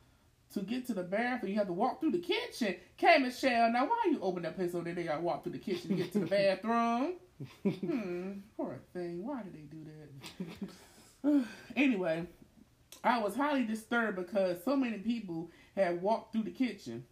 To 0.54 0.62
get 0.62 0.88
to 0.88 0.96
the 0.96 1.04
bathroom, 1.04 1.52
you 1.52 1.58
have 1.60 1.68
to 1.68 1.74
walk 1.74 2.00
through 2.00 2.12
the 2.12 2.18
kitchen. 2.18 2.76
Okay, 2.98 3.20
Michelle, 3.20 3.72
now 3.72 3.86
why 3.86 4.10
you 4.10 4.20
open 4.20 4.42
that 4.44 4.56
place 4.56 4.74
over 4.74 4.84
there? 4.84 4.96
They 4.96 5.04
gotta 5.04 5.22
walk 5.22 5.44
through 5.44 5.52
the 5.52 5.60
kitchen 5.60 5.90
to 5.90 5.96
get 5.96 6.12
to 6.14 6.20
the 6.20 6.26
bathroom. 6.26 7.14
hmm, 7.64 8.32
poor 8.58 8.80
thing. 8.92 9.26
Why 9.26 9.44
did 9.44 9.54
they 9.54 9.68
do 9.70 9.86
that? 11.24 11.46
anyway, 11.76 12.26
I 13.04 13.20
was 13.20 13.36
highly 13.36 13.64
disturbed 13.64 14.18
because 14.18 14.64
so 14.64 14.76
many 14.76 14.98
people 14.98 15.52
had 15.76 16.02
walked 16.02 16.34
through 16.34 16.44
the 16.44 16.52
kitchen. 16.52 17.06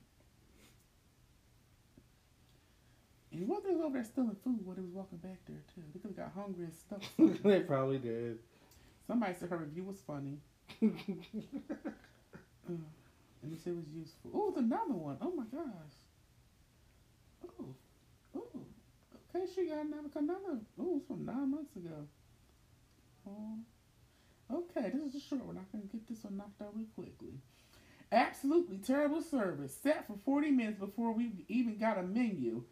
And 3.31 3.47
what 3.47 3.63
they 3.63 3.71
was 3.71 3.81
over 3.81 3.93
there 3.93 4.03
stealing 4.03 4.35
food 4.43 4.65
while 4.65 4.75
they 4.75 4.81
was 4.81 4.91
walking 4.91 5.19
back 5.19 5.37
there 5.47 5.61
too. 5.75 5.81
They 5.93 5.99
could 5.99 6.17
have 6.17 6.33
got 6.33 6.41
hungry 6.41 6.65
and 6.65 6.73
stuff. 6.73 7.43
they 7.43 7.59
probably 7.59 7.99
did. 7.99 8.39
Somebody 9.05 9.35
said 9.39 9.49
her 9.49 9.57
review 9.57 9.83
was 9.83 10.01
funny. 10.05 10.39
And 13.43 13.53
it 13.53 13.75
was 13.75 13.85
useful. 13.95 14.31
Oh, 14.33 14.49
it's 14.49 14.57
another 14.57 14.93
one. 14.93 15.17
Oh 15.21 15.31
my 15.31 15.43
gosh. 15.45 15.95
Oh, 17.45 17.65
oh. 18.35 18.59
Okay, 19.35 19.45
she 19.53 19.67
got 19.67 19.85
another. 19.85 20.09
another. 20.15 20.59
Oh, 20.79 20.97
it's 20.97 21.07
from 21.07 21.25
nine 21.25 21.51
months 21.51 21.75
ago. 21.75 22.07
Oh. 23.27 23.57
Okay, 24.51 24.89
this 24.89 25.03
is 25.03 25.15
a 25.15 25.19
short 25.19 25.45
one. 25.45 25.57
I 25.57 25.69
can 25.71 25.87
get 25.91 26.07
this 26.07 26.23
one 26.23 26.37
knocked 26.37 26.61
out 26.61 26.75
real 26.75 26.87
quickly. 26.95 27.33
Absolutely 28.11 28.77
terrible 28.77 29.21
service. 29.21 29.77
Sat 29.81 30.07
for 30.07 30.17
40 30.25 30.51
minutes 30.51 30.79
before 30.79 31.11
we 31.11 31.31
even 31.47 31.77
got 31.77 31.97
a 31.97 32.03
menu. 32.03 32.63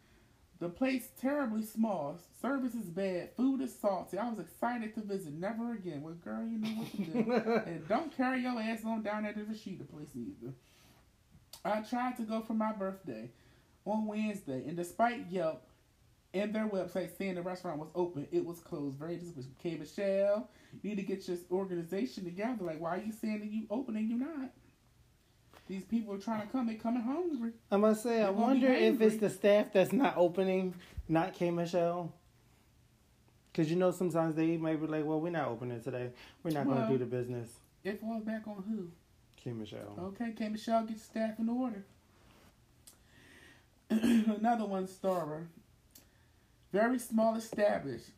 The 0.60 0.69
place 0.69 1.10
terribly 1.19 1.64
small. 1.64 2.18
Service 2.41 2.76
is 2.76 2.90
bad. 2.90 3.32
Food 3.36 3.61
is 3.61 3.76
salty. 3.76 4.18
I 4.18 4.30
was 4.30 4.40
excited 4.40 4.94
to 4.95 5.02
visit. 5.02 5.34
Never 5.34 5.73
again. 5.73 6.02
Well, 6.02 6.14
girl, 6.14 6.48
you 6.48 6.57
know 6.60 6.69
what 6.69 6.91
to 6.91 6.98
do. 6.98 7.32
and 7.65 7.88
don't 7.88 8.15
carry 8.15 8.41
your 8.41 8.60
ass 8.60 8.86
on 8.86 9.03
down 9.03 9.26
at 9.26 9.36
the 9.36 9.41
Rasheeda 9.41 9.90
place 9.90 10.10
either. 10.15 10.53
I 11.65 11.82
tried 11.82 12.15
to 12.18 12.23
go 12.23 12.41
for 12.41 12.53
my 12.53 12.72
birthday 12.72 13.30
on 13.86 14.06
Wednesday, 14.06 14.64
and 14.68 14.77
despite 14.77 15.27
Yelp 15.30 15.68
and 16.34 16.53
their 16.53 16.68
website 16.68 17.18
saying 17.18 17.36
the 17.36 17.41
restaurant 17.41 17.80
was 17.80 17.90
open, 17.95 18.27
it 18.32 18.45
was 18.45 18.60
closed. 18.60 18.98
Very 18.98 19.18
disappointing. 19.18 19.56
Okay, 19.60 19.76
Michelle, 19.76 20.49
you 20.82 20.90
need 20.90 20.98
to 20.98 21.03
get 21.03 21.27
your 21.27 21.38
organization 21.52 22.23
together. 22.23 22.64
Like, 22.64 22.80
why 22.80 22.95
are 22.95 23.02
you 23.02 23.11
saying 23.11 23.40
that 23.40 23.52
you 23.52 23.65
open 23.69 23.95
and 23.95 24.10
you 24.10 24.18
not? 24.18 24.52
These 25.68 25.86
people 25.86 26.14
are 26.14 26.20
trying 26.20 26.42
to 26.42 26.48
come. 26.48 26.68
They 26.68 26.76
coming 26.76 27.02
hungry. 27.02 27.52
I 27.72 27.78
must 27.78 28.04
say, 28.04 28.22
I 28.22 28.26
They're 28.26 28.34
gonna 28.34 28.38
be 28.38 28.42
wonder 28.42 28.72
if 28.72 29.02
it's 29.02 29.18
the 29.18 29.30
staff 29.30 29.74
that's 29.74 29.92
not 29.92 30.16
opening, 30.16 30.76
not 31.08 31.34
K 31.34 31.50
Michelle. 31.50 32.14
Because 33.52 33.70
you 33.70 33.76
know, 33.76 33.92
sometimes 33.92 34.36
they 34.36 34.58
might 34.58 34.80
be 34.80 34.88
like, 34.88 35.06
well, 35.06 35.20
we're 35.20 35.32
not 35.32 35.48
opening 35.48 35.82
today. 35.82 36.12
We're 36.44 36.52
not 36.52 36.68
gonna 36.68 36.88
do 36.88 36.98
the 36.98 37.06
business. 37.06 37.50
It 37.84 38.00
falls 38.00 38.24
back 38.24 38.48
on 38.48 38.64
who? 38.68 38.90
K 39.38 39.54
Michelle. 39.54 39.98
Okay, 40.00 40.34
K 40.38 40.50
Michelle, 40.50 40.82
get 40.82 40.92
your 40.92 41.00
staff 41.00 41.40
in 41.40 41.50
order. 41.50 41.84
Another 43.90 44.66
one, 44.66 44.88
Starber. 44.88 45.46
Very 46.72 47.00
small 47.00 47.36
established. 47.36 48.10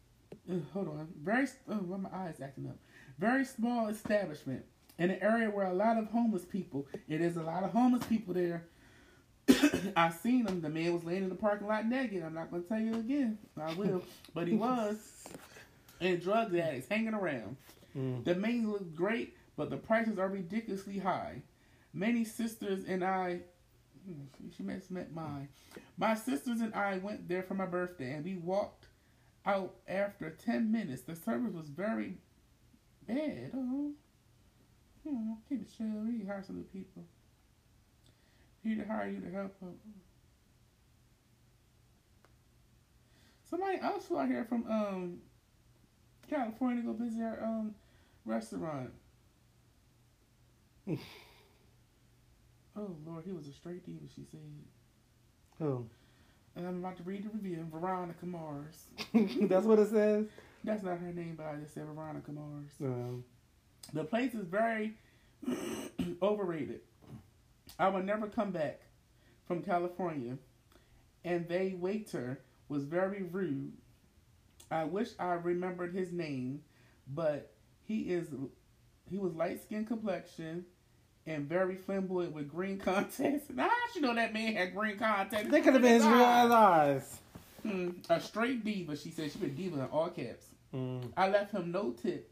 Ugh, 0.51 0.61
hold 0.73 0.87
on. 0.89 1.07
Very. 1.23 1.47
Oh, 1.69 1.75
why 1.75 1.97
my 1.97 2.09
eyes 2.11 2.41
acting 2.41 2.67
up? 2.67 2.77
Very 3.19 3.45
small 3.45 3.87
establishment 3.87 4.65
in 4.99 5.11
an 5.11 5.19
area 5.21 5.49
where 5.49 5.67
a 5.67 5.73
lot 5.73 5.97
of 5.97 6.07
homeless 6.07 6.45
people. 6.45 6.87
It 7.07 7.21
is 7.21 7.37
a 7.37 7.43
lot 7.43 7.63
of 7.63 7.71
homeless 7.71 8.05
people 8.05 8.33
there. 8.33 8.65
I 9.95 10.09
seen 10.09 10.45
him. 10.45 10.61
The 10.61 10.69
man 10.69 10.93
was 10.93 11.03
laying 11.03 11.23
in 11.23 11.29
the 11.29 11.35
parking 11.35 11.67
lot 11.67 11.85
naked. 11.87 12.23
I'm 12.23 12.33
not 12.33 12.51
gonna 12.51 12.63
tell 12.63 12.79
you 12.79 12.95
again. 12.95 13.37
I 13.59 13.73
will, 13.75 14.03
but 14.33 14.47
he 14.47 14.55
was. 14.55 14.97
And 16.01 16.21
drug 16.21 16.55
addicts 16.55 16.87
hanging 16.89 17.13
around. 17.13 17.57
Mm. 17.97 18.23
The 18.23 18.35
menu 18.35 18.71
looks 18.71 18.89
great, 18.89 19.35
but 19.55 19.69
the 19.69 19.77
prices 19.77 20.19
are 20.19 20.27
ridiculously 20.27 20.99
high. 20.99 21.41
Many 21.93 22.25
sisters 22.25 22.83
and 22.87 23.03
I, 23.03 23.39
hmm, 24.05 24.49
she 24.55 24.63
must 24.63 24.91
met 24.91 25.13
mine. 25.13 25.47
My 25.97 26.13
sisters 26.13 26.61
and 26.61 26.73
I 26.75 26.97
went 26.97 27.27
there 27.27 27.41
for 27.41 27.55
my 27.55 27.65
birthday, 27.65 28.13
and 28.13 28.23
we 28.23 28.35
walked 28.35 28.85
out 29.45 29.75
after 29.87 30.29
ten 30.29 30.71
minutes. 30.71 31.03
The 31.03 31.15
service 31.15 31.53
was 31.53 31.69
very 31.69 32.17
bad. 33.07 33.51
Oh, 33.55 33.93
hmm, 35.07 35.33
keep 35.47 35.61
it 35.61 35.71
chill. 35.77 35.87
We 35.87 36.11
need 36.11 36.21
to 36.21 36.27
hire 36.27 36.43
some 36.45 36.57
new 36.57 36.63
people. 36.63 37.03
Here 38.63 38.75
to 38.75 38.85
hire 38.85 39.09
you 39.09 39.21
to 39.21 39.29
help. 39.31 39.55
Her. 39.61 39.67
Somebody 43.49 43.79
else 43.81 44.05
flew 44.07 44.19
out 44.19 44.27
here 44.27 44.45
from 44.45 44.65
um 44.67 45.17
California 46.29 46.81
to 46.81 46.87
go 46.87 46.93
visit 46.93 47.21
our 47.21 47.43
um 47.43 47.75
restaurant. 48.25 48.91
oh 50.89 50.97
Lord, 53.05 53.23
he 53.25 53.31
was 53.31 53.47
a 53.47 53.53
straight 53.53 53.85
diva. 53.85 54.05
She 54.13 54.25
said. 54.29 54.39
Oh. 55.61 55.85
And 56.55 56.67
I'm 56.67 56.79
about 56.79 56.97
to 56.97 57.03
read 57.03 57.23
the 57.23 57.29
review. 57.29 57.67
Veronica 57.71 58.25
Mars. 58.25 58.87
that's 59.13 59.65
what 59.65 59.77
it 59.77 59.89
says? 59.89 60.25
That's 60.63 60.81
not 60.83 60.97
her 60.97 61.13
name, 61.13 61.35
but 61.37 61.45
I 61.45 61.55
just 61.55 61.75
said 61.75 61.85
Veronica 61.85 62.31
Mars. 62.31 62.71
Um, 62.81 63.23
The 63.93 64.03
place 64.03 64.33
is 64.33 64.45
very 64.45 64.93
overrated. 66.21 66.81
I 67.79 67.89
will 67.89 68.03
never 68.03 68.27
come 68.27 68.51
back 68.51 68.81
from 69.47 69.61
California. 69.61 70.37
And 71.23 71.47
they 71.47 71.75
waiter 71.77 72.39
was 72.69 72.83
very 72.83 73.23
rude. 73.23 73.73
I 74.69 74.83
wish 74.83 75.09
I 75.19 75.33
remembered 75.33 75.93
his 75.93 76.11
name, 76.11 76.61
but 77.07 77.53
he 77.83 78.01
is 78.01 78.27
he 79.09 79.17
was 79.17 79.33
light 79.33 79.63
skin 79.63 79.85
complexion 79.85 80.65
and 81.25 81.47
very 81.47 81.75
flamboyant 81.75 82.33
with 82.33 82.49
green 82.49 82.77
contacts. 82.79 83.49
Now, 83.53 83.69
how 83.69 83.75
you 83.95 84.01
know 84.01 84.15
that 84.15 84.33
man 84.33 84.55
had 84.55 84.75
green 84.75 84.97
contacts? 84.97 85.49
they 85.49 85.61
could 85.61 85.73
have 85.73 85.81
been 85.81 85.93
his 85.93 86.05
real 86.05 86.13
eyes. 86.13 87.19
Hmm, 87.63 87.89
a 88.09 88.19
straight 88.19 88.63
diva, 88.63 88.95
she 88.95 89.11
said. 89.11 89.31
She 89.31 89.39
been 89.39 89.55
diva 89.55 89.81
in 89.81 89.85
all 89.85 90.09
caps. 90.09 90.45
Mm. 90.73 91.11
I 91.17 91.27
left 91.29 91.53
him 91.53 91.71
no 91.71 91.91
tip. 91.91 92.29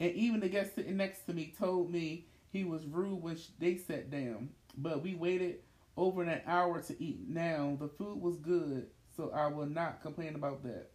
And 0.00 0.12
even 0.14 0.40
the 0.40 0.48
guest 0.48 0.74
sitting 0.74 0.96
next 0.96 1.26
to 1.26 1.34
me 1.34 1.54
told 1.58 1.90
me 1.90 2.26
he 2.52 2.64
was 2.64 2.86
rude 2.86 3.22
when 3.22 3.38
they 3.58 3.76
sat 3.76 4.10
down. 4.10 4.48
But 4.76 5.02
we 5.02 5.14
waited 5.14 5.58
over 5.96 6.22
an 6.22 6.40
hour 6.46 6.80
to 6.80 7.02
eat. 7.02 7.28
Now, 7.28 7.76
the 7.78 7.88
food 7.88 8.20
was 8.20 8.36
good, 8.36 8.86
so 9.16 9.30
I 9.34 9.48
will 9.48 9.66
not 9.66 10.00
complain 10.00 10.34
about 10.34 10.62
that. 10.62 10.90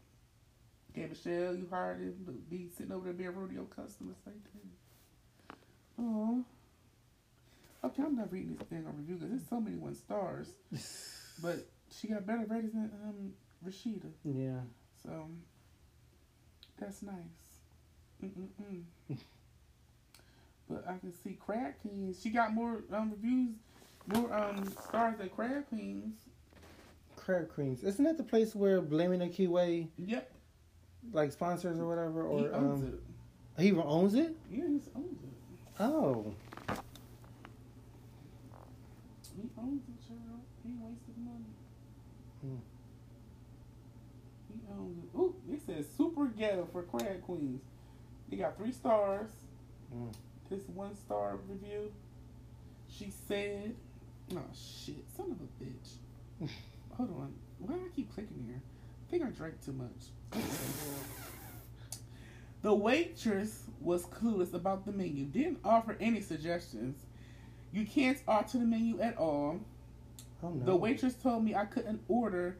Okay, 0.91 1.07
Michelle, 1.07 1.56
you 1.56 1.68
hired 1.69 1.99
him 2.02 2.23
to 2.26 2.32
be 2.32 2.69
sitting 2.76 2.91
over 2.91 3.06
there 3.06 3.14
being 3.14 3.36
rude 3.36 3.49
to 3.49 3.56
your 3.56 3.65
customers 3.65 4.15
like 4.26 4.36
that. 4.44 5.56
Oh. 5.99 6.44
Okay, 7.84 8.02
I'm 8.02 8.15
not 8.15 8.32
reading 8.32 8.56
this 8.56 8.68
thing 8.68 8.86
on 8.88 8.98
review 8.98 9.15
because 9.15 9.30
there's 9.30 9.49
so 9.49 9.61
many 9.61 9.77
one 9.77 9.95
stars. 9.95 10.49
But 11.41 11.68
she 11.91 12.07
got 12.07 12.26
better 12.26 12.45
ratings 12.48 12.72
than 12.72 12.91
um, 13.03 13.34
Rasheeda. 13.68 14.10
Yeah. 14.23 14.61
So 15.03 15.27
that's 16.80 17.02
nice. 17.02 17.44
Mm-mm-mm. 18.30 19.18
but 20.69 20.84
I 20.88 20.97
can 20.97 21.14
see 21.14 21.38
Crab 21.45 21.73
Queens. 21.81 22.19
She 22.22 22.30
got 22.30 22.53
more 22.53 22.84
um, 22.93 23.11
reviews, 23.11 23.56
more 24.07 24.34
um, 24.34 24.72
stars 24.88 25.18
than 25.18 25.30
Crab 25.30 25.68
Queens. 25.69 26.15
Crab 27.15 27.49
Queens. 27.53 27.84
Isn't 27.84 28.06
that 28.06 28.18
the 28.18 28.23
place 28.23 28.53
where 28.56 28.81
Blaming 28.81 29.19
the 29.19 29.27
Keyway 29.27 29.88
Yep, 29.97 30.31
like 31.11 31.31
sponsors 31.31 31.80
or 31.80 31.88
whatever? 31.88 32.23
Or 32.23 32.39
he 32.39 32.45
owns 32.47 32.84
um, 32.84 32.99
it. 33.57 33.61
he 33.64 33.72
owns 33.73 34.14
it? 34.15 34.35
Yeah, 34.52 34.57
he 34.57 34.61
owns 34.64 34.84
it. 34.88 35.80
Oh. 35.80 36.34
He 39.35 39.49
owns 39.57 39.81
it, 39.89 40.07
child. 40.07 40.41
He 40.64 40.72
wasted 40.80 41.18
money. 41.18 41.52
Hmm. 42.41 42.56
He 44.49 44.60
owns 44.72 45.03
it. 45.03 45.18
Ooh, 45.18 45.35
it 45.52 45.61
says 45.65 45.85
super 45.97 46.27
ghetto 46.27 46.68
for 46.72 46.84
Crab 46.84 47.22
Queens. 47.23 47.61
They 48.30 48.38
got 48.38 48.57
three 48.57 48.72
stars. 48.72 49.30
Mm. 49.95 50.14
This 50.49 50.61
one 50.73 50.95
star 50.95 51.38
review. 51.47 51.91
She 52.89 53.11
said, 53.27 53.76
"Oh 54.34 54.41
shit, 54.53 55.03
son 55.15 55.31
of 55.31 55.39
a 55.41 55.64
bitch." 55.64 56.49
Hold 56.97 57.10
on. 57.11 57.34
Why 57.60 57.76
do 57.76 57.81
I 57.85 57.95
keep 57.95 58.14
clicking 58.14 58.43
here? 58.45 58.61
I 58.61 59.11
think 59.11 59.23
I 59.23 59.30
drank 59.30 59.64
too 59.64 59.73
much. 59.73 60.41
the 62.61 62.73
waitress 62.73 63.64
was 63.81 64.06
clueless 64.06 64.53
about 64.53 64.85
the 64.85 64.91
menu. 64.91 65.26
Didn't 65.26 65.60
offer 65.64 65.97
any 65.99 66.22
suggestions. 66.22 67.06
You 67.72 67.85
can't 67.85 68.18
alter 68.27 68.57
the 68.57 68.65
menu 68.65 68.99
at 69.02 69.18
all. 69.18 69.60
Oh 70.43 70.49
no. 70.49 70.65
The 70.65 70.76
waitress 70.76 71.15
told 71.15 71.43
me 71.43 71.56
I 71.56 71.65
couldn't 71.65 72.02
order 72.07 72.57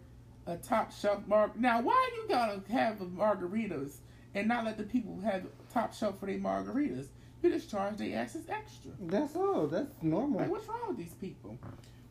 a 0.48 0.58
top 0.58 0.92
shelf 0.92 1.26
mar. 1.28 1.52
Now, 1.56 1.82
why 1.82 2.10
you 2.16 2.26
gotta 2.28 2.62
have 2.72 2.98
margaritas 2.98 3.98
and 4.36 4.48
not 4.48 4.66
let 4.66 4.78
the 4.78 4.84
people 4.84 5.20
have 5.22 5.46
top 5.74 5.94
shelf 5.94 6.20
for 6.20 6.28
their 6.28 6.38
margaritas? 6.38 7.08
You 7.42 7.50
just 7.52 7.70
charge 7.70 7.98
their 7.98 8.18
asses 8.20 8.46
extra. 8.50 8.92
That's 9.00 9.36
all. 9.36 9.68
That's 9.68 9.94
normal. 10.02 10.40
Like, 10.42 10.50
what's 10.50 10.68
wrong 10.68 10.90
with 10.90 10.98
these 10.98 11.14
people? 11.14 11.58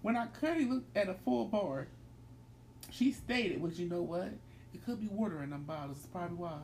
When 0.02 0.16
I 0.16 0.26
clearly 0.26 0.64
looked 0.64 0.96
at 0.96 1.08
a 1.08 1.14
full 1.14 1.46
bar, 1.46 1.86
she 2.90 3.12
stated, 3.12 3.60
"Well, 3.60 3.72
you 3.72 3.88
know 3.88 4.02
what? 4.02 4.28
It 4.72 4.84
could 4.84 5.00
be 5.00 5.08
water 5.08 5.42
in 5.42 5.50
them 5.50 5.64
bottles. 5.64 5.98
That's 5.98 6.08
probably 6.08 6.36
why." 6.36 6.58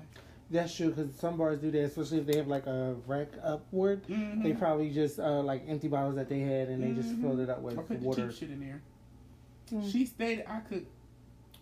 That's 0.53 0.74
true 0.74 0.91
because 0.91 1.15
some 1.15 1.37
bars 1.37 1.61
do 1.61 1.70
that, 1.70 1.85
especially 1.85 2.19
if 2.19 2.27
they 2.27 2.37
have 2.37 2.49
like 2.49 2.66
a 2.66 2.97
rack 3.07 3.28
upward. 3.43 4.05
Mhm. 4.09 4.43
They 4.43 4.53
probably 4.53 4.91
just 4.91 5.19
uh, 5.20 5.43
like 5.43 5.65
empty 5.69 5.89
bottles 5.89 6.16
that 6.16 6.28
they 6.28 6.41
had 6.41 6.69
and 6.69 6.82
they 6.82 6.93
just 6.93 7.11
Mhm. 7.15 7.20
filled 7.23 7.41
it 7.41 7.49
up 7.49 7.61
with 7.62 7.78
Or 7.78 7.82
put 7.82 8.01
water. 8.01 8.28
cheap 8.28 8.37
shit 8.39 8.51
in 8.51 8.61
there. 8.61 8.82
Mm. 9.70 9.91
She 9.93 10.07
stated 10.07 10.45
I 10.49 10.61
could 10.61 10.87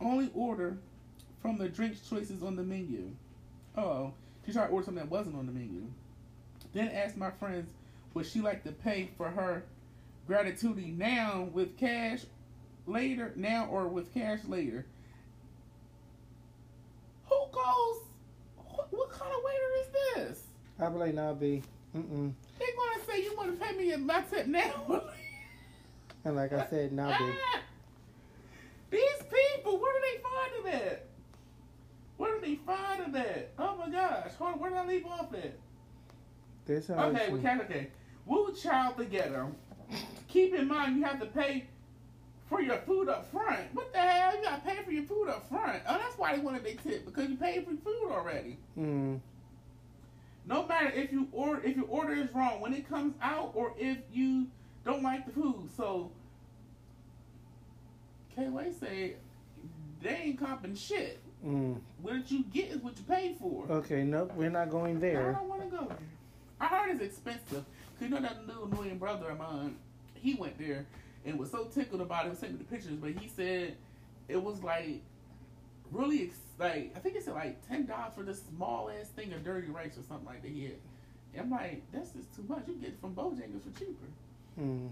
only 0.01 0.31
order 0.35 0.79
from 1.43 1.59
the 1.59 1.69
drinks 1.69 2.09
choices 2.09 2.43
on 2.43 2.57
the 2.57 2.63
menu. 2.63 3.11
Oh, 3.79 4.13
she 4.45 4.53
tried 4.53 4.67
to 4.67 4.73
order 4.73 4.87
something 4.87 5.05
that 5.05 5.11
wasn't 5.11 5.37
on 5.37 5.47
the 5.47 5.53
menu. 5.53 5.85
Then 6.73 6.89
asked 6.89 7.17
my 7.17 7.31
friends 7.31 7.71
would 8.15 8.27
she 8.27 8.41
like 8.41 8.65
to 8.65 8.73
pay 8.73 9.11
for 9.17 9.31
her 9.31 9.63
gratitude 10.27 10.99
now 10.99 11.49
with 11.53 11.77
cash 11.79 12.23
later, 12.87 13.33
now 13.37 13.69
or 13.71 13.87
with 13.87 14.13
cash 14.13 14.41
later. 14.49 14.85
Who 17.29 17.37
goes? 17.53 18.03
What, 18.57 18.89
what 18.91 19.11
kind 19.13 19.31
of 19.33 19.45
waiter 19.45 19.71
is 19.81 19.87
this? 20.17 20.43
I'd 20.81 20.93
be 20.93 20.99
like, 20.99 21.15
nah, 21.15 21.35
B. 21.35 21.63
Mm-mm. 21.97 22.33
They 22.59 22.67
gonna 22.77 23.05
say 23.07 23.23
you 23.23 23.37
want 23.37 23.59
to 23.59 23.65
pay 23.65 23.77
me 23.77 23.95
my 23.97 24.23
tip 24.23 24.49
now? 24.49 25.05
And 26.25 26.35
like 26.35 26.53
I 26.53 26.67
said, 26.69 26.93
nah, 26.93 27.17
B. 27.17 27.25
Ah! 27.25 27.61
These 28.91 29.23
people, 29.31 29.79
where 29.79 29.93
do 29.93 30.01
they 30.03 30.19
find 30.23 30.83
them 30.83 30.89
at? 30.89 31.08
Where 32.19 32.39
did 32.39 32.49
he 32.49 32.57
find 32.57 33.01
them 33.01 33.17
at? 33.17 33.53
Oh 33.59 33.77
my 33.77 33.89
gosh, 33.91 34.33
hold 34.39 34.55
on, 34.55 34.61
where 34.61 34.71
did 34.71 34.79
I 34.79 34.87
leave 34.87 35.07
off 35.07 35.33
at? 35.33 35.55
This 36.67 36.89
how 36.89 37.07
Okay, 37.07 37.31
we 37.31 37.41
can 37.41 37.61
okay. 37.63 37.89
Woo 38.27 38.53
child 38.53 38.99
together. 38.99 39.47
Keep 40.27 40.55
in 40.55 40.69
mind 40.69 40.97
you 40.97 41.05
have 41.05 41.21
to 41.21 41.27
pay 41.27 41.67
for 42.49 42.61
your 42.61 42.79
food 42.79 43.09
up 43.09 43.31
front. 43.31 43.73
What 43.73 43.93
the 43.93 44.01
hell? 44.01 44.37
You 44.37 44.43
gotta 44.43 44.61
pay 44.63 44.83
for 44.83 44.91
your 44.91 45.05
food 45.05 45.29
up 45.29 45.49
front. 45.49 45.83
Oh, 45.89 45.97
that's 45.97 46.19
why 46.19 46.37
they 46.37 46.43
wanted 46.43 46.65
their 46.65 46.75
tip 46.75 47.07
because 47.07 47.29
you 47.29 47.37
paid 47.37 47.65
for 47.65 47.71
your 47.71 47.81
food 47.81 48.11
already. 48.11 48.59
Mm. 48.79 49.21
No 50.47 50.67
matter 50.67 50.91
if 50.91 51.13
you 51.13 51.29
order 51.33 51.63
if 51.63 51.77
your 51.77 51.87
order 51.89 52.15
is 52.15 52.35
wrong 52.35 52.61
when 52.61 52.75
it 52.75 52.89
comes 52.89 53.15
out 53.23 53.53
or 53.55 53.75
if 53.79 53.99
you 54.13 54.49
don't 54.85 55.03
like 55.03 55.25
the 55.25 55.33
food. 55.33 55.71
So 55.77 56.11
K 58.35 58.49
Way 58.49 58.73
say 58.79 59.17
they 60.03 60.11
ain't 60.11 60.41
comping 60.41 60.77
shit. 60.77 61.21
Mm. 61.47 61.79
What 62.03 62.31
you 62.31 62.45
get 62.53 62.71
is 62.71 62.79
what 62.79 62.97
you 62.97 63.05
paid 63.05 63.37
for. 63.39 63.65
Okay, 63.71 64.03
nope, 64.03 64.33
we're 64.35 64.51
not 64.51 64.71
going 64.71 64.99
there. 64.99 65.31
I 65.31 65.39
don't 65.39 65.49
want 65.49 65.63
to 65.63 65.69
go 65.69 65.85
there. 65.87 65.99
I 66.61 66.67
heard 66.67 66.91
it's 66.91 67.05
expensive. 67.05 67.65
Cause 67.99 68.03
you 68.03 68.09
know 68.09 68.21
that 68.21 68.47
little 68.47 68.65
annoying 68.65 68.99
brother 68.99 69.31
of 69.31 69.39
mine, 69.39 69.77
he 70.15 70.35
went 70.35 70.59
there 70.59 70.87
and 71.25 71.39
was 71.39 71.51
so 71.51 71.65
tickled 71.65 72.01
about 72.01 72.27
it. 72.27 72.31
He 72.31 72.37
sent 72.37 72.53
me 72.53 72.59
the 72.59 72.65
pictures, 72.65 72.93
but 72.93 73.11
he 73.13 73.29
said 73.29 73.77
it 74.29 74.43
was 74.43 74.63
like 74.63 75.01
really 75.93 76.25
ex- 76.25 76.37
like 76.59 76.93
I 76.97 76.99
think 76.99 77.17
it 77.17 77.25
said 77.25 77.35
like 77.35 77.67
ten 77.69 77.87
dollars 77.87 78.13
for 78.17 78.23
this 78.25 78.43
small 78.57 78.91
ass 78.91 79.09
thing 79.09 79.33
of 79.33 79.45
dirty 79.45 79.69
rice 79.69 79.97
or 79.97 80.03
something 80.09 80.27
like 80.27 80.43
that. 80.43 80.51
He 80.51 80.65
had. 80.65 80.75
And 81.35 81.43
I'm 81.43 81.51
like, 81.51 81.83
that's 81.93 82.11
just 82.11 82.35
too 82.35 82.45
much. 82.49 82.63
You 82.67 82.73
can 82.73 82.81
get 82.81 82.91
it 82.91 83.01
from 83.01 83.15
Bojangles 83.15 83.63
for 83.63 83.79
cheaper. 83.79 84.07
Mm. 84.59 84.89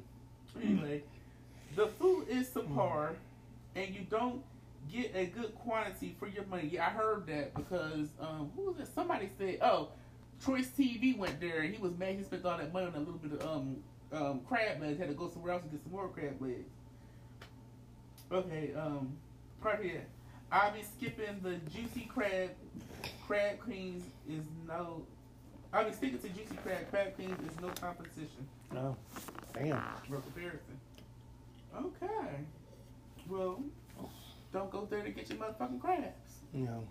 Anyway, 0.63 1.03
the 1.75 1.87
food 1.87 2.29
is 2.29 2.49
subpar, 2.49 3.15
and 3.75 3.95
you 3.95 4.07
don't 4.09 4.43
get 4.93 5.13
a 5.15 5.27
good 5.27 5.55
quantity 5.55 6.17
for 6.19 6.27
your 6.29 6.45
money. 6.47 6.69
Yeah, 6.73 6.87
I 6.87 6.91
heard 6.91 7.27
that 7.27 7.55
because 7.55 8.09
um, 8.21 8.51
who 8.57 8.63
was 8.71 8.79
it? 8.81 8.89
Somebody 8.95 9.31
said, 9.39 9.59
oh, 9.63 9.91
Choice 10.45 10.69
TV 10.79 11.17
went 11.17 11.41
there, 11.41 11.61
and 11.63 11.75
he 11.75 11.81
was 11.81 11.97
mad. 11.97 12.17
He 12.17 12.23
spent 12.23 12.45
all 12.45 12.59
that 12.59 12.73
money 12.73 12.87
on 12.87 12.95
a 12.95 12.99
little 12.99 13.15
bit 13.15 13.41
of 13.41 13.47
um 13.47 13.77
um 14.13 14.41
crab 14.49 14.81
legs. 14.81 14.99
Had 14.99 15.09
to 15.09 15.15
go 15.15 15.31
somewhere 15.31 15.53
else 15.55 15.63
to 15.63 15.69
get 15.69 15.83
some 15.83 15.93
more 15.93 16.09
crab 16.09 16.41
legs. 16.41 16.69
Okay, 18.31 18.73
um, 18.75 19.17
right 19.63 19.81
here. 19.83 20.05
I'll 20.53 20.73
be 20.73 20.83
skipping 20.83 21.41
the 21.43 21.57
juicy 21.71 22.09
crab. 22.13 22.51
Crab 23.27 23.59
Queens 23.61 24.05
is 24.29 24.45
no. 24.69 25.05
I'll 25.73 25.85
be 25.85 25.93
sticking 25.93 26.19
to 26.19 26.29
juicy 26.29 26.57
crab. 26.63 26.89
Crab 26.91 27.15
Queens 27.17 27.39
is 27.41 27.61
no 27.61 27.69
competition 27.81 28.47
Oh, 28.75 28.97
damn. 29.55 29.83
for 30.09 30.19
comparison. 30.19 30.81
Okay. 31.77 32.37
Well, 33.29 33.63
don't 34.53 34.71
go 34.71 34.87
there 34.91 35.03
to 35.03 35.11
get 35.11 35.29
your 35.29 35.39
motherfucking 35.39 35.81
crabs. 35.81 36.41
No. 36.53 36.85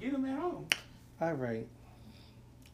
Get 0.00 0.12
them 0.12 0.24
at 0.24 0.38
home. 0.38 0.66
All 1.20 1.34
right. 1.34 1.66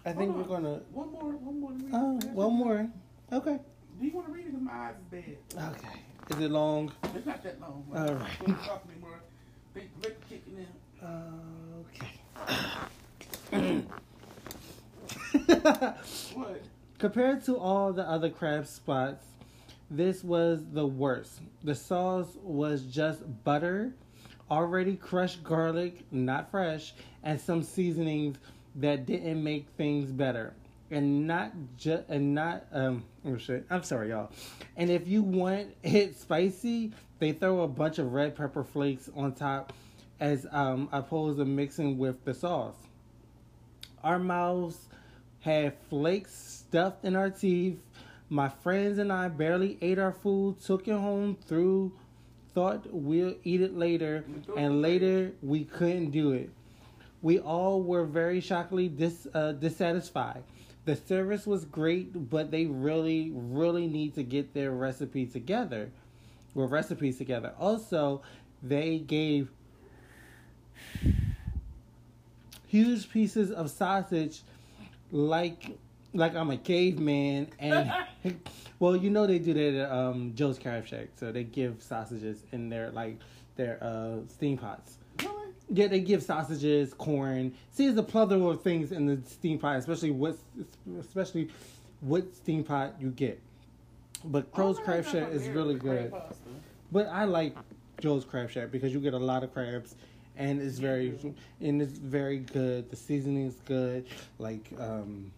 I 0.07 0.13
think 0.13 0.33
Hold 0.33 0.49
we're 0.49 0.57
gonna. 0.57 0.81
One 0.93 1.13
more, 1.13 1.33
one 1.33 1.61
more. 1.61 1.71
to 1.71 1.77
read. 1.77 1.91
Oh, 1.95 2.19
one 2.33 2.55
more. 2.55 2.89
Okay. 3.33 3.59
Do 3.99 4.07
you 4.07 4.13
want 4.13 4.27
to 4.27 4.33
read 4.33 4.47
it? 4.47 4.53
Because 4.53 4.63
my 4.63 4.73
eyes 4.73 4.95
is 4.97 5.05
bad. 5.55 5.75
Okay. 5.77 6.01
Is 6.31 6.41
it 6.45 6.51
long? 6.51 6.93
It's 7.15 7.27
not 7.27 7.43
that 7.43 7.61
long. 7.61 7.85
All 7.95 8.15
right. 8.15 8.31
Don't 8.47 8.63
talk 8.65 8.85
anymore. 8.91 9.21
They 9.73 9.89
the 10.01 10.11
kicking 10.29 10.59
in. 10.59 10.67
Okay. 13.53 13.83
What? 16.35 16.63
Compared 16.99 17.45
to 17.45 17.57
all 17.57 17.93
the 17.93 18.03
other 18.09 18.31
crab 18.31 18.67
spots, 18.67 19.25
this 19.91 20.25
was 20.25 20.65
the 20.73 20.87
worst. 20.87 21.41
The 21.63 21.75
sauce 21.75 22.37
was 22.43 22.83
just 22.83 23.23
butter, 23.45 23.93
already 24.55 24.95
crushed 24.95 25.43
garlic, 25.43 26.05
not 26.13 26.51
fresh, 26.51 26.95
and 27.25 27.41
some 27.41 27.63
seasonings 27.63 28.37
that 28.77 29.05
didn't 29.05 29.43
make 29.43 29.67
things 29.77 30.13
better. 30.13 30.55
And 30.91 31.27
not 31.27 31.53
just 31.77 32.05
and 32.09 32.35
not 32.35 32.67
um 32.73 33.05
oh 33.27 33.37
shit. 33.37 33.67
I'm 33.69 33.83
sorry 33.83 34.11
y'all. 34.11 34.31
And 34.77 34.91
if 34.91 35.09
you 35.09 35.23
want 35.23 35.75
it 35.83 36.17
spicy, 36.17 36.93
they 37.19 37.33
throw 37.33 37.63
a 37.63 37.69
bunch 37.69 37.99
of 37.99 38.13
red 38.13 38.37
pepper 38.37 38.63
flakes 38.63 39.11
on 39.17 39.33
top 39.33 39.73
as 40.21 40.47
um 40.53 40.89
opposed 40.93 41.39
to 41.39 41.45
mixing 41.45 41.99
with 41.99 42.25
the 42.25 42.33
sauce. 42.33 42.77
Our 44.05 44.21
mouths 44.21 44.87
had 45.41 45.75
flakes 45.91 46.33
stuffed 46.35 47.05
in 47.05 47.17
our 47.17 47.31
teeth. 47.31 47.79
My 48.29 48.49
friends 48.49 48.99
and 48.99 49.13
I 49.13 49.29
barely 49.29 49.79
ate 49.81 49.99
our 49.99 50.13
food, 50.13 50.61
took 50.61 50.87
it 50.87 50.93
home 50.93 51.37
through, 51.47 51.93
thought 52.55 52.87
we'll 52.91 53.35
eat 53.43 53.61
it 53.61 53.77
later, 53.77 54.25
and 54.57 54.81
later 54.81 55.33
we 55.43 55.65
couldn't 55.65 56.11
do 56.11 56.33
it. 56.33 56.51
We 57.21 57.39
all 57.41 57.83
were 57.83 58.05
very 58.05 58.41
shockingly 58.41 58.89
dis, 58.89 59.27
uh, 59.35 59.53
dissatisfied. 59.53 60.45
The 60.85 60.97
service 60.97 61.47
was 61.47 61.65
great, 61.65 62.31
but 62.31 62.51
they 62.51 62.67
really, 62.67 63.33
really 63.35 63.87
need 63.87 64.15
to 64.15 64.23
get 64.23 64.53
their 64.53 64.71
recipe 64.73 65.27
together. 65.27 65.91
Well, 66.55 66.69
recipes 66.69 67.19
together. 67.19 67.55
Also, 67.59 68.23
they 68.63 68.99
gave 68.99 69.49
huge 72.67 73.11
pieces 73.11 73.51
of 73.51 73.71
sausage 73.71 74.43
like 75.11 75.79
like 76.15 76.35
I'm 76.35 76.51
a 76.51 76.57
caveman 76.57 77.49
and 77.59 77.93
well 78.79 78.97
you 78.97 79.11
know 79.11 79.27
they 79.27 79.39
do 79.39 79.53
that 79.53 79.75
at 79.85 79.91
um, 79.91 80.33
Joe's 80.35 80.59
Crab 80.59 80.87
Shack 80.87 81.09
so 81.17 81.33
they 81.33 81.45
give 81.45 81.83
sausages 81.83 82.45
in 82.53 82.69
their 82.69 82.91
like 82.91 83.19
their 83.57 83.79
uh, 83.83 84.17
steam 84.29 84.57
pots. 84.59 84.99
Really? 85.21 85.49
Yeah, 85.71 85.87
they 85.87 86.01
give 86.01 86.23
sausages, 86.23 86.93
corn. 86.93 87.55
See, 87.71 87.87
there's 87.87 87.97
a 87.97 88.03
plethora 88.03 88.45
of 88.47 88.63
things 88.63 88.91
in 88.93 89.07
the 89.07 89.19
steam 89.29 89.59
pot, 89.59 89.77
especially 89.77 90.11
what 90.11 90.37
especially 91.01 91.51
what 92.01 92.35
steam 92.35 92.65
pot 92.65 92.95
you 93.01 93.11
get. 93.11 93.41
But 94.25 94.51
Crow's 94.53 94.79
Oh, 94.79 94.83
Crab 94.83 95.05
Shack 95.07 95.31
is 95.33 95.49
really 95.49 95.75
good. 95.77 96.11
pasta. 96.11 96.35
But 96.91 97.07
I 97.09 97.25
like 97.25 97.55
Joe's 98.01 98.25
Crab 98.25 98.51
Shack 98.51 98.71
because 98.71 98.93
you 98.93 99.01
get 99.01 99.15
a 99.15 99.19
lot 99.19 99.43
of 99.45 99.53
crabs, 99.55 99.95
and 100.37 100.61
it's 100.61 100.79
very 100.79 101.15
and 101.61 101.81
it's 101.81 101.99
very 101.99 102.39
good. 102.39 102.91
The 102.91 102.97
seasoning 102.97 103.47
is 103.47 103.57
good. 103.67 104.07
Like, 104.39 104.69
um, 104.79 105.31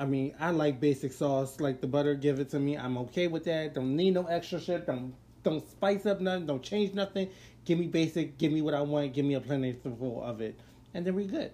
I 0.00 0.06
mean, 0.06 0.34
I 0.40 0.50
like 0.50 0.80
basic 0.80 1.12
sauce. 1.12 1.60
Like 1.60 1.82
the 1.82 1.86
butter, 1.86 2.14
give 2.14 2.40
it 2.40 2.48
to 2.50 2.58
me. 2.58 2.78
I'm 2.78 2.96
okay 2.98 3.26
with 3.26 3.44
that. 3.44 3.74
Don't 3.74 3.94
need 3.94 4.14
no 4.14 4.24
extra 4.24 4.58
shit. 4.58 4.86
Don't 4.86 5.14
don't 5.42 5.68
spice 5.70 6.06
up 6.06 6.22
nothing. 6.22 6.46
Don't 6.46 6.62
change 6.62 6.94
nothing. 6.94 7.28
Give 7.66 7.78
me 7.78 7.86
basic. 7.86 8.38
Give 8.38 8.50
me 8.50 8.62
what 8.62 8.72
I 8.72 8.80
want. 8.80 9.12
Give 9.12 9.26
me 9.26 9.34
a 9.34 9.40
plentiful 9.40 10.22
of 10.24 10.40
it, 10.40 10.58
and 10.94 11.06
then 11.06 11.14
we 11.14 11.26
good. 11.26 11.52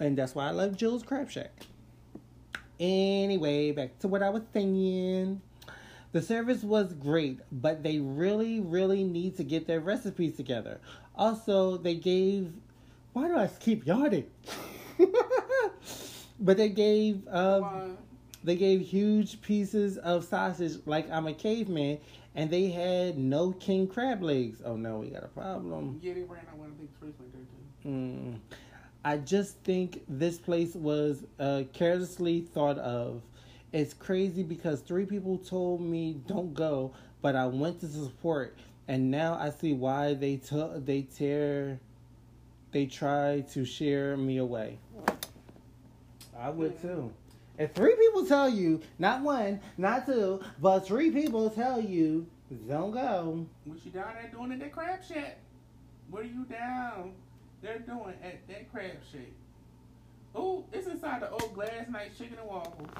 And 0.00 0.16
that's 0.16 0.34
why 0.34 0.48
I 0.48 0.50
love 0.50 0.78
Jill's 0.78 1.02
Crab 1.02 1.30
Shack. 1.30 1.52
Anyway, 2.80 3.72
back 3.72 3.98
to 3.98 4.08
what 4.08 4.22
I 4.22 4.30
was 4.30 4.42
saying. 4.54 5.42
The 6.12 6.22
service 6.22 6.62
was 6.62 6.94
great, 6.94 7.40
but 7.52 7.82
they 7.82 7.98
really, 7.98 8.60
really 8.60 9.04
need 9.04 9.36
to 9.36 9.44
get 9.44 9.66
their 9.66 9.80
recipes 9.80 10.36
together. 10.36 10.80
Also, 11.14 11.76
they 11.76 11.96
gave. 11.96 12.50
Why 13.12 13.28
do 13.28 13.36
I 13.36 13.46
keep 13.60 13.86
yawning? 13.86 14.24
but 16.40 16.56
they 16.56 16.68
gave. 16.68 17.26
Um, 17.28 17.98
they 18.42 18.56
gave 18.56 18.82
huge 18.82 19.40
pieces 19.40 19.96
of 19.96 20.24
sausage 20.24 20.78
like 20.84 21.10
I'm 21.10 21.26
a 21.26 21.32
caveman, 21.32 21.98
and 22.34 22.50
they 22.50 22.68
had 22.68 23.16
no 23.16 23.52
king 23.52 23.86
crab 23.86 24.22
legs. 24.22 24.60
Oh 24.64 24.76
no, 24.76 24.98
we 24.98 25.08
got 25.08 25.24
a 25.24 25.28
problem. 25.28 25.98
Yeah, 26.02 26.14
they 26.14 26.22
ran 26.22 26.42
out 26.50 26.58
one 26.58 26.68
of 26.68 26.76
the 26.76 26.84
big 26.84 26.98
trees 27.00 27.14
like 27.18 27.32
too. 27.32 27.88
Mm. 27.88 28.38
I 29.04 29.18
just 29.18 29.58
think 29.58 30.02
this 30.08 30.38
place 30.38 30.74
was 30.74 31.24
uh, 31.38 31.64
carelessly 31.72 32.40
thought 32.40 32.78
of. 32.78 33.22
It's 33.72 33.92
crazy 33.92 34.42
because 34.42 34.80
three 34.80 35.04
people 35.04 35.36
told 35.38 35.80
me 35.80 36.20
don't 36.26 36.54
go, 36.54 36.94
but 37.20 37.34
I 37.36 37.46
went 37.46 37.80
to 37.80 37.88
support, 37.88 38.56
and 38.88 39.10
now 39.10 39.34
I 39.34 39.50
see 39.50 39.72
why 39.72 40.14
they 40.14 40.36
t- 40.36 40.70
they 40.76 41.02
tear, 41.02 41.80
they 42.72 42.86
try 42.86 43.44
to 43.52 43.64
share 43.64 44.16
me 44.16 44.38
away. 44.38 44.78
I 46.44 46.50
would 46.50 46.78
too. 46.82 47.10
If 47.58 47.72
three 47.72 47.96
people 47.96 48.26
tell 48.26 48.50
you, 48.50 48.82
not 48.98 49.22
one, 49.22 49.60
not 49.78 50.04
two, 50.04 50.42
but 50.60 50.80
three 50.80 51.10
people 51.10 51.48
tell 51.48 51.80
you, 51.80 52.26
don't 52.68 52.90
go. 52.90 53.46
What 53.64 53.82
you 53.82 53.90
down 53.90 54.12
there 54.20 54.30
doing 54.30 54.52
at 54.52 54.60
that 54.60 54.72
crab 54.72 54.98
shack? 55.02 55.38
What 56.10 56.24
are 56.24 56.26
you 56.26 56.44
down 56.44 57.12
there 57.62 57.78
doing 57.78 58.12
at 58.22 58.46
that 58.48 58.70
crab 58.70 58.98
shack? 59.10 59.32
Oh, 60.34 60.66
it's 60.70 60.86
inside 60.86 61.22
the 61.22 61.30
old 61.30 61.54
Gladys 61.54 61.88
Knight 61.88 62.10
chicken 62.18 62.36
and 62.38 62.46
waffles. 62.46 62.90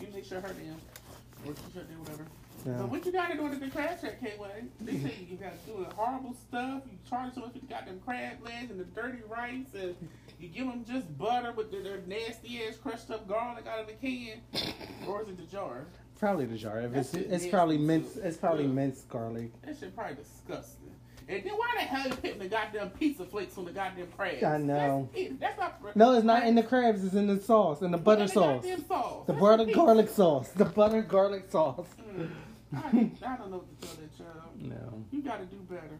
you 0.00 0.06
make 0.14 0.24
sure 0.24 0.40
her 0.40 0.52
damn. 0.52 1.50
Or 1.50 1.56
she 1.56 1.74
shut 1.74 1.88
down, 1.88 1.98
whatever. 1.98 2.26
Yeah. 2.66 2.74
But 2.78 2.88
what 2.90 3.06
you 3.06 3.12
gotta 3.12 3.36
do 3.36 3.46
at 3.46 3.60
the 3.60 3.68
crab 3.68 4.00
shack, 4.00 4.20
K-Way? 4.20 4.64
They 4.80 4.98
say 4.98 5.14
you 5.28 5.36
got 5.36 5.52
doing 5.66 5.86
horrible 5.96 6.34
stuff. 6.48 6.82
You 6.90 6.98
charge 7.08 7.34
so 7.34 7.40
much 7.40 7.52
for 7.52 7.58
the 7.60 7.66
goddamn 7.66 8.00
crab 8.04 8.44
legs 8.44 8.70
and 8.70 8.80
the 8.80 8.84
dirty 8.84 9.18
rice, 9.28 9.66
and 9.74 9.94
you 10.40 10.48
give 10.48 10.66
them 10.66 10.84
just 10.84 11.16
butter 11.18 11.52
with 11.52 11.70
their, 11.70 11.82
their 11.82 12.00
nasty 12.06 12.62
ass 12.64 12.76
crushed 12.76 13.10
up 13.10 13.26
garlic 13.28 13.66
out 13.66 13.80
of 13.80 13.86
the 13.86 13.92
can, 13.94 14.40
or 15.06 15.22
is 15.22 15.28
it 15.28 15.36
the 15.36 15.44
jar? 15.44 15.86
Probably 16.18 16.46
the 16.46 16.56
jar. 16.58 16.80
If 16.80 16.94
it's 16.94 17.14
it's 17.14 17.46
probably 17.46 17.78
minced. 17.78 18.16
It's 18.16 18.36
probably 18.36 18.64
Yeah. 18.64 18.70
minced 18.72 19.08
garlic. 19.08 19.50
That 19.62 19.76
shit 19.78 19.94
probably 19.94 20.16
disgusting. 20.16 20.84
And 21.30 21.44
then 21.44 21.52
why 21.52 21.68
the 21.74 21.82
hell 21.82 22.08
you 22.08 22.14
putting 22.14 22.38
the 22.38 22.48
goddamn 22.48 22.88
pizza 22.90 23.24
flakes 23.26 23.58
on 23.58 23.66
the 23.66 23.70
goddamn 23.70 24.06
crabs? 24.16 24.42
I 24.42 24.56
know. 24.56 25.10
That's, 25.12 25.26
it. 25.26 25.38
That's 25.40 25.58
not. 25.58 25.94
No, 25.96 26.14
it's 26.14 26.24
not 26.24 26.46
in 26.46 26.54
the 26.54 26.62
crabs. 26.62 27.04
It's 27.04 27.14
in 27.14 27.26
the 27.26 27.38
sauce, 27.38 27.82
in 27.82 27.90
the 27.90 27.98
butter 27.98 28.22
in 28.22 28.26
the 28.28 28.32
sauce, 28.32 28.64
sauce. 28.88 29.26
the 29.26 29.32
That's 29.34 29.40
butter 29.40 29.64
garlic 29.66 30.08
sauce, 30.08 30.48
the 30.48 30.64
butter 30.64 31.02
garlic 31.02 31.50
sauce. 31.50 31.86
Mm. 32.16 32.30
I, 32.74 32.78
I 33.26 33.36
don't 33.36 33.50
know 33.50 33.58
what 33.58 33.80
to 33.80 33.86
tell 33.86 33.96
that 33.96 34.18
child. 34.18 34.60
No. 34.60 35.04
You 35.10 35.22
got 35.22 35.38
to 35.40 35.46
do 35.46 35.56
better. 35.68 35.98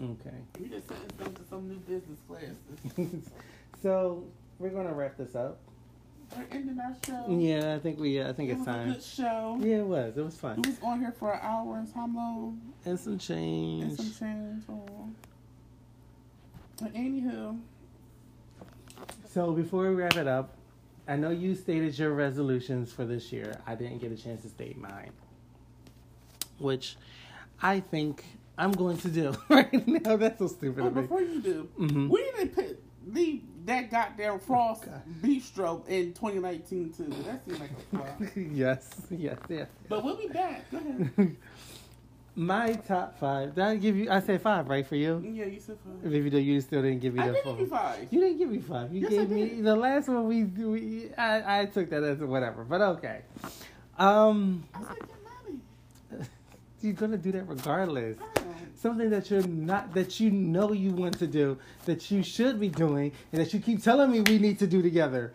Okay. 0.00 0.36
You 0.60 0.68
just 0.68 0.88
sent 0.88 1.18
them 1.18 1.34
to 1.34 1.40
some 1.48 1.68
new 1.68 1.76
business 1.78 2.18
classes. 2.28 3.22
so 3.82 4.24
we're 4.58 4.68
gonna 4.70 4.92
wrap 4.92 5.16
this 5.16 5.34
up. 5.34 5.58
We're 6.36 6.44
ending 6.52 6.78
our 6.78 6.94
show. 7.04 7.24
Yeah, 7.36 7.74
I 7.74 7.78
think 7.78 7.98
we. 7.98 8.22
I 8.22 8.32
think 8.34 8.50
It 8.50 8.52
it's 8.52 8.58
was 8.60 8.68
a 8.68 8.72
time. 8.72 8.92
good 8.92 9.02
show. 9.02 9.58
Yeah, 9.60 9.76
it 9.78 9.86
was. 9.86 10.16
It 10.16 10.24
was 10.24 10.36
fun. 10.36 10.60
We 10.62 10.70
was 10.70 10.78
on 10.82 11.00
here 11.00 11.14
for 11.18 11.32
an 11.32 11.40
hour 11.42 11.78
and 11.78 11.88
how 11.94 12.06
long? 12.06 12.60
And 12.84 13.00
some 13.00 13.18
change. 13.18 13.84
And 13.84 13.96
some 13.98 14.12
change. 14.12 14.62
Oh. 14.68 15.08
But 16.80 16.92
anywho, 16.94 17.58
So 19.28 19.52
before 19.52 19.88
we 19.88 19.94
wrap 19.96 20.16
it 20.16 20.28
up, 20.28 20.54
I 21.08 21.16
know 21.16 21.30
you 21.30 21.54
stated 21.54 21.98
your 21.98 22.12
resolutions 22.12 22.92
for 22.92 23.04
this 23.06 23.32
year. 23.32 23.58
I 23.66 23.74
didn't 23.74 23.98
get 23.98 24.12
a 24.12 24.16
chance 24.16 24.42
to 24.42 24.48
state 24.50 24.76
mine, 24.78 25.10
which 26.58 26.96
I 27.62 27.80
think 27.80 28.24
I'm 28.56 28.72
going 28.72 28.98
to 28.98 29.08
do 29.08 29.34
right 29.48 29.86
now. 29.86 30.16
That's 30.16 30.38
so 30.38 30.48
stupid 30.48 30.84
oh, 30.84 30.86
of 30.88 30.96
me. 30.96 31.02
before 31.02 31.22
you 31.22 31.40
do, 31.40 31.68
Mhm. 31.78 32.08
we 32.08 32.22
didn't 32.22 32.54
put, 32.54 32.82
leave 33.06 33.42
that 33.66 33.90
goddamn 33.90 34.38
Frost 34.40 34.84
God. 34.86 35.02
Bistro 35.22 35.86
in 35.88 36.12
2019 36.14 36.92
too. 36.92 37.04
That 37.24 37.44
seems 37.44 37.60
like 37.60 37.70
a 37.70 37.96
flop. 37.96 38.20
yes, 38.36 39.02
yes, 39.10 39.38
yes. 39.48 39.68
but 39.88 40.02
we'll 40.04 40.16
be 40.16 40.28
back. 40.28 40.70
Go 40.70 40.78
ahead. 40.78 41.36
My 42.34 42.72
top 42.74 43.18
five. 43.18 43.56
Did 43.56 43.64
I 43.64 43.76
give 43.76 43.96
you? 43.96 44.10
I 44.12 44.20
said 44.20 44.40
five, 44.40 44.68
right 44.68 44.86
for 44.86 44.94
you? 44.94 45.20
Yeah, 45.24 45.46
you 45.46 45.58
said 45.58 45.76
five. 45.84 46.12
If 46.12 46.32
you 46.32 46.38
you 46.38 46.60
still 46.60 46.82
didn't 46.82 47.00
give 47.00 47.14
me 47.14 47.20
I 47.20 47.26
the 47.28 47.32
did 47.34 47.42
full. 47.42 47.52
give 47.54 47.60
you 47.62 47.66
five. 47.66 48.06
You 48.12 48.20
didn't 48.20 48.38
give 48.38 48.48
me 48.50 48.58
five. 48.58 48.94
You 48.94 49.00
Yes, 49.00 49.10
gave 49.10 49.30
me 49.30 49.60
the 49.60 49.74
last 49.74 50.06
one. 50.08 50.24
We, 50.28 50.44
we 50.44 51.10
I, 51.18 51.62
I 51.62 51.64
took 51.66 51.90
that 51.90 52.04
as 52.04 52.18
whatever, 52.20 52.62
but 52.62 52.80
okay. 52.80 53.22
Um, 53.98 54.62
I 54.72 54.82
said. 54.84 54.96
You're 56.80 56.92
gonna 56.92 57.18
do 57.18 57.32
that 57.32 57.48
regardless. 57.48 58.16
Oh. 58.20 58.42
Something 58.74 59.10
that 59.10 59.30
you're 59.30 59.46
not, 59.46 59.92
that 59.94 60.20
you 60.20 60.30
know 60.30 60.72
you 60.72 60.90
want 60.90 61.18
to 61.18 61.26
do, 61.26 61.58
that 61.84 62.10
you 62.10 62.22
should 62.22 62.60
be 62.60 62.68
doing, 62.68 63.12
and 63.32 63.40
that 63.40 63.52
you 63.52 63.60
keep 63.60 63.82
telling 63.82 64.10
me 64.12 64.20
we 64.20 64.38
need 64.38 64.58
to 64.60 64.66
do 64.66 64.82
together. 64.82 65.32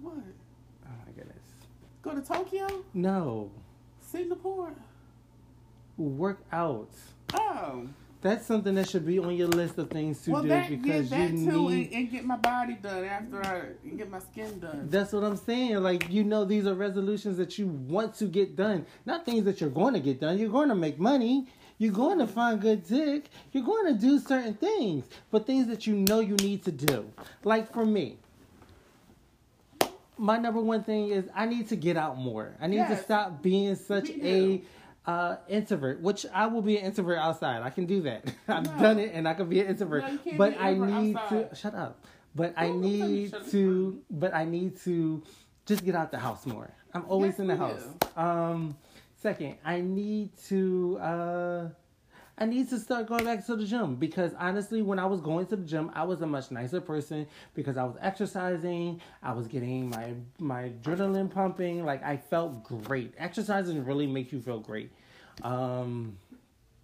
What? 0.00 0.14
Oh 0.86 0.90
my 1.06 1.12
goodness. 1.12 1.44
Go 2.02 2.14
to 2.14 2.22
Tokyo? 2.22 2.84
No, 2.94 3.50
Singapore? 4.00 4.72
work 5.96 6.40
out. 6.52 6.90
Oh. 7.34 7.88
That's 8.26 8.44
something 8.44 8.74
that 8.74 8.88
should 8.88 9.06
be 9.06 9.20
on 9.20 9.36
your 9.36 9.46
list 9.46 9.78
of 9.78 9.88
things 9.88 10.20
to 10.22 10.32
well, 10.32 10.42
do 10.42 10.48
that, 10.48 10.68
because 10.68 11.12
yeah, 11.12 11.18
that 11.18 11.32
you 11.32 11.48
too, 11.48 11.68
need. 11.70 11.86
and, 11.86 11.94
and 11.94 12.10
get 12.10 12.24
my 12.24 12.36
body 12.36 12.74
done 12.74 13.04
after 13.04 13.40
I 13.46 13.88
get 13.96 14.10
my 14.10 14.18
skin 14.18 14.58
done. 14.58 14.88
That's 14.90 15.12
what 15.12 15.22
I'm 15.22 15.36
saying. 15.36 15.76
Like, 15.76 16.10
you 16.10 16.24
know, 16.24 16.44
these 16.44 16.66
are 16.66 16.74
resolutions 16.74 17.36
that 17.36 17.56
you 17.56 17.68
want 17.68 18.16
to 18.16 18.24
get 18.24 18.56
done, 18.56 18.84
not 19.04 19.24
things 19.24 19.44
that 19.44 19.60
you're 19.60 19.70
going 19.70 19.94
to 19.94 20.00
get 20.00 20.18
done. 20.18 20.38
You're 20.38 20.50
going 20.50 20.70
to 20.70 20.74
make 20.74 20.98
money. 20.98 21.46
You're 21.78 21.92
going 21.92 22.18
to 22.18 22.26
find 22.26 22.60
good 22.60 22.84
dick. 22.84 23.26
You're 23.52 23.62
going 23.64 23.94
to 23.94 24.00
do 24.00 24.18
certain 24.18 24.54
things, 24.54 25.04
but 25.30 25.46
things 25.46 25.68
that 25.68 25.86
you 25.86 25.94
know 25.94 26.18
you 26.18 26.34
need 26.34 26.64
to 26.64 26.72
do. 26.72 27.08
Like 27.44 27.72
for 27.72 27.86
me, 27.86 28.18
my 30.18 30.36
number 30.36 30.60
one 30.60 30.82
thing 30.82 31.10
is 31.10 31.26
I 31.32 31.46
need 31.46 31.68
to 31.68 31.76
get 31.76 31.96
out 31.96 32.18
more. 32.18 32.56
I 32.60 32.66
need 32.66 32.88
to 32.88 32.96
stop 32.96 33.40
being 33.40 33.76
such 33.76 34.10
a. 34.10 34.62
uh, 35.06 35.36
introvert, 35.48 36.00
which 36.00 36.26
I 36.34 36.46
will 36.46 36.62
be 36.62 36.78
an 36.78 36.84
introvert 36.86 37.18
outside. 37.18 37.62
I 37.62 37.70
can 37.70 37.86
do 37.86 38.02
that. 38.02 38.24
I've 38.48 38.64
No. 38.66 38.78
done 38.78 38.98
it, 38.98 39.12
and 39.14 39.26
I 39.28 39.34
can 39.34 39.48
be 39.48 39.60
an 39.60 39.68
introvert. 39.68 40.04
No, 40.04 40.18
but 40.36 40.56
I 40.60 40.74
need 40.74 41.16
outside. 41.16 41.50
to 41.50 41.56
shut 41.56 41.74
up. 41.74 42.04
But 42.34 42.52
I 42.56 42.66
Well, 42.66 42.74
I'm 42.74 42.82
telling 42.82 42.92
you, 42.92 43.06
need 43.30 43.34
to. 43.50 44.02
But 44.10 44.34
I 44.34 44.44
need 44.44 44.76
to 44.80 45.22
just 45.64 45.84
get 45.84 45.94
out 45.94 46.10
the 46.10 46.18
house 46.18 46.44
more. 46.46 46.70
I'm 46.92 47.04
always 47.08 47.32
Yes, 47.32 47.38
in 47.40 47.46
the 47.48 47.56
house. 47.56 47.82
Um, 48.16 48.76
second, 49.16 49.56
I 49.64 49.80
need 49.80 50.30
to. 50.48 50.98
Uh, 51.00 51.68
I 52.38 52.44
need 52.44 52.68
to 52.68 52.78
start 52.78 53.06
going 53.06 53.24
back 53.24 53.46
to 53.46 53.56
the 53.56 53.64
gym 53.64 53.96
because 53.96 54.32
honestly, 54.38 54.82
when 54.82 54.98
I 54.98 55.06
was 55.06 55.22
going 55.22 55.46
to 55.46 55.56
the 55.56 55.64
gym, 55.64 55.90
I 55.94 56.04
was 56.04 56.20
a 56.20 56.26
much 56.26 56.50
nicer 56.50 56.82
person 56.82 57.26
because 57.54 57.78
I 57.78 57.84
was 57.84 57.96
exercising. 58.00 59.00
I 59.22 59.32
was 59.32 59.46
getting 59.46 59.88
my 59.88 60.12
my 60.38 60.68
adrenaline 60.70 61.30
pumping. 61.30 61.84
Like 61.84 62.02
I 62.02 62.18
felt 62.18 62.62
great. 62.64 63.14
Exercising 63.16 63.82
really 63.86 64.06
makes 64.06 64.32
you 64.32 64.40
feel 64.42 64.60
great. 64.60 64.90
Um, 65.42 66.18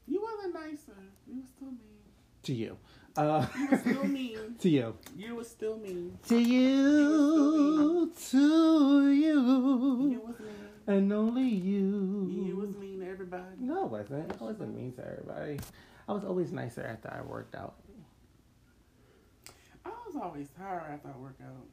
You 0.07 0.23
wasn't 0.23 0.55
nicer. 0.55 0.97
You 1.29 1.41
was 1.41 1.49
still 1.55 1.69
mean. 1.69 2.01
to 2.45 2.55
you. 2.55 2.77
Uh, 3.15 3.47
You 3.59 3.69
was 3.71 3.81
still 3.85 4.05
mean. 4.05 4.57
to 4.59 4.69
you. 4.71 4.97
You 5.19 5.35
was 5.37 5.49
still 5.51 5.77
mean. 5.77 6.19
To 6.29 6.39
you. 6.39 8.11
To 8.31 8.39
You 8.39 9.11
you. 9.13 10.21
was 10.27 10.39
mean. 10.41 10.49
And 10.87 11.13
only 11.13 11.45
you. 11.45 12.29
You 12.31 12.57
was 12.57 12.77
mean 12.77 13.01
to 13.01 13.09
everybody. 13.09 13.45
No, 13.61 13.83
I 13.83 13.87
wasn't. 13.87 14.33
I 14.41 14.45
wasn't 14.45 14.75
mean 14.77 14.93
to 14.95 15.07
everybody. 15.07 15.61
I 16.09 16.13
was 16.13 16.25
always 16.25 16.51
nicer 16.53 16.85
after 16.85 17.13
I 17.13 17.23
worked 17.23 17.55
out. 17.55 17.75
I 19.85 19.91
was 20.07 20.17
always 20.21 20.49
tired 20.59 20.83
after 20.93 21.09
I 21.09 21.19
worked 21.19 21.41
out. 21.41 21.67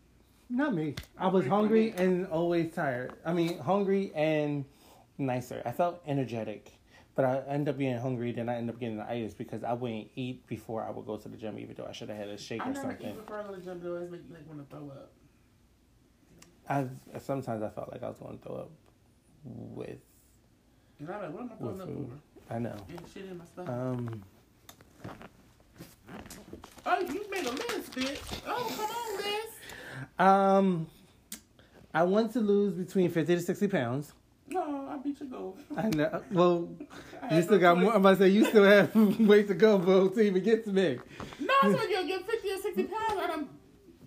Not 0.50 0.74
me. 0.74 0.96
I 1.18 1.28
was 1.28 1.46
hungry 1.46 1.94
and 1.98 2.28
always 2.28 2.74
tired. 2.74 3.14
I 3.26 3.34
mean, 3.34 3.60
hungry 3.60 4.12
and 4.16 4.66
nicer. 5.18 5.62
I 5.66 5.72
felt 5.72 6.02
energetic, 6.08 6.72
but 7.16 7.26
I 7.26 7.44
ended 7.48 7.74
up 7.74 7.78
being 7.78 7.98
hungry. 7.98 8.32
Then 8.32 8.50
I 8.50 8.56
ended 8.58 8.76
up 8.76 8.80
getting 8.80 8.98
the 8.98 9.10
itis 9.10 9.34
because 9.34 9.64
I 9.64 9.74
wouldn't 9.74 10.10
eat 10.16 10.46
before 10.48 10.84
I 10.84 10.92
would 10.92 11.06
go 11.06 11.18
to 11.18 11.30
the 11.30 11.38
gym, 11.38 11.60
even 11.60 11.76
though 11.76 11.86
I 11.86 11.92
should 11.92 12.10
have 12.10 12.18
had 12.18 12.30
a 12.30 12.38
shake 12.38 12.62
I 12.62 12.70
or 12.70 12.74
never 12.74 12.88
something. 12.90 13.10
eat 13.10 13.18
before 13.18 13.40
I 13.40 13.44
go 13.44 13.54
to 13.54 13.60
the 13.60 13.64
gym. 13.64 13.82
It 13.84 13.88
always 13.88 14.12
make 14.12 14.22
you 14.28 14.36
like 14.36 14.48
want 14.48 14.70
to 14.70 14.76
throw 14.76 14.88
up. 14.90 15.12
I 16.68 17.20
sometimes 17.20 17.64
I 17.64 17.70
felt 17.70 17.92
like 17.92 18.04
I 18.04 18.10
was 18.10 18.20
going 18.20 18.38
to 18.38 18.44
throw 18.44 18.56
up 18.56 18.72
with. 19.44 19.98
And 21.00 21.10
I'm 21.10 21.22
like, 21.22 21.32
what 21.34 21.42
am 21.42 21.52
I 21.52 21.64
With 21.66 21.82
up 21.82 21.88
for? 21.88 22.54
I 22.54 22.60
know. 22.60 22.76
Shit 23.14 23.26
in 23.26 23.38
my 23.38 23.46
stomach. 23.46 23.70
Um, 23.72 24.24
oh, 26.86 27.00
you 27.00 27.26
made 27.32 27.46
a 27.46 27.52
list, 27.52 27.92
bitch. 27.94 28.42
Oh, 28.48 28.74
come 28.76 28.90
on, 28.90 29.18
Liz. 29.18 29.50
um, 30.20 30.88
I 31.94 32.04
want 32.04 32.34
to 32.34 32.40
lose 32.40 32.74
between 32.74 33.10
fifty 33.12 33.36
to 33.36 33.42
sixty 33.42 33.68
pounds. 33.68 34.14
No, 34.48 34.88
I 34.90 34.98
beat 34.98 35.20
your 35.20 35.30
goal. 35.30 35.58
I 35.78 35.90
know. 35.90 36.24
Well, 36.32 36.70
I 37.22 37.36
you 37.36 37.42
still 37.44 37.56
no 37.56 37.62
got 37.62 37.76
choice. 37.76 37.84
more. 37.84 37.94
I'm 37.94 38.00
about 38.02 38.18
to 38.18 38.24
say 38.24 38.30
you 38.30 38.46
still 38.46 38.64
have 38.64 38.96
ways 39.20 39.48
to 39.48 39.54
go, 39.54 39.78
bro, 39.78 40.10
to 40.10 40.20
even 40.22 40.44
get 40.44 40.64
to 40.66 40.72
me. 40.72 40.98
No, 41.40 41.54
I 41.64 41.72
said 41.72 41.90
you'll 41.90 42.08
get 42.08 42.26
50 42.26 42.52
or 42.52 42.58
60 42.58 42.84
pounds. 42.86 43.14
I 43.22 43.28
done 43.28 43.50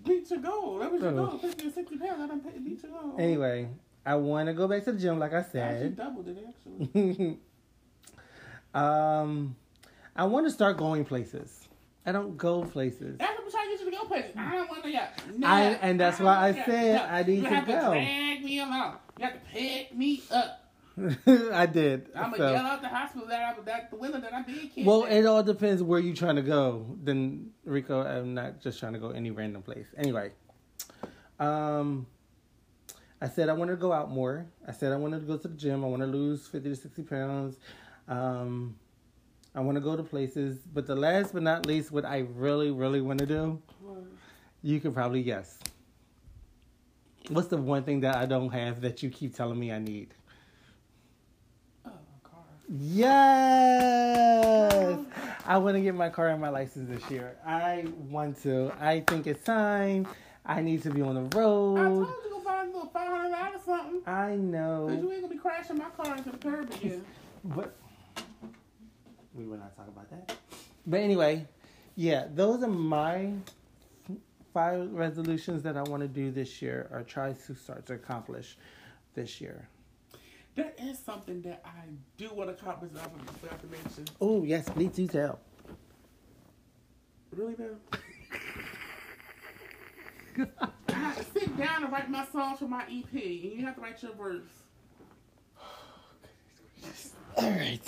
beat 0.05 0.29
your 0.31 0.41
goal. 0.41 0.79
That 0.81 0.91
was 0.91 1.01
your 1.01 1.11
Oh. 1.13 1.27
goal. 1.29 1.39
50 1.39 1.67
or 1.69 1.71
60 1.71 1.97
pounds. 1.99 2.21
I 2.21 2.27
done 2.27 2.41
beat 2.65 2.83
your 2.83 2.91
goal. 2.93 3.15
Anyway, 3.21 3.69
I 4.05 4.17
want 4.17 4.49
to 4.49 4.53
go 4.55 4.67
back 4.67 4.85
to 4.85 4.93
the 4.93 4.99
gym, 4.99 5.19
like 5.19 5.33
I 5.33 5.39
I 5.39 5.43
said. 5.43 5.97
doubled 5.97 6.29
it, 6.29 6.39
actually. 6.49 7.39
um, 8.75 9.57
I 10.17 10.25
want 10.25 10.47
to 10.47 10.51
start 10.51 10.77
going 10.77 11.05
places. 11.05 11.69
I 12.05 12.11
don't 12.13 12.37
go 12.37 12.65
places. 12.65 13.19
That's 13.19 13.39
what 13.39 13.45
I'm 13.45 13.51
trying 13.53 13.71
to 13.71 13.77
get 13.77 13.85
you 13.85 13.91
to 13.93 13.97
go 13.97 14.05
places. 14.07 14.33
I 14.37 14.53
don't 14.57 14.69
want 14.69 14.83
to 14.83 14.91
get. 14.91 15.23
I- 15.45 15.63
and 15.83 16.01
that's 16.01 16.19
don't 16.19 16.27
why 16.27 16.49
I 16.49 16.53
said 16.53 16.95
no, 16.97 17.05
I 17.05 17.23
need 17.23 17.37
you 17.37 17.43
to 17.43 17.49
have 17.49 17.67
go. 17.67 17.75
To 17.75 17.81
drag 17.91 18.45
me 18.45 18.59
along. 18.59 18.97
You 19.19 19.25
have 19.25 19.35
to 19.35 19.41
pick 19.53 19.95
me 19.97 20.23
up. 20.33 20.59
I 21.27 21.65
did. 21.67 22.09
I'm 22.15 22.33
gonna 22.33 22.53
yell 22.53 22.67
out 22.67 22.83
the 22.83 22.89
hospital 22.89 23.27
that 23.29 23.57
I'm 23.57 23.65
that 23.65 23.91
the 23.91 23.97
window 23.97 24.21
that 24.21 24.33
I 24.35 24.43
did. 24.43 24.75
Kid 24.75 24.85
Well, 24.85 25.05
it 25.05 25.25
all 25.25 25.43
depends 25.43 25.83
where 25.83 25.99
you're 26.01 26.15
trying 26.15 26.37
to 26.37 26.43
go. 26.43 26.85
Then 27.03 27.53
Rico, 27.65 28.03
I'm 28.05 28.35
not 28.35 28.61
just 28.61 28.79
trying 28.79 28.93
to 28.93 28.99
go 28.99 29.09
any 29.11 29.31
random 29.31 29.63
place. 29.63 29.87
Anyway, 29.97 30.33
um, 31.41 32.07
I 33.23 33.29
said 33.29 33.49
I 33.49 33.53
wanted 33.53 33.75
to 33.75 33.77
go 33.77 33.93
out 33.93 34.11
more. 34.11 34.47
I 34.67 34.73
said 34.73 34.91
I 34.91 34.97
wanted 34.97 35.21
to 35.21 35.27
go 35.27 35.37
to 35.37 35.47
the 35.47 35.55
gym. 35.55 35.85
I 35.85 35.87
want 35.87 36.03
to 36.03 36.09
lose 36.09 36.49
fifty 36.49 36.71
to 36.71 36.75
sixty 36.75 37.03
pounds. 37.03 37.57
Um, 38.09 38.75
I 39.55 39.61
want 39.61 39.77
to 39.77 39.81
go 39.81 39.95
to 39.97 40.03
places. 40.03 40.59
But 40.75 40.89
the 40.89 40.97
last 40.97 41.33
but 41.33 41.45
not 41.45 41.65
least, 41.65 41.93
what 41.93 42.05
I 42.05 42.27
really, 42.35 42.73
really 42.73 43.01
want 43.01 43.21
to 43.21 43.27
do, 43.27 43.63
you 44.63 44.81
can 44.81 44.93
probably 44.93 45.23
guess. 45.23 45.61
What's 47.29 47.47
the 47.47 47.59
one 47.59 47.85
thing 47.85 48.01
that 48.01 48.17
I 48.17 48.27
don't 48.27 48.51
have 48.51 48.81
that 48.81 49.05
you 49.05 49.11
keep 49.11 49.37
telling 49.37 49.61
me 49.61 49.71
I 49.71 49.79
need? 49.79 50.15
Oh, 51.87 51.93
car. 52.25 52.43
Yes. 52.69 54.19
I 55.47 55.59
want 55.59 55.77
to 55.77 55.81
get 55.81 55.95
my 55.95 56.09
car 56.09 56.27
and 56.31 56.41
my 56.41 56.49
license 56.49 56.89
this 56.91 57.09
year. 57.09 57.37
I 57.47 57.87
want 58.11 58.43
to. 58.43 58.73
I 58.81 59.05
think 59.07 59.29
it's 59.29 59.45
time. 59.45 60.09
I 60.45 60.61
need 60.61 60.83
to 60.83 60.91
be 60.91 61.03
on 61.03 61.15
the 61.15 61.39
road. 61.39 62.09
You 62.67 62.71
to 62.71 62.71
find 62.71 62.71
a 62.71 62.75
little 62.75 62.91
five 62.91 63.09
hundred 63.09 63.31
dollars 63.31 63.61
something. 63.65 64.03
I 64.07 64.31
Cause 64.31 64.39
know, 64.39 64.89
you 64.89 65.13
ain't 65.13 65.23
gonna 65.23 65.35
be 65.35 65.39
crashing 65.39 65.79
my 65.79 65.91
car 65.91 66.17
into 66.17 66.31
the 66.31 66.39
curb 66.39 66.71
again. 66.73 67.05
but 67.45 67.77
we 69.35 69.47
will 69.47 69.59
not 69.59 69.77
talk 69.77 69.89
about 69.89 70.11
that. 70.11 70.37
But 70.87 71.01
anyway, 71.01 71.47
yeah, 71.97 72.27
those 72.35 72.63
are 72.63 72.69
my 72.69 73.33
five 74.53 74.93
resolutions 74.93 75.63
that 75.63 75.77
I 75.77 75.83
want 75.83 76.03
to 76.03 76.09
do 76.09 76.31
this 76.31 76.61
year 76.61 76.89
or 76.93 77.03
try 77.03 77.33
to 77.33 77.55
start 77.55 77.87
to 77.87 77.95
accomplish 77.95 78.59
this 79.15 79.41
year. 79.41 79.69
There 80.55 80.73
is 80.79 80.99
something 80.99 81.41
that 81.43 81.63
I 81.65 81.89
do 82.19 82.29
want 82.35 82.51
to 82.51 82.63
accomplish 82.63 82.93
that 82.93 83.03
I 83.03 83.09
forgot 83.41 83.61
to 83.61 83.67
mention. 83.69 84.05
Oh 84.21 84.45
yes, 84.45 84.69
please 84.69 84.91
do 84.91 85.07
tell. 85.07 85.39
Really 87.35 87.57
now? 87.59 87.79
I 91.19 91.23
sit 91.39 91.57
down 91.59 91.85
and 91.85 91.93
write 91.93 92.11
my 92.11 92.25
songs 92.27 92.59
for 92.59 92.69
my 92.69 92.83
EP, 92.85 93.13
and 93.13 93.53
you 93.53 93.65
have 93.67 93.75
to 93.77 93.81
write 93.81 94.03
your 94.03 94.13
verse. 94.15 94.43
All 97.37 97.51
right. 97.51 97.81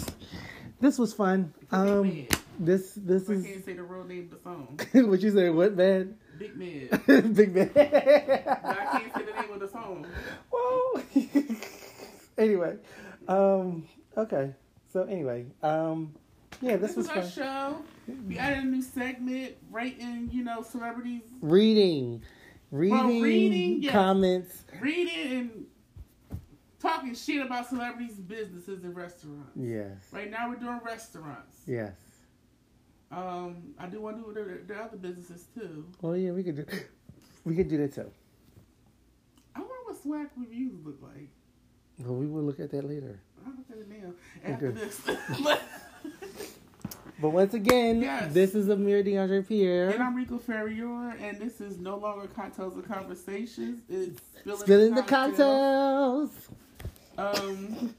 This 0.80 0.98
was 0.98 1.14
fun. 1.14 1.52
Um, 1.70 2.26
this 2.59 2.92
this 2.96 3.28
I 3.30 3.34
is 3.34 3.46
can't 3.46 3.64
say 3.64 3.72
the 3.74 3.82
real 3.82 4.05
name 4.05 4.24
of 4.24 4.30
the 4.30 4.42
song. 4.42 4.78
what 5.10 5.20
you 5.20 5.30
say. 5.30 5.51
What 5.51 5.76
man? 5.76 6.16
Big 6.38 6.56
man. 6.56 6.88
Big 7.34 7.55
man. 7.55 7.70
I 7.74 8.98
can't 8.98 9.14
say 9.14 9.22
the 9.24 9.40
name 9.40 9.52
of 9.52 9.60
the 9.60 9.68
song. 9.68 10.06
Whoa. 10.52 11.02
anyway, 12.38 12.76
um, 13.28 13.86
okay. 14.16 14.52
So 14.92 15.05
anyway, 15.05 15.46
um, 15.62 16.12
yeah, 16.60 16.76
this, 16.76 16.94
This, 16.94 16.96
was 16.96 17.06
is 17.06 17.10
our 17.12 17.22
fun. 17.22 17.30
show. 17.30 17.84
We 18.28 18.36
added 18.38 18.64
a 18.64 18.66
new 18.66 18.82
segment, 18.82 19.55
rating, 19.72 20.28
you 20.32 20.44
know, 20.44 20.62
celebrities, 20.62 21.22
Reading, 21.40 22.22
reading, 22.78 23.22
reading, 23.22 23.82
yes. 23.82 23.92
comments. 23.92 24.64
reading 24.80 25.32
and 25.38 25.66
talking 26.80 27.14
shit 27.14 27.44
about 27.44 27.68
celebrities' 27.68 28.16
businesses 28.16 28.82
and 28.84 28.94
restaurants. 28.96 29.51
Yes, 29.56 29.92
Right 30.12 30.30
now 30.30 30.48
we're 30.48 30.56
doing 30.56 30.80
restaurants. 30.84 31.56
yes. 31.66 31.92
Um, 33.12 33.74
I 33.78 33.86
do 33.86 34.01
want 34.01 34.16
to 34.24 34.34
do 34.34 34.44
the, 34.44 34.74
the 34.74 34.80
other 34.80 34.96
businesses 34.96 35.46
too. 35.55 35.86
Oh 36.02 36.14
yeah, 36.14 36.32
we 36.32 36.42
could 36.42 36.56
do. 36.56 36.66
We 37.44 37.55
could 37.55 37.68
do 37.68 37.76
that 37.76 37.94
too. 37.94 38.10
I 39.55 39.60
wonder 39.60 39.74
what 39.84 40.02
swag 40.02 40.28
reviews 40.36 40.84
look 40.84 40.98
like. 41.02 41.28
Well, 42.01 42.16
we 42.16 42.26
will 42.26 42.42
look 42.42 42.59
at 42.59 42.70
that 42.70 42.88
later. 42.88 43.20
I'll 43.46 43.52
look 43.52 43.66
at 43.70 43.76
it 43.76 43.88
now 43.88 44.51
after 44.52 44.72
this. 44.72 45.01
But 47.24 47.30
once 47.30 47.55
again, 47.55 48.02
Yes. 48.02 48.34
this 48.34 48.55
is 48.55 48.68
Amir 48.68 49.02
DeAndre 49.02 49.48
Pierre. 49.48 49.88
and 49.88 50.02
I'm 50.02 50.14
Rico 50.14 50.36
Ferrior, 50.36 51.16
and 51.18 51.38
this 51.38 51.59
is 51.59 51.78
no 51.78 51.96
longer 51.96 52.26
cocktails 52.26 52.74
and 52.74 52.84
conversations. 52.86 53.80
It's 53.88 54.20
spilling, 54.40 54.59
Spilling 54.60 54.94
the 54.94 55.02
cocktails. 55.05 56.30
cocktails. 57.16 57.38
Um, 57.38 57.94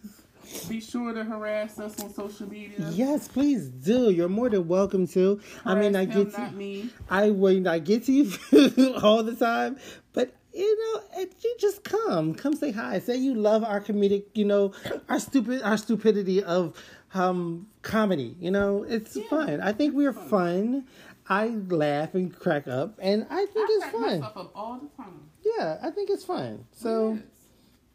be 0.70 0.80
sure 0.80 1.12
to 1.12 1.24
harass 1.24 1.80
us 1.80 2.00
on 2.04 2.14
social 2.14 2.48
media. 2.48 2.88
Yes, 2.92 3.28
please 3.28 3.68
do. 3.70 4.12
You're 4.12 4.30
more 4.30 4.48
than 4.52 4.68
welcome 4.68 5.08
to. 5.08 5.40
I 5.66 5.74
mean, 5.74 5.96
I 5.96 6.04
him, 6.06 6.26
get 6.26 6.34
to, 6.36 6.42
not 6.42 6.54
me. 6.54 6.92
I 7.10 7.32
will 7.32 7.60
not 7.60 7.84
get 7.84 8.04
to 8.04 8.12
you 8.12 8.32
all 9.02 9.24
the 9.24 9.36
time, 9.36 9.78
but 10.14 10.36
you 10.54 10.94
know, 10.94 11.02
it, 11.22 11.34
you 11.44 11.56
just 11.60 11.84
come, 11.84 12.34
come 12.34 12.56
say 12.56 12.72
hi, 12.72 13.00
say 13.00 13.18
you 13.18 13.34
love 13.34 13.64
our 13.64 13.82
comedic, 13.82 14.24
you 14.36 14.46
know, 14.46 14.72
our 15.10 15.20
stupid, 15.20 15.62
our 15.64 15.78
stupidity 15.78 16.42
of 16.44 16.78
um 17.16 17.68
comedy. 17.82 18.36
You 18.40 18.52
know, 18.52 18.84
it's 18.84 19.16
Yeah. 19.16 19.28
fun. 19.30 19.62
I 19.62 19.72
think 19.72 19.96
we 19.96 20.06
are 20.06 20.14
fun. 20.14 20.86
I 21.28 21.48
laugh 21.70 22.14
and 22.14 22.32
crack 22.38 22.68
up, 22.68 23.00
and 23.02 23.26
I 23.32 23.46
think 23.48 23.70
I 23.70 23.74
it's 23.74 23.84
crack 23.84 23.94
fun. 23.94 24.20
myself 24.20 24.38
up 24.38 24.52
all 24.54 24.78
the 24.80 25.04
time. 25.04 25.22
Yeah, 25.44 25.80
I 25.82 25.90
think 25.90 26.10
it's 26.12 26.24
fun. 26.26 26.66
So 26.72 27.14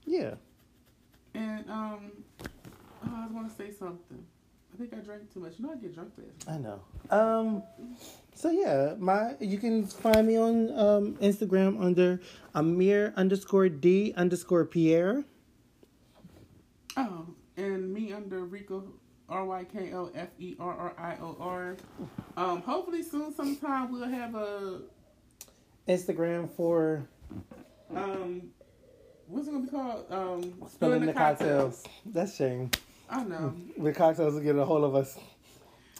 Yes. 0.06 0.34
yeah, 1.34 1.40
And 1.40 1.70
um, 1.70 2.10
oh, 2.40 3.08
I 3.14 3.22
was 3.26 3.32
gonna 3.32 3.50
say 3.56 3.70
something. 3.70 4.24
I 4.74 4.76
think 4.78 4.94
I 4.94 4.96
drank 4.96 5.32
too 5.32 5.40
much. 5.40 5.58
You 5.58 5.66
know 5.66 5.72
I 5.72 5.76
get 5.76 5.94
drunk 5.94 6.12
last. 6.18 6.48
I 6.48 6.58
know. 6.58 6.80
Um, 7.10 7.62
so 8.34 8.50
yeah, 8.50 8.94
my 8.98 9.36
you 9.38 9.58
can 9.58 9.86
find 9.86 10.26
me 10.26 10.36
on 10.36 10.76
um, 10.76 11.14
Instagram 11.16 11.80
under 11.80 12.20
Amir 12.54 13.12
underscore 13.16 13.68
D 13.68 14.12
underscore 14.16 14.64
Pierre. 14.64 15.24
Oh, 16.96 17.26
and 17.56 17.92
me 17.92 18.12
under 18.12 18.44
Rico 18.44 18.84
R 19.30 19.44
Y 19.44 19.64
K 19.64 19.92
O 19.94 20.10
F 20.14 20.28
E 20.38 20.56
R 20.58 20.74
R 20.74 20.94
I 20.98 21.16
O 21.22 21.36
R. 21.40 21.76
Um, 22.36 22.62
hopefully 22.62 23.02
soon, 23.02 23.32
sometime 23.32 23.92
we'll 23.92 24.08
have 24.08 24.34
a 24.34 24.80
Instagram 25.88 26.50
for 26.50 27.06
um, 27.94 28.50
what's 29.26 29.48
it 29.48 29.52
gonna 29.52 29.64
be 29.64 29.70
called? 29.70 30.06
Um, 30.10 30.54
spilling 30.68 31.06
the 31.06 31.12
cocktails. 31.12 31.84
That's 32.06 32.36
shame. 32.36 32.70
I 33.08 33.24
know. 33.24 33.54
The 33.78 33.92
cocktails 33.92 34.34
will 34.34 34.40
get 34.40 34.56
a 34.56 34.64
hold 34.64 34.84
of 34.84 34.94
us. 34.94 35.18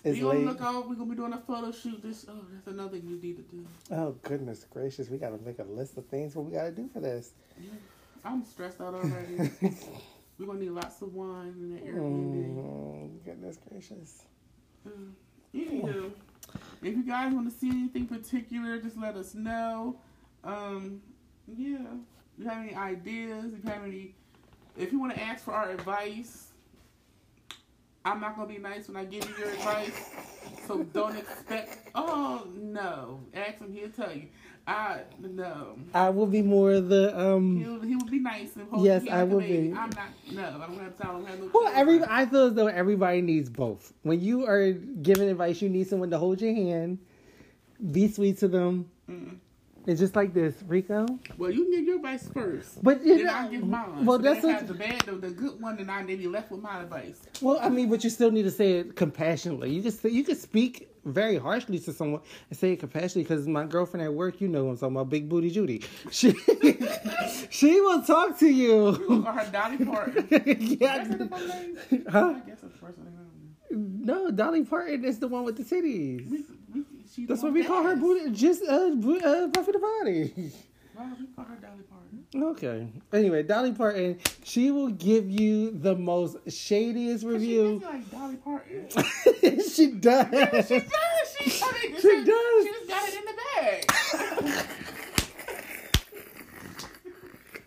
It's 0.02 0.16
we 0.16 0.20
gonna 0.22 0.38
late. 0.38 0.46
look 0.46 0.60
out. 0.62 0.88
We're 0.88 0.94
gonna 0.94 1.10
be 1.10 1.16
doing 1.16 1.32
a 1.32 1.38
photo 1.38 1.72
shoot. 1.72 2.02
This 2.02 2.26
oh, 2.28 2.44
that's 2.52 2.66
another 2.66 2.98
thing 2.98 3.06
we 3.06 3.28
need 3.28 3.36
to 3.36 3.42
do. 3.42 3.66
Oh 3.90 4.16
goodness 4.22 4.64
gracious, 4.70 5.08
we 5.08 5.18
gotta 5.18 5.38
make 5.44 5.58
a 5.58 5.64
list 5.64 5.96
of 5.98 6.06
things 6.06 6.34
what 6.34 6.46
we 6.46 6.52
gotta 6.52 6.70
do 6.70 6.88
for 6.92 7.00
this. 7.00 7.32
I'm 8.24 8.44
stressed 8.44 8.80
out 8.80 8.94
already. 8.94 9.50
We're 10.40 10.46
gonna 10.46 10.60
need 10.60 10.70
lots 10.70 11.02
of 11.02 11.12
wine 11.12 11.54
in 11.58 11.74
that 11.74 11.84
Airbnb. 11.84 12.56
Mm, 12.56 13.24
goodness 13.26 13.58
gracious. 13.68 14.22
Mm. 14.88 15.12
Anywho, 15.54 16.12
if 16.82 16.96
you 16.96 17.02
guys 17.02 17.34
want 17.34 17.52
to 17.52 17.54
see 17.54 17.68
anything 17.68 18.06
particular, 18.06 18.78
just 18.78 18.96
let 18.96 19.16
us 19.16 19.34
know. 19.34 20.00
Um, 20.42 21.02
yeah. 21.46 21.76
If 22.38 22.44
you 22.44 22.48
have 22.48 22.64
any 22.64 22.74
ideas, 22.74 23.52
if 23.52 23.62
you 23.62 23.70
have 23.70 23.84
any, 23.84 24.14
if 24.78 24.92
you 24.92 24.98
want 24.98 25.14
to 25.14 25.20
ask 25.20 25.44
for 25.44 25.52
our 25.52 25.72
advice, 25.72 26.52
I'm 28.06 28.18
not 28.18 28.34
gonna 28.34 28.48
be 28.48 28.56
nice 28.56 28.88
when 28.88 28.96
I 28.96 29.04
give 29.04 29.28
you 29.28 29.36
your 29.36 29.50
advice. 29.50 30.10
So 30.66 30.84
don't 30.84 31.18
expect. 31.18 31.90
Oh 31.94 32.46
no, 32.56 33.20
ask 33.34 33.58
him. 33.58 33.74
He'll 33.74 33.90
tell 33.90 34.16
you. 34.16 34.28
I 34.66 35.00
no. 35.20 35.78
I 35.94 36.10
will 36.10 36.26
be 36.26 36.42
more 36.42 36.80
the 36.80 37.18
um. 37.18 37.58
He'll 37.58 37.80
he 37.80 37.96
will 37.96 38.06
be 38.06 38.18
nice 38.18 38.54
and 38.56 38.68
hold 38.68 38.84
Yes, 38.84 39.04
I 39.10 39.24
will 39.24 39.40
be. 39.40 39.72
I'm 39.76 39.90
not. 39.90 40.08
No, 40.30 40.42
I 40.42 40.66
don't 40.66 40.78
have 40.78 40.96
time. 40.96 41.08
I 41.08 41.12
don't 41.12 41.26
have 41.26 41.40
no. 41.40 41.50
Well, 41.52 41.72
every 41.74 42.02
I 42.04 42.26
feel 42.26 42.46
as 42.46 42.54
though 42.54 42.68
everybody 42.68 43.20
needs 43.20 43.48
both. 43.48 43.92
When 44.02 44.20
you 44.20 44.46
are 44.46 44.72
giving 44.72 45.28
advice, 45.28 45.60
you 45.60 45.68
need 45.68 45.88
someone 45.88 46.10
to 46.10 46.18
hold 46.18 46.40
your 46.40 46.54
hand, 46.54 46.98
be 47.90 48.08
sweet 48.08 48.38
to 48.38 48.48
them. 48.48 48.90
Mm. 49.10 49.38
It's 49.86 49.98
just 49.98 50.14
like 50.14 50.34
this, 50.34 50.54
Rico. 50.66 51.06
Well, 51.38 51.50
you 51.50 51.64
can 51.64 51.70
give 51.72 51.84
your 51.84 51.96
advice 51.96 52.28
first. 52.28 52.82
But 52.82 53.02
you 53.02 53.16
Then 53.16 53.26
know, 53.26 53.34
I 53.34 53.48
give 53.48 53.66
mine. 53.66 54.04
well, 54.04 54.18
so 54.18 54.22
that's 54.22 54.44
what, 54.44 54.66
the 54.68 54.74
bad, 54.74 55.00
the, 55.00 55.12
the 55.12 55.30
good 55.30 55.60
one, 55.60 55.78
and 55.78 55.90
I 55.90 56.04
they 56.04 56.16
be 56.16 56.26
left 56.28 56.50
with 56.50 56.60
my 56.60 56.82
advice. 56.82 57.18
well. 57.40 57.58
I 57.60 57.70
mean, 57.70 57.88
but 57.88 58.04
you 58.04 58.10
still 58.10 58.30
need 58.30 58.42
to 58.42 58.50
say 58.50 58.72
it 58.72 58.94
compassionately. 58.94 59.70
You 59.72 59.82
just 59.82 60.04
you 60.04 60.22
can 60.22 60.36
speak 60.36 60.89
very 61.04 61.38
harshly 61.38 61.78
to 61.80 61.92
someone 61.92 62.20
and 62.48 62.58
say 62.58 62.72
it 62.72 62.80
compassionately. 62.80 63.22
Because 63.22 63.46
my 63.46 63.64
girlfriend 63.64 64.04
at 64.04 64.12
work, 64.12 64.40
you 64.40 64.48
know, 64.48 64.68
I'm 64.68 64.76
talking 64.76 64.96
about 64.96 65.08
Big 65.10 65.28
Booty 65.28 65.50
Judy. 65.50 65.82
She 66.10 66.32
she 67.50 67.80
will 67.80 68.02
talk 68.02 68.38
to 68.38 68.48
you. 68.48 68.92
her 69.22 69.48
Dolly 69.52 69.84
Parton. 69.84 70.28
yeah. 70.80 70.98
That's 70.98 71.08
her 71.08 71.28
full 71.28 71.48
name? 71.48 71.78
Huh? 72.08 72.34
I 72.36 72.48
guess 72.48 72.60
that's 72.60 72.76
first 72.76 72.98
name. 72.98 73.10
No, 73.70 74.30
Dolly 74.30 74.64
Parton 74.64 75.04
is 75.04 75.18
the 75.18 75.28
one 75.28 75.44
with 75.44 75.56
the 75.56 75.62
titties. 75.62 76.28
We, 76.28 76.44
we, 76.74 77.26
That's 77.26 77.42
what 77.42 77.52
we 77.52 77.64
call 77.64 77.84
her, 77.84 77.94
booty, 77.94 78.30
just 78.30 78.62
uh, 78.64 78.72
uh, 78.72 79.46
Buffy 79.46 79.72
the 79.72 79.78
Body. 79.78 80.52
Wow, 80.96 81.12
we 81.18 81.26
call 81.26 81.44
her 81.44 81.54
Dolly 81.56 81.84
Parton. 81.88 82.19
Okay. 82.34 82.86
Anyway, 83.12 83.42
Dolly 83.42 83.72
Parton, 83.72 84.18
she 84.44 84.70
will 84.70 84.90
give 84.90 85.28
you 85.28 85.72
the 85.72 85.96
most 85.96 86.36
shadiest 86.48 87.24
review. 87.24 87.80
gets 87.80 87.92
like 87.92 88.10
Dolly 88.10 88.36
Parton. 88.36 88.88
she 89.68 89.88
does. 89.92 90.26
Yeah, 90.32 90.62
she 90.62 90.78
does. 90.78 91.36
She, 91.40 91.62
I 91.64 91.72
mean, 91.72 91.96
She 91.96 92.00
she, 92.00 92.24
does. 92.24 92.64
She 92.64 92.70
just 92.72 92.88
got 92.88 93.08
it 93.08 93.14
in 93.18 93.24
the 93.24 93.34
bag. 93.56 94.66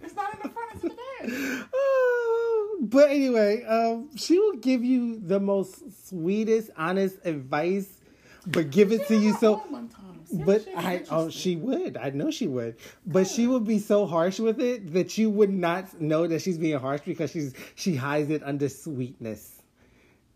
it's 0.01 0.15
not 0.15 0.33
in 0.33 0.39
the 0.43 0.49
front. 0.49 0.71
It's 0.75 0.83
in 0.83 0.89
the 0.89 0.95
bag. 0.95 1.67
Oh, 1.75 2.77
but 2.81 3.09
anyway, 3.11 3.63
um, 3.63 4.09
she 4.15 4.37
will 4.39 4.57
give 4.57 4.83
you 4.83 5.19
the 5.19 5.39
most 5.39 6.07
sweetest, 6.09 6.69
honest 6.77 7.17
advice, 7.25 7.99
but 8.47 8.71
give 8.71 8.91
it 8.91 9.07
to 9.07 9.15
you 9.17 9.33
so. 9.35 9.55
one 9.57 9.87
time. 9.89 10.12
But 10.33 10.65
I, 10.75 11.03
oh, 11.11 11.29
she 11.29 11.55
would. 11.55 11.95
I 11.97 12.09
know 12.09 12.31
she 12.31 12.47
would. 12.47 12.77
But 13.05 13.27
she 13.27 13.47
would 13.47 13.65
be 13.65 13.79
so 13.79 14.05
harsh 14.07 14.39
with 14.39 14.59
it 14.59 14.93
that 14.93 15.17
you 15.17 15.29
would 15.29 15.51
not 15.51 16.01
know 16.01 16.27
that 16.27 16.41
she's 16.41 16.57
being 16.57 16.79
harsh 16.79 17.01
because 17.05 17.31
she's 17.31 17.53
she 17.75 17.95
hides 17.95 18.29
it 18.31 18.41
under 18.43 18.67
sweetness, 18.69 19.61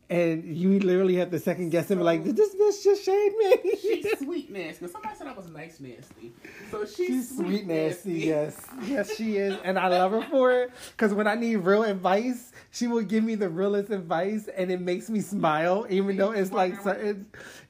and 0.09 0.43
you 0.45 0.79
literally 0.79 1.15
have 1.15 1.31
to 1.31 1.39
second 1.39 1.69
guess 1.69 1.89
and 1.91 1.99
be 1.99 2.03
like, 2.03 2.23
"Did 2.23 2.35
this 2.37 2.55
bitch 2.55 2.83
just 2.83 3.03
shade 3.03 3.33
me?" 3.37 3.71
She's 3.81 4.19
sweet 4.19 4.51
nasty. 4.51 4.87
Somebody 4.87 5.15
said 5.15 5.27
I 5.27 5.33
was 5.33 5.49
nice 5.49 5.79
nasty. 5.79 6.33
So 6.71 6.85
she's, 6.85 6.95
She's 6.95 7.37
sweet 7.37 7.67
nasty, 7.67 8.13
yes, 8.13 8.65
yes, 8.85 9.15
she 9.15 9.37
is, 9.37 9.57
and 9.63 9.77
I 9.77 9.87
love 9.87 10.11
her 10.11 10.21
for 10.23 10.51
it. 10.53 10.71
Because 10.91 11.13
when 11.13 11.27
I 11.27 11.35
need 11.35 11.57
real 11.57 11.83
advice, 11.83 12.51
she 12.71 12.87
will 12.87 13.01
give 13.03 13.23
me 13.23 13.35
the 13.35 13.49
realest 13.49 13.89
advice, 13.89 14.47
and 14.55 14.71
it 14.71 14.81
makes 14.81 15.09
me 15.09 15.19
smile, 15.21 15.85
even 15.89 16.15
though 16.17 16.31
it's 16.31 16.51
like 16.51 16.79
so, 16.81 16.91
it's, 16.91 17.19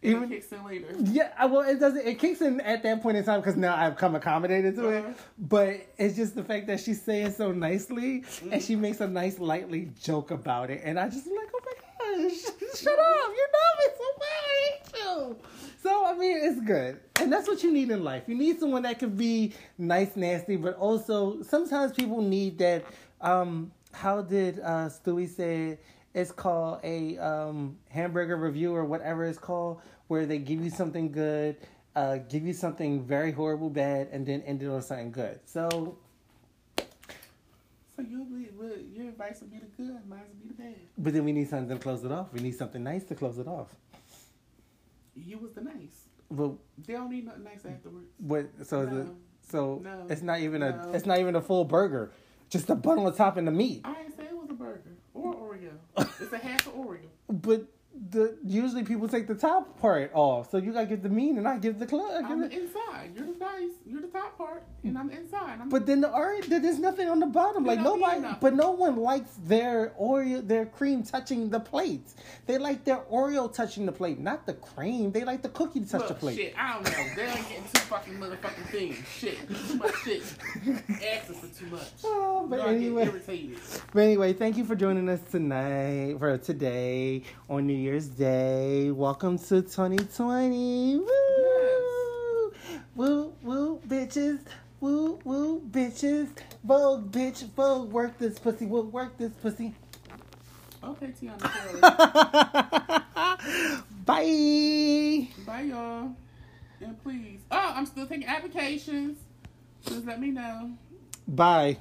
Even 0.03 0.23
even 0.23 0.29
kicks 0.29 0.51
in 0.51 0.63
later. 0.65 0.87
yeah. 1.05 1.45
Well, 1.45 1.61
it 1.61 1.79
doesn't. 1.79 2.05
It 2.05 2.19
kicks 2.19 2.41
in 2.41 2.61
at 2.61 2.83
that 2.83 3.01
point 3.01 3.17
in 3.17 3.23
time 3.23 3.39
because 3.39 3.55
now 3.55 3.75
I've 3.75 3.97
come 3.97 4.15
accommodated 4.15 4.75
to 4.75 4.89
it. 4.89 5.03
Uh-huh. 5.05 5.13
But 5.39 5.87
it's 5.97 6.15
just 6.15 6.35
the 6.35 6.43
fact 6.43 6.67
that 6.67 6.79
she's 6.79 7.01
saying 7.01 7.31
so 7.31 7.51
nicely, 7.51 8.21
Mm-hmm. 8.27 8.53
and 8.53 8.61
she 8.63 8.75
makes 8.75 8.99
a 9.01 9.07
nice, 9.07 9.39
lightly 9.39 9.89
joke 10.01 10.31
about 10.31 10.69
it, 10.69 10.81
and 10.83 10.99
I 10.99 11.07
just 11.09 11.25
like, 11.27 11.49
oh 11.53 11.59
shut 12.75 12.99
up! 12.99 13.31
You 13.35 13.47
know 13.53 13.69
me 13.79 13.87
so 13.97 14.05
well. 14.19 14.43
I 14.43 14.69
hate 14.69 14.93
you. 14.95 15.37
So 15.81 16.05
I 16.05 16.13
mean, 16.13 16.37
it's 16.41 16.61
good, 16.61 16.99
and 17.19 17.31
that's 17.31 17.47
what 17.47 17.63
you 17.63 17.71
need 17.71 17.91
in 17.91 18.03
life. 18.03 18.23
You 18.27 18.35
need 18.35 18.59
someone 18.59 18.83
that 18.83 18.99
can 18.99 19.11
be 19.11 19.53
nice, 19.77 20.15
nasty, 20.15 20.55
but 20.55 20.75
also 20.77 21.41
sometimes 21.43 21.93
people 21.93 22.21
need 22.21 22.57
that. 22.59 22.85
Um, 23.21 23.71
how 23.93 24.21
did 24.21 24.59
uh, 24.59 24.89
Stewie 24.89 25.27
say? 25.27 25.69
it? 25.69 25.83
It's 26.13 26.31
called 26.31 26.79
a 26.83 27.17
um, 27.19 27.77
hamburger 27.89 28.37
review 28.37 28.73
or 28.73 28.85
whatever 28.85 29.25
it's 29.25 29.37
called, 29.37 29.81
where 30.07 30.25
they 30.25 30.39
give 30.39 30.63
you 30.63 30.71
something 30.71 31.11
good, 31.11 31.57
uh, 31.95 32.17
give 32.27 32.43
you 32.43 32.53
something 32.53 33.05
very 33.05 33.31
horrible 33.31 33.69
bad, 33.69 34.07
and 34.11 34.25
then 34.25 34.41
end 34.41 34.63
it 34.63 34.67
on 34.67 34.81
something 34.81 35.11
good. 35.11 35.39
So 35.45 35.97
So 37.97 38.03
you 38.03 38.25
be, 38.25 38.49
well, 38.55 38.69
your 38.93 39.09
advice 39.09 39.41
would 39.41 39.51
be 39.51 39.57
the 39.57 39.65
good, 39.75 40.07
mine 40.07 40.19
would 40.27 40.39
be 40.39 40.47
the 40.49 40.53
bad. 40.53 40.75
But 40.99 41.13
then 41.13 41.25
we 41.25 41.31
need 41.31 41.49
something 41.49 41.75
to 41.75 41.81
close 41.83 42.03
it 42.03 42.11
off. 42.11 42.31
We 42.31 42.41
need 42.41 42.55
something 42.55 42.83
nice 42.83 43.03
to 43.05 43.15
close 43.15 43.39
it 43.39 43.47
off. 43.47 43.75
You 45.15 45.39
was 45.39 45.53
the 45.53 45.61
nice. 45.61 46.05
Well, 46.29 46.59
They 46.85 46.93
don't 46.93 47.09
need 47.09 47.25
nothing 47.25 47.43
nice 47.43 47.65
afterwards. 47.65 48.07
what? 48.19 48.45
So 48.63 48.81
is 48.81 48.93
it? 48.93 49.07
So 49.49 49.81
No. 49.83 50.05
it's 50.09 50.21
not 50.21 50.41
even 50.41 50.61
a. 50.61 50.71
No. 50.85 50.91
It's 50.93 51.07
not 51.07 51.17
even 51.19 51.35
a 51.35 51.41
full 51.41 51.65
burger. 51.65 52.11
Just 52.49 52.69
a 52.69 52.75
bun 52.75 52.99
on 52.99 53.15
top 53.15 53.37
and 53.37 53.47
the 53.47 53.51
meat. 53.51 53.81
I 53.83 53.93
didn't 53.95 54.15
say 54.15 54.25
it 54.25 54.37
was 54.37 54.49
a 54.51 54.53
burger 54.53 54.91
or 55.15 55.33
Oreo. 55.33 55.71
it's 56.21 56.31
a 56.33 56.37
half 56.37 56.67
of 56.67 56.73
Oreo. 56.75 56.99
But 57.29 57.65
the 58.11 58.37
usually 58.45 58.83
people 58.83 59.07
take 59.07 59.25
the 59.27 59.33
top 59.35 59.79
part 59.79 60.11
off, 60.13 60.51
so 60.51 60.57
you 60.57 60.71
gotta 60.71 60.85
give 60.85 61.01
the 61.01 61.09
meat 61.09 61.31
and 61.31 61.47
I 61.47 61.57
give 61.57 61.79
the 61.79 61.87
club. 61.87 62.25
I'm 62.27 62.41
the 62.41 62.51
inside. 62.51 63.13
You're 63.15 63.25
the 63.25 63.39
nice. 63.39 63.71
You're 63.87 64.01
the 64.01 64.07
top 64.07 64.37
part, 64.37 64.63
and 64.87 64.97
I'm 64.97 65.09
inside. 65.09 65.59
I'm 65.61 65.69
But 65.69 65.85
then 65.85 66.01
the 66.01 66.09
Oreo, 66.09 66.45
there's 66.45 66.79
nothing 66.79 67.09
on 67.09 67.19
the 67.19 67.25
bottom. 67.25 67.65
Like 67.65 67.79
nobody, 67.79 68.25
but 68.39 68.53
no 68.53 68.71
one 68.71 68.97
likes 68.97 69.31
their 69.43 69.93
Oreo, 69.99 70.45
their 70.47 70.65
cream 70.65 71.03
touching 71.03 71.49
the 71.49 71.59
plate. 71.59 72.13
They 72.45 72.57
like 72.57 72.83
their 72.83 72.99
Oreo 73.11 73.51
touching 73.51 73.85
the 73.85 73.91
plate, 73.91 74.19
not 74.19 74.45
the 74.45 74.53
cream. 74.53 75.11
They 75.11 75.23
like 75.23 75.41
the 75.41 75.49
cookie 75.49 75.81
to 75.81 75.89
touch 75.89 76.01
Look, 76.01 76.07
the 76.09 76.15
plate. 76.15 76.37
Shit, 76.37 76.53
I 76.57 76.73
don't 76.73 76.83
know. 76.85 77.15
They 77.15 77.25
ain't 77.25 77.49
getting 77.49 77.63
too 77.63 77.79
fucking 77.81 78.13
motherfucking 78.13 78.69
things. 78.71 78.97
Shit, 79.07 79.37
too 79.67 79.75
much 79.75 79.95
shit. 80.03 80.23
Asking 80.89 81.35
for 81.35 81.59
too 81.59 81.67
much. 81.67 81.89
Oh, 82.03 82.45
but 82.49 82.59
anyway, 82.67 83.09
but 83.93 83.99
anyway, 83.99 84.33
thank 84.33 84.57
you 84.57 84.65
for 84.65 84.75
joining 84.75 85.09
us 85.09 85.19
tonight 85.31 86.17
for 86.19 86.37
today 86.37 87.23
on 87.49 87.67
New 87.67 87.77
Year's 87.77 88.07
Day. 88.07 88.91
Welcome 88.91 89.37
to 89.37 89.61
2020. 89.61 90.97
Woo! 90.97 92.53
Woo 92.95 93.33
woo 93.43 93.79
bitches. 93.87 94.39
Woo 94.79 95.19
woo 95.23 95.61
bitches. 95.61 96.29
Vogue 96.63 97.11
bitch. 97.11 97.47
Vogue 97.51 97.91
work 97.91 98.17
this 98.17 98.39
pussy. 98.39 98.65
We'll 98.65 98.83
work 98.83 99.17
this 99.17 99.31
pussy. 99.41 99.73
Okay, 100.83 101.13
Tiana. 101.19 101.41
Bye. 104.05 105.27
Bye, 105.45 105.61
y'all. 105.63 106.11
And 106.79 107.03
please. 107.03 107.41
Oh, 107.51 107.73
I'm 107.75 107.85
still 107.85 108.07
taking 108.07 108.27
applications. 108.27 109.17
Just 109.85 110.05
let 110.05 110.21
me 110.21 110.31
know. 110.31 110.71
Bye. 111.27 111.75